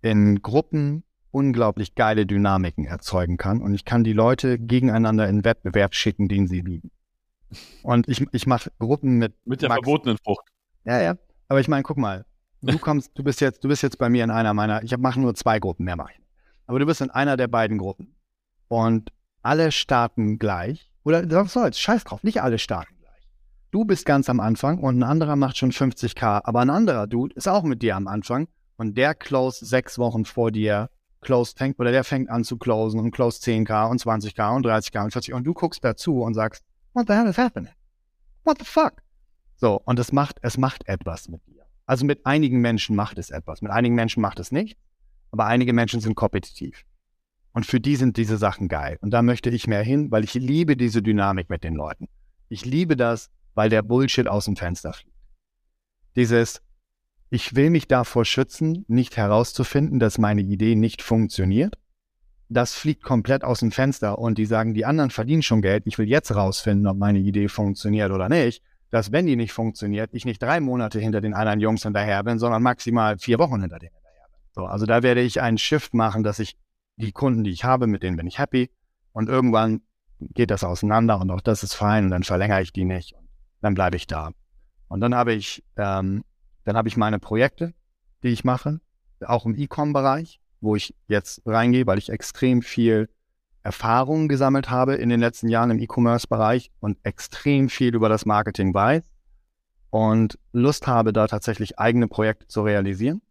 in 0.00 0.40
Gruppen 0.40 1.04
unglaublich 1.32 1.94
geile 1.96 2.26
Dynamiken 2.26 2.84
erzeugen 2.84 3.36
kann. 3.36 3.60
Und 3.60 3.74
ich 3.74 3.84
kann 3.84 4.04
die 4.04 4.12
Leute 4.12 4.58
gegeneinander 4.58 5.28
in 5.28 5.44
Wettbewerb 5.44 5.94
schicken, 5.94 6.28
den 6.28 6.46
sie 6.46 6.60
lieben. 6.60 6.90
Und 7.82 8.08
ich, 8.08 8.24
ich 8.32 8.46
mache 8.46 8.70
Gruppen 8.78 9.18
mit. 9.18 9.34
Mit 9.44 9.62
der 9.62 9.68
Max. 9.68 9.80
verbotenen 9.80 10.18
Frucht. 10.18 10.46
Ja, 10.84 11.00
ja. 11.00 11.16
Aber 11.48 11.60
ich 11.60 11.68
meine, 11.68 11.82
guck 11.82 11.98
mal, 11.98 12.24
du 12.60 12.78
kommst, 12.78 13.10
du 13.14 13.24
bist 13.24 13.40
jetzt, 13.40 13.64
du 13.64 13.68
bist 13.68 13.82
jetzt 13.82 13.98
bei 13.98 14.08
mir 14.08 14.24
in 14.24 14.30
einer 14.30 14.54
meiner, 14.54 14.82
ich 14.82 14.96
mache 14.96 15.20
nur 15.20 15.34
zwei 15.34 15.58
Gruppen, 15.58 15.84
mehr 15.84 15.96
mache 15.96 16.12
ich. 16.12 16.22
Aber 16.66 16.78
du 16.78 16.86
bist 16.86 17.00
in 17.00 17.10
einer 17.10 17.36
der 17.36 17.48
beiden 17.48 17.78
Gruppen. 17.78 18.14
Und 18.68 19.10
alle 19.42 19.72
starten 19.72 20.38
gleich. 20.38 20.90
Oder 21.04 21.28
was 21.30 21.52
soll's, 21.52 21.78
scheiß 21.78 22.04
drauf, 22.04 22.22
nicht 22.22 22.42
alle 22.42 22.58
starten 22.58 22.94
gleich. 23.00 23.28
Du 23.70 23.84
bist 23.84 24.06
ganz 24.06 24.30
am 24.30 24.38
Anfang 24.38 24.78
und 24.78 24.98
ein 24.98 25.02
anderer 25.02 25.36
macht 25.36 25.58
schon 25.58 25.72
50k, 25.72 26.42
aber 26.44 26.60
ein 26.60 26.70
anderer 26.70 27.06
Dude 27.06 27.34
ist 27.34 27.48
auch 27.48 27.64
mit 27.64 27.82
dir 27.82 27.96
am 27.96 28.06
Anfang 28.06 28.46
und 28.76 28.96
der 28.96 29.14
close 29.14 29.64
sechs 29.64 29.98
Wochen 29.98 30.24
vor 30.24 30.52
dir 30.52 30.90
closed 31.22 31.58
fängt, 31.58 31.78
oder 31.80 31.90
der 31.90 32.04
fängt 32.04 32.28
an 32.28 32.44
zu 32.44 32.58
closen 32.58 33.00
und 33.00 33.10
closed 33.10 33.42
10k 33.42 33.90
und 33.90 34.00
20k 34.00 34.54
und 34.54 34.66
30k 34.66 35.04
und 35.04 35.12
40 35.12 35.34
und 35.34 35.44
du 35.44 35.54
guckst 35.54 35.82
dazu 35.82 36.22
und 36.22 36.34
sagst, 36.34 36.64
what 36.92 37.06
the 37.06 37.14
hell 37.14 37.26
is 37.26 37.38
happening? 37.38 37.72
What 38.44 38.58
the 38.58 38.64
fuck? 38.64 39.02
So, 39.56 39.80
und 39.84 39.98
es 39.98 40.12
macht, 40.12 40.38
es 40.42 40.58
macht 40.58 40.86
etwas 40.88 41.28
mit 41.28 41.46
dir. 41.46 41.64
Also 41.86 42.04
mit 42.04 42.26
einigen 42.26 42.60
Menschen 42.60 42.96
macht 42.96 43.18
es 43.18 43.30
etwas, 43.30 43.62
mit 43.62 43.70
einigen 43.70 43.94
Menschen 43.94 44.20
macht 44.20 44.38
es 44.40 44.52
nicht, 44.52 44.76
aber 45.30 45.46
einige 45.46 45.72
Menschen 45.72 46.00
sind 46.00 46.14
kompetitiv. 46.14 46.84
Und 47.52 47.66
für 47.66 47.80
die 47.80 47.96
sind 47.96 48.16
diese 48.16 48.38
Sachen 48.38 48.68
geil. 48.68 48.98
Und 49.02 49.10
da 49.10 49.22
möchte 49.22 49.50
ich 49.50 49.66
mehr 49.66 49.82
hin, 49.82 50.10
weil 50.10 50.24
ich 50.24 50.34
liebe 50.34 50.76
diese 50.76 51.02
Dynamik 51.02 51.50
mit 51.50 51.64
den 51.64 51.74
Leuten. 51.74 52.08
Ich 52.48 52.64
liebe 52.64 52.96
das, 52.96 53.30
weil 53.54 53.68
der 53.68 53.82
Bullshit 53.82 54.26
aus 54.26 54.46
dem 54.46 54.56
Fenster 54.56 54.92
fliegt. 54.92 55.16
Dieses, 56.16 56.62
ich 57.32 57.56
will 57.56 57.70
mich 57.70 57.88
davor 57.88 58.26
schützen, 58.26 58.84
nicht 58.88 59.16
herauszufinden, 59.16 59.98
dass 59.98 60.18
meine 60.18 60.42
Idee 60.42 60.74
nicht 60.74 61.00
funktioniert. 61.00 61.78
Das 62.50 62.74
fliegt 62.74 63.02
komplett 63.02 63.42
aus 63.42 63.60
dem 63.60 63.70
Fenster 63.70 64.18
und 64.18 64.36
die 64.36 64.44
sagen, 64.44 64.74
die 64.74 64.84
anderen 64.84 65.08
verdienen 65.08 65.40
schon 65.40 65.62
Geld. 65.62 65.84
Ich 65.86 65.96
will 65.96 66.06
jetzt 66.06 66.34
rausfinden, 66.34 66.86
ob 66.86 66.98
meine 66.98 67.20
Idee 67.20 67.48
funktioniert 67.48 68.10
oder 68.10 68.28
nicht. 68.28 68.62
Dass, 68.90 69.12
wenn 69.12 69.24
die 69.24 69.36
nicht 69.36 69.54
funktioniert, 69.54 70.10
ich 70.12 70.26
nicht 70.26 70.42
drei 70.42 70.60
Monate 70.60 71.00
hinter 71.00 71.22
den 71.22 71.32
anderen 71.32 71.60
Jungs 71.60 71.84
hinterher 71.84 72.22
bin, 72.22 72.38
sondern 72.38 72.62
maximal 72.62 73.16
vier 73.16 73.38
Wochen 73.38 73.62
hinter 73.62 73.78
denen 73.78 73.94
hinterher 73.94 74.28
bin. 74.30 74.40
So, 74.54 74.66
also 74.66 74.84
da 74.84 75.02
werde 75.02 75.22
ich 75.22 75.40
einen 75.40 75.56
Shift 75.56 75.94
machen, 75.94 76.22
dass 76.22 76.38
ich 76.38 76.58
die 76.96 77.12
Kunden, 77.12 77.44
die 77.44 77.50
ich 77.52 77.64
habe, 77.64 77.86
mit 77.86 78.02
denen 78.02 78.18
bin 78.18 78.26
ich 78.26 78.38
happy. 78.38 78.68
Und 79.14 79.30
irgendwann 79.30 79.80
geht 80.20 80.50
das 80.50 80.64
auseinander 80.64 81.18
und 81.18 81.30
auch 81.30 81.40
das 81.40 81.62
ist 81.62 81.72
fein 81.72 82.04
und 82.04 82.10
dann 82.10 82.24
verlängere 82.24 82.60
ich 82.60 82.74
die 82.74 82.84
nicht 82.84 83.14
und 83.14 83.26
dann 83.62 83.72
bleibe 83.72 83.96
ich 83.96 84.06
da. 84.06 84.32
Und 84.88 85.00
dann 85.00 85.14
habe 85.14 85.32
ich, 85.32 85.64
ähm, 85.78 86.24
dann 86.64 86.76
habe 86.76 86.88
ich 86.88 86.96
meine 86.96 87.18
Projekte, 87.18 87.74
die 88.22 88.28
ich 88.28 88.44
mache, 88.44 88.80
auch 89.24 89.46
im 89.46 89.56
E-Com-Bereich, 89.56 90.40
wo 90.60 90.76
ich 90.76 90.94
jetzt 91.08 91.42
reingehe, 91.46 91.86
weil 91.86 91.98
ich 91.98 92.10
extrem 92.10 92.62
viel 92.62 93.08
Erfahrung 93.62 94.28
gesammelt 94.28 94.70
habe 94.70 94.94
in 94.94 95.08
den 95.08 95.20
letzten 95.20 95.48
Jahren 95.48 95.70
im 95.70 95.78
E-Commerce-Bereich 95.78 96.70
und 96.80 96.98
extrem 97.04 97.68
viel 97.68 97.94
über 97.94 98.08
das 98.08 98.26
Marketing 98.26 98.74
weiß 98.74 99.02
und 99.90 100.38
Lust 100.52 100.86
habe, 100.86 101.12
da 101.12 101.26
tatsächlich 101.26 101.78
eigene 101.78 102.08
Projekte 102.08 102.48
zu 102.48 102.62
realisieren. 102.62 103.22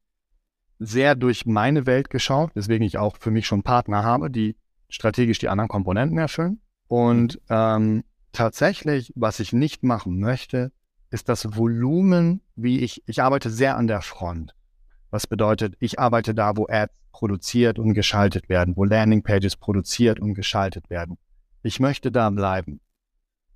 Sehr 0.79 1.15
durch 1.15 1.45
meine 1.45 1.85
Welt 1.85 2.09
geschaut, 2.09 2.51
weswegen 2.55 2.85
ich 2.85 2.97
auch 2.97 3.17
für 3.17 3.31
mich 3.31 3.45
schon 3.45 3.63
Partner 3.63 4.03
habe, 4.03 4.29
die 4.31 4.55
strategisch 4.87 5.39
die 5.39 5.49
anderen 5.49 5.67
Komponenten 5.67 6.17
erfüllen. 6.17 6.61
Und 6.87 7.39
ähm, 7.49 8.03
tatsächlich, 8.31 9.11
was 9.15 9.39
ich 9.39 9.53
nicht 9.53 9.83
machen 9.83 10.19
möchte, 10.19 10.71
ist 11.11 11.29
das 11.29 11.55
Volumen, 11.55 12.41
wie 12.55 12.79
ich, 12.79 13.03
ich 13.05 13.21
arbeite 13.21 13.49
sehr 13.49 13.77
an 13.77 13.87
der 13.87 14.01
Front. 14.01 14.55
Was 15.11 15.27
bedeutet, 15.27 15.75
ich 15.79 15.99
arbeite 15.99 16.33
da, 16.33 16.55
wo 16.55 16.67
Ads 16.67 16.97
produziert 17.11 17.77
und 17.77 17.93
geschaltet 17.93 18.47
werden, 18.49 18.75
wo 18.77 18.85
Landingpages 18.85 19.57
produziert 19.57 20.19
und 20.19 20.33
geschaltet 20.33 20.89
werden. 20.89 21.17
Ich 21.63 21.79
möchte 21.79 22.11
da 22.11 22.29
bleiben, 22.29 22.79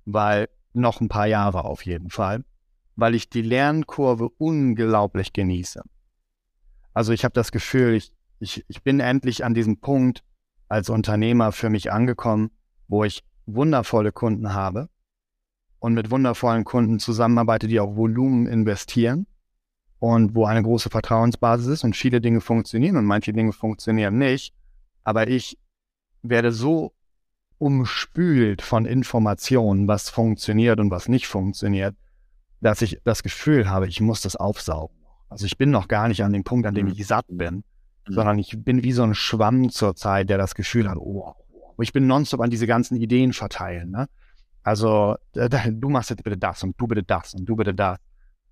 weil 0.04 0.48
noch 0.74 1.00
ein 1.00 1.08
paar 1.08 1.26
Jahre 1.26 1.64
auf 1.64 1.84
jeden 1.84 2.10
Fall, 2.10 2.44
weil 2.94 3.14
ich 3.14 3.30
die 3.30 3.42
Lernkurve 3.42 4.28
unglaublich 4.38 5.32
genieße. 5.32 5.82
Also 6.92 7.12
ich 7.12 7.24
habe 7.24 7.32
das 7.32 7.50
Gefühl, 7.50 7.94
ich, 7.94 8.12
ich, 8.38 8.64
ich 8.68 8.82
bin 8.82 9.00
endlich 9.00 9.44
an 9.44 9.54
diesem 9.54 9.80
Punkt 9.80 10.22
als 10.68 10.90
Unternehmer 10.90 11.52
für 11.52 11.70
mich 11.70 11.90
angekommen, 11.90 12.50
wo 12.86 13.04
ich 13.04 13.24
wundervolle 13.46 14.12
Kunden 14.12 14.52
habe, 14.52 14.88
und 15.78 15.94
mit 15.94 16.10
wundervollen 16.10 16.64
Kunden 16.64 16.98
zusammenarbeite, 16.98 17.68
die 17.68 17.80
auch 17.80 17.96
Volumen 17.96 18.46
investieren 18.46 19.26
und 19.98 20.34
wo 20.34 20.44
eine 20.44 20.62
große 20.62 20.90
Vertrauensbasis 20.90 21.66
ist 21.66 21.84
und 21.84 21.96
viele 21.96 22.20
Dinge 22.20 22.40
funktionieren 22.40 22.96
und 22.96 23.04
manche 23.04 23.32
Dinge 23.32 23.52
funktionieren 23.52 24.18
nicht. 24.18 24.54
Aber 25.04 25.28
ich 25.28 25.58
werde 26.22 26.52
so 26.52 26.92
umspült 27.58 28.62
von 28.62 28.84
Informationen, 28.84 29.88
was 29.88 30.10
funktioniert 30.10 30.78
und 30.80 30.90
was 30.90 31.08
nicht 31.08 31.26
funktioniert, 31.26 31.96
dass 32.60 32.82
ich 32.82 33.00
das 33.04 33.22
Gefühl 33.22 33.70
habe, 33.70 33.86
ich 33.86 34.00
muss 34.00 34.20
das 34.20 34.36
aufsaugen. 34.36 34.96
Also 35.28 35.46
ich 35.46 35.58
bin 35.58 35.70
noch 35.70 35.88
gar 35.88 36.08
nicht 36.08 36.22
an 36.22 36.32
dem 36.32 36.44
Punkt, 36.44 36.66
an 36.66 36.74
dem 36.74 36.86
mhm. 36.86 36.92
ich 36.92 37.06
satt 37.06 37.26
bin, 37.28 37.64
mhm. 38.08 38.12
sondern 38.12 38.38
ich 38.38 38.62
bin 38.64 38.82
wie 38.82 38.92
so 38.92 39.02
ein 39.02 39.14
Schwamm 39.14 39.70
zur 39.70 39.96
Zeit, 39.96 40.28
der 40.28 40.38
das 40.38 40.54
Gefühl 40.54 40.88
hat, 40.88 40.98
oh, 40.98 41.34
ich 41.78 41.92
bin 41.92 42.06
nonstop 42.06 42.40
an 42.40 42.50
diese 42.50 42.66
ganzen 42.66 42.96
Ideen 42.96 43.32
verteilen. 43.32 43.90
Ne? 43.90 44.08
Also 44.66 45.16
du 45.32 45.88
machst 45.88 46.10
jetzt 46.10 46.24
bitte 46.24 46.36
das 46.36 46.64
und 46.64 46.78
du 46.78 46.88
bitte 46.88 47.04
das 47.04 47.34
und 47.34 47.46
du 47.46 47.54
bitte 47.54 47.72
das. 47.72 47.98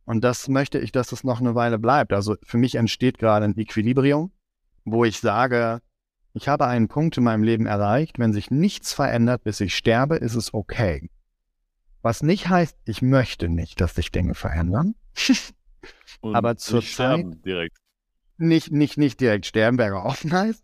Und 0.05 0.23
das 0.23 0.49
möchte 0.49 0.79
ich, 0.79 0.93
dass 0.93 1.11
es 1.11 1.25
noch 1.25 1.41
eine 1.41 1.57
Weile 1.57 1.79
bleibt. 1.79 2.13
Also 2.13 2.37
für 2.45 2.57
mich 2.57 2.77
entsteht 2.77 3.19
gerade 3.19 3.47
ein 3.47 3.59
Equilibrium, 3.59 4.31
wo 4.85 5.05
ich 5.05 5.19
sage, 5.19 5.81
ich 6.33 6.47
habe 6.47 6.67
einen 6.67 6.87
Punkt 6.87 7.17
in 7.17 7.25
meinem 7.25 7.43
Leben 7.43 7.67
erreicht, 7.67 8.21
wenn 8.21 8.33
sich 8.33 8.53
nichts 8.53 8.93
verändert, 8.93 9.43
bis 9.43 9.61
ich 9.61 9.75
sterbe, 9.75 10.17
ist 10.17 10.37
es 10.37 10.55
okay. 10.55 11.11
Was 12.03 12.23
nicht 12.23 12.49
heißt, 12.49 12.77
ich 12.85 13.03
möchte 13.03 13.49
nicht, 13.49 13.81
dass 13.81 13.97
sich 13.97 14.13
Dinge 14.13 14.35
verändern. 14.35 14.95
Aber 16.23 16.57
zur 16.57 16.83
Zeit 16.83 17.27
direkt. 17.45 17.77
Nicht, 18.37 18.71
nicht, 18.71 18.99
nicht 18.99 19.21
direkt 19.21 19.47
sterben 19.47 19.79
wäre 19.79 20.03
auch 20.05 20.23
nice. 20.25 20.63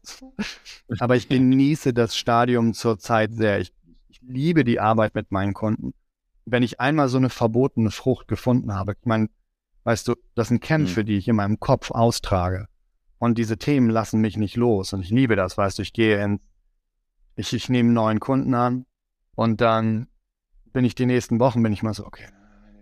Aber 1.01 1.17
ich 1.17 1.29
genieße 1.29 1.93
das 1.93 2.17
Stadium 2.17 2.73
zur 2.73 2.99
Zeit 2.99 3.33
sehr. 3.33 3.59
Ich 3.59 3.73
liebe 4.21 4.65
die 4.65 4.81
Arbeit 4.81 5.15
mit 5.15 5.31
meinen 5.31 5.55
Kunden. 5.55 5.95
Wenn 6.45 6.63
ich 6.63 6.81
einmal 6.81 7.09
so 7.09 7.19
eine 7.19 7.31
verbotene 7.31 7.91
Frucht 7.91 8.29
gefunden 8.29 8.75
habe, 8.75 8.93
ich 8.93 9.07
meine, 9.07 9.29
weißt 9.85 10.09
du, 10.09 10.15
das 10.35 10.49
sind 10.49 10.61
Kämpfe, 10.61 11.03
mhm. 11.03 11.07
die 11.07 11.17
ich 11.17 11.29
in 11.29 11.37
meinem 11.37 11.61
Kopf 11.61 11.91
austrage. 11.91 12.67
Und 13.19 13.39
diese 13.39 13.59
Themen 13.59 13.91
lassen 13.91 14.21
mich 14.21 14.37
nicht 14.37 14.57
los. 14.57 14.93
Und 14.93 15.03
ich 15.03 15.11
liebe 15.11 15.37
das, 15.37 15.59
weißt 15.59 15.79
du, 15.79 15.83
ich 15.83 15.93
gehe 15.93 16.23
in, 16.25 16.41
ich, 17.37 17.53
ich 17.53 17.69
nehme 17.69 17.89
einen 17.89 17.95
neuen 17.95 18.21
Kunden 18.21 18.55
an 18.55 18.87
und 19.35 19.61
dann 19.61 20.09
bin 20.73 20.85
ich 20.85 20.95
die 20.95 21.07
nächsten 21.07 21.39
Wochen, 21.39 21.63
bin 21.63 21.73
ich 21.73 21.83
mal 21.83 21.95
so, 21.95 22.07
okay, 22.07 22.29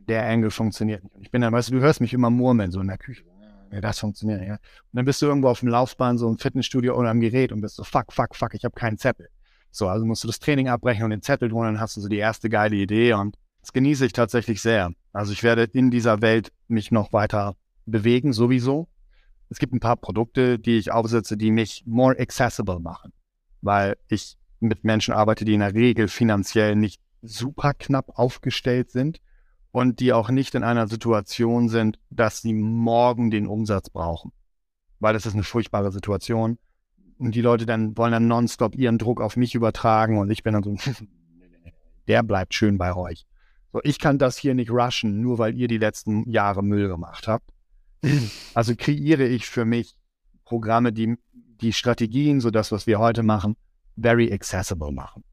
der 0.08 0.26
Angle 0.26 0.50
funktioniert 0.50 1.02
nicht. 1.02 1.14
Und 1.14 1.22
ich 1.22 1.30
bin 1.30 1.42
dann, 1.42 1.52
weißt 1.52 1.70
du, 1.70 1.74
du 1.74 1.80
hörst 1.80 2.00
mich 2.00 2.14
immer 2.14 2.30
murmeln, 2.30 2.70
so 2.70 2.80
in 2.80 2.88
der 2.88 2.98
Küche. 2.98 3.24
Ja, 3.70 3.80
das 3.80 3.98
funktioniert, 3.98 4.40
ja. 4.42 4.54
Und 4.54 4.60
dann 4.92 5.04
bist 5.04 5.20
du 5.20 5.26
irgendwo 5.26 5.48
auf 5.48 5.60
dem 5.60 5.68
Laufbahn, 5.68 6.16
so 6.16 6.28
im 6.28 6.38
Fitnessstudio 6.38 6.96
oder 6.96 7.10
am 7.10 7.20
Gerät 7.20 7.52
und 7.52 7.60
bist 7.60 7.76
so, 7.76 7.84
fuck, 7.84 8.12
fuck, 8.12 8.34
fuck, 8.34 8.54
ich 8.54 8.64
habe 8.64 8.74
keinen 8.74 8.96
Zettel. 8.96 9.28
So, 9.70 9.88
also 9.88 10.04
musst 10.04 10.24
du 10.24 10.28
das 10.28 10.38
Training 10.38 10.68
abbrechen 10.68 11.04
und 11.04 11.10
den 11.10 11.22
Zettel 11.22 11.48
tun, 11.50 11.64
dann 11.64 11.80
hast 11.80 11.96
du 11.96 12.00
so 12.00 12.08
die 12.08 12.16
erste 12.16 12.48
geile 12.48 12.76
Idee 12.76 13.12
und 13.12 13.36
das 13.60 13.72
genieße 13.72 14.06
ich 14.06 14.12
tatsächlich 14.12 14.62
sehr. 14.62 14.92
Also 15.12 15.32
ich 15.32 15.42
werde 15.42 15.64
in 15.64 15.90
dieser 15.90 16.22
Welt 16.22 16.52
mich 16.68 16.90
noch 16.90 17.12
weiter 17.12 17.56
bewegen, 17.86 18.32
sowieso. 18.32 18.88
Es 19.50 19.58
gibt 19.58 19.72
ein 19.72 19.80
paar 19.80 19.96
Produkte, 19.96 20.58
die 20.58 20.78
ich 20.78 20.92
aufsetze, 20.92 21.36
die 21.36 21.50
mich 21.50 21.84
more 21.86 22.18
accessible 22.18 22.80
machen, 22.80 23.12
weil 23.60 23.96
ich 24.08 24.36
mit 24.60 24.84
Menschen 24.84 25.14
arbeite, 25.14 25.44
die 25.44 25.54
in 25.54 25.60
der 25.60 25.74
Regel 25.74 26.08
finanziell 26.08 26.76
nicht 26.76 27.00
super 27.22 27.74
knapp 27.74 28.18
aufgestellt 28.18 28.90
sind 28.90 29.20
und 29.70 30.00
die 30.00 30.12
auch 30.12 30.30
nicht 30.30 30.54
in 30.54 30.64
einer 30.64 30.88
Situation 30.88 31.68
sind, 31.68 31.98
dass 32.10 32.42
sie 32.42 32.52
morgen 32.52 33.30
den 33.30 33.46
Umsatz 33.46 33.90
brauchen. 33.90 34.32
Weil 35.00 35.14
das 35.14 35.26
ist 35.26 35.34
eine 35.34 35.44
furchtbare 35.44 35.92
Situation. 35.92 36.58
Und 37.18 37.34
die 37.34 37.40
Leute 37.40 37.66
dann 37.66 37.96
wollen 37.96 38.12
dann 38.12 38.28
nonstop 38.28 38.76
ihren 38.76 38.98
Druck 38.98 39.20
auf 39.20 39.36
mich 39.36 39.54
übertragen 39.54 40.18
und 40.18 40.30
ich 40.30 40.42
bin 40.42 40.54
dann 40.54 40.62
so, 40.62 40.76
der 42.08 42.22
bleibt 42.22 42.54
schön 42.54 42.78
bei 42.78 42.94
euch. 42.94 43.26
So, 43.72 43.80
ich 43.82 43.98
kann 43.98 44.18
das 44.18 44.38
hier 44.38 44.54
nicht 44.54 44.70
rushen, 44.70 45.20
nur 45.20 45.38
weil 45.38 45.56
ihr 45.56 45.68
die 45.68 45.78
letzten 45.78 46.28
Jahre 46.30 46.62
Müll 46.62 46.88
gemacht 46.88 47.28
habt. 47.28 47.50
Also 48.54 48.74
kreiere 48.76 49.26
ich 49.26 49.46
für 49.46 49.64
mich 49.64 49.96
Programme, 50.44 50.92
die 50.92 51.16
die 51.60 51.72
Strategien, 51.72 52.40
so 52.40 52.50
das, 52.50 52.72
was 52.72 52.86
wir 52.86 52.98
heute 52.98 53.22
machen, 53.22 53.56
very 53.96 54.32
accessible 54.32 54.92
machen. 54.92 55.24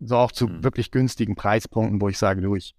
So 0.00 0.16
auch 0.16 0.32
zu 0.32 0.46
mhm. 0.46 0.62
wirklich 0.62 0.90
günstigen 0.90 1.34
Preispunkten, 1.34 2.00
wo 2.00 2.08
ich 2.08 2.18
sage, 2.18 2.40
du, 2.40 2.54
ich 2.54 2.74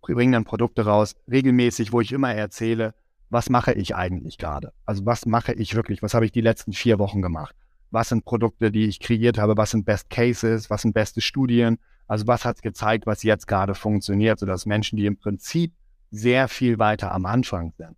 bringe 0.00 0.32
dann 0.32 0.44
Produkte 0.44 0.84
raus, 0.84 1.14
regelmäßig, 1.30 1.92
wo 1.92 2.00
ich 2.00 2.12
immer 2.12 2.34
erzähle, 2.34 2.94
was 3.32 3.48
mache 3.48 3.72
ich 3.72 3.96
eigentlich 3.96 4.36
gerade? 4.36 4.72
Also 4.84 5.06
was 5.06 5.24
mache 5.24 5.54
ich 5.54 5.74
wirklich? 5.74 6.02
Was 6.02 6.12
habe 6.12 6.26
ich 6.26 6.32
die 6.32 6.42
letzten 6.42 6.72
vier 6.74 6.98
Wochen 6.98 7.22
gemacht? 7.22 7.56
Was 7.90 8.10
sind 8.10 8.26
Produkte, 8.26 8.70
die 8.70 8.84
ich 8.84 9.00
kreiert 9.00 9.38
habe? 9.38 9.56
Was 9.56 9.70
sind 9.70 9.86
Best 9.86 10.10
Cases? 10.10 10.68
Was 10.68 10.82
sind 10.82 10.92
beste 10.92 11.22
Studien? 11.22 11.78
Also 12.06 12.26
was 12.26 12.44
hat 12.44 12.56
es 12.56 12.62
gezeigt, 12.62 13.06
was 13.06 13.22
jetzt 13.22 13.46
gerade 13.46 13.74
funktioniert, 13.74 14.38
sodass 14.38 14.66
Menschen, 14.66 14.98
die 14.98 15.06
im 15.06 15.16
Prinzip 15.16 15.72
sehr 16.10 16.46
viel 16.46 16.78
weiter 16.78 17.12
am 17.12 17.24
Anfang 17.24 17.72
sind, 17.78 17.96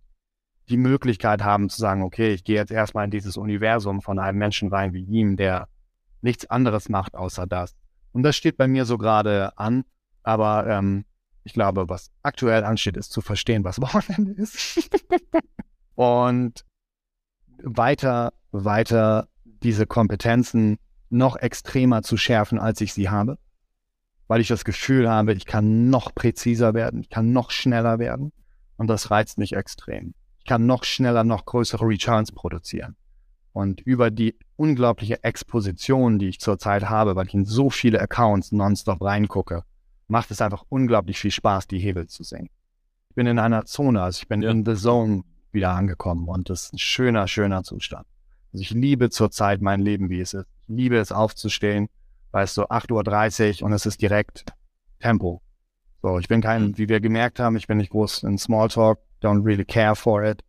die 0.69 0.77
Möglichkeit 0.77 1.43
haben 1.43 1.69
zu 1.69 1.81
sagen, 1.81 2.01
okay, 2.01 2.33
ich 2.33 2.45
gehe 2.45 2.55
jetzt 2.55 2.71
erstmal 2.71 3.03
in 3.03 3.11
dieses 3.11 3.35
Universum 3.35 4.01
von 4.01 4.19
einem 4.19 4.37
Menschen 4.37 4.69
rein 4.69 4.93
wie 4.93 5.03
ihm, 5.03 5.35
der 5.35 5.67
nichts 6.21 6.49
anderes 6.49 6.87
macht 6.87 7.13
außer 7.13 7.45
das. 7.45 7.75
Und 8.13 8.23
das 8.23 8.37
steht 8.37 8.55
bei 8.55 8.69
mir 8.69 8.85
so 8.85 8.97
gerade 8.97 9.57
an, 9.57 9.83
aber 10.23 10.65
ähm, 10.67 11.03
ich 11.45 11.53
glaube, 11.53 11.87
was 11.87 12.11
aktuell 12.23 12.63
ansteht, 12.63 12.97
ist 12.97 13.11
zu 13.11 13.21
verstehen, 13.21 13.63
was 13.63 13.79
Wochenende 13.81 14.33
ist. 14.33 14.89
und 15.93 16.65
weiter, 17.63 18.33
weiter 18.51 19.29
diese 19.45 19.85
Kompetenzen 19.85 20.77
noch 21.09 21.37
extremer 21.37 22.01
zu 22.01 22.17
schärfen, 22.17 22.59
als 22.59 22.81
ich 22.81 22.93
sie 22.93 23.09
habe. 23.09 23.37
Weil 24.27 24.41
ich 24.41 24.47
das 24.47 24.65
Gefühl 24.65 25.07
habe, 25.07 25.33
ich 25.33 25.45
kann 25.45 25.89
noch 25.89 26.13
präziser 26.15 26.73
werden, 26.73 26.99
ich 26.99 27.09
kann 27.09 27.31
noch 27.31 27.51
schneller 27.51 27.99
werden. 27.99 28.33
Und 28.75 28.87
das 28.87 29.11
reizt 29.11 29.37
mich 29.37 29.53
extrem. 29.53 30.15
Ich 30.39 30.45
kann 30.45 30.65
noch 30.65 30.83
schneller, 30.83 31.23
noch 31.23 31.45
größere 31.45 31.85
Returns 31.85 32.31
produzieren. 32.31 32.97
Und 33.53 33.81
über 33.81 34.09
die 34.09 34.37
unglaubliche 34.57 35.23
Exposition, 35.23 36.17
die 36.17 36.27
ich 36.27 36.39
zurzeit 36.39 36.89
habe, 36.89 37.15
weil 37.15 37.27
ich 37.27 37.35
in 37.35 37.45
so 37.45 37.69
viele 37.69 38.01
Accounts 38.01 38.51
nonstop 38.51 39.01
reingucke, 39.01 39.63
macht 40.07 40.31
es 40.31 40.41
einfach 40.41 40.63
unglaublich 40.69 41.19
viel 41.19 41.31
Spaß, 41.31 41.67
die 41.67 41.79
Hebel 41.79 42.07
zu 42.07 42.23
sehen. 42.23 42.49
bin 43.15 43.27
in 43.27 43.39
einer 43.39 43.65
Zone, 43.65 44.01
also 44.01 44.19
ich 44.21 44.27
bin 44.27 44.41
ja. 44.41 44.51
in 44.51 44.65
the 44.65 44.75
zone 44.75 45.23
wieder 45.51 45.71
angekommen 45.71 46.27
und 46.27 46.49
das 46.49 46.65
ist 46.65 46.73
ein 46.73 46.79
schöner, 46.79 47.27
schöner 47.27 47.63
Zustand. 47.63 48.05
Also 48.53 48.61
ich 48.61 48.71
liebe 48.71 49.09
zurzeit 49.09 49.61
mein 49.61 49.81
Leben, 49.81 50.09
wie 50.09 50.19
es 50.19 50.33
ist. 50.33 50.47
Ich 50.61 50.67
liebe 50.67 50.97
es 50.97 51.11
aufzustehen, 51.11 51.87
weißt 52.31 52.57
du, 52.57 52.63
8.30 52.63 53.61
Uhr 53.61 53.67
und 53.67 53.73
es 53.73 53.85
ist 53.85 54.01
direkt 54.01 54.45
Tempo. 54.99 55.41
So, 56.01 56.19
ich 56.19 56.27
bin 56.27 56.41
kein, 56.41 56.67
mhm. 56.67 56.77
wie 56.77 56.89
wir 56.89 56.99
gemerkt 56.99 57.39
haben, 57.39 57.55
ich 57.55 57.67
bin 57.67 57.77
nicht 57.77 57.91
groß 57.91 58.23
in 58.23 58.37
Smalltalk, 58.37 58.99
don't 59.21 59.43
really 59.45 59.65
care 59.65 59.95
for 59.95 60.23
it. 60.23 60.43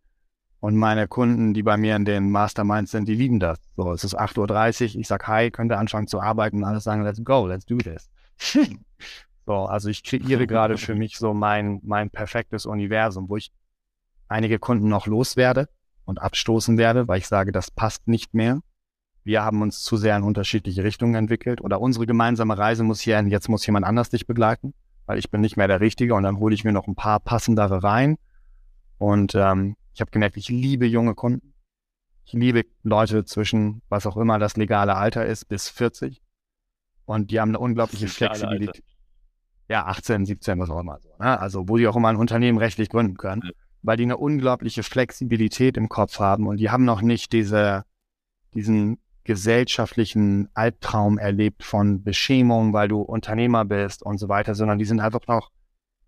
Und 0.59 0.75
meine 0.75 1.07
Kunden, 1.07 1.53
die 1.53 1.63
bei 1.63 1.77
mir 1.77 1.95
in 1.95 2.05
den 2.05 2.31
Masterminds 2.31 2.91
sind, 2.91 3.07
die 3.07 3.15
lieben 3.15 3.39
das. 3.39 3.59
So, 3.75 3.91
es 3.91 4.03
ist 4.03 4.19
8.30 4.19 4.95
Uhr, 4.95 5.01
ich 5.01 5.07
sag 5.07 5.27
Hi, 5.27 5.51
könnt 5.51 5.71
ihr 5.71 5.79
anfangen 5.79 6.07
zu 6.07 6.19
arbeiten 6.19 6.57
und 6.57 6.63
alle 6.63 6.79
sagen, 6.79 7.03
let's 7.03 7.23
go, 7.23 7.47
let's 7.47 7.65
do 7.65 7.77
this. 7.77 8.09
so, 9.47 9.53
also 9.65 9.89
ich 9.89 10.03
kreiere 10.03 10.45
gerade 10.47 10.77
für 10.77 10.93
mich 10.93 11.17
so 11.17 11.33
mein, 11.33 11.79
mein 11.83 12.09
perfektes 12.11 12.65
Universum, 12.65 13.29
wo 13.29 13.37
ich 13.37 13.51
einige 14.27 14.59
Kunden 14.59 14.89
noch 14.89 15.07
loswerde 15.07 15.69
und 16.05 16.21
abstoßen 16.21 16.77
werde, 16.77 17.07
weil 17.07 17.19
ich 17.19 17.27
sage, 17.27 17.51
das 17.51 17.71
passt 17.71 18.07
nicht 18.07 18.33
mehr. 18.33 18.59
Wir 19.23 19.43
haben 19.43 19.61
uns 19.61 19.81
zu 19.81 19.97
sehr 19.97 20.15
in 20.15 20.23
unterschiedliche 20.23 20.83
Richtungen 20.83 21.15
entwickelt 21.15 21.61
oder 21.61 21.81
unsere 21.81 22.05
gemeinsame 22.05 22.57
Reise 22.57 22.83
muss 22.83 23.01
hier, 23.01 23.21
jetzt 23.23 23.49
muss 23.49 23.65
jemand 23.65 23.85
anders 23.85 24.09
dich 24.09 24.27
begleiten, 24.27 24.73
weil 25.05 25.17
ich 25.17 25.31
bin 25.31 25.41
nicht 25.41 25.57
mehr 25.57 25.67
der 25.67 25.79
Richtige 25.79 26.13
und 26.13 26.23
dann 26.23 26.39
hole 26.39 26.53
ich 26.53 26.63
mir 26.63 26.73
noch 26.73 26.87
ein 26.87 26.95
paar 26.95 27.19
passendere 27.19 27.83
rein. 27.83 28.17
Und 28.97 29.33
ähm, 29.35 29.75
ich 29.93 30.01
habe 30.01 30.11
gemerkt, 30.11 30.37
ich 30.37 30.49
liebe 30.49 30.85
junge 30.85 31.15
Kunden. 31.15 31.53
Ich 32.25 32.33
liebe 32.33 32.65
Leute 32.83 33.23
zwischen, 33.23 33.81
was 33.87 34.05
auch 34.05 34.17
immer 34.17 34.39
das 34.39 34.57
legale 34.57 34.95
Alter 34.95 35.25
ist, 35.25 35.45
bis 35.45 35.69
40. 35.69 36.21
Und 37.05 37.31
die 37.31 37.39
haben 37.39 37.51
eine 37.51 37.59
unglaubliche 37.59 38.07
Flexibilität. 38.09 38.83
Ja, 39.69 39.85
18, 39.85 40.25
17, 40.25 40.59
was 40.59 40.69
auch 40.69 40.79
immer. 40.79 40.99
So, 41.01 41.09
ne? 41.19 41.39
Also, 41.39 41.67
wo 41.67 41.77
die 41.77 41.87
auch 41.87 41.95
immer 41.95 42.09
ein 42.09 42.15
Unternehmen 42.15 42.57
rechtlich 42.57 42.89
gründen 42.89 43.17
können. 43.17 43.41
Ja 43.43 43.51
weil 43.87 43.97
die 43.97 44.03
eine 44.03 44.17
unglaubliche 44.17 44.83
Flexibilität 44.83 45.77
im 45.77 45.89
Kopf 45.89 46.19
haben 46.19 46.47
und 46.47 46.57
die 46.57 46.69
haben 46.69 46.85
noch 46.85 47.01
nicht 47.01 47.31
diese, 47.31 47.83
diesen 48.53 48.99
gesellschaftlichen 49.23 50.49
Albtraum 50.53 51.17
erlebt 51.17 51.63
von 51.63 52.03
Beschämung, 52.03 52.73
weil 52.73 52.87
du 52.87 53.01
Unternehmer 53.01 53.65
bist 53.65 54.03
und 54.03 54.17
so 54.17 54.29
weiter, 54.29 54.55
sondern 54.55 54.77
die 54.77 54.85
sind 54.85 54.99
einfach 54.99 55.27
noch, 55.27 55.51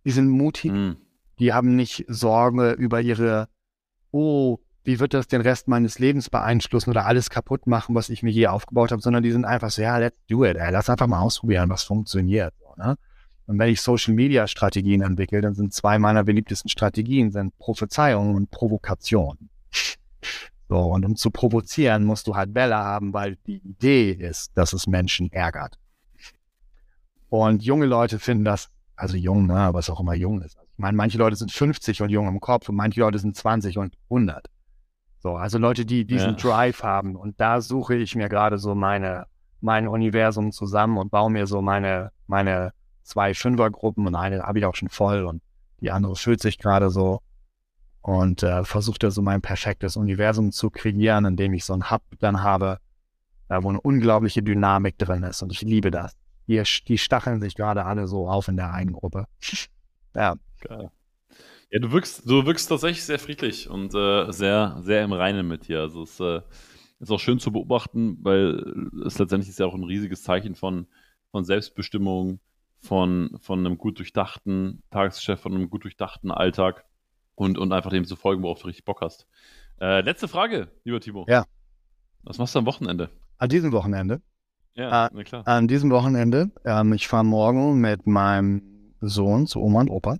die 0.05 0.11
sind 0.11 0.29
mutig, 0.29 0.71
mhm. 0.71 0.97
die 1.39 1.53
haben 1.53 1.75
nicht 1.75 2.05
Sorge 2.07 2.71
über 2.71 3.01
ihre, 3.01 3.47
oh, 4.11 4.57
wie 4.83 4.99
wird 4.99 5.13
das 5.13 5.27
den 5.27 5.41
Rest 5.41 5.67
meines 5.67 5.99
Lebens 5.99 6.29
beeinflussen 6.29 6.89
oder 6.89 7.05
alles 7.05 7.29
kaputt 7.29 7.67
machen, 7.67 7.95
was 7.95 8.09
ich 8.09 8.23
mir 8.23 8.31
je 8.31 8.47
aufgebaut 8.47 8.91
habe, 8.91 9.01
sondern 9.01 9.23
die 9.23 9.31
sind 9.31 9.45
einfach 9.45 9.69
so, 9.69 9.81
ja, 9.81 9.97
let's 9.97 10.19
do 10.27 10.43
it, 10.45 10.57
ey, 10.57 10.71
lass 10.71 10.89
einfach 10.89 11.07
mal 11.07 11.21
ausprobieren, 11.21 11.69
was 11.69 11.83
funktioniert. 11.83 12.53
So, 12.59 12.73
ne? 12.75 12.95
Und 13.49 13.57
wenn 13.57 13.69
ich 13.69 13.81
Social 13.81 14.13
Media 14.13 14.45
Strategien 14.45 15.01
entwickle, 15.01 15.41
dann 15.41 15.55
sind 15.55 15.73
zwei 15.73 15.97
meiner 15.97 16.23
beliebtesten 16.23 16.69
Strategien 16.69 17.31
sind 17.31 17.57
Prophezeiung 17.57 18.35
und 18.35 18.51
Provokation. 18.51 19.49
So, 20.67 20.77
und 20.77 21.03
um 21.03 21.15
zu 21.15 21.31
provozieren, 21.31 22.03
musst 22.03 22.27
du 22.27 22.35
halt 22.35 22.53
Bälle 22.53 22.75
haben, 22.75 23.11
weil 23.11 23.37
die 23.47 23.57
Idee 23.57 24.11
ist, 24.11 24.55
dass 24.55 24.71
es 24.73 24.85
Menschen 24.85 25.31
ärgert. 25.31 25.79
Und 27.29 27.63
junge 27.63 27.87
Leute 27.87 28.19
finden 28.19 28.45
das, 28.45 28.69
also 28.95 29.17
jung, 29.17 29.47
ne, 29.47 29.69
was 29.71 29.89
auch 29.89 29.99
immer 29.99 30.13
jung 30.13 30.43
ist. 30.43 30.55
Ich 30.71 30.77
meine, 30.77 30.95
manche 30.95 31.17
Leute 31.17 31.35
sind 31.35 31.51
50 31.51 32.03
und 32.03 32.09
jung 32.09 32.27
im 32.27 32.39
Kopf 32.39 32.69
und 32.69 32.75
manche 32.75 32.99
Leute 32.99 33.17
sind 33.17 33.35
20 33.35 33.79
und 33.79 33.95
100. 34.11 34.45
So, 35.17 35.37
also 35.37 35.57
Leute, 35.57 35.87
die 35.87 36.05
diesen 36.05 36.35
ja. 36.35 36.35
Drive 36.35 36.83
haben. 36.83 37.15
Und 37.15 37.41
da 37.41 37.61
suche 37.61 37.95
ich 37.95 38.15
mir 38.15 38.29
gerade 38.29 38.59
so 38.59 38.75
meine, 38.75 39.25
mein 39.59 39.87
Universum 39.87 40.51
zusammen 40.51 40.99
und 40.99 41.09
baue 41.09 41.31
mir 41.31 41.47
so 41.47 41.63
meine, 41.63 42.11
meine 42.27 42.73
zwei 43.09 43.33
Fünfergruppen 43.33 44.05
und 44.05 44.15
eine 44.15 44.43
habe 44.43 44.59
ich 44.59 44.65
auch 44.65 44.75
schon 44.75 44.89
voll 44.89 45.25
und 45.25 45.41
die 45.81 45.91
andere 45.91 46.15
füllt 46.15 46.41
sich 46.41 46.57
gerade 46.59 46.89
so 46.89 47.21
und 48.01 48.43
äh, 48.43 48.63
versucht 48.63 49.03
da 49.03 49.11
so 49.11 49.21
mein 49.21 49.41
perfektes 49.41 49.97
Universum 49.97 50.51
zu 50.51 50.69
kreieren, 50.69 51.25
indem 51.25 51.53
ich 51.53 51.65
so 51.65 51.73
ein 51.73 51.89
Hub 51.89 52.03
dann 52.19 52.43
habe, 52.43 52.79
äh, 53.49 53.61
wo 53.61 53.69
eine 53.69 53.81
unglaubliche 53.81 54.43
Dynamik 54.43 54.97
drin 54.97 55.23
ist 55.23 55.41
und 55.41 55.51
ich 55.51 55.61
liebe 55.61 55.91
das. 55.91 56.15
Die, 56.47 56.61
die 56.87 56.97
stacheln 56.97 57.41
sich 57.41 57.55
gerade 57.55 57.85
alle 57.85 58.07
so 58.07 58.27
auf 58.27 58.47
in 58.47 58.57
der 58.57 58.73
Eigengruppe. 58.73 59.25
ja. 60.15 60.35
Geil. 60.61 60.91
Ja, 61.71 61.79
du 61.79 61.91
wirkst, 61.91 62.27
du 62.27 62.45
wirkst 62.45 62.67
tatsächlich 62.69 63.03
sehr 63.03 63.19
friedlich 63.19 63.69
und 63.69 63.93
äh, 63.93 64.31
sehr, 64.31 64.77
sehr 64.81 65.03
im 65.03 65.13
Reinen 65.13 65.47
mit 65.47 65.67
dir. 65.67 65.81
Also 65.81 66.03
es 66.03 66.19
äh, 66.19 66.41
ist 66.99 67.11
auch 67.11 67.19
schön 67.19 67.39
zu 67.39 67.51
beobachten, 67.51 68.17
weil 68.21 68.89
es 69.05 69.19
letztendlich 69.19 69.49
ist 69.49 69.59
ja 69.59 69.67
auch 69.67 69.75
ein 69.75 69.83
riesiges 69.83 70.23
Zeichen 70.23 70.55
von, 70.55 70.87
von 71.31 71.45
Selbstbestimmung, 71.45 72.39
von, 72.79 73.37
von 73.41 73.59
einem 73.59 73.77
gut 73.77 73.99
durchdachten 73.99 74.83
Tagesgeschäft, 74.89 75.43
von 75.43 75.53
einem 75.53 75.69
gut 75.69 75.83
durchdachten 75.83 76.31
Alltag 76.31 76.85
und, 77.35 77.57
und 77.57 77.71
einfach 77.71 77.89
dem 77.89 78.05
zu 78.05 78.15
folgen, 78.15 78.43
worauf 78.43 78.61
du 78.61 78.67
richtig 78.67 78.85
Bock 78.85 79.01
hast. 79.01 79.27
Äh, 79.79 80.01
letzte 80.01 80.27
Frage, 80.27 80.69
lieber 80.83 80.99
Timo. 80.99 81.25
Ja. 81.27 81.45
Was 82.23 82.37
machst 82.37 82.55
du 82.55 82.59
am 82.59 82.65
Wochenende? 82.65 83.09
An 83.37 83.49
diesem 83.49 83.71
Wochenende? 83.71 84.21
Ja, 84.75 85.07
äh, 85.07 85.09
na 85.13 85.23
klar. 85.23 85.47
An 85.47 85.67
diesem 85.67 85.89
Wochenende, 85.91 86.51
ähm, 86.65 86.93
ich 86.93 87.07
fahre 87.07 87.25
morgen 87.25 87.79
mit 87.79 88.07
meinem 88.07 88.93
Sohn 89.01 89.47
zu 89.47 89.61
Oma 89.61 89.81
und 89.81 89.89
Opa 89.89 90.17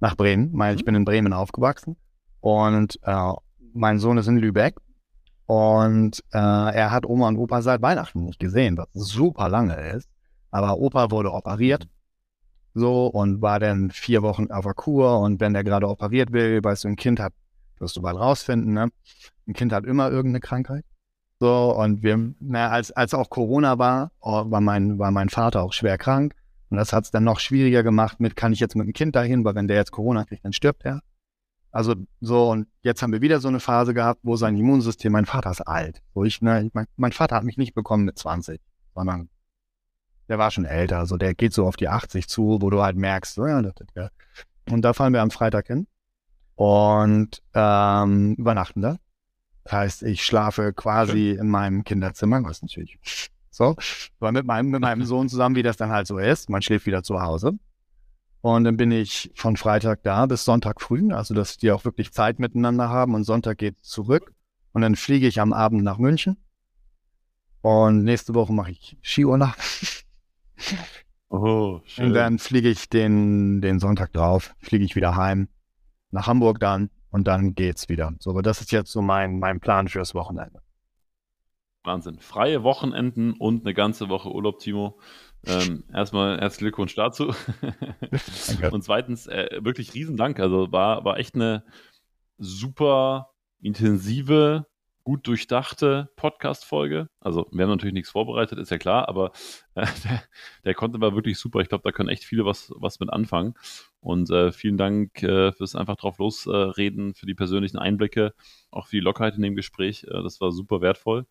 nach 0.00 0.16
Bremen. 0.16 0.50
Mein, 0.52 0.72
mhm. 0.72 0.78
Ich 0.78 0.84
bin 0.84 0.94
in 0.94 1.04
Bremen 1.04 1.32
aufgewachsen 1.32 1.96
und 2.40 2.98
äh, 3.02 3.32
mein 3.72 3.98
Sohn 3.98 4.18
ist 4.18 4.28
in 4.28 4.38
Lübeck 4.38 4.76
und 5.46 6.22
äh, 6.32 6.38
er 6.38 6.90
hat 6.90 7.06
Oma 7.06 7.28
und 7.28 7.36
Opa 7.36 7.62
seit 7.62 7.82
Weihnachten 7.82 8.24
nicht 8.24 8.38
gesehen, 8.38 8.76
was 8.78 8.88
super 8.92 9.48
lange 9.48 9.76
ist. 9.92 10.08
Aber 10.54 10.78
Opa 10.78 11.10
wurde 11.10 11.32
operiert. 11.32 11.88
So 12.74 13.08
und 13.08 13.42
war 13.42 13.58
dann 13.58 13.90
vier 13.90 14.22
Wochen 14.22 14.52
auf 14.52 14.64
der 14.64 14.74
Kur. 14.74 15.18
Und 15.18 15.40
wenn 15.40 15.52
der 15.52 15.64
gerade 15.64 15.88
operiert 15.88 16.32
will, 16.32 16.62
weißt 16.62 16.84
du, 16.84 16.88
ein 16.88 16.96
Kind 16.96 17.18
hat, 17.18 17.32
wirst 17.80 17.96
du 17.96 18.02
bald 18.02 18.16
rausfinden, 18.16 18.72
ne? 18.72 18.88
Ein 19.48 19.52
Kind 19.52 19.72
hat 19.72 19.84
immer 19.84 20.12
irgendeine 20.12 20.38
Krankheit. 20.38 20.84
So, 21.40 21.74
und 21.76 22.04
wir, 22.04 22.34
na, 22.38 22.68
als, 22.68 22.92
als 22.92 23.14
auch 23.14 23.30
Corona 23.30 23.80
war, 23.80 24.12
oh, 24.20 24.48
war 24.48 24.60
mein, 24.60 24.96
war 25.00 25.10
mein 25.10 25.28
Vater 25.28 25.60
auch 25.60 25.72
schwer 25.72 25.98
krank. 25.98 26.36
Und 26.70 26.76
das 26.76 26.92
hat 26.92 27.02
es 27.02 27.10
dann 27.10 27.24
noch 27.24 27.40
schwieriger 27.40 27.82
gemacht 27.82 28.20
mit, 28.20 28.36
kann 28.36 28.52
ich 28.52 28.60
jetzt 28.60 28.76
mit 28.76 28.86
dem 28.86 28.92
Kind 28.92 29.16
dahin, 29.16 29.44
weil 29.44 29.56
wenn 29.56 29.66
der 29.66 29.78
jetzt 29.78 29.90
Corona 29.90 30.24
kriegt, 30.24 30.44
dann 30.44 30.52
stirbt 30.52 30.84
er. 30.84 31.00
Also 31.72 31.96
so, 32.20 32.52
und 32.52 32.68
jetzt 32.82 33.02
haben 33.02 33.12
wir 33.12 33.22
wieder 33.22 33.40
so 33.40 33.48
eine 33.48 33.58
Phase 33.58 33.92
gehabt, 33.92 34.20
wo 34.22 34.36
sein 34.36 34.56
Immunsystem, 34.56 35.10
mein 35.10 35.26
Vater 35.26 35.50
ist 35.50 35.62
alt. 35.62 36.00
Wo 36.14 36.22
ich, 36.22 36.40
ne, 36.42 36.70
mein, 36.72 36.86
mein 36.96 37.12
Vater 37.12 37.34
hat 37.34 37.44
mich 37.44 37.58
nicht 37.58 37.74
bekommen 37.74 38.04
mit 38.04 38.16
20, 38.16 38.60
sondern 38.94 39.28
der 40.28 40.38
war 40.38 40.50
schon 40.50 40.64
älter, 40.64 40.98
also 40.98 41.16
der 41.16 41.34
geht 41.34 41.52
so 41.52 41.66
auf 41.66 41.76
die 41.76 41.88
80 41.88 42.28
zu, 42.28 42.58
wo 42.60 42.70
du 42.70 42.82
halt 42.82 42.96
merkst, 42.96 43.36
ja, 43.38 43.62
das, 43.62 43.74
ja. 43.94 44.08
Und 44.70 44.82
da 44.82 44.92
fahren 44.92 45.12
wir 45.12 45.22
am 45.22 45.30
Freitag 45.30 45.66
hin 45.66 45.86
und 46.54 47.42
ähm, 47.54 48.34
übernachten 48.34 48.80
da. 48.80 48.96
Das 49.64 49.72
heißt, 49.72 50.02
ich 50.02 50.24
schlafe 50.24 50.72
quasi 50.72 51.30
in 51.30 51.48
meinem 51.48 51.84
Kinderzimmer, 51.84 52.42
was 52.44 52.62
natürlich 52.62 52.98
so, 53.50 53.76
war 54.18 54.32
mit 54.32 54.46
meinem, 54.46 54.70
mit 54.70 54.80
meinem 54.80 55.04
Sohn 55.04 55.28
zusammen, 55.28 55.54
wie 55.56 55.62
das 55.62 55.76
dann 55.76 55.90
halt 55.90 56.06
so 56.06 56.18
ist. 56.18 56.50
Man 56.50 56.60
schläft 56.60 56.86
wieder 56.86 57.02
zu 57.02 57.20
Hause. 57.20 57.52
Und 58.40 58.64
dann 58.64 58.76
bin 58.76 58.90
ich 58.90 59.30
von 59.34 59.56
Freitag 59.56 60.02
da 60.02 60.26
bis 60.26 60.44
Sonntag 60.44 60.82
früh, 60.82 61.12
also 61.12 61.32
dass 61.32 61.56
die 61.56 61.70
auch 61.70 61.84
wirklich 61.84 62.12
Zeit 62.12 62.38
miteinander 62.38 62.90
haben 62.90 63.14
und 63.14 63.24
Sonntag 63.24 63.58
geht 63.58 63.78
zurück. 63.80 64.34
Und 64.72 64.82
dann 64.82 64.96
fliege 64.96 65.26
ich 65.26 65.40
am 65.40 65.52
Abend 65.52 65.82
nach 65.82 65.98
München. 65.98 66.36
Und 67.62 68.04
nächste 68.04 68.34
Woche 68.34 68.52
mache 68.52 68.72
ich 68.72 68.98
Skiurlaub. 69.02 69.54
Oh, 71.28 71.80
schön. 71.84 72.06
Und 72.06 72.14
dann 72.14 72.38
fliege 72.38 72.68
ich 72.68 72.88
den, 72.88 73.60
den 73.60 73.80
Sonntag 73.80 74.12
drauf, 74.12 74.54
fliege 74.60 74.84
ich 74.84 74.94
wieder 74.94 75.16
heim, 75.16 75.48
nach 76.10 76.26
Hamburg 76.28 76.60
dann 76.60 76.90
und 77.10 77.26
dann 77.26 77.54
geht's 77.54 77.88
wieder. 77.88 78.12
So, 78.20 78.30
aber 78.30 78.42
das 78.42 78.60
ist 78.60 78.70
jetzt 78.72 78.92
so 78.92 79.02
mein, 79.02 79.40
mein 79.40 79.58
Plan 79.58 79.88
fürs 79.88 80.14
Wochenende. 80.14 80.60
Wahnsinn. 81.82 82.18
Freie 82.18 82.62
Wochenenden 82.62 83.32
und 83.32 83.64
eine 83.64 83.74
ganze 83.74 84.08
Woche 84.08 84.32
Urlaub, 84.32 84.58
Timo. 84.58 84.98
Ähm, 85.46 85.84
erstmal 85.92 86.40
herzlichen 86.40 86.66
Glückwunsch 86.66 86.94
dazu. 86.94 87.34
und 88.70 88.82
zweitens, 88.82 89.26
äh, 89.26 89.60
wirklich 89.60 89.92
riesen 89.94 90.16
Dank. 90.16 90.40
Also 90.40 90.72
war, 90.72 91.04
war 91.04 91.18
echt 91.18 91.34
eine 91.34 91.64
super 92.38 93.30
intensive, 93.60 94.66
gut 95.04 95.26
durchdachte 95.26 96.10
Podcast-Folge. 96.16 97.08
Also, 97.20 97.46
wir 97.52 97.64
haben 97.64 97.70
natürlich 97.70 97.92
nichts 97.92 98.10
vorbereitet, 98.10 98.58
ist 98.58 98.70
ja 98.70 98.78
klar, 98.78 99.08
aber 99.08 99.32
äh, 99.74 99.86
der, 100.04 100.22
der 100.64 100.74
Content 100.74 101.02
war 101.02 101.14
wirklich 101.14 101.38
super. 101.38 101.60
Ich 101.60 101.68
glaube, 101.68 101.82
da 101.84 101.92
können 101.92 102.08
echt 102.08 102.24
viele 102.24 102.44
was, 102.46 102.72
was 102.76 102.98
mit 103.00 103.10
anfangen. 103.10 103.54
Und 104.00 104.30
äh, 104.30 104.50
vielen 104.50 104.78
Dank 104.78 105.22
äh, 105.22 105.52
fürs 105.52 105.76
einfach 105.76 105.96
drauf 105.96 106.18
losreden, 106.18 107.14
für 107.14 107.26
die 107.26 107.34
persönlichen 107.34 107.78
Einblicke, 107.78 108.34
auch 108.70 108.86
für 108.86 108.96
die 108.96 109.00
Lockerheit 109.00 109.36
in 109.36 109.42
dem 109.42 109.54
Gespräch. 109.54 110.04
Äh, 110.04 110.22
das 110.22 110.40
war 110.40 110.50
super 110.52 110.80
wertvoll. 110.80 111.26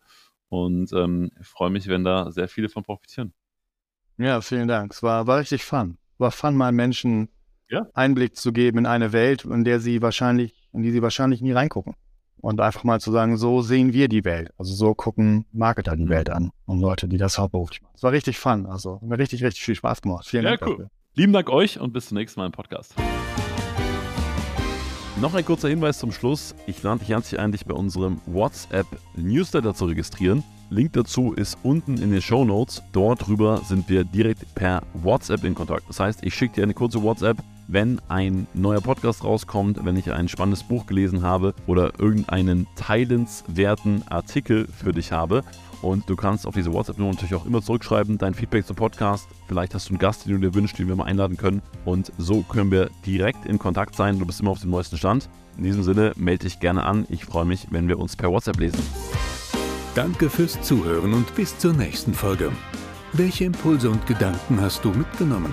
Und 0.48 0.92
ähm, 0.92 1.32
ich 1.40 1.46
freue 1.46 1.70
mich, 1.70 1.88
wenn 1.88 2.04
da 2.04 2.30
sehr 2.30 2.48
viele 2.48 2.68
von 2.68 2.84
profitieren. 2.84 3.32
Ja, 4.18 4.40
vielen 4.40 4.68
Dank. 4.68 4.92
Es 4.92 5.02
war, 5.02 5.26
war 5.26 5.40
richtig 5.40 5.64
fun. 5.64 5.98
War 6.18 6.30
fun, 6.30 6.56
mal 6.56 6.70
Menschen 6.70 7.28
ja? 7.68 7.88
Einblick 7.94 8.36
zu 8.36 8.52
geben 8.52 8.78
in 8.78 8.86
eine 8.86 9.12
Welt, 9.12 9.44
in 9.44 9.64
der 9.64 9.80
sie 9.80 10.00
wahrscheinlich, 10.00 10.68
in 10.72 10.82
die 10.82 10.92
sie 10.92 11.02
wahrscheinlich 11.02 11.40
nie 11.40 11.50
reingucken 11.50 11.96
und 12.44 12.60
einfach 12.60 12.84
mal 12.84 13.00
zu 13.00 13.10
sagen, 13.10 13.38
so 13.38 13.62
sehen 13.62 13.94
wir 13.94 14.08
die 14.08 14.22
Welt. 14.24 14.52
Also 14.58 14.74
so 14.74 14.94
gucken 14.94 15.46
Marketer 15.52 15.96
die 15.96 16.04
mhm. 16.04 16.10
Welt 16.10 16.30
an 16.30 16.50
und 16.66 16.78
Leute, 16.78 17.08
die 17.08 17.16
das 17.16 17.38
hauptberuflich 17.38 17.80
machen. 17.80 17.94
Es 17.96 18.02
war 18.02 18.12
richtig 18.12 18.38
fun. 18.38 18.66
Also 18.66 19.00
mir 19.02 19.18
richtig, 19.18 19.42
richtig 19.42 19.64
viel 19.64 19.74
Spaß 19.74 20.02
gemacht. 20.02 20.26
Vielen 20.28 20.44
ja, 20.44 20.50
Dank 20.50 20.62
cool. 20.62 20.70
dafür. 20.72 20.90
Lieben 21.14 21.32
Dank 21.32 21.48
euch 21.48 21.80
und 21.80 21.94
bis 21.94 22.08
zum 22.08 22.18
nächsten 22.18 22.40
Mal 22.40 22.46
im 22.46 22.52
Podcast. 22.52 22.94
Noch 25.20 25.32
ein 25.32 25.44
kurzer 25.44 25.68
Hinweis 25.68 25.98
zum 25.98 26.12
Schluss. 26.12 26.54
Ich 26.66 26.82
lade 26.82 26.98
dich 26.98 27.08
herzlich 27.08 27.40
ein, 27.40 27.52
dich 27.52 27.64
bei 27.64 27.74
unserem 27.74 28.20
WhatsApp-Newsletter 28.26 29.72
zu 29.72 29.86
registrieren. 29.86 30.42
Link 30.68 30.92
dazu 30.92 31.32
ist 31.32 31.56
unten 31.62 31.96
in 31.96 32.10
den 32.10 32.20
Show 32.20 32.44
Notes. 32.44 32.82
Dort 32.92 33.26
drüber 33.26 33.62
sind 33.64 33.88
wir 33.88 34.04
direkt 34.04 34.54
per 34.54 34.82
WhatsApp 34.92 35.44
in 35.44 35.54
Kontakt. 35.54 35.88
Das 35.88 35.98
heißt, 35.98 36.22
ich 36.22 36.34
schicke 36.34 36.56
dir 36.56 36.64
eine 36.64 36.74
kurze 36.74 37.02
WhatsApp, 37.02 37.38
wenn 37.68 38.00
ein 38.08 38.46
neuer 38.54 38.80
Podcast 38.80 39.24
rauskommt, 39.24 39.84
wenn 39.84 39.96
ich 39.96 40.12
ein 40.12 40.28
spannendes 40.28 40.62
Buch 40.62 40.86
gelesen 40.86 41.22
habe 41.22 41.54
oder 41.66 41.98
irgendeinen 41.98 42.66
teilenswerten 42.76 44.06
Artikel 44.08 44.66
für 44.68 44.92
dich 44.92 45.12
habe. 45.12 45.42
Und 45.82 46.08
du 46.08 46.16
kannst 46.16 46.46
auf 46.46 46.54
diese 46.54 46.72
WhatsApp-Nummer 46.72 47.12
natürlich 47.12 47.34
auch 47.34 47.44
immer 47.44 47.60
zurückschreiben, 47.60 48.16
dein 48.16 48.32
Feedback 48.32 48.66
zum 48.66 48.76
Podcast. 48.76 49.28
Vielleicht 49.48 49.74
hast 49.74 49.88
du 49.88 49.90
einen 49.90 49.98
Gast, 49.98 50.24
den 50.24 50.32
du 50.32 50.48
dir 50.48 50.54
wünschst, 50.54 50.78
den 50.78 50.88
wir 50.88 50.96
mal 50.96 51.04
einladen 51.04 51.36
können. 51.36 51.60
Und 51.84 52.10
so 52.16 52.42
können 52.42 52.70
wir 52.70 52.90
direkt 53.04 53.44
in 53.44 53.58
Kontakt 53.58 53.94
sein. 53.94 54.18
Du 54.18 54.24
bist 54.24 54.40
immer 54.40 54.52
auf 54.52 54.60
dem 54.60 54.70
neuesten 54.70 54.96
Stand. 54.96 55.28
In 55.58 55.64
diesem 55.64 55.82
Sinne, 55.82 56.12
melde 56.16 56.44
dich 56.44 56.58
gerne 56.58 56.84
an. 56.84 57.06
Ich 57.10 57.26
freue 57.26 57.44
mich, 57.44 57.66
wenn 57.70 57.86
wir 57.88 57.98
uns 57.98 58.16
per 58.16 58.30
WhatsApp 58.30 58.58
lesen. 58.58 58.80
Danke 59.94 60.30
fürs 60.30 60.60
Zuhören 60.62 61.12
und 61.12 61.34
bis 61.34 61.56
zur 61.58 61.74
nächsten 61.74 62.14
Folge. 62.14 62.50
Welche 63.12 63.44
Impulse 63.44 63.90
und 63.90 64.06
Gedanken 64.06 64.60
hast 64.60 64.84
du 64.84 64.90
mitgenommen? 64.90 65.52